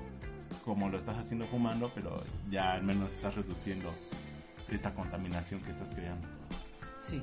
como 0.65 0.89
lo 0.89 0.97
estás 0.99 1.17
haciendo 1.19 1.47
fumando, 1.47 1.91
pero 1.95 2.23
ya 2.51 2.73
al 2.75 2.83
menos 2.83 3.13
estás 3.13 3.35
reduciendo 3.35 3.93
esta 4.69 4.95
contaminación 4.95 5.61
que 5.61 5.71
estás 5.71 5.91
creando. 5.91 6.27
Sí. 7.07 7.23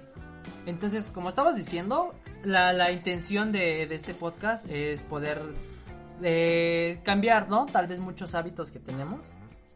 Entonces, 0.66 1.10
como 1.10 1.30
estabas 1.30 1.56
diciendo, 1.56 2.14
la, 2.44 2.74
la 2.74 2.92
intención 2.92 3.52
de, 3.52 3.86
de 3.88 3.96
este 3.96 4.14
podcast 4.14 4.70
es 4.70 5.02
poder 5.02 5.42
eh, 6.22 7.02
cambiar, 7.04 7.50
¿no? 7.50 7.66
Tal 7.66 7.88
vez 7.88 8.00
muchos 8.00 8.36
hábitos 8.36 8.72
que 8.72 8.80
tenemos. 8.80 9.22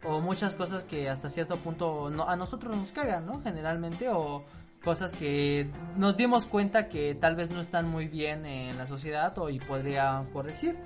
O 0.04 0.22
muchas 0.22 0.56
cosas 0.56 0.86
que 0.86 1.10
hasta 1.10 1.28
cierto 1.28 1.58
punto 1.58 2.08
a 2.28 2.36
nosotros 2.36 2.76
nos 2.76 2.92
cagan, 2.92 3.26
¿no? 3.26 3.42
Generalmente. 3.42 4.08
O 4.10 4.46
cosas 4.84 5.12
que 5.12 5.70
nos 5.98 6.16
dimos 6.16 6.46
cuenta 6.46 6.88
que 6.88 7.16
tal 7.16 7.36
vez 7.36 7.50
no 7.50 7.60
están 7.60 7.90
muy 7.90 8.08
bien 8.08 8.46
en 8.46 8.78
la 8.78 8.88
sociedad 8.88 9.38
o 9.38 9.50
y 9.50 9.60
podría 9.60 10.24
corregir. 10.32 10.78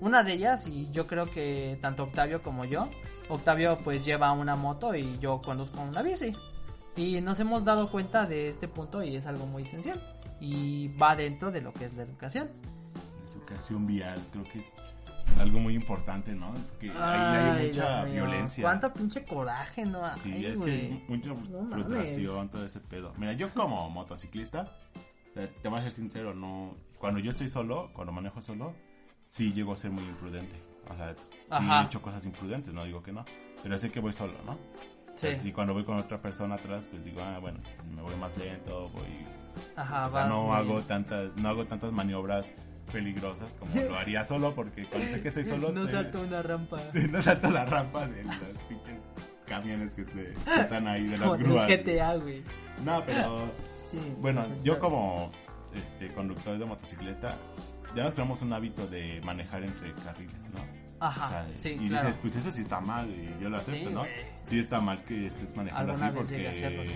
Una 0.00 0.22
de 0.22 0.34
ellas, 0.34 0.66
y 0.66 0.90
yo 0.92 1.06
creo 1.06 1.26
que 1.26 1.78
tanto 1.82 2.04
Octavio 2.04 2.42
como 2.42 2.64
yo, 2.64 2.88
Octavio 3.28 3.78
pues 3.82 4.04
lleva 4.04 4.32
una 4.32 4.56
moto 4.56 4.94
y 4.94 5.18
yo 5.18 5.42
conduzco 5.42 5.80
una 5.80 6.02
bici. 6.02 6.34
Y 6.96 7.20
nos 7.20 7.38
hemos 7.40 7.64
dado 7.64 7.90
cuenta 7.90 8.26
de 8.26 8.48
este 8.48 8.68
punto 8.68 9.02
y 9.02 9.16
es 9.16 9.26
algo 9.26 9.46
muy 9.46 9.62
esencial. 9.62 10.00
Y 10.40 10.88
va 10.96 11.16
dentro 11.16 11.50
de 11.50 11.60
lo 11.60 11.72
que 11.72 11.84
es 11.86 11.94
la 11.94 12.02
educación. 12.02 12.48
Educación 13.36 13.86
vial, 13.86 14.20
creo 14.32 14.44
que 14.44 14.58
es 14.60 14.74
algo 15.38 15.60
muy 15.60 15.74
importante, 15.74 16.34
¿no? 16.34 16.52
Que 16.80 16.90
ahí 16.90 16.96
hay 16.98 17.58
Ay, 17.60 17.66
mucha 17.68 18.04
violencia. 18.04 18.62
Cuánto 18.62 18.92
pinche 18.92 19.24
coraje, 19.24 19.84
¿no? 19.84 20.02
Sí, 20.18 20.32
Ay, 20.32 20.46
es 20.46 20.52
que 20.52 20.64
güey. 20.64 20.80
hay 20.86 21.04
mucha 21.08 21.28
No 21.28 21.66
frustración, 21.68 22.34
mames. 22.36 22.50
todo 22.50 22.64
ese 22.64 22.80
pedo. 22.80 23.12
Mira, 23.16 23.32
yo 23.34 23.48
como 23.50 23.88
motociclista, 23.90 24.72
sea, 25.34 25.48
te 25.48 25.68
voy 25.68 25.78
a 25.78 25.82
ser 25.82 25.92
sincero, 25.92 26.34
no, 26.34 26.74
cuando 26.98 27.20
yo 27.20 27.30
estoy 27.30 27.48
solo, 27.48 27.90
cuando 27.92 28.12
manejo 28.12 28.42
solo, 28.42 28.74
sí 29.28 29.52
llego 29.52 29.72
a 29.72 29.76
ser 29.76 29.90
muy 29.90 30.04
imprudente. 30.04 30.56
O 30.90 30.96
sea, 30.96 31.14
sí 31.14 31.20
Ajá. 31.50 31.82
he 31.82 31.84
hecho 31.86 32.02
cosas 32.02 32.24
imprudentes, 32.24 32.72
no 32.74 32.84
digo 32.84 33.02
que 33.02 33.12
no, 33.12 33.24
pero 33.62 33.78
sé 33.78 33.90
que 33.92 34.00
voy 34.00 34.12
solo, 34.12 34.34
¿no? 34.44 34.58
O 35.20 35.22
Sí. 35.22 35.32
sea, 35.32 35.36
si 35.36 35.52
cuando 35.52 35.74
voy 35.74 35.84
con 35.84 35.98
otra 35.98 36.18
persona 36.22 36.54
atrás, 36.54 36.82
pues 36.90 37.04
digo, 37.04 37.20
ah, 37.22 37.38
bueno, 37.40 37.58
si 37.82 37.88
me 37.94 38.00
voy 38.00 38.14
más 38.16 38.34
lento, 38.38 38.88
voy... 38.90 39.26
Ajá, 39.76 40.06
o 40.06 40.10
sea, 40.10 40.24
no 40.26 40.54
hago 40.54 40.80
tantas, 40.82 41.36
no 41.36 41.48
hago 41.50 41.66
tantas 41.66 41.92
maniobras 41.92 42.54
peligrosas 42.90 43.52
como 43.54 43.74
lo 43.74 43.94
haría 43.98 44.24
solo, 44.24 44.54
porque 44.54 44.86
cuando 44.86 45.08
sé 45.10 45.20
que 45.20 45.28
estoy 45.28 45.44
solo... 45.44 45.72
No 45.72 45.86
salto 45.86 46.22
una 46.22 46.40
rampa. 46.42 46.78
no 47.10 47.20
salto 47.20 47.50
la 47.50 47.66
rampa 47.66 48.06
de 48.06 48.24
las 48.24 48.38
pinches 48.68 48.96
camiones 49.46 49.92
que, 49.92 50.04
te, 50.04 50.32
que 50.34 50.60
están 50.60 50.86
ahí 50.86 51.06
de 51.06 51.18
las 51.18 51.38
grúas. 51.38 51.68
GTA, 51.68 52.14
güey. 52.16 52.42
No, 52.84 53.02
pero 53.04 53.50
Sí, 53.90 53.98
bueno, 54.18 54.46
pues, 54.48 54.62
yo 54.62 54.78
como 54.78 55.30
este 55.74 56.08
conductor 56.14 56.56
de 56.58 56.64
motocicleta 56.64 57.36
ya 57.94 58.04
nos 58.04 58.14
tenemos 58.14 58.40
un 58.40 58.52
hábito 58.54 58.86
de 58.86 59.20
manejar 59.24 59.64
entre 59.64 59.92
carriles, 59.94 60.48
¿no? 60.54 60.60
Ajá, 61.00 61.24
O 61.24 61.28
sea, 61.28 61.46
sí, 61.58 61.70
y 61.80 61.88
claro. 61.88 62.06
dices, 62.08 62.20
pues 62.22 62.36
eso 62.36 62.50
sí 62.50 62.60
está 62.60 62.80
mal 62.80 63.08
y 63.10 63.42
yo 63.42 63.48
lo 63.48 63.56
acepto, 63.56 63.88
Sí, 63.88 63.94
¿no? 63.94 64.00
güey. 64.00 64.12
Sí 64.46 64.58
está 64.58 64.80
mal 64.80 65.02
que 65.04 65.26
estés 65.26 65.56
manejando 65.56 65.92
Alguna 65.92 66.08
así 66.20 66.34
llegué 66.34 66.46
a 66.46 66.50
porque 66.52 66.58
hacerlo, 66.66 66.86
sí. 66.86 66.94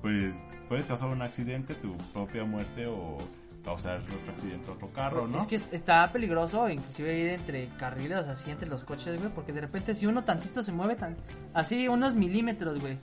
pues 0.00 0.34
puedes 0.68 0.86
causar 0.86 1.08
un 1.08 1.22
accidente, 1.22 1.74
tu 1.74 1.96
propia 2.12 2.44
muerte 2.44 2.86
o 2.86 3.18
causar 3.64 4.00
otro 4.00 4.32
accidente 4.32 4.68
a 4.68 4.72
otro 4.72 4.90
carro, 4.92 5.28
¿no? 5.28 5.38
Es 5.38 5.46
que 5.46 5.54
está 5.56 6.10
peligroso, 6.12 6.68
inclusive 6.68 7.16
ir 7.18 7.28
entre 7.30 7.68
carriles, 7.78 8.26
así 8.26 8.50
entre 8.50 8.68
los 8.68 8.84
coches, 8.84 9.18
güey, 9.20 9.32
porque 9.32 9.52
de 9.52 9.60
repente 9.60 9.94
si 9.94 10.06
uno 10.06 10.24
tantito 10.24 10.62
se 10.62 10.72
mueve 10.72 10.96
tan, 10.96 11.16
así 11.54 11.86
unos 11.88 12.16
milímetros, 12.16 12.80
güey, 12.80 12.98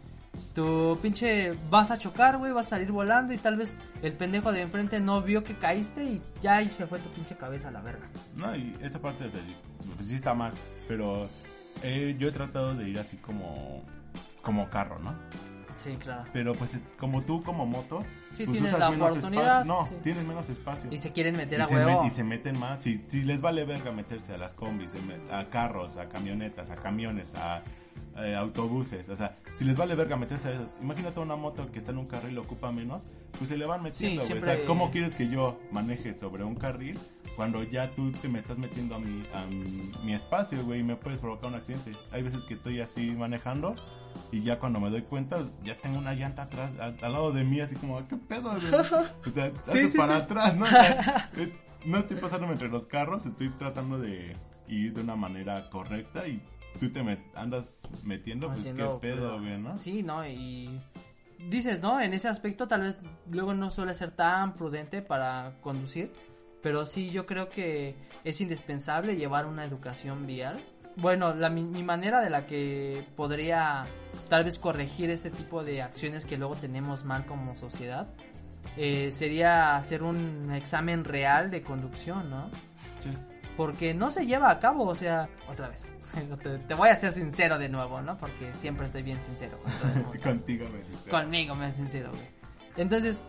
tu 0.54 0.98
pinche 1.02 1.54
vas 1.70 1.92
a 1.92 1.98
chocar, 1.98 2.38
güey, 2.38 2.52
vas 2.52 2.68
a 2.68 2.70
salir 2.72 2.92
volando 2.92 3.34
y 3.34 3.38
tal 3.38 3.58
vez 3.58 3.78
el 4.02 4.14
pendejo 4.14 4.52
de 4.52 4.62
enfrente 4.62 5.00
no 5.00 5.22
vio 5.22 5.44
que 5.44 5.56
caíste 5.56 6.04
y 6.04 6.22
ya 6.42 6.58
ahí 6.58 6.70
se 6.70 6.86
fue 6.88 7.00
tu 7.00 7.10
pinche 7.10 7.36
cabeza 7.36 7.70
a 7.70 7.72
la 7.72 7.82
verga. 7.82 8.08
No, 8.36 8.56
y 8.56 8.76
esa 8.82 9.00
parte 9.00 9.26
o 9.26 9.32
sea, 9.32 9.40
pues 9.96 10.08
sí 10.08 10.16
está 10.16 10.34
mal, 10.34 10.54
pero 10.88 11.30
eh, 11.84 12.16
yo 12.20 12.28
he 12.28 12.32
tratado 12.32 12.74
de 12.76 12.90
ir 12.90 13.00
así 13.00 13.18
como 13.18 13.84
como 14.42 14.70
carro, 14.70 15.00
¿no? 15.00 15.14
Sí, 15.76 15.96
claro. 15.96 16.26
Pero 16.34 16.56
pues 16.56 16.76
eh, 16.76 16.82
como 16.98 17.22
tú 17.24 17.42
como 17.42 17.66
moto, 17.66 18.04
Sí, 18.32 18.46
pues 18.46 18.58
tienes 18.58 18.72
usas 18.72 18.80
la 18.80 18.92
menos 18.92 19.12
oportunidad, 19.12 19.62
espacio. 19.62 19.74
No, 19.74 19.86
sí. 19.88 19.96
tienes 20.04 20.26
menos 20.26 20.50
espacio. 20.50 20.90
Y 20.92 20.98
se 20.98 21.12
quieren 21.14 21.38
meter 21.38 21.60
y 21.60 21.62
a 21.62 21.68
huevo. 21.68 22.06
y 22.06 22.10
se 22.10 22.24
meten 22.24 22.60
más. 22.60 22.84
Si, 22.84 23.02
si 23.08 23.22
les 23.22 23.42
vale 23.42 23.64
verga 23.64 23.92
meterse 23.92 24.34
a 24.34 24.38
las 24.38 24.54
combis, 24.54 24.92
a 25.32 25.46
carros, 25.50 25.98
a 25.98 26.10
camionetas, 26.10 26.70
a 26.70 26.76
camiones, 26.76 27.34
a 27.36 27.64
eh, 28.18 28.36
autobuses. 28.36 29.08
O 29.10 29.16
sea, 29.16 29.38
si 29.56 29.64
les 29.66 29.78
vale 29.78 29.96
verga 29.96 30.16
meterse 30.18 30.50
a 30.50 30.52
esos. 30.54 30.70
Imagínate 30.82 31.20
una 31.20 31.36
moto 31.36 31.72
que 31.72 31.80
está 31.80 31.92
en 31.92 31.98
un 32.00 32.08
carril 32.08 32.36
y 32.36 32.38
ocupa 32.38 32.72
menos, 32.72 33.06
pues 33.38 33.50
se 33.50 33.58
le 33.58 33.66
van 33.66 33.82
metiendo, 33.84 34.22
güey. 34.26 34.38
O 34.38 34.42
sea, 34.42 34.54
siempre- 34.54 34.66
¿cómo 34.68 34.92
quieres 34.92 35.16
que 35.16 35.30
yo 35.30 35.60
maneje 35.72 36.14
sobre 36.14 36.44
un 36.44 36.56
carril 36.56 36.98
cuando 37.36 37.64
ya 37.64 37.92
tú 37.92 38.12
te 38.12 38.28
me 38.28 38.40
estás 38.40 38.60
metiendo 38.60 38.96
a 38.96 39.00
mi, 39.00 39.24
a 39.34 39.46
mi, 39.46 39.92
mi 40.04 40.14
espacio, 40.14 40.64
güey, 40.66 40.82
y 40.82 40.84
me 40.84 40.96
puedes 40.96 41.22
provocar 41.22 41.50
un 41.50 41.56
accidente? 41.56 41.94
Hay 42.12 42.24
veces 42.24 42.44
que 42.44 42.56
estoy 42.56 42.82
así 42.82 43.12
manejando 43.12 43.76
y 44.32 44.42
ya 44.42 44.60
cuando 44.60 44.80
me 44.80 44.90
doy 44.90 45.04
cuenta, 45.04 45.40
ya 45.64 45.78
tengo 45.78 46.00
una 46.00 46.14
llanta 46.14 46.44
atrás, 46.44 46.72
al, 46.80 46.98
al 47.02 47.14
lado 47.14 47.32
de 47.32 47.44
mí, 47.44 47.62
así 47.62 47.76
como, 47.76 48.06
¿qué 48.08 48.18
pedo, 48.18 48.50
güey? 48.52 48.74
O 49.28 49.32
sea, 49.32 49.52
Sí, 49.66 49.88
sí, 49.92 49.98
para 49.98 50.18
sí. 50.18 50.22
atrás, 50.24 50.56
¿no? 50.58 50.66
O 50.66 50.68
sea, 50.68 51.30
eh, 51.38 51.54
no 51.86 52.00
estoy 52.00 52.18
pasándome 52.18 52.54
entre 52.54 52.68
los 52.70 52.86
carros, 52.88 53.26
estoy 53.26 53.50
tratando 53.52 54.00
de 54.00 54.36
ir 54.68 54.94
de 54.94 55.02
una 55.02 55.16
manera 55.16 55.70
correcta 55.70 56.28
y 56.28 56.42
tú 56.80 56.89
te 56.91 57.01
met- 57.03 57.24
andas 57.36 57.88
metiendo, 58.03 58.47
pues 58.47 58.59
Metiendo, 58.59 58.99
qué 58.99 59.07
pedo, 59.09 59.39
güey, 59.39 59.57
¿no? 59.57 59.80
Sí, 59.80 60.03
¿no? 60.03 60.26
Y 60.28 60.82
dices, 61.49 61.80
¿no? 61.82 62.01
En 62.01 62.13
ese 62.13 62.28
aspecto 62.28 62.67
tal 62.67 62.82
vez 62.82 62.95
luego 63.32 63.53
no 63.53 63.72
suele 63.72 63.95
ser 63.95 64.11
tan 64.11 64.53
prudente 64.55 65.01
para 65.01 65.53
conducir, 65.61 66.11
pero 66.61 66.86
sí 66.86 67.09
yo 67.09 67.26
creo 67.26 67.49
que 67.49 67.95
es 68.24 68.41
indispensable 68.41 69.15
llevar 69.15 69.45
una 69.45 69.63
educación 69.65 70.28
vial. 70.28 70.59
Bueno, 70.97 71.34
la, 71.34 71.49
mi, 71.49 71.63
mi 71.63 71.84
manera 71.84 72.20
de 72.20 72.30
la 72.30 72.45
que 72.45 73.05
podría 73.15 73.86
tal 74.28 74.43
vez 74.43 74.59
corregir 74.59 75.09
este 75.09 75.30
tipo 75.30 75.63
de 75.63 75.82
acciones 75.82 76.26
que 76.26 76.38
luego 76.38 76.55
tenemos 76.55 77.05
mal 77.05 77.26
como 77.26 77.55
sociedad 77.55 78.07
eh, 78.76 79.11
sería 79.13 79.78
hacer 79.78 80.03
un 80.03 80.51
examen 80.51 81.05
real 81.05 81.51
de 81.51 81.61
conducción, 81.61 82.30
¿no? 82.30 82.49
Sí. 82.99 83.09
porque 83.55 83.93
no 83.93 84.11
se 84.11 84.26
lleva 84.26 84.49
a 84.49 84.59
cabo, 84.59 84.84
o 84.86 84.95
sea, 84.95 85.30
otra 85.49 85.70
vez, 85.70 85.86
te, 86.41 86.57
te 86.60 86.74
voy 86.74 86.89
a 86.89 86.95
ser 86.95 87.12
sincero 87.12 87.57
de 87.57 87.70
nuevo, 87.70 88.01
¿no? 88.01 88.18
Porque 88.18 88.53
siempre 88.55 88.86
estoy 88.86 89.03
bien 89.03 89.22
sincero 89.24 89.60
con 89.62 89.72
todo 89.72 89.88
el 89.88 90.03
mundo. 90.03 90.20
Contigo 90.24 90.68
me 90.70 90.80
dice. 90.80 91.10
Conmigo 91.10 91.55
me 91.55 91.74
sincero, 91.74 92.12
güey. 92.12 92.39
Entonces, 92.78 93.24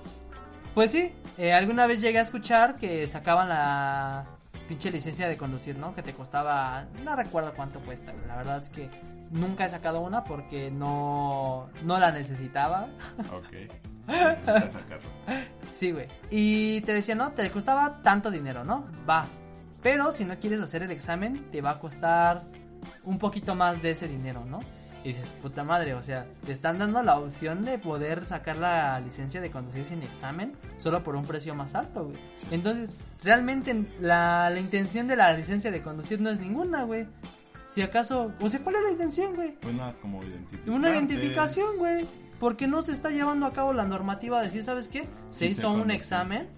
pues 0.74 0.90
sí, 0.92 1.12
eh, 1.38 1.52
alguna 1.52 1.86
vez 1.86 2.00
llegué 2.00 2.18
a 2.18 2.22
escuchar 2.22 2.76
que 2.76 3.06
sacaban 3.06 3.48
la 3.48 4.24
pinche 4.68 4.90
licencia 4.90 5.28
de 5.28 5.36
conducir, 5.36 5.76
¿no? 5.76 5.94
Que 5.94 6.02
te 6.02 6.12
costaba, 6.12 6.86
no 7.04 7.16
recuerdo 7.16 7.52
cuánto 7.54 7.80
cuesta, 7.80 8.12
güey. 8.12 8.26
la 8.28 8.36
verdad 8.36 8.62
es 8.62 8.70
que 8.70 8.88
nunca 9.30 9.66
he 9.66 9.70
sacado 9.70 10.00
una 10.00 10.22
porque 10.22 10.70
no, 10.70 11.68
no 11.82 11.98
la 11.98 12.12
necesitaba. 12.12 12.88
Ok. 13.32 13.70
Sí, 15.72 15.92
güey. 15.92 16.08
Y 16.30 16.80
te 16.80 16.92
decía, 16.92 17.14
no, 17.14 17.30
te 17.30 17.48
costaba 17.50 18.02
tanto 18.02 18.30
dinero, 18.30 18.64
¿no? 18.64 18.86
Va. 19.08 19.26
Pero 19.82 20.12
si 20.12 20.24
no 20.24 20.36
quieres 20.38 20.60
hacer 20.60 20.82
el 20.82 20.90
examen, 20.90 21.50
te 21.52 21.60
va 21.60 21.70
a 21.70 21.78
costar 21.78 22.42
un 23.04 23.18
poquito 23.18 23.54
más 23.54 23.82
de 23.82 23.92
ese 23.92 24.08
dinero, 24.08 24.44
¿no? 24.44 24.60
Y 25.02 25.08
dices, 25.08 25.32
puta 25.40 25.64
madre, 25.64 25.94
o 25.94 26.02
sea, 26.02 26.26
te 26.44 26.52
están 26.52 26.78
dando 26.78 27.02
la 27.02 27.18
opción 27.18 27.64
de 27.64 27.78
poder 27.78 28.26
sacar 28.26 28.58
la 28.58 29.00
licencia 29.00 29.40
de 29.40 29.50
conducir 29.50 29.84
sin 29.84 30.02
examen 30.02 30.52
solo 30.76 31.02
por 31.02 31.16
un 31.16 31.24
precio 31.24 31.54
más 31.54 31.74
alto, 31.74 32.04
güey. 32.04 32.16
Sí. 32.36 32.46
Entonces, 32.50 32.90
realmente 33.22 33.86
la, 34.00 34.50
la 34.50 34.60
intención 34.60 35.08
de 35.08 35.16
la 35.16 35.32
licencia 35.32 35.70
de 35.70 35.80
conducir 35.80 36.20
no 36.20 36.28
es 36.28 36.38
ninguna, 36.38 36.82
güey. 36.84 37.06
Si 37.68 37.80
acaso, 37.82 38.32
o 38.40 38.48
sea, 38.48 38.60
¿cuál 38.60 38.76
es 38.76 38.82
la 38.82 38.90
intención, 38.90 39.34
güey? 39.36 39.52
Pues 39.52 39.74
nada, 39.74 39.90
es 39.90 39.96
como 39.96 40.22
identificar. 40.22 40.68
Una 40.68 40.90
identificación, 40.90 41.78
güey. 41.78 42.06
Porque 42.38 42.66
no 42.66 42.82
se 42.82 42.92
está 42.92 43.10
llevando 43.10 43.46
a 43.46 43.52
cabo 43.52 43.72
la 43.72 43.84
normativa 43.84 44.40
de 44.40 44.46
decir, 44.46 44.64
¿sabes 44.64 44.88
qué? 44.88 45.06
Se 45.30 45.46
Sí 45.50 45.58
hizo 45.58 45.70
un 45.70 45.90
examen 45.90 46.48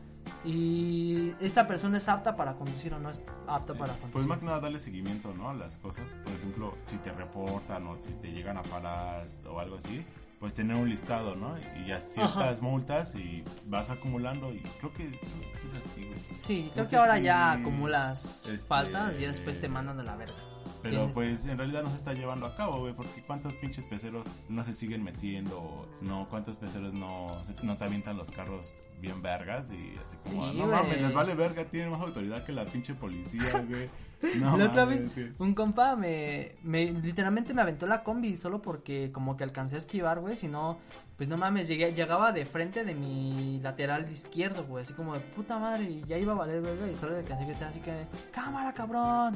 y 0.44 1.32
esta 1.40 1.66
persona 1.66 1.98
es 1.98 2.08
apta 2.08 2.36
para 2.36 2.54
conducir 2.54 2.92
o 2.94 2.98
no 2.98 3.10
es 3.10 3.22
apta 3.46 3.72
Sí. 3.74 3.78
para 3.78 3.92
conducir. 3.94 4.12
Pues 4.12 4.26
más 4.26 4.38
que 4.38 4.44
nada 4.46 4.60
darle 4.60 4.78
seguimiento, 4.78 5.32
¿no? 5.34 5.50
A 5.50 5.54
las 5.54 5.76
cosas. 5.78 6.04
Por 6.24 6.32
ejemplo, 6.32 6.74
si 6.86 6.96
te 6.98 7.12
reportan 7.12 7.86
o 7.86 7.96
si 8.02 8.12
te 8.14 8.32
llegan 8.32 8.56
a 8.56 8.62
parar 8.62 9.26
o 9.48 9.60
algo 9.60 9.76
así, 9.76 10.04
pues 10.40 10.54
tener 10.54 10.76
un 10.76 10.88
listado, 10.90 11.36
¿no? 11.36 11.54
Y 11.80 11.86
ya 11.86 12.00
ciertas 12.00 12.58
Ajá. 12.58 12.60
multas 12.62 13.14
y 13.14 13.44
vas 13.66 13.90
acumulando 13.90 14.52
y 14.52 14.58
creo 14.80 14.92
que 14.92 15.08
creo 15.10 15.52
que 15.52 15.68
es 15.78 15.92
así, 15.92 16.04
güey. 16.04 16.18
Sí, 16.40 16.60
creo 16.62 16.72
Creo 16.72 16.84
que 16.86 16.90
que 16.90 16.96
ahora 16.96 17.16
sí, 17.18 17.22
ya 17.22 17.52
acumulas 17.52 18.46
este, 18.46 18.58
faltas 18.66 19.20
y 19.20 19.24
después 19.26 19.60
te 19.60 19.68
mandan 19.68 20.00
a 20.00 20.02
la 20.02 20.16
verga. 20.16 20.34
Pero 20.82 20.96
Tienes- 21.06 21.12
pues 21.14 21.46
en 21.46 21.58
realidad 21.58 21.82
no 21.84 21.90
se 21.90 21.96
está 21.96 22.12
llevando 22.12 22.44
a 22.46 22.56
cabo, 22.56 22.80
güey, 22.80 22.92
porque 22.94 23.22
cuántos 23.22 23.54
pinches 23.54 23.86
peceros 23.86 24.26
no 24.48 24.64
se 24.64 24.72
siguen 24.72 25.04
metiendo, 25.04 25.88
no, 26.00 26.26
cuántos 26.28 26.56
peceros 26.56 26.92
no, 26.92 27.42
se- 27.44 27.54
no 27.62 27.76
te 27.76 27.84
avientan 27.84 28.16
los 28.16 28.30
carros 28.30 28.74
bien 29.00 29.22
vergas 29.22 29.66
y 29.70 29.96
así 30.04 30.16
como, 30.24 30.50
Sí, 30.52 30.58
no 30.58 30.66
mames, 30.66 31.00
les 31.00 31.14
vale 31.14 31.34
verga, 31.34 31.64
tienen 31.64 31.90
más 31.90 32.00
autoridad 32.00 32.44
que 32.44 32.52
la 32.52 32.64
pinche 32.64 32.94
policía, 32.94 33.40
güey. 33.68 33.88
No 34.38 34.56
la 34.56 34.66
otra 34.66 34.84
mames, 34.84 35.04
vez 35.06 35.14
güey. 35.16 35.32
un 35.48 35.54
compa 35.54 35.96
me, 35.96 36.52
me 36.62 36.92
literalmente 36.92 37.52
me 37.54 37.62
aventó 37.62 37.88
la 37.88 38.04
combi 38.04 38.36
solo 38.36 38.62
porque 38.62 39.10
como 39.12 39.36
que 39.36 39.42
alcancé 39.42 39.74
a 39.74 39.78
esquivar, 39.78 40.20
güey, 40.20 40.36
si 40.36 40.46
no, 40.46 40.78
pues 41.16 41.28
no 41.28 41.36
mames, 41.36 41.66
llegué, 41.66 41.92
llegaba 41.92 42.30
de 42.32 42.46
frente 42.46 42.84
de 42.84 42.94
mi 42.94 43.58
lateral 43.60 44.08
izquierdo, 44.12 44.64
güey, 44.64 44.84
así 44.84 44.94
como 44.94 45.14
de 45.14 45.20
puta 45.20 45.58
madre, 45.58 45.84
y 45.90 46.04
ya 46.06 46.18
iba 46.18 46.32
a 46.32 46.36
valer, 46.36 46.60
verga, 46.60 46.88
y 46.88 46.94
solo 46.94 47.12
le 47.12 47.18
alcancé 47.18 47.42
a 47.44 47.46
gritar 47.48 47.68
así 47.68 47.80
que, 47.80 48.06
cámara, 48.32 48.72
cabrón. 48.72 49.34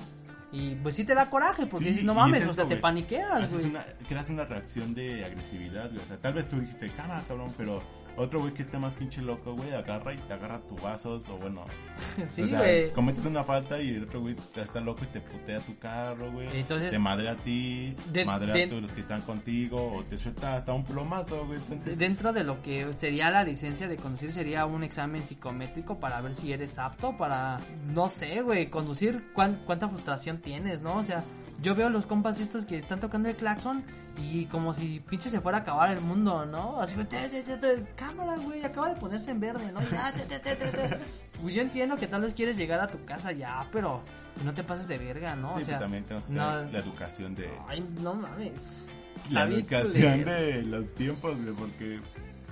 Y 0.53 0.77
pues 0.77 0.95
sí 0.95 1.05
te 1.05 1.15
da 1.15 1.29
coraje, 1.29 1.67
porque 1.67 1.85
Sí, 1.87 1.91
dices, 1.91 2.05
no 2.05 2.15
mames, 2.15 2.45
es 2.45 2.51
o 2.51 2.55
sea, 2.55 2.67
te 2.69 2.77
paniqueas, 2.77 3.51
güey. 3.53 3.73
creas 4.09 4.31
una 4.31 4.45
reacción 4.45 4.95
de 4.95 5.25
agresividad, 5.25 5.89
güey. 5.91 6.01
O 6.01 6.05
sea, 6.05 6.17
tal 6.19 6.35
vez 6.35 6.49
tú 6.49 6.61
dijiste, 6.61 6.91
cámara, 6.97 7.23
cabrón, 7.27 7.53
pero 7.57 7.83
otro 8.17 8.41
güey 8.41 8.55
que 8.55 8.63
esté 8.63 8.79
más 8.79 8.95
pinche 8.95 9.21
loco, 9.23 9.55
güey, 9.55 9.73
agarra 9.73 10.15
y 10.15 10.17
te 10.19 10.33
agarra 10.33 10.61
tu 10.61 10.77
vasos 10.77 11.29
o 11.29 11.37
bueno. 11.39 11.65
Sí, 12.27 12.43
o 12.43 12.49
sea, 12.49 12.61
güey. 12.61 12.91
cometes 12.93 13.25
una 13.25 13.45
falta 13.45 13.81
y 13.81 13.91
el 13.91 14.05
otro 14.05 14.21
güey 14.21 14.37
está 14.57 14.81
loco 14.81 15.05
y 15.05 15.07
te 15.09 15.21
putea 15.21 15.61
tu 15.61 15.77
carro, 15.79 16.31
güey. 16.33 16.49
Entonces- 16.61 16.91
te 16.91 16.99
madre 16.99 17.29
a 17.29 17.37
ti, 17.37 17.95
De- 18.13 18.25
madre 18.25 18.53
de- 18.53 18.65
a 18.65 18.69
todos 18.69 18.83
los 18.83 18.93
que 18.93 19.01
están 19.01 19.21
contigo 19.23 19.93
o 19.93 20.03
te 20.05 20.17
suelta 20.19 20.57
hasta 20.57 20.73
un 20.73 20.85
plomazo, 20.85 21.47
güey. 21.47 21.59
Entonces, 21.59 21.99
Dentro 21.99 22.33
de 22.33 22.45
lo 22.45 22.63
que 22.63 22.93
sería 22.97 23.31
la 23.31 23.45
licencia 23.45 23.87
de 23.89 23.97
conducir 23.97 24.31
sería 24.33 24.67
un 24.67 24.83
examen 24.83 25.23
psicométrico 25.25 25.99
para 26.01 26.21
ver 26.21 26.35
si 26.35 26.53
eres 26.53 26.79
apto 26.79 27.17
para, 27.17 27.59
no 27.95 28.09
sé, 28.09 28.41
güey, 28.43 28.71
conducir, 28.71 29.25
cuán- 29.35 29.61
cuánta 29.67 29.89
frustración 29.89 30.39
tienes, 30.39 30.81
¿no? 30.81 30.97
O 30.97 31.03
sea, 31.03 31.23
yo 31.63 31.75
veo 31.75 31.89
los 31.91 32.07
compas 32.07 32.41
estos 32.41 32.67
que 32.67 32.77
están 32.77 33.01
tocando 33.01 33.29
el 33.29 33.37
claxon 33.37 33.85
y 34.19 34.47
como 34.47 34.73
si 34.75 35.01
pinche 35.01 35.29
se 35.31 35.41
fuera 35.41 35.59
a 35.59 35.61
acabar 35.63 35.91
el 35.91 36.01
mundo, 36.01 36.47
¿no? 36.47 36.81
Así, 36.81 36.95
te, 37.05 37.29
te, 37.29 37.43
te, 37.43 37.85
cámara, 37.97 38.37
güey, 38.37 38.65
acaba 38.65 38.89
de 38.89 38.97
ponerse 38.97 39.31
en 39.31 39.41
verde, 39.41 39.71
¿no? 39.73 39.81
Ya, 39.91 40.13
te, 40.13 40.25
te, 40.25 40.39
te, 40.39 40.57
te, 40.57 40.71
te. 40.71 40.97
Pues 41.43 41.55
yo 41.55 41.61
entiendo 41.63 41.97
que 41.97 42.07
tal 42.07 42.23
vez 42.23 42.35
quieres 42.35 42.57
llegar 42.57 42.81
a 42.81 42.87
tu 42.89 43.05
casa 43.05 43.33
ya, 43.33 43.69
pero 43.73 44.03
no 44.45 44.55
te 44.55 44.63
pases 44.65 44.89
de 44.89 44.99
verga, 44.99 45.37
¿no? 45.37 45.53
sí, 45.55 45.61
o 45.63 45.65
sea, 45.65 45.67
pero 45.67 45.81
también 45.81 46.05
tenemos 46.05 46.25
que 46.25 46.33
no- 46.33 46.57
tener 46.59 46.73
la 46.73 46.79
educación 46.79 47.35
de... 47.35 47.51
Ay, 47.69 47.87
no 48.01 48.15
mames. 48.15 48.89
la 49.31 49.45
educación 49.45 50.25
de 50.25 50.63
los 50.63 50.95
tiempos, 50.95 51.41
güey, 51.43 51.55
porque 51.55 52.01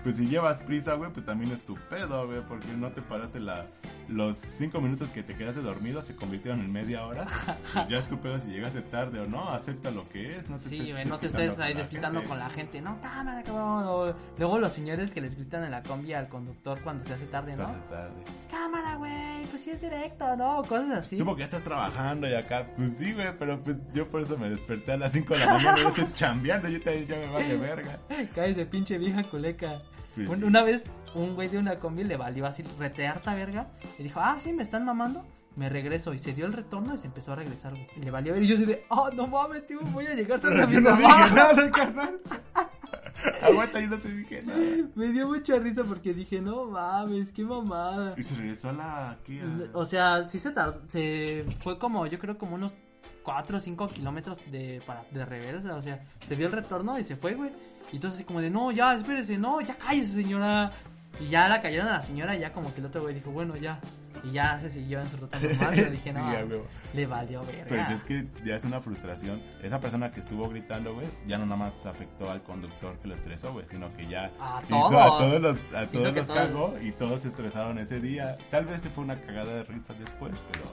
pues 0.03 0.17
si 0.17 0.27
llevas 0.29 0.59
prisa, 0.59 0.95
güey, 0.95 1.11
pues 1.13 1.25
también 1.25 1.51
es 1.53 1.65
tu 1.65 1.75
pedo, 1.89 2.27
güey, 2.27 2.43
porque 2.47 2.69
no 2.77 2.91
te 2.93 3.01
paraste 3.01 3.41
la, 3.41 3.67
los 4.09 4.39
cinco 4.39 4.81
minutos 4.81 5.09
que 5.11 5.23
te 5.23 5.35
quedaste 5.37 5.61
dormido 5.61 6.03
se 6.03 6.15
convirtieron 6.15 6.61
en 6.61 6.73
media 6.73 7.07
hora. 7.07 7.27
Pues 7.75 7.89
ya 7.89 7.99
es 7.99 8.09
tu 8.09 8.19
pedo 8.19 8.39
si 8.39 8.49
llegaste 8.49 8.83
tarde 8.83 9.21
o 9.21 9.27
no, 9.27 9.51
acepta 9.51 9.91
lo 9.91 10.09
que 10.09 10.37
es, 10.37 10.49
no 10.49 10.57
te 10.57 10.69
Sí, 10.69 10.91
estés 10.91 11.07
no 11.07 11.19
te 11.19 11.27
estés 11.27 11.59
ahí 11.59 11.75
desquitando 11.75 12.25
con 12.25 12.39
la 12.39 12.49
gente, 12.49 12.81
¿no? 12.81 13.01
Cámara, 13.01 13.43
cabrón. 13.43 14.15
Luego 14.39 14.59
los 14.59 14.73
señores 14.73 15.13
que 15.13 15.21
les 15.21 15.35
gritan 15.37 15.65
en 15.65 15.71
la 15.73 15.83
combi 15.83 16.13
al 16.13 16.29
conductor 16.29 16.81
cuando 16.83 17.05
se 17.05 17.15
hace 17.15 17.27
tarde, 17.27 17.57
¿no? 17.57 17.65
Te 17.65 17.71
hace 17.71 17.81
tarde. 17.91 18.25
Cámara, 18.51 18.97
güey, 18.97 19.47
pues 19.51 19.63
sí 19.63 19.71
es 19.71 19.81
directo, 19.81 20.37
¿no? 20.37 20.63
Cosas 20.63 20.91
así. 20.99 21.19
Tú 21.19 21.25
porque 21.25 21.41
ya 21.41 21.47
estás 21.47 21.65
trabajando 21.65 22.29
y 22.29 22.35
acá, 22.35 22.67
pues 22.77 22.97
sí, 22.97 23.13
güey, 23.13 23.37
pero 23.39 23.61
pues 23.61 23.79
yo 23.93 24.09
por 24.09 24.23
eso 24.23 24.39
me 24.39 24.49
desperté 24.51 24.93
a 24.93 24.97
las 24.97 25.13
5 25.13 25.35
de 25.35 25.41
la 25.41 25.47
mañana 25.55 25.79
y 25.79 25.83
yo 25.83 25.89
estoy 25.89 26.07
chambeando, 26.15 26.69
yo 26.69 26.81
te 26.81 27.07
ya 27.07 27.17
me 27.17 27.31
vale 27.31 27.57
verga. 27.57 27.99
Cállese, 28.35 28.67
pinche 28.67 28.99
vieja 28.99 29.23
culeca. 29.25 29.83
Sí. 30.15 30.27
Una 30.27 30.63
vez 30.63 30.93
un 31.15 31.35
güey 31.35 31.49
de 31.49 31.59
una 31.59 31.79
combi 31.79 32.05
le 32.05 32.17
valió 32.17 32.47
así 32.47 32.63
rete 32.79 33.07
harta 33.07 33.35
verga 33.35 33.69
y 33.99 34.03
dijo, 34.03 34.21
ah, 34.21 34.37
sí, 34.41 34.53
me 34.53 34.63
están 34.63 34.85
mamando. 34.85 35.25
Me 35.57 35.69
regreso 35.69 36.13
y 36.13 36.19
se 36.19 36.35
dio 36.35 36.47
el 36.47 36.53
retorno 36.53 36.95
y 36.95 36.99
se 36.99 37.07
empezó 37.07 37.33
a 37.33 37.37
regresar, 37.37 37.73
güey. 37.73 37.87
Y 37.97 38.01
le 38.01 38.11
valió 38.11 38.33
ver 38.33 38.43
y 38.43 38.49
yo 38.49 38.57
así 38.57 38.65
de, 38.65 38.85
oh, 38.89 39.11
no 39.11 39.29
mames, 39.29 39.65
tío, 39.67 39.81
voy 39.81 40.07
a 40.07 40.15
llegar 40.15 40.41
tarde 40.41 40.63
a 40.63 40.67
mi 40.67 40.77
no 40.77 40.97
dije 40.97 41.03
nada, 41.03 41.71
carnal. 41.73 42.21
Aguanta, 43.43 43.81
yo 43.81 43.87
no 43.89 43.99
te 43.99 44.09
dije 44.09 44.43
nada. 44.43 44.59
Me 44.97 45.09
dio 45.09 45.29
mucha 45.29 45.57
risa 45.59 45.85
porque 45.85 46.13
dije, 46.13 46.41
no 46.41 46.67
mames, 46.67 47.31
qué 47.31 47.45
mamada. 47.45 48.15
Y 48.17 48.23
se 48.25 48.35
regresó 48.35 48.71
a 48.71 48.73
la... 48.73 49.19
¿qué? 49.25 49.43
O 49.73 49.87
sea, 49.87 50.25
sí 50.25 50.41
se 50.41 50.51
tardó, 50.51 50.83
se 50.89 51.45
fue 51.61 51.79
como, 51.79 52.07
yo 52.07 52.19
creo 52.19 52.37
como 52.37 52.57
unos 52.57 52.77
4 53.23 53.57
o 53.57 53.61
5 53.61 53.89
kilómetros 53.89 54.41
de, 54.51 54.83
para, 54.87 55.05
de 55.11 55.25
reversa, 55.25 55.77
o 55.77 55.83
sea, 55.83 56.03
se 56.27 56.35
dio 56.37 56.47
el 56.47 56.53
retorno 56.53 56.99
y 56.99 57.05
se 57.05 57.17
fue, 57.17 57.35
güey. 57.35 57.51
Y 57.93 57.97
entonces 57.97 58.25
como 58.25 58.41
de, 58.41 58.51
no, 58.51 58.71
ya, 58.73 58.95
espérese, 58.95 59.39
no, 59.39 59.61
ya 59.61 59.77
cállese, 59.77 60.13
señora. 60.13 60.73
Y 61.21 61.29
ya 61.29 61.49
la 61.49 61.63
cayeron 61.63 61.87
a 61.89 61.93
la 61.93 62.03
señora 62.03 62.35
y 62.35 62.41
ya 62.41 62.53
como 62.53 62.75
que 62.75 62.81
el 62.81 62.87
otro 62.87 63.03
güey 63.03 63.15
dijo, 63.15 63.31
bueno, 63.31 63.57
ya. 63.57 63.79
Y 64.25 64.33
ya 64.33 64.59
se 64.61 64.71
siguió 64.71 65.01
en 65.01 65.09
su 65.09 65.17
ruta 65.19 65.39
normal, 65.39 65.75
yo 65.75 65.91
dije, 65.91 66.13
no, 66.13 66.31
Sí, 66.31 66.47
le 66.95 67.07
valió 67.07 67.45
verga. 67.45 67.65
Pero 67.69 67.83
es 67.97 68.05
que 68.05 68.27
ya 68.45 68.57
es 68.57 68.65
una 68.65 68.81
frustración. 68.81 69.43
Esa 69.63 69.81
persona 69.81 70.11
que 70.13 70.21
estuvo 70.21 70.49
gritando, 70.49 70.95
güey, 70.95 71.07
ya 71.27 71.37
no 71.39 71.45
nada 71.45 71.57
más 71.57 71.85
afectó 71.87 72.31
al 72.31 72.43
conductor 72.43 72.99
que 73.01 73.09
lo 73.09 73.15
estresó, 73.15 73.53
güey, 73.53 73.67
sino 73.67 73.93
que 73.97 74.07
ya 74.09 74.31
A 74.41 74.63
hizo 74.67 74.79
todos. 74.79 74.93
a 74.95 75.07
todos 75.19 75.41
los, 75.43 75.59
a 75.75 75.87
todos 75.87 76.15
los 76.15 76.27
todos- 76.27 76.39
cagó 76.39 76.75
y 76.83 76.93
todos 76.93 77.21
se 77.21 77.29
estresaron 77.29 77.79
ese 77.79 78.01
día. 78.01 78.39
Tal 78.51 78.65
vez 78.67 78.81
se 78.81 78.91
fue 78.91 79.05
una 79.05 79.21
cagada 79.21 79.55
de 79.57 79.65
risa 79.65 79.93
después, 79.95 80.43
pero 80.53 80.65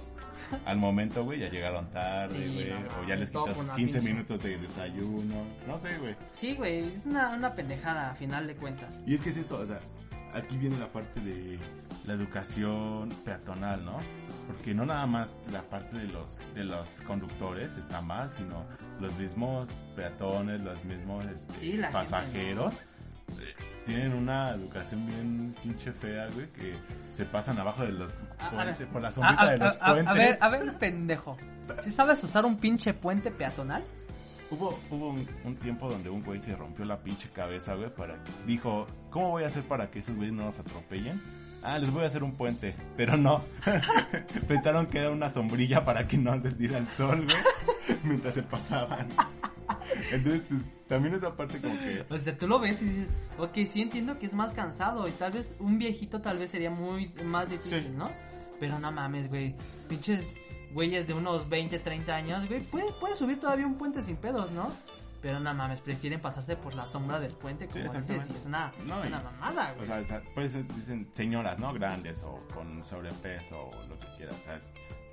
al 0.66 0.78
momento, 0.78 1.24
güey, 1.24 1.40
ya 1.40 1.50
llegaron 1.50 1.90
tarde, 1.92 2.34
Sí, 2.34 2.54
güey, 2.54 2.70
no 2.70 3.02
o 3.04 3.08
ya 3.08 3.16
les 3.16 3.30
quitas 3.32 3.44
por 3.46 3.56
sus 3.56 3.66
una 3.66 3.76
15 3.76 4.00
pinche- 4.00 4.10
minutos 4.14 4.42
de 4.44 4.58
desayuno. 4.58 5.44
No 5.68 5.78
sé, 5.78 5.98
güey. 5.98 6.16
Sí, 6.26 6.56
güey, 6.56 6.90
es 6.90 7.06
una, 7.06 7.30
una 7.32 7.54
pendejada 7.54 8.12
a 8.12 8.16
final 8.16 8.48
de 8.48 8.56
cuentas. 8.56 9.00
Y 9.06 9.16
es 9.16 9.22
que 9.22 9.30
es 9.32 9.38
eso, 9.38 9.60
o 9.60 9.66
sea, 9.66 9.80
aquí 10.34 10.58
viene 10.58 10.78
la 10.78 10.88
parte 10.88 11.20
de 11.20 11.58
la 12.06 12.14
educación 12.14 13.10
peatonal, 13.24 13.84
¿no? 13.86 14.00
Porque 14.48 14.74
no 14.74 14.86
nada 14.86 15.06
más 15.06 15.38
la 15.52 15.62
parte 15.62 15.98
de 15.98 16.08
los 16.08 16.40
de 16.56 16.64
los 16.64 17.02
conductores 17.02 17.78
está 17.78 18.02
mal, 18.02 18.32
sino 18.36 18.66
los 19.00 19.14
mismos 19.18 19.70
peatones, 19.96 20.62
los 20.62 20.84
mismos 20.84 21.26
este, 21.26 21.54
Sí, 21.58 21.72
la 21.74 21.88
gente, 21.88 21.94
pasajeros 21.94 22.82
eh, 23.40 23.54
tienen 23.86 24.14
una 24.14 24.50
educación 24.50 25.06
bien 25.08 25.56
pinche 25.64 25.92
fea, 25.92 26.28
güey, 26.34 26.48
que 26.52 26.76
se 27.12 27.26
pasan 27.26 27.58
abajo 27.60 27.84
de 27.84 27.92
los 27.94 28.20
puentes, 28.52 28.80
ver. 28.80 28.88
por 28.90 29.02
la 29.02 29.12
sombrita 29.12 29.42
a- 29.44 29.52
de 29.52 29.58
los 29.58 29.78
a- 29.80 29.94
puentes. 29.94 30.08
a 30.08 30.14
ver, 30.14 30.38
a 30.42 30.50
ver, 30.50 30.78
pendejo. 30.78 31.38
¿Sí 31.80 31.90
sabes 31.92 32.24
usar 32.24 32.46
un 32.46 32.58
pinche 32.58 32.94
puente 32.94 33.32
peatonal? 33.32 33.84
Hubo, 34.50 34.78
hubo 34.90 35.10
un, 35.12 35.26
un 35.46 35.56
tiempo 35.56 35.90
donde 35.90 36.10
un 36.10 36.22
güey 36.24 36.40
se 36.42 36.54
rompió 36.56 36.84
la 36.84 37.00
pinche 37.00 37.30
cabeza, 37.30 37.76
güey, 37.76 37.90
para... 37.96 38.18
Dijo, 38.46 38.86
¿cómo 39.10 39.30
voy 39.30 39.46
a 39.46 39.48
hacer 39.48 39.64
para 39.64 39.90
que 39.90 40.00
esos 40.00 40.16
güeyes 40.18 40.34
no 40.34 40.44
nos 40.44 40.60
atropellen? 40.60 41.22
Ah, 41.64 41.78
les 41.78 41.92
voy 41.92 42.04
a 42.04 42.08
hacer 42.08 42.24
un 42.24 42.34
puente, 42.34 42.76
pero 42.98 43.18
no. 43.18 43.44
Pensaron 44.48 44.88
que 44.88 45.00
era 45.00 45.12
una 45.12 45.30
sombrilla 45.30 45.86
para 45.86 46.08
que 46.08 46.18
no 46.18 46.36
les 46.38 46.58
diera 46.58 46.78
el 46.78 46.90
sol, 46.90 47.24
güey, 47.26 47.98
mientras 48.04 48.34
se 48.34 48.44
pasaban. 48.44 49.10
Entonces, 50.12 50.46
pues, 50.50 50.62
también 50.88 51.14
esa 51.16 51.36
parte 51.36 51.60
como 51.62 51.78
que... 51.80 52.06
O 52.10 52.18
sea, 52.18 52.38
tú 52.38 52.48
lo 52.48 52.60
ves 52.60 52.82
y 52.82 52.86
dices, 52.86 53.14
ok, 53.38 53.60
sí 53.66 53.82
entiendo 53.82 54.18
que 54.20 54.26
es 54.26 54.34
más 54.34 54.54
cansado 54.54 55.08
y 55.08 55.12
tal 55.12 55.32
vez 55.34 55.52
un 55.60 55.78
viejito 55.78 56.20
tal 56.22 56.38
vez 56.40 56.52
sería 56.52 56.70
muy 56.70 57.14
más 57.24 57.50
difícil, 57.50 57.84
Sí. 57.84 57.90
¿no? 57.96 58.10
Pero 58.60 58.80
no 58.80 58.92
mames, 58.92 59.30
güey, 59.30 59.56
pinches 59.88 60.38
güeyes 60.74 61.08
de 61.08 61.14
unos 61.14 61.48
20, 61.50 61.80
30 61.80 62.16
años, 62.16 62.48
güey, 62.48 62.62
puede, 62.62 62.92
puede 63.00 63.16
subir 63.16 63.40
todavía 63.40 63.66
un 63.68 63.76
puente 63.76 64.02
sin 64.02 64.16
pedos, 64.18 64.52
¿no? 64.52 64.72
Pero 65.22 65.40
no 65.40 65.54
mames, 65.54 65.82
prefieren 65.82 66.20
pasarse 66.20 66.56
por 66.56 66.74
la 66.74 66.86
sombra 66.88 67.20
del 67.20 67.34
puente, 67.34 67.68
como 67.68 67.84
dices, 67.84 68.00
exactamente. 68.00 68.34
y 68.34 68.38
es 68.38 68.46
una, 68.46 68.74
No, 68.88 69.02
una 69.02 69.20
mamada, 69.22 69.74
güey. 69.74 69.84
O 69.84 69.86
sea, 69.86 70.24
pues 70.34 70.52
dicen 70.76 71.08
señoras, 71.12 71.60
¿no? 71.60 71.72
Grandes 71.74 72.24
o 72.24 72.42
con 72.54 72.84
sobrepeso 72.84 73.70
o 73.70 73.88
lo 73.88 74.00
que 74.00 74.08
quieras. 74.18 74.36
O 74.42 74.44
sea, 74.46 74.62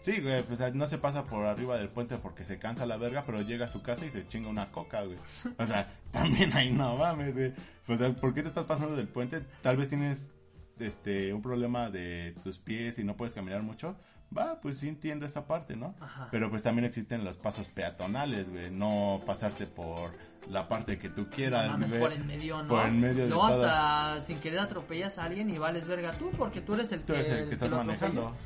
sí, 0.00 0.20
güey, 0.20 0.42
pues, 0.42 0.74
no 0.74 0.86
se 0.86 0.96
pasa 0.96 1.24
por 1.24 1.44
arriba 1.44 1.76
del 1.76 1.90
puente 1.90 2.16
porque 2.16 2.44
se 2.44 2.58
cansa 2.58 2.86
la 2.86 2.96
verga, 2.96 3.24
pero 3.26 3.42
llega 3.42 3.66
a 3.66 3.68
su 3.68 3.82
casa 3.82 4.06
y 4.06 4.10
se 4.10 4.26
chinga 4.26 4.48
una 4.48 4.72
coca, 4.72 5.02
güey. 5.02 5.18
O 5.58 5.66
sea, 5.66 5.92
también 6.10 6.54
ahí 6.54 6.70
no 6.70 6.96
mames, 6.96 7.34
güey. 7.34 7.52
Pues, 7.86 8.00
o 8.00 8.04
sea, 8.04 8.14
¿por 8.14 8.32
qué 8.32 8.42
te 8.42 8.48
estás 8.48 8.64
pasando 8.64 8.96
del 8.96 9.08
puente? 9.08 9.42
Tal 9.60 9.76
vez 9.76 9.88
tienes 9.88 10.32
este 10.78 11.34
un 11.34 11.42
problema 11.42 11.90
de 11.90 12.34
tus 12.42 12.58
pies 12.58 12.98
y 12.98 13.04
no 13.04 13.16
puedes 13.16 13.34
caminar 13.34 13.62
mucho. 13.62 13.96
Va, 14.36 14.60
pues 14.60 14.78
sí 14.78 14.88
entiendo 14.88 15.24
esa 15.24 15.46
parte, 15.46 15.74
¿no? 15.74 15.94
Ajá. 16.00 16.28
Pero 16.30 16.50
pues 16.50 16.62
también 16.62 16.84
existen 16.84 17.24
los 17.24 17.38
pasos 17.38 17.68
peatonales, 17.68 18.50
güey. 18.50 18.70
No 18.70 19.22
pasarte 19.24 19.66
por 19.66 20.10
la 20.50 20.68
parte 20.68 20.98
que 20.98 21.08
tú 21.08 21.28
quieras, 21.30 21.66
No 21.66 21.72
mames, 21.78 21.92
por 21.92 22.12
en 22.12 22.26
medio, 22.26 22.62
¿no? 22.62 22.68
Por 22.68 22.84
en 22.86 23.00
medio 23.00 23.24
de 23.24 23.28
Luego 23.30 23.44
hasta 23.46 23.56
todas. 23.56 24.26
sin 24.26 24.38
querer 24.40 24.58
atropellas 24.60 25.18
a 25.18 25.24
alguien 25.24 25.48
y 25.48 25.56
vales 25.58 25.86
verga 25.86 26.12
tú, 26.18 26.30
porque 26.36 26.60
tú 26.60 26.74
eres 26.74 26.92
el 26.92 27.00
Tú 27.02 27.14
que, 27.14 27.20
el 27.20 27.48
que 27.48 27.54
estás 27.54 27.70
lo 27.70 27.76
atropella. 27.80 28.00
manejando. 28.12 28.36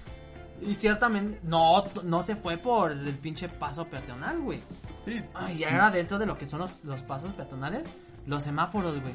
Y 0.61 0.75
ciertamente, 0.75 1.41
no, 1.43 1.85
no 2.05 2.23
se 2.23 2.37
fue 2.37 2.57
por 2.59 2.93
el 2.93 3.15
pinche 3.19 3.49
paso 3.49 3.85
peatonal, 3.89 4.41
güey. 4.41 4.61
Sí. 5.05 5.21
Ay, 5.35 5.59
ya 5.59 5.69
era 5.71 5.91
dentro 5.91 6.19
de 6.19 6.27
lo 6.27 6.39
que 6.39 6.47
son 6.47 6.61
los, 6.61 6.85
los 6.85 7.03
pasos 7.03 7.33
peatonales, 7.33 7.83
los 8.27 8.45
semáforos, 8.45 9.01
güey. 9.01 9.15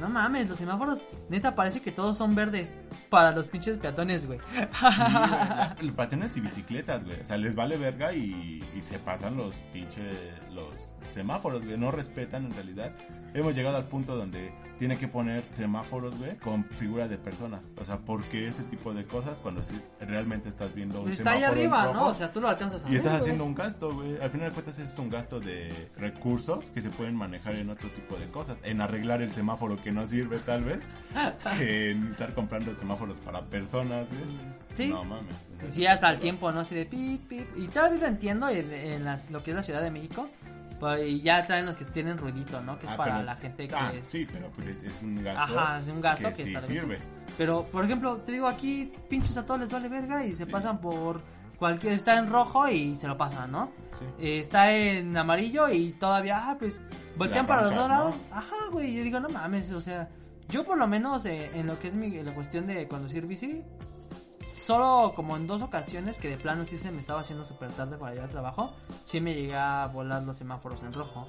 No 0.00 0.08
mames, 0.08 0.48
los 0.48 0.56
semáforos, 0.56 1.02
neta, 1.28 1.54
parece 1.54 1.82
que 1.82 1.92
todos 1.92 2.16
son 2.16 2.34
verde 2.34 2.70
para 3.08 3.32
los 3.32 3.48
pinches 3.48 3.76
peatones, 3.78 4.26
güey. 4.26 4.38
Sí, 4.38 4.56
güey, 5.80 5.90
patrones 5.96 6.36
y 6.36 6.40
bicicletas, 6.40 7.04
güey. 7.04 7.20
O 7.20 7.24
sea, 7.24 7.36
les 7.36 7.54
vale 7.54 7.76
verga 7.76 8.12
y, 8.12 8.64
y 8.76 8.82
se 8.82 8.98
pasan 8.98 9.36
los 9.36 9.54
pinches 9.72 10.16
los 10.52 10.74
semáforos, 11.10 11.64
güey. 11.64 11.78
No 11.78 11.90
respetan 11.90 12.46
en 12.46 12.54
realidad. 12.54 12.92
Hemos 13.34 13.54
llegado 13.54 13.76
al 13.76 13.84
punto 13.84 14.16
donde 14.16 14.52
tiene 14.78 14.96
que 14.96 15.06
poner 15.08 15.44
semáforos, 15.52 16.16
güey, 16.18 16.36
con 16.38 16.64
figuras 16.64 17.10
de 17.10 17.18
personas. 17.18 17.70
O 17.76 17.84
sea, 17.84 17.98
¿por 17.98 18.22
qué 18.24 18.48
ese 18.48 18.62
tipo 18.64 18.94
de 18.94 19.04
cosas 19.04 19.38
cuando 19.42 19.62
sí 19.62 19.78
realmente 20.00 20.48
estás 20.48 20.74
viendo 20.74 21.02
un 21.02 21.10
Está 21.10 21.32
ahí 21.32 21.40
semáforo 21.40 21.60
en 21.60 21.66
arriba, 21.66 21.84
rojo 21.84 21.94
¿no? 21.94 22.06
O 22.08 22.14
sea, 22.14 22.32
tú 22.32 22.40
lo 22.40 22.48
alcanzas 22.48 22.84
a 22.84 22.90
y 22.90 22.96
estás 22.96 23.12
güey. 23.12 23.22
haciendo 23.22 23.44
un 23.44 23.54
gasto, 23.54 23.92
güey. 23.94 24.20
Al 24.20 24.30
final 24.30 24.48
de 24.48 24.54
cuentas, 24.54 24.78
es 24.78 24.98
un 24.98 25.10
gasto 25.10 25.40
de 25.40 25.90
recursos 25.96 26.70
que 26.70 26.80
se 26.80 26.90
pueden 26.90 27.16
manejar 27.16 27.54
en 27.56 27.70
otro 27.70 27.90
tipo 27.90 28.16
de 28.16 28.26
cosas. 28.26 28.58
En 28.62 28.80
arreglar 28.80 29.20
el 29.20 29.32
semáforo 29.32 29.82
que 29.82 29.92
no 29.92 30.06
sirve, 30.06 30.38
tal 30.38 30.64
vez. 30.64 30.80
que 31.58 31.90
en 31.92 32.08
estar 32.08 32.32
comprando 32.34 32.74
semáforos 32.74 33.20
para 33.20 33.42
personas, 33.42 34.06
güey. 34.08 34.38
Sí. 34.72 34.88
No 34.88 35.04
mames. 35.04 35.34
Sí, 35.68 35.86
hasta 35.86 36.10
el 36.10 36.18
tiempo, 36.18 36.52
¿no? 36.52 36.60
Así 36.60 36.74
de 36.74 36.84
pip, 36.86 37.28
pip. 37.28 37.46
Y 37.56 37.68
todavía 37.68 37.98
lo 38.00 38.06
entiendo 38.06 38.48
en, 38.48 38.72
en 38.72 39.04
las- 39.04 39.30
lo 39.30 39.42
que 39.42 39.50
es 39.52 39.56
la 39.56 39.62
Ciudad 39.62 39.82
de 39.82 39.90
México. 39.90 40.28
pues, 40.78 41.08
Y 41.08 41.20
ya 41.22 41.44
traen 41.44 41.66
los 41.66 41.76
que 41.76 41.84
tienen 41.84 42.18
ruidito, 42.18 42.60
¿no? 42.60 42.78
Que 42.78 42.86
es 42.86 42.92
Ah, 42.92 42.96
para 42.96 43.12
pero- 43.14 43.24
la 43.24 43.34
gente 43.36 43.66
que 43.66 43.74
Ah, 43.74 43.92
es... 43.94 44.06
sí, 44.06 44.26
pero 44.32 44.48
pues 44.50 44.68
es, 44.68 44.82
es 44.84 45.02
un 45.02 45.16
gasto. 45.24 45.58
Ajá, 45.58 45.78
es 45.80 45.88
un 45.88 46.00
gasto 46.00 46.28
que, 46.28 46.34
que, 46.36 46.42
sí 46.44 46.52
tal 46.52 46.62
vez 46.68 46.80
sirve. 46.80 46.96
sí. 46.98 47.02
Pero, 47.36 47.64
por 47.64 47.84
ejemplo, 47.84 48.16
te 48.18 48.30
digo, 48.32 48.46
aquí 48.46 48.92
pinches 49.08 49.36
a 49.36 49.44
todos 49.44 49.58
les 49.60 49.72
vale 49.72 49.88
verga 49.88 50.24
y 50.24 50.34
se 50.34 50.44
Sí. 50.44 50.50
pasan 50.52 50.80
por 50.80 51.20
cualquier... 51.58 51.92
Está 51.94 52.18
en 52.18 52.28
rojo 52.28 52.68
y 52.68 52.94
se 52.94 53.08
lo 53.08 53.16
pasan, 53.16 53.50
¿no? 53.50 53.72
Sí. 53.98 54.04
Eh, 54.20 54.38
está 54.38 54.72
en 54.72 55.16
amarillo 55.16 55.68
y 55.68 55.92
todavía, 55.94 56.48
ah, 56.48 56.56
pues, 56.58 56.80
voltean 57.16 57.46
para 57.48 57.62
los 57.62 57.74
dos 57.74 57.88
lados. 57.88 58.14
Ajá, 58.30 58.54
güey, 58.70 58.94
yo 58.94 59.02
digo, 59.02 59.18
no 59.18 59.28
mames, 59.28 59.72
o 59.72 59.80
sea, 59.80 60.08
yo 60.48 60.64
por 60.64 60.78
lo 60.78 60.86
menos 60.86 61.26
eh, 61.26 61.50
en 61.54 61.66
lo 61.66 61.78
que 61.78 61.88
es 61.88 61.94
mi, 61.94 62.10
la 62.22 62.34
cuestión 62.34 62.66
de 62.66 62.88
conducir 62.88 63.26
bici, 63.26 63.62
solo 64.42 65.12
como 65.14 65.36
en 65.36 65.46
dos 65.46 65.62
ocasiones 65.62 66.18
que 66.18 66.28
de 66.28 66.38
plano 66.38 66.64
sí 66.64 66.78
se 66.78 66.90
me 66.90 66.98
estaba 66.98 67.20
haciendo 67.20 67.44
súper 67.44 67.70
tarde 67.72 67.98
para 67.98 68.12
llegar 68.12 68.26
al 68.26 68.30
trabajo, 68.30 68.74
sí 69.04 69.20
me 69.20 69.34
llegué 69.34 69.56
a 69.56 69.86
volar 69.86 70.22
los 70.22 70.38
semáforos 70.38 70.82
en 70.82 70.92
rojo. 70.92 71.26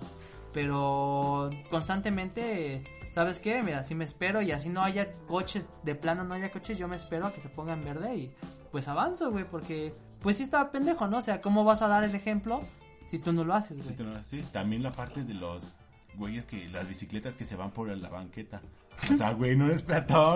Pero 0.53 1.49
constantemente, 1.69 2.83
¿sabes 3.11 3.39
qué? 3.39 3.61
Mira, 3.61 3.83
si 3.83 3.93
me 3.93 4.05
espero 4.05 4.41
y 4.41 4.51
así 4.51 4.69
no 4.69 4.81
haya 4.81 5.11
coches, 5.27 5.67
de 5.83 5.95
plano 5.95 6.23
no 6.23 6.33
haya 6.33 6.51
coches, 6.51 6.77
yo 6.77 6.87
me 6.87 6.95
espero 6.95 7.27
a 7.27 7.33
que 7.33 7.41
se 7.41 7.49
ponga 7.49 7.73
en 7.73 7.83
verde 7.83 8.15
y 8.15 8.35
pues 8.71 8.87
avanzo, 8.87 9.31
güey, 9.31 9.43
porque 9.43 9.93
pues 10.21 10.37
sí 10.37 10.43
está 10.43 10.71
pendejo, 10.71 11.07
¿no? 11.07 11.17
O 11.17 11.21
sea, 11.21 11.41
¿cómo 11.41 11.63
vas 11.63 11.81
a 11.81 11.87
dar 11.87 12.03
el 12.03 12.15
ejemplo 12.15 12.61
si 13.07 13.19
tú 13.19 13.31
no 13.31 13.43
lo 13.43 13.53
haces, 13.53 13.77
güey? 13.83 14.23
sí, 14.23 14.43
también 14.51 14.81
la 14.81 14.91
parte 14.91 15.23
de 15.23 15.33
los 15.33 15.75
güeyes 16.15 16.45
que 16.45 16.67
las 16.69 16.87
bicicletas 16.87 17.35
que 17.35 17.45
se 17.45 17.55
van 17.55 17.71
por 17.71 17.89
la 17.89 18.09
banqueta. 18.09 18.61
O 19.11 19.15
sea, 19.15 19.31
güey, 19.33 19.55
no 19.55 19.69
es 19.71 19.85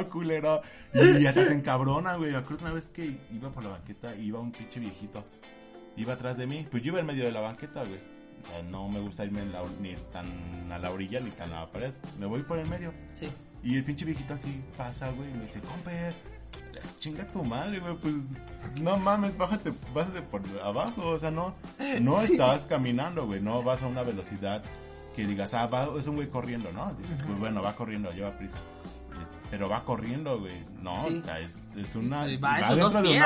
culero. 0.10 0.62
Y 0.94 1.22
ya 1.22 1.34
te 1.34 1.42
hacen 1.42 1.62
cabrona, 1.62 2.16
güey. 2.16 2.32
Me 2.32 2.38
acuerdo 2.38 2.64
una 2.66 2.74
vez 2.74 2.90
que 2.90 3.18
iba 3.32 3.50
por 3.50 3.64
la 3.64 3.72
banqueta 3.72 4.16
y 4.16 4.28
iba 4.28 4.40
un 4.40 4.52
pinche 4.52 4.80
viejito. 4.80 5.24
Iba 5.98 6.14
atrás 6.14 6.38
de 6.38 6.48
mí. 6.48 6.66
Pues 6.72 6.82
yo 6.84 6.92
iba 6.92 7.00
en 7.00 7.06
medio 7.06 7.26
de 7.26 7.32
la 7.32 7.42
banqueta, 7.42 7.84
güey. 7.84 8.00
No 8.70 8.90
me 8.90 9.00
gusta 9.00 9.24
irme 9.26 9.42
en 9.42 9.52
la- 9.52 9.64
ni 9.80 9.96
tan 10.12 10.72
a 10.72 10.78
la 10.78 10.92
orilla 10.92 11.20
ni 11.20 11.30
tan 11.32 11.52
a 11.54 11.62
la 11.62 11.72
pared. 11.72 11.94
Me 12.20 12.26
voy 12.26 12.42
por 12.44 12.58
el 12.60 12.68
medio. 12.68 12.92
Sí. 13.12 13.30
Y 13.64 13.78
el 13.78 13.84
pinche 13.86 14.04
viejito 14.06 14.34
así 14.34 14.62
pasa, 14.76 15.10
güey, 15.12 15.30
y 15.30 15.34
me 15.34 15.44
dice, 15.46 15.62
compe, 15.62 16.14
chinga 17.00 17.26
tu 17.32 17.42
madre, 17.44 17.80
güey, 17.80 17.96
pues 17.96 18.14
no 18.82 18.98
mames, 18.98 19.38
bájate, 19.38 19.72
bájate 19.94 20.22
por 20.22 20.42
abajo, 20.62 21.08
o 21.12 21.18
sea, 21.18 21.32
no, 21.32 21.56
no 22.02 22.12
Sí. 22.22 22.34
estás 22.34 22.66
caminando, 22.66 23.26
güey, 23.26 23.40
no 23.40 23.64
vas 23.64 23.82
a 23.82 23.88
una 23.88 24.04
velocidad 24.04 24.62
que 25.16 25.26
digas, 25.28 25.54
ah, 25.54 25.68
va, 25.68 25.88
es 25.98 26.08
un 26.08 26.16
güey 26.16 26.30
corriendo, 26.30 26.72
¿no? 26.72 26.92
Dices, 26.96 27.24
pues 27.26 27.40
bueno, 27.40 27.62
va 27.62 27.76
corriendo, 27.76 28.12
lleva 28.12 28.32
prisa. 28.38 28.58
pero 29.52 29.70
va 29.70 29.84
corriendo, 29.84 30.40
güey. 30.40 30.64
No, 30.82 30.96
Sí. 31.04 31.20
o 31.22 31.24
sea, 31.24 31.40
es, 31.40 31.76
es 31.78 31.96
una... 31.96 32.26
Va 32.40 32.58
dentro 32.76 33.02
de 33.04 33.10
una-. 33.18 33.26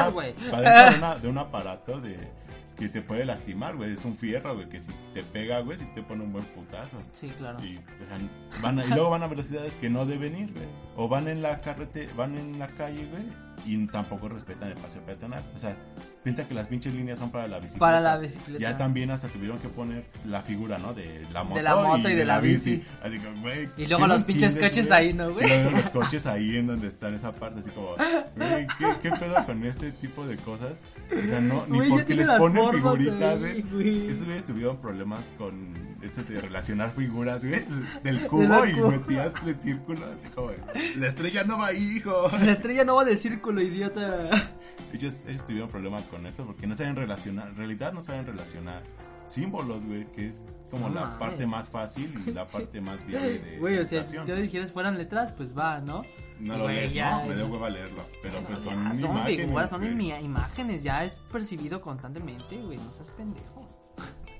Va 0.53 0.61
dentro 0.61 0.91
de, 0.91 0.97
una- 0.97 1.15
de 1.19 1.27
un 1.29 1.37
aparato 1.37 2.01
de 2.01 2.29
que 2.77 2.89
te 2.89 3.01
puede 3.01 3.25
lastimar, 3.25 3.75
güey. 3.75 3.93
Es 3.93 4.05
un 4.05 4.15
fierro, 4.17 4.53
güey, 4.55 4.69
que 4.69 4.79
si 4.79 4.91
te 5.13 5.23
pega, 5.23 5.59
güey, 5.61 5.77
si 5.77 5.85
te 5.87 6.03
pone 6.03 6.23
un 6.23 6.31
buen 6.31 6.45
putazo. 6.45 6.97
Sí, 7.13 7.27
claro. 7.37 7.57
Y, 7.63 7.77
o 7.77 8.05
sea, 8.05 8.17
van 8.61 8.79
a- 8.79 8.85
y 8.85 8.89
luego 8.89 9.09
van 9.09 9.23
a 9.23 9.27
velocidades 9.27 9.77
que 9.77 9.89
no 9.89 10.05
deben 10.05 10.37
ir, 10.37 10.53
güey. 10.53 10.67
O 10.95 11.07
van 11.07 11.27
en 11.27 11.41
la 11.41 11.61
carrete, 11.61 12.07
van 12.15 12.37
en 12.37 12.59
la 12.59 12.67
calle, 12.67 13.07
güey, 13.07 13.23
y 13.65 13.87
tampoco 13.87 14.29
respetan 14.29 14.69
el 14.69 14.75
paseo 14.77 15.01
peatonal. 15.01 15.43
O 15.55 15.57
sea, 15.57 15.75
piensa 16.23 16.47
que 16.47 16.53
las 16.53 16.67
pinches 16.67 16.93
líneas 16.93 17.17
son 17.17 17.31
para 17.31 17.47
la 17.47 17.57
bicicleta. 17.57 17.79
Para 17.79 17.99
la 17.99 18.17
bicicleta. 18.17 18.59
Ya 18.59 18.77
también 18.77 19.09
hasta 19.09 19.27
tuvieron 19.27 19.57
que 19.57 19.69
poner 19.69 20.05
la 20.25 20.41
figura, 20.43 20.77
¿no? 20.77 20.93
De 20.93 21.25
la 21.31 21.43
moto, 21.43 21.61
la 21.61 21.75
moto 21.75 22.09
y 22.09 22.13
de 22.15 22.25
la 22.25 22.39
bici. 22.39 22.83
Así 23.01 23.17
como, 23.19 23.41
güey. 23.41 23.69
Y 23.77 23.87
luego 23.87 24.03
¿qué 24.03 24.09
los 24.09 24.23
pinches 24.23 24.55
coches 24.55 24.87
güey? 24.87 24.99
ahí, 25.07 25.13
¿no, 25.13 25.33
güey? 25.33 25.45
Y 25.45 25.49
luego 25.49 25.71
los 25.71 25.89
coches 25.89 26.27
ahí 26.27 26.57
en 26.57 26.67
donde 26.67 26.87
está 26.87 27.09
esa 27.09 27.31
parte, 27.31 27.61
así 27.61 27.71
como, 27.71 27.95
güey, 28.35 28.67
¿qué, 28.77 28.85
¿qué 29.01 29.11
pedo 29.11 29.43
con 29.47 29.63
este 29.65 29.91
tipo 29.93 30.25
de 30.27 30.37
cosas? 30.37 30.73
O 31.11 31.29
sea, 31.29 31.39
no, 31.39 31.65
ni 31.67 31.83
ya 31.83 31.95
porque 31.95 32.15
les 32.15 32.29
ponen 32.31 32.63
formas 32.63 32.75
figuritas, 32.75 33.43
ahí, 33.43 33.65
güey. 33.71 34.07
Esos 34.07 34.25
güeyes 34.25 34.45
tuvieron 34.45 34.77
problemas 34.77 35.31
con 35.37 35.73
eso 36.01 36.23
de 36.23 36.41
relacionar 36.41 36.91
figuras, 36.91 37.45
güey, 37.45 37.63
del 38.03 38.19
De 38.21 38.27
cubo 38.27 38.65
y 38.65 38.73
cubo. 38.73 38.91
metías 38.91 39.31
el 39.45 39.55
círculo, 39.61 40.05
así 40.05 40.29
como, 40.33 40.51
la 40.97 41.07
estrella 41.07 41.43
no 41.43 41.57
va 41.57 41.67
ahí, 41.67 41.97
hijo. 41.97 42.29
La 42.39 42.51
estrella 42.51 42.83
no 42.83 42.95
va 42.95 43.05
del 43.05 43.19
círculo, 43.19 43.61
idiota. 43.61 44.51
Ellos, 44.93 45.15
ellos 45.27 45.45
tuvieron 45.45 45.69
problemas 45.69 46.05
con 46.05 46.25
eso 46.25 46.45
porque 46.45 46.67
no 46.67 46.75
saben 46.75 46.95
relacionar, 46.95 47.49
en 47.49 47.55
realidad 47.55 47.93
no 47.93 48.01
saben 48.01 48.25
relacionar 48.25 48.83
símbolos, 49.25 49.85
güey, 49.85 50.05
que 50.11 50.27
es 50.27 50.41
como 50.69 50.89
No 50.89 50.95
la 50.95 51.01
mames. 51.01 51.17
parte 51.19 51.45
más 51.47 51.69
fácil 51.69 52.13
y 52.25 52.31
la 52.31 52.45
parte 52.47 52.81
más 52.81 53.03
viable 53.07 53.39
de 53.39 53.57
Güey, 53.59 53.79
o 53.79 53.85
sea, 53.85 54.03
si 54.03 54.17
te 54.17 54.35
dijeras 54.35 54.71
fueran 54.71 54.97
letras, 54.97 55.31
pues 55.31 55.57
va, 55.57 55.79
¿no? 55.81 56.03
No 56.39 56.57
lo 56.57 56.67
lees, 56.67 56.93
ya, 56.93 57.19
¿no? 57.23 57.25
Me 57.25 57.35
da 57.35 57.45
hueva 57.45 57.69
leerlo. 57.69 58.03
Pero 58.21 58.39
pues 58.41 58.63
Ya, 58.63 58.71
son, 58.73 58.95
son 58.97 59.11
imágenes, 59.11 59.45
figuras, 59.45 59.69
son 59.69 59.81
güey. 59.81 60.23
imágenes, 60.23 60.83
ya 60.83 61.03
es 61.03 61.15
percibido 61.31 61.81
constantemente, 61.81 62.57
güey, 62.57 62.77
no 62.77 62.91
seas 62.91 63.09
pendejo. 63.11 63.67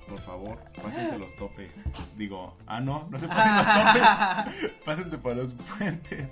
Por 0.08 0.20
favor, 0.20 0.58
pásense 0.82 1.18
los 1.18 1.34
topes. 1.36 1.84
Digo, 2.16 2.56
ah, 2.66 2.80
no, 2.80 3.06
no 3.10 3.18
se 3.18 3.28
pasen 3.28 3.56
los 3.56 3.66
topes. 3.66 4.72
Pásense 4.84 5.18
por 5.18 5.36
los 5.36 5.52
puentes. 5.52 6.28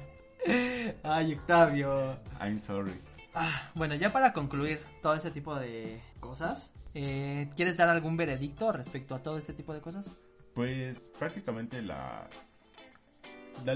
Ay, 1.03 1.34
Octavio. 1.34 2.16
I'm 2.40 2.59
sorry. 2.59 2.92
Ah, 3.34 3.70
bueno, 3.74 3.94
ya 3.97 4.12
para 4.12 4.32
concluir 4.32 4.80
todo 5.03 5.14
ese 5.14 5.30
tipo 5.30 5.55
de 5.57 6.01
cosas, 6.20 6.72
eh, 6.99 7.51
¿quieres 7.57 7.76
dar 7.76 7.90
algún 7.90 8.16
veredicto 8.16 8.72
respecto 8.72 9.14
a 9.14 9.22
todo 9.22 9.36
este 9.36 9.53
tipo 9.53 9.74
de 9.74 9.80
cosas? 9.82 10.11
Pues 10.55 11.11
prácticamente 11.18 11.82
la. 11.82 12.28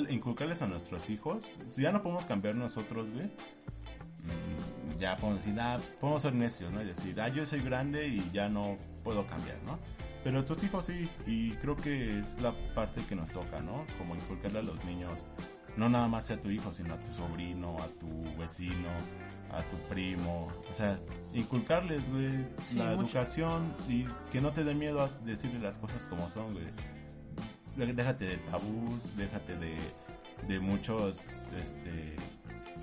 inculcarles 0.08 0.62
a 0.62 0.66
nuestros 0.66 1.10
hijos. 1.10 1.46
Si 1.68 1.82
ya 1.82 1.92
no 1.92 2.02
podemos 2.02 2.24
cambiar 2.24 2.54
nosotros, 2.54 3.12
güey. 3.12 3.26
mm, 3.26 4.98
Ya 4.98 5.16
podemos 5.16 5.44
decir, 5.44 5.60
ah, 5.60 5.78
podemos 6.00 6.22
ser 6.22 6.34
necios, 6.34 6.72
¿no? 6.72 6.82
Y 6.82 6.86
decir, 6.86 7.20
ah, 7.20 7.28
yo 7.28 7.44
soy 7.44 7.60
grande 7.60 8.08
y 8.08 8.30
ya 8.32 8.48
no 8.48 8.78
puedo 9.04 9.26
cambiar, 9.26 9.58
¿no? 9.64 9.78
Pero 10.24 10.42
tus 10.44 10.62
hijos 10.64 10.86
sí, 10.86 11.08
y 11.26 11.52
creo 11.56 11.76
que 11.76 12.20
es 12.20 12.38
la 12.40 12.54
parte 12.74 13.02
que 13.08 13.14
nos 13.14 13.30
toca, 13.30 13.60
¿no? 13.60 13.86
Como 13.98 14.14
inculcarle 14.14 14.58
a 14.58 14.62
los 14.62 14.82
niños, 14.84 15.18
no 15.76 15.88
nada 15.88 16.08
más 16.08 16.30
a 16.30 16.36
tu 16.36 16.50
hijo, 16.50 16.72
sino 16.72 16.94
a 16.94 16.98
tu 16.98 17.12
sobrino, 17.14 17.76
a 17.78 17.86
tu 17.98 18.36
vecino, 18.38 18.88
a 19.52 19.62
tu 19.62 19.76
primo, 19.88 20.48
o 20.70 20.72
sea, 20.74 20.98
inculcarles, 21.32 22.08
güey, 22.10 22.46
Sí, 22.64 22.76
la 22.78 22.86
mucho. 22.90 23.00
educación 23.18 23.74
y 23.88 24.04
que 24.30 24.40
no 24.40 24.52
te 24.52 24.62
dé 24.64 24.74
miedo 24.74 25.00
a 25.02 25.08
decirle 25.24 25.58
las 25.60 25.78
cosas 25.78 26.04
como 26.06 26.28
son, 26.28 26.52
güey. 26.52 26.66
Dé- 27.76 27.92
Déjate 27.92 28.26
de 28.26 28.36
tabú, 28.38 28.98
déjate 29.16 29.56
de, 29.56 29.76
de 30.46 30.60
muchos, 30.60 31.20
este, 31.62 32.16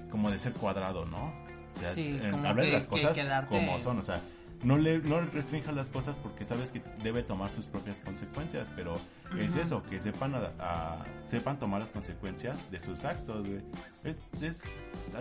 como 0.09 0.31
de 0.31 0.39
ser 0.39 0.53
cuadrado, 0.53 1.05
¿no? 1.05 1.33
O 1.75 1.79
sea, 1.79 1.91
Sí, 1.91 2.19
hablar 2.23 2.55
de 2.55 2.71
las 2.71 2.87
cosas 2.87 3.17
como 3.49 3.79
son, 3.79 3.99
o 3.99 4.01
sea, 4.01 4.19
no 4.63 4.77
le 4.77 4.99
no 4.99 5.21
restrinjas 5.21 5.73
las 5.75 5.89
cosas 5.89 6.15
porque 6.23 6.43
sabes 6.45 6.71
que 6.71 6.81
debe 7.03 7.23
tomar 7.23 7.49
sus 7.51 7.65
propias 7.65 7.97
consecuencias, 7.97 8.67
pero 8.75 8.99
es 9.37 9.55
eso, 9.55 9.83
que 9.83 9.99
sepan 9.99 10.33
a- 10.35 10.51
a- 10.59 11.05
sepan 11.27 11.59
tomar 11.59 11.79
las 11.81 11.89
consecuencias 11.91 12.55
de 12.71 12.79
sus 12.79 13.03
actos, 13.05 13.45
güey. 13.47 13.61
Es, 14.03 14.17
es- 14.41 14.63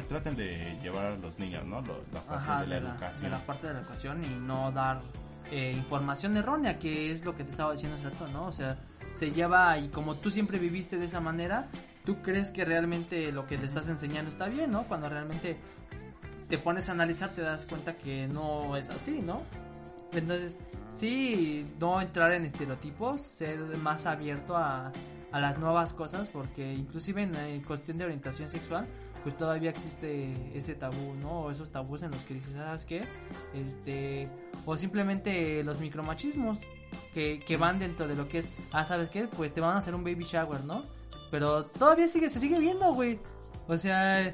traten 0.08 0.36
de 0.36 0.78
llevar 0.82 1.06
a 1.06 1.16
los 1.16 1.38
niños, 1.38 1.64
¿no? 1.66 1.80
La 1.82 2.20
parte 2.20 2.34
Ajá, 2.34 2.60
de 2.62 2.66
la 2.68 2.74
de 2.76 2.80
la, 2.82 2.90
educación. 2.90 3.22
de 3.24 3.30
la 3.30 3.38
parte 3.44 3.66
de 3.66 3.74
la 3.74 3.80
educación 3.80 4.24
y 4.24 4.28
no 4.28 4.72
dar 4.72 5.02
eh, 5.50 5.72
información 5.76 6.36
errónea, 6.36 6.78
que 6.78 7.10
es 7.12 7.24
lo 7.24 7.36
que 7.36 7.44
te 7.44 7.50
estaba 7.50 7.72
diciendo 7.72 7.96
hace 7.96 8.10
rato, 8.10 8.26
¿no? 8.28 8.46
O 8.46 8.52
sea, 8.52 8.76
se 9.12 9.30
lleva 9.32 9.78
y 9.78 9.88
como 9.90 10.16
tú 10.16 10.30
siempre 10.30 10.58
viviste 10.58 10.96
de 10.98 11.04
esa 11.06 11.20
manera, 11.20 11.68
tú 12.04 12.20
crees 12.22 12.50
que 12.50 12.64
realmente 12.64 13.30
lo 13.32 13.46
que 13.46 13.56
le 13.56 13.66
estás 13.66 13.88
enseñando 13.88 14.28
está 14.30 14.48
bien, 14.48 14.72
¿no? 14.72 14.84
Cuando 14.84 15.08
realmente 15.08 15.56
te 16.48 16.58
pones 16.58 16.88
a 16.88 16.92
analizar 16.92 17.30
te 17.30 17.42
das 17.42 17.66
cuenta 17.66 17.96
que 17.96 18.28
no 18.28 18.76
es 18.76 18.90
así, 18.90 19.20
¿no? 19.20 19.42
Entonces, 20.12 20.58
sí, 20.90 21.66
no 21.80 22.00
entrar 22.00 22.32
en 22.32 22.44
estereotipos, 22.44 23.20
ser 23.20 23.58
más 23.78 24.06
abierto 24.06 24.56
a, 24.56 24.92
a 25.32 25.40
las 25.40 25.58
nuevas 25.58 25.92
cosas, 25.92 26.28
porque 26.28 26.74
inclusive 26.74 27.22
en, 27.22 27.34
en 27.34 27.60
cuestión 27.62 27.98
de 27.98 28.04
orientación 28.04 28.48
sexual, 28.48 28.86
pues 29.26 29.36
todavía 29.36 29.70
existe 29.70 30.56
ese 30.56 30.76
tabú, 30.76 31.14
¿no? 31.20 31.40
O 31.40 31.50
esos 31.50 31.70
tabús 31.70 32.02
en 32.02 32.12
los 32.12 32.22
que 32.22 32.34
dices, 32.34 32.52
¿sabes 32.52 32.86
qué? 32.86 33.02
Este, 33.54 34.28
o 34.64 34.76
simplemente 34.76 35.64
los 35.64 35.80
micromachismos 35.80 36.60
que, 37.12 37.40
que 37.40 37.56
van 37.56 37.80
dentro 37.80 38.06
de 38.06 38.14
lo 38.14 38.28
que 38.28 38.38
es, 38.38 38.48
ah, 38.70 38.84
¿sabes 38.84 39.10
qué? 39.10 39.26
Pues 39.26 39.52
te 39.52 39.60
van 39.60 39.74
a 39.74 39.78
hacer 39.78 39.96
un 39.96 40.04
baby 40.04 40.24
shower, 40.24 40.62
¿no? 40.64 40.84
Pero 41.30 41.64
todavía 41.66 42.06
sigue, 42.06 42.30
se 42.30 42.38
sigue 42.38 42.60
viendo, 42.60 42.94
güey. 42.94 43.18
O 43.66 43.76
sea, 43.76 44.32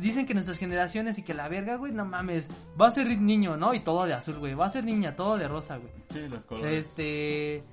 dicen 0.00 0.26
que 0.26 0.34
nuestras 0.34 0.58
generaciones 0.58 1.18
y 1.18 1.22
que 1.22 1.34
la 1.34 1.48
verga, 1.48 1.76
güey, 1.76 1.92
no 1.92 2.04
mames, 2.04 2.48
va 2.80 2.88
a 2.88 2.90
ser 2.90 3.06
niño, 3.20 3.56
¿no? 3.56 3.74
Y 3.74 3.80
todo 3.80 4.06
de 4.06 4.14
azul, 4.14 4.38
güey, 4.38 4.54
va 4.54 4.66
a 4.66 4.70
ser 4.70 4.84
niña, 4.84 5.16
todo 5.16 5.38
de 5.38 5.48
rosa, 5.48 5.76
güey. 5.76 5.92
Sí, 6.10 6.28
los 6.28 6.44
colores. 6.44 6.86
Este. 6.86 7.64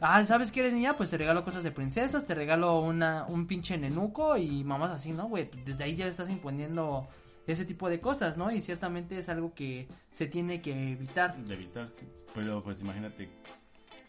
Ah, 0.00 0.24
¿sabes 0.24 0.50
que 0.50 0.60
eres 0.60 0.74
niña? 0.74 0.96
Pues 0.96 1.10
te 1.10 1.18
regalo 1.18 1.44
cosas 1.44 1.62
de 1.62 1.70
princesas, 1.70 2.26
te 2.26 2.34
regalo 2.34 2.80
una, 2.80 3.24
un 3.28 3.46
pinche 3.46 3.78
nenuco 3.78 4.36
y 4.36 4.64
mamás 4.64 4.90
así, 4.90 5.12
¿no, 5.12 5.28
güey? 5.28 5.48
Desde 5.64 5.84
ahí 5.84 5.94
ya 5.94 6.06
estás 6.06 6.28
imponiendo 6.28 7.08
ese 7.46 7.64
tipo 7.64 7.88
de 7.88 8.00
cosas, 8.00 8.36
¿no? 8.36 8.50
Y 8.50 8.60
ciertamente 8.60 9.18
es 9.18 9.28
algo 9.28 9.54
que 9.54 9.86
se 10.10 10.26
tiene 10.26 10.60
que 10.60 10.92
evitar. 10.92 11.36
De 11.36 11.54
evitar, 11.54 11.88
sí. 11.90 12.08
Pero 12.34 12.64
pues 12.64 12.80
imagínate, 12.80 13.28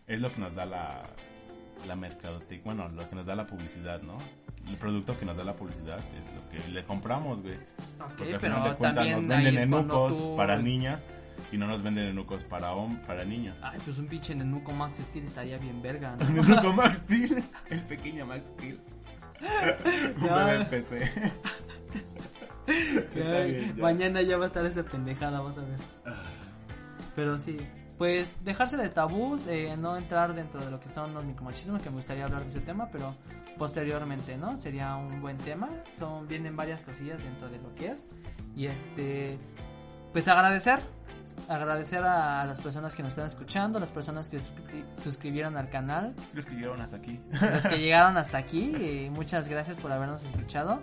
es 0.07 0.19
lo 0.19 0.31
que 0.31 0.41
nos 0.41 0.55
da 0.55 0.65
la, 0.65 1.03
la 1.85 1.95
mercadotecnia, 1.95 2.63
bueno, 2.75 2.89
lo 2.89 3.09
que 3.09 3.15
nos 3.15 3.25
da 3.25 3.35
la 3.35 3.45
publicidad, 3.47 4.01
¿no? 4.01 4.17
El 4.69 4.77
producto 4.77 5.17
que 5.19 5.25
nos 5.25 5.35
da 5.37 5.43
la 5.43 5.55
publicidad 5.55 5.99
es 6.17 6.27
lo 6.33 6.49
que 6.49 6.67
le 6.71 6.83
compramos, 6.85 7.41
güey. 7.41 7.57
Porque 8.17 8.33
al 8.35 8.39
pero 8.39 8.55
final 8.55 8.63
de 8.71 8.75
cuentas 8.77 9.07
nos 9.09 9.27
venden 9.27 9.57
enucos 9.59 10.17
tú- 10.17 10.35
para 10.37 10.57
niñas 10.57 11.07
y 11.51 11.57
no 11.57 11.67
nos 11.67 11.83
venden 11.83 12.07
enucos 12.07 12.43
para 12.43 12.71
para 13.05 13.25
niños. 13.25 13.57
Ay, 13.61 13.79
pues 13.83 13.97
un 13.97 14.07
pinche 14.07 14.33
nenuco 14.35 14.71
Max 14.71 14.97
Steel 14.97 15.25
estaría 15.25 15.57
bien 15.57 15.81
verga, 15.81 16.15
¿no? 16.15 16.25
Un 16.27 16.37
enuco 16.51 16.71
Max 16.73 16.95
Steel, 16.95 17.43
el 17.69 17.81
pequeño 17.83 18.25
Max 18.25 18.43
Steel. 18.57 18.79
Un 20.17 20.23
bebé 20.23 20.65
PC. 20.65 21.11
Está 22.65 23.37
Ay, 23.41 23.51
bien, 23.51 23.75
ya. 23.75 23.81
mañana 23.81 24.21
ya 24.21 24.37
va 24.37 24.45
a 24.45 24.47
estar 24.47 24.65
esa 24.65 24.83
pendejada, 24.83 25.41
vas 25.41 25.57
a 25.57 25.61
ver. 25.63 25.77
Ah, 26.05 26.23
Pero 27.15 27.37
sí, 27.37 27.57
pues 27.97 28.35
dejarse 28.43 28.77
de 28.77 28.89
tabús, 28.89 29.47
eh, 29.47 29.75
no 29.77 29.95
entrar 29.97 30.33
dentro 30.33 30.59
de 30.63 30.71
lo 30.71 30.79
que 30.79 30.89
son 30.89 31.13
los 31.13 31.23
micromachismos, 31.25 31.81
que 31.81 31.89
me 31.89 31.97
gustaría 31.97 32.25
hablar 32.25 32.41
de 32.43 32.49
ese 32.49 32.59
tema, 32.61 32.89
pero 32.91 33.15
posteriormente, 33.57 34.37
¿no? 34.37 34.57
Sería 34.57 34.95
un 34.95 35.21
buen 35.21 35.37
tema. 35.37 35.69
Son 35.99 36.27
vienen 36.27 36.55
varias 36.55 36.83
cosillas 36.83 37.23
dentro 37.23 37.49
de 37.49 37.59
lo 37.59 37.73
que 37.75 37.87
es. 37.89 38.03
Y 38.55 38.65
este 38.67 39.37
pues 40.11 40.27
agradecer 40.27 40.79
agradecer 41.49 42.03
a, 42.03 42.45
las 42.45 42.61
personas 42.61 42.93
que 42.93 43.01
nos 43.03 43.13
están 43.13 43.25
escuchando, 43.25 43.79
las 43.79 43.91
personas 43.91 44.29
que 44.29 44.37
suscri- 44.37 44.85
suscribieron 44.95 45.57
al 45.57 45.69
canal, 45.69 46.13
Los 46.33 46.45
que 46.45 46.55
llegaron 46.55 46.79
hasta 46.81 46.97
aquí. 46.97 47.19
los 47.31 47.63
que 47.63 47.77
llegaron 47.79 48.17
hasta 48.17 48.37
aquí, 48.37 48.71
eh, 48.79 49.11
muchas 49.13 49.47
gracias 49.49 49.77
por 49.79 49.91
habernos 49.91 50.23
escuchado. 50.23 50.81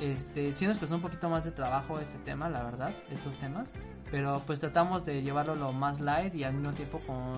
Este, 0.00 0.52
sí 0.54 0.66
nos 0.66 0.78
costó 0.78 0.94
un 0.96 1.02
poquito 1.02 1.28
más 1.28 1.44
de 1.44 1.50
trabajo 1.52 1.98
este 2.00 2.18
tema, 2.18 2.48
la 2.48 2.62
verdad, 2.62 2.90
estos 3.10 3.36
temas, 3.36 3.74
pero 4.10 4.42
pues 4.46 4.58
tratamos 4.60 5.04
de 5.04 5.22
llevarlo 5.22 5.54
lo 5.54 5.72
más 5.72 6.00
light 6.00 6.34
y 6.34 6.44
al 6.44 6.54
mismo 6.54 6.72
tiempo 6.72 7.00
con 7.06 7.32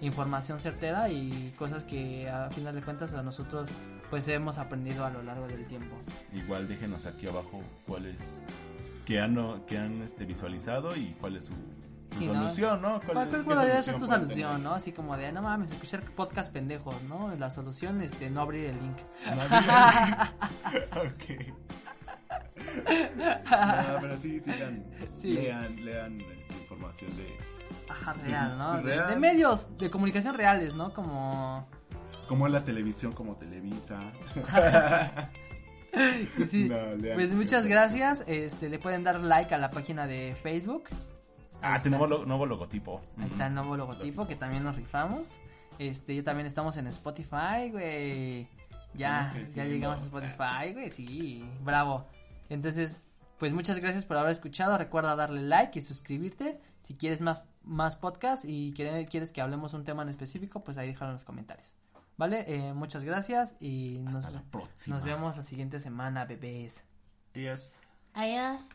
información 0.00 0.58
certera 0.60 1.08
y 1.10 1.52
cosas 1.58 1.84
que 1.84 2.28
a 2.28 2.48
final 2.50 2.74
de 2.74 2.82
cuentas 2.82 3.12
a 3.14 3.22
nosotros 3.22 3.68
pues 4.10 4.26
hemos 4.28 4.56
aprendido 4.58 5.04
a 5.04 5.10
lo 5.10 5.22
largo 5.22 5.46
del 5.46 5.66
tiempo. 5.66 5.94
Igual 6.32 6.68
déjenos 6.68 7.04
aquí 7.06 7.26
abajo 7.26 7.60
cuáles 7.86 8.42
que 9.04 9.20
han, 9.20 9.36
que 9.66 9.76
han 9.78 10.00
este, 10.02 10.24
visualizado 10.24 10.96
y 10.96 11.14
cuál 11.20 11.36
es 11.36 11.44
su, 11.46 11.52
su 11.52 12.18
Sí, 12.18 12.26
¿no? 12.28 12.34
solución, 12.34 12.80
¿no? 12.82 13.00
¿Cuál, 13.00 13.08
es- 13.08 13.28
cuál 13.28 13.30
qué 13.30 13.38
podría 13.54 13.82
ser 13.82 13.98
tu 13.98 14.06
solución, 14.06 14.50
tener? 14.52 14.64
no? 14.64 14.72
Así 14.74 14.92
como 14.92 15.16
de, 15.16 15.32
no 15.32 15.42
mames, 15.42 15.72
escuchar 15.72 16.02
podcast 16.02 16.52
pendejos, 16.52 16.94
¿no? 17.02 17.34
La 17.36 17.50
solución, 17.50 18.00
este, 18.00 18.30
no 18.30 18.40
abrir 18.42 18.70
el 18.70 18.76
link. 18.80 18.96
ok. 20.96 21.54
No, 22.26 23.98
pero 24.00 24.18
sí. 24.18 24.40
Sí. 25.14 25.32
Lean, 25.32 25.84
lean 25.84 26.20
esta 26.36 26.54
información 26.54 27.16
de. 27.16 27.26
Ajá, 27.88 28.14
real, 28.14 28.58
¿no? 28.58 28.76
De- 28.78 28.82
Real. 28.82 29.08
de 29.08 29.16
medios 29.16 29.78
de 29.78 29.90
comunicación 29.90 30.34
reales, 30.36 30.74
¿no? 30.74 30.92
Como... 30.92 31.68
Como 32.28 32.48
la 32.48 32.64
televisión, 32.64 33.12
como 33.12 33.36
Televisa. 33.36 34.00
Y 36.38 36.44
sí, 36.44 36.68
No, 36.68 36.94
lean. 36.96 37.16
pues 37.16 37.32
muchas 37.32 37.66
gracias. 37.66 38.22
Este, 38.28 38.68
le 38.68 38.78
pueden 38.78 39.02
dar 39.02 39.18
like 39.20 39.54
a 39.54 39.58
la 39.58 39.70
página 39.70 40.06
de 40.06 40.36
Facebook. 40.42 40.84
Ah, 41.62 41.80
lo- 41.86 42.26
nuevo 42.26 42.44
logotipo. 42.44 43.00
Ahí 43.18 43.28
está 43.28 43.46
el 43.46 43.54
nuevo 43.54 43.78
logotipo 43.78 44.26
que 44.26 44.36
también 44.36 44.62
nos 44.62 44.76
rifamos. 44.76 45.38
Este, 45.78 46.14
ya 46.14 46.22
también 46.22 46.46
estamos 46.46 46.76
en 46.76 46.86
Spotify, 46.88 47.70
güey. 47.70 48.46
Ya, 48.92 49.32
ya 49.54 49.64
llegamos 49.64 50.00
a 50.00 50.04
Spotify, 50.04 50.72
güey, 50.74 50.90
sí, 50.90 51.42
bravo. 51.62 52.06
Entonces, 52.48 52.96
pues 53.38 53.52
muchas 53.52 53.78
gracias 53.80 54.04
por 54.04 54.16
haber 54.16 54.32
escuchado. 54.32 54.78
Recuerda 54.78 55.16
darle 55.16 55.42
like 55.42 55.78
y 55.78 55.82
suscribirte. 55.82 56.60
Si 56.82 56.94
quieres 56.96 57.20
más, 57.20 57.46
más 57.62 57.96
podcast 57.96 58.44
y 58.46 58.72
quiere- 58.74 59.04
quieres 59.06 59.32
que 59.32 59.40
hablemos 59.42 59.74
un 59.74 59.84
tema 59.84 60.02
en 60.02 60.08
específico, 60.08 60.62
pues 60.64 60.78
ahí 60.78 60.88
déjalo 60.88 61.10
en 61.10 61.14
los 61.16 61.24
comentarios. 61.24 61.74
¿Vale? 62.16 62.44
Eh, 62.48 62.72
muchas 62.72 63.04
gracias 63.04 63.54
y 63.60 63.98
nos, 63.98 64.24
la 64.32 64.42
próxima. 64.50 64.96
nos 64.96 65.04
vemos 65.04 65.36
la 65.36 65.42
siguiente 65.42 65.80
semana, 65.80 66.24
bebés. 66.24 66.84
Adiós. 67.34 67.74
Adiós. 68.14 68.68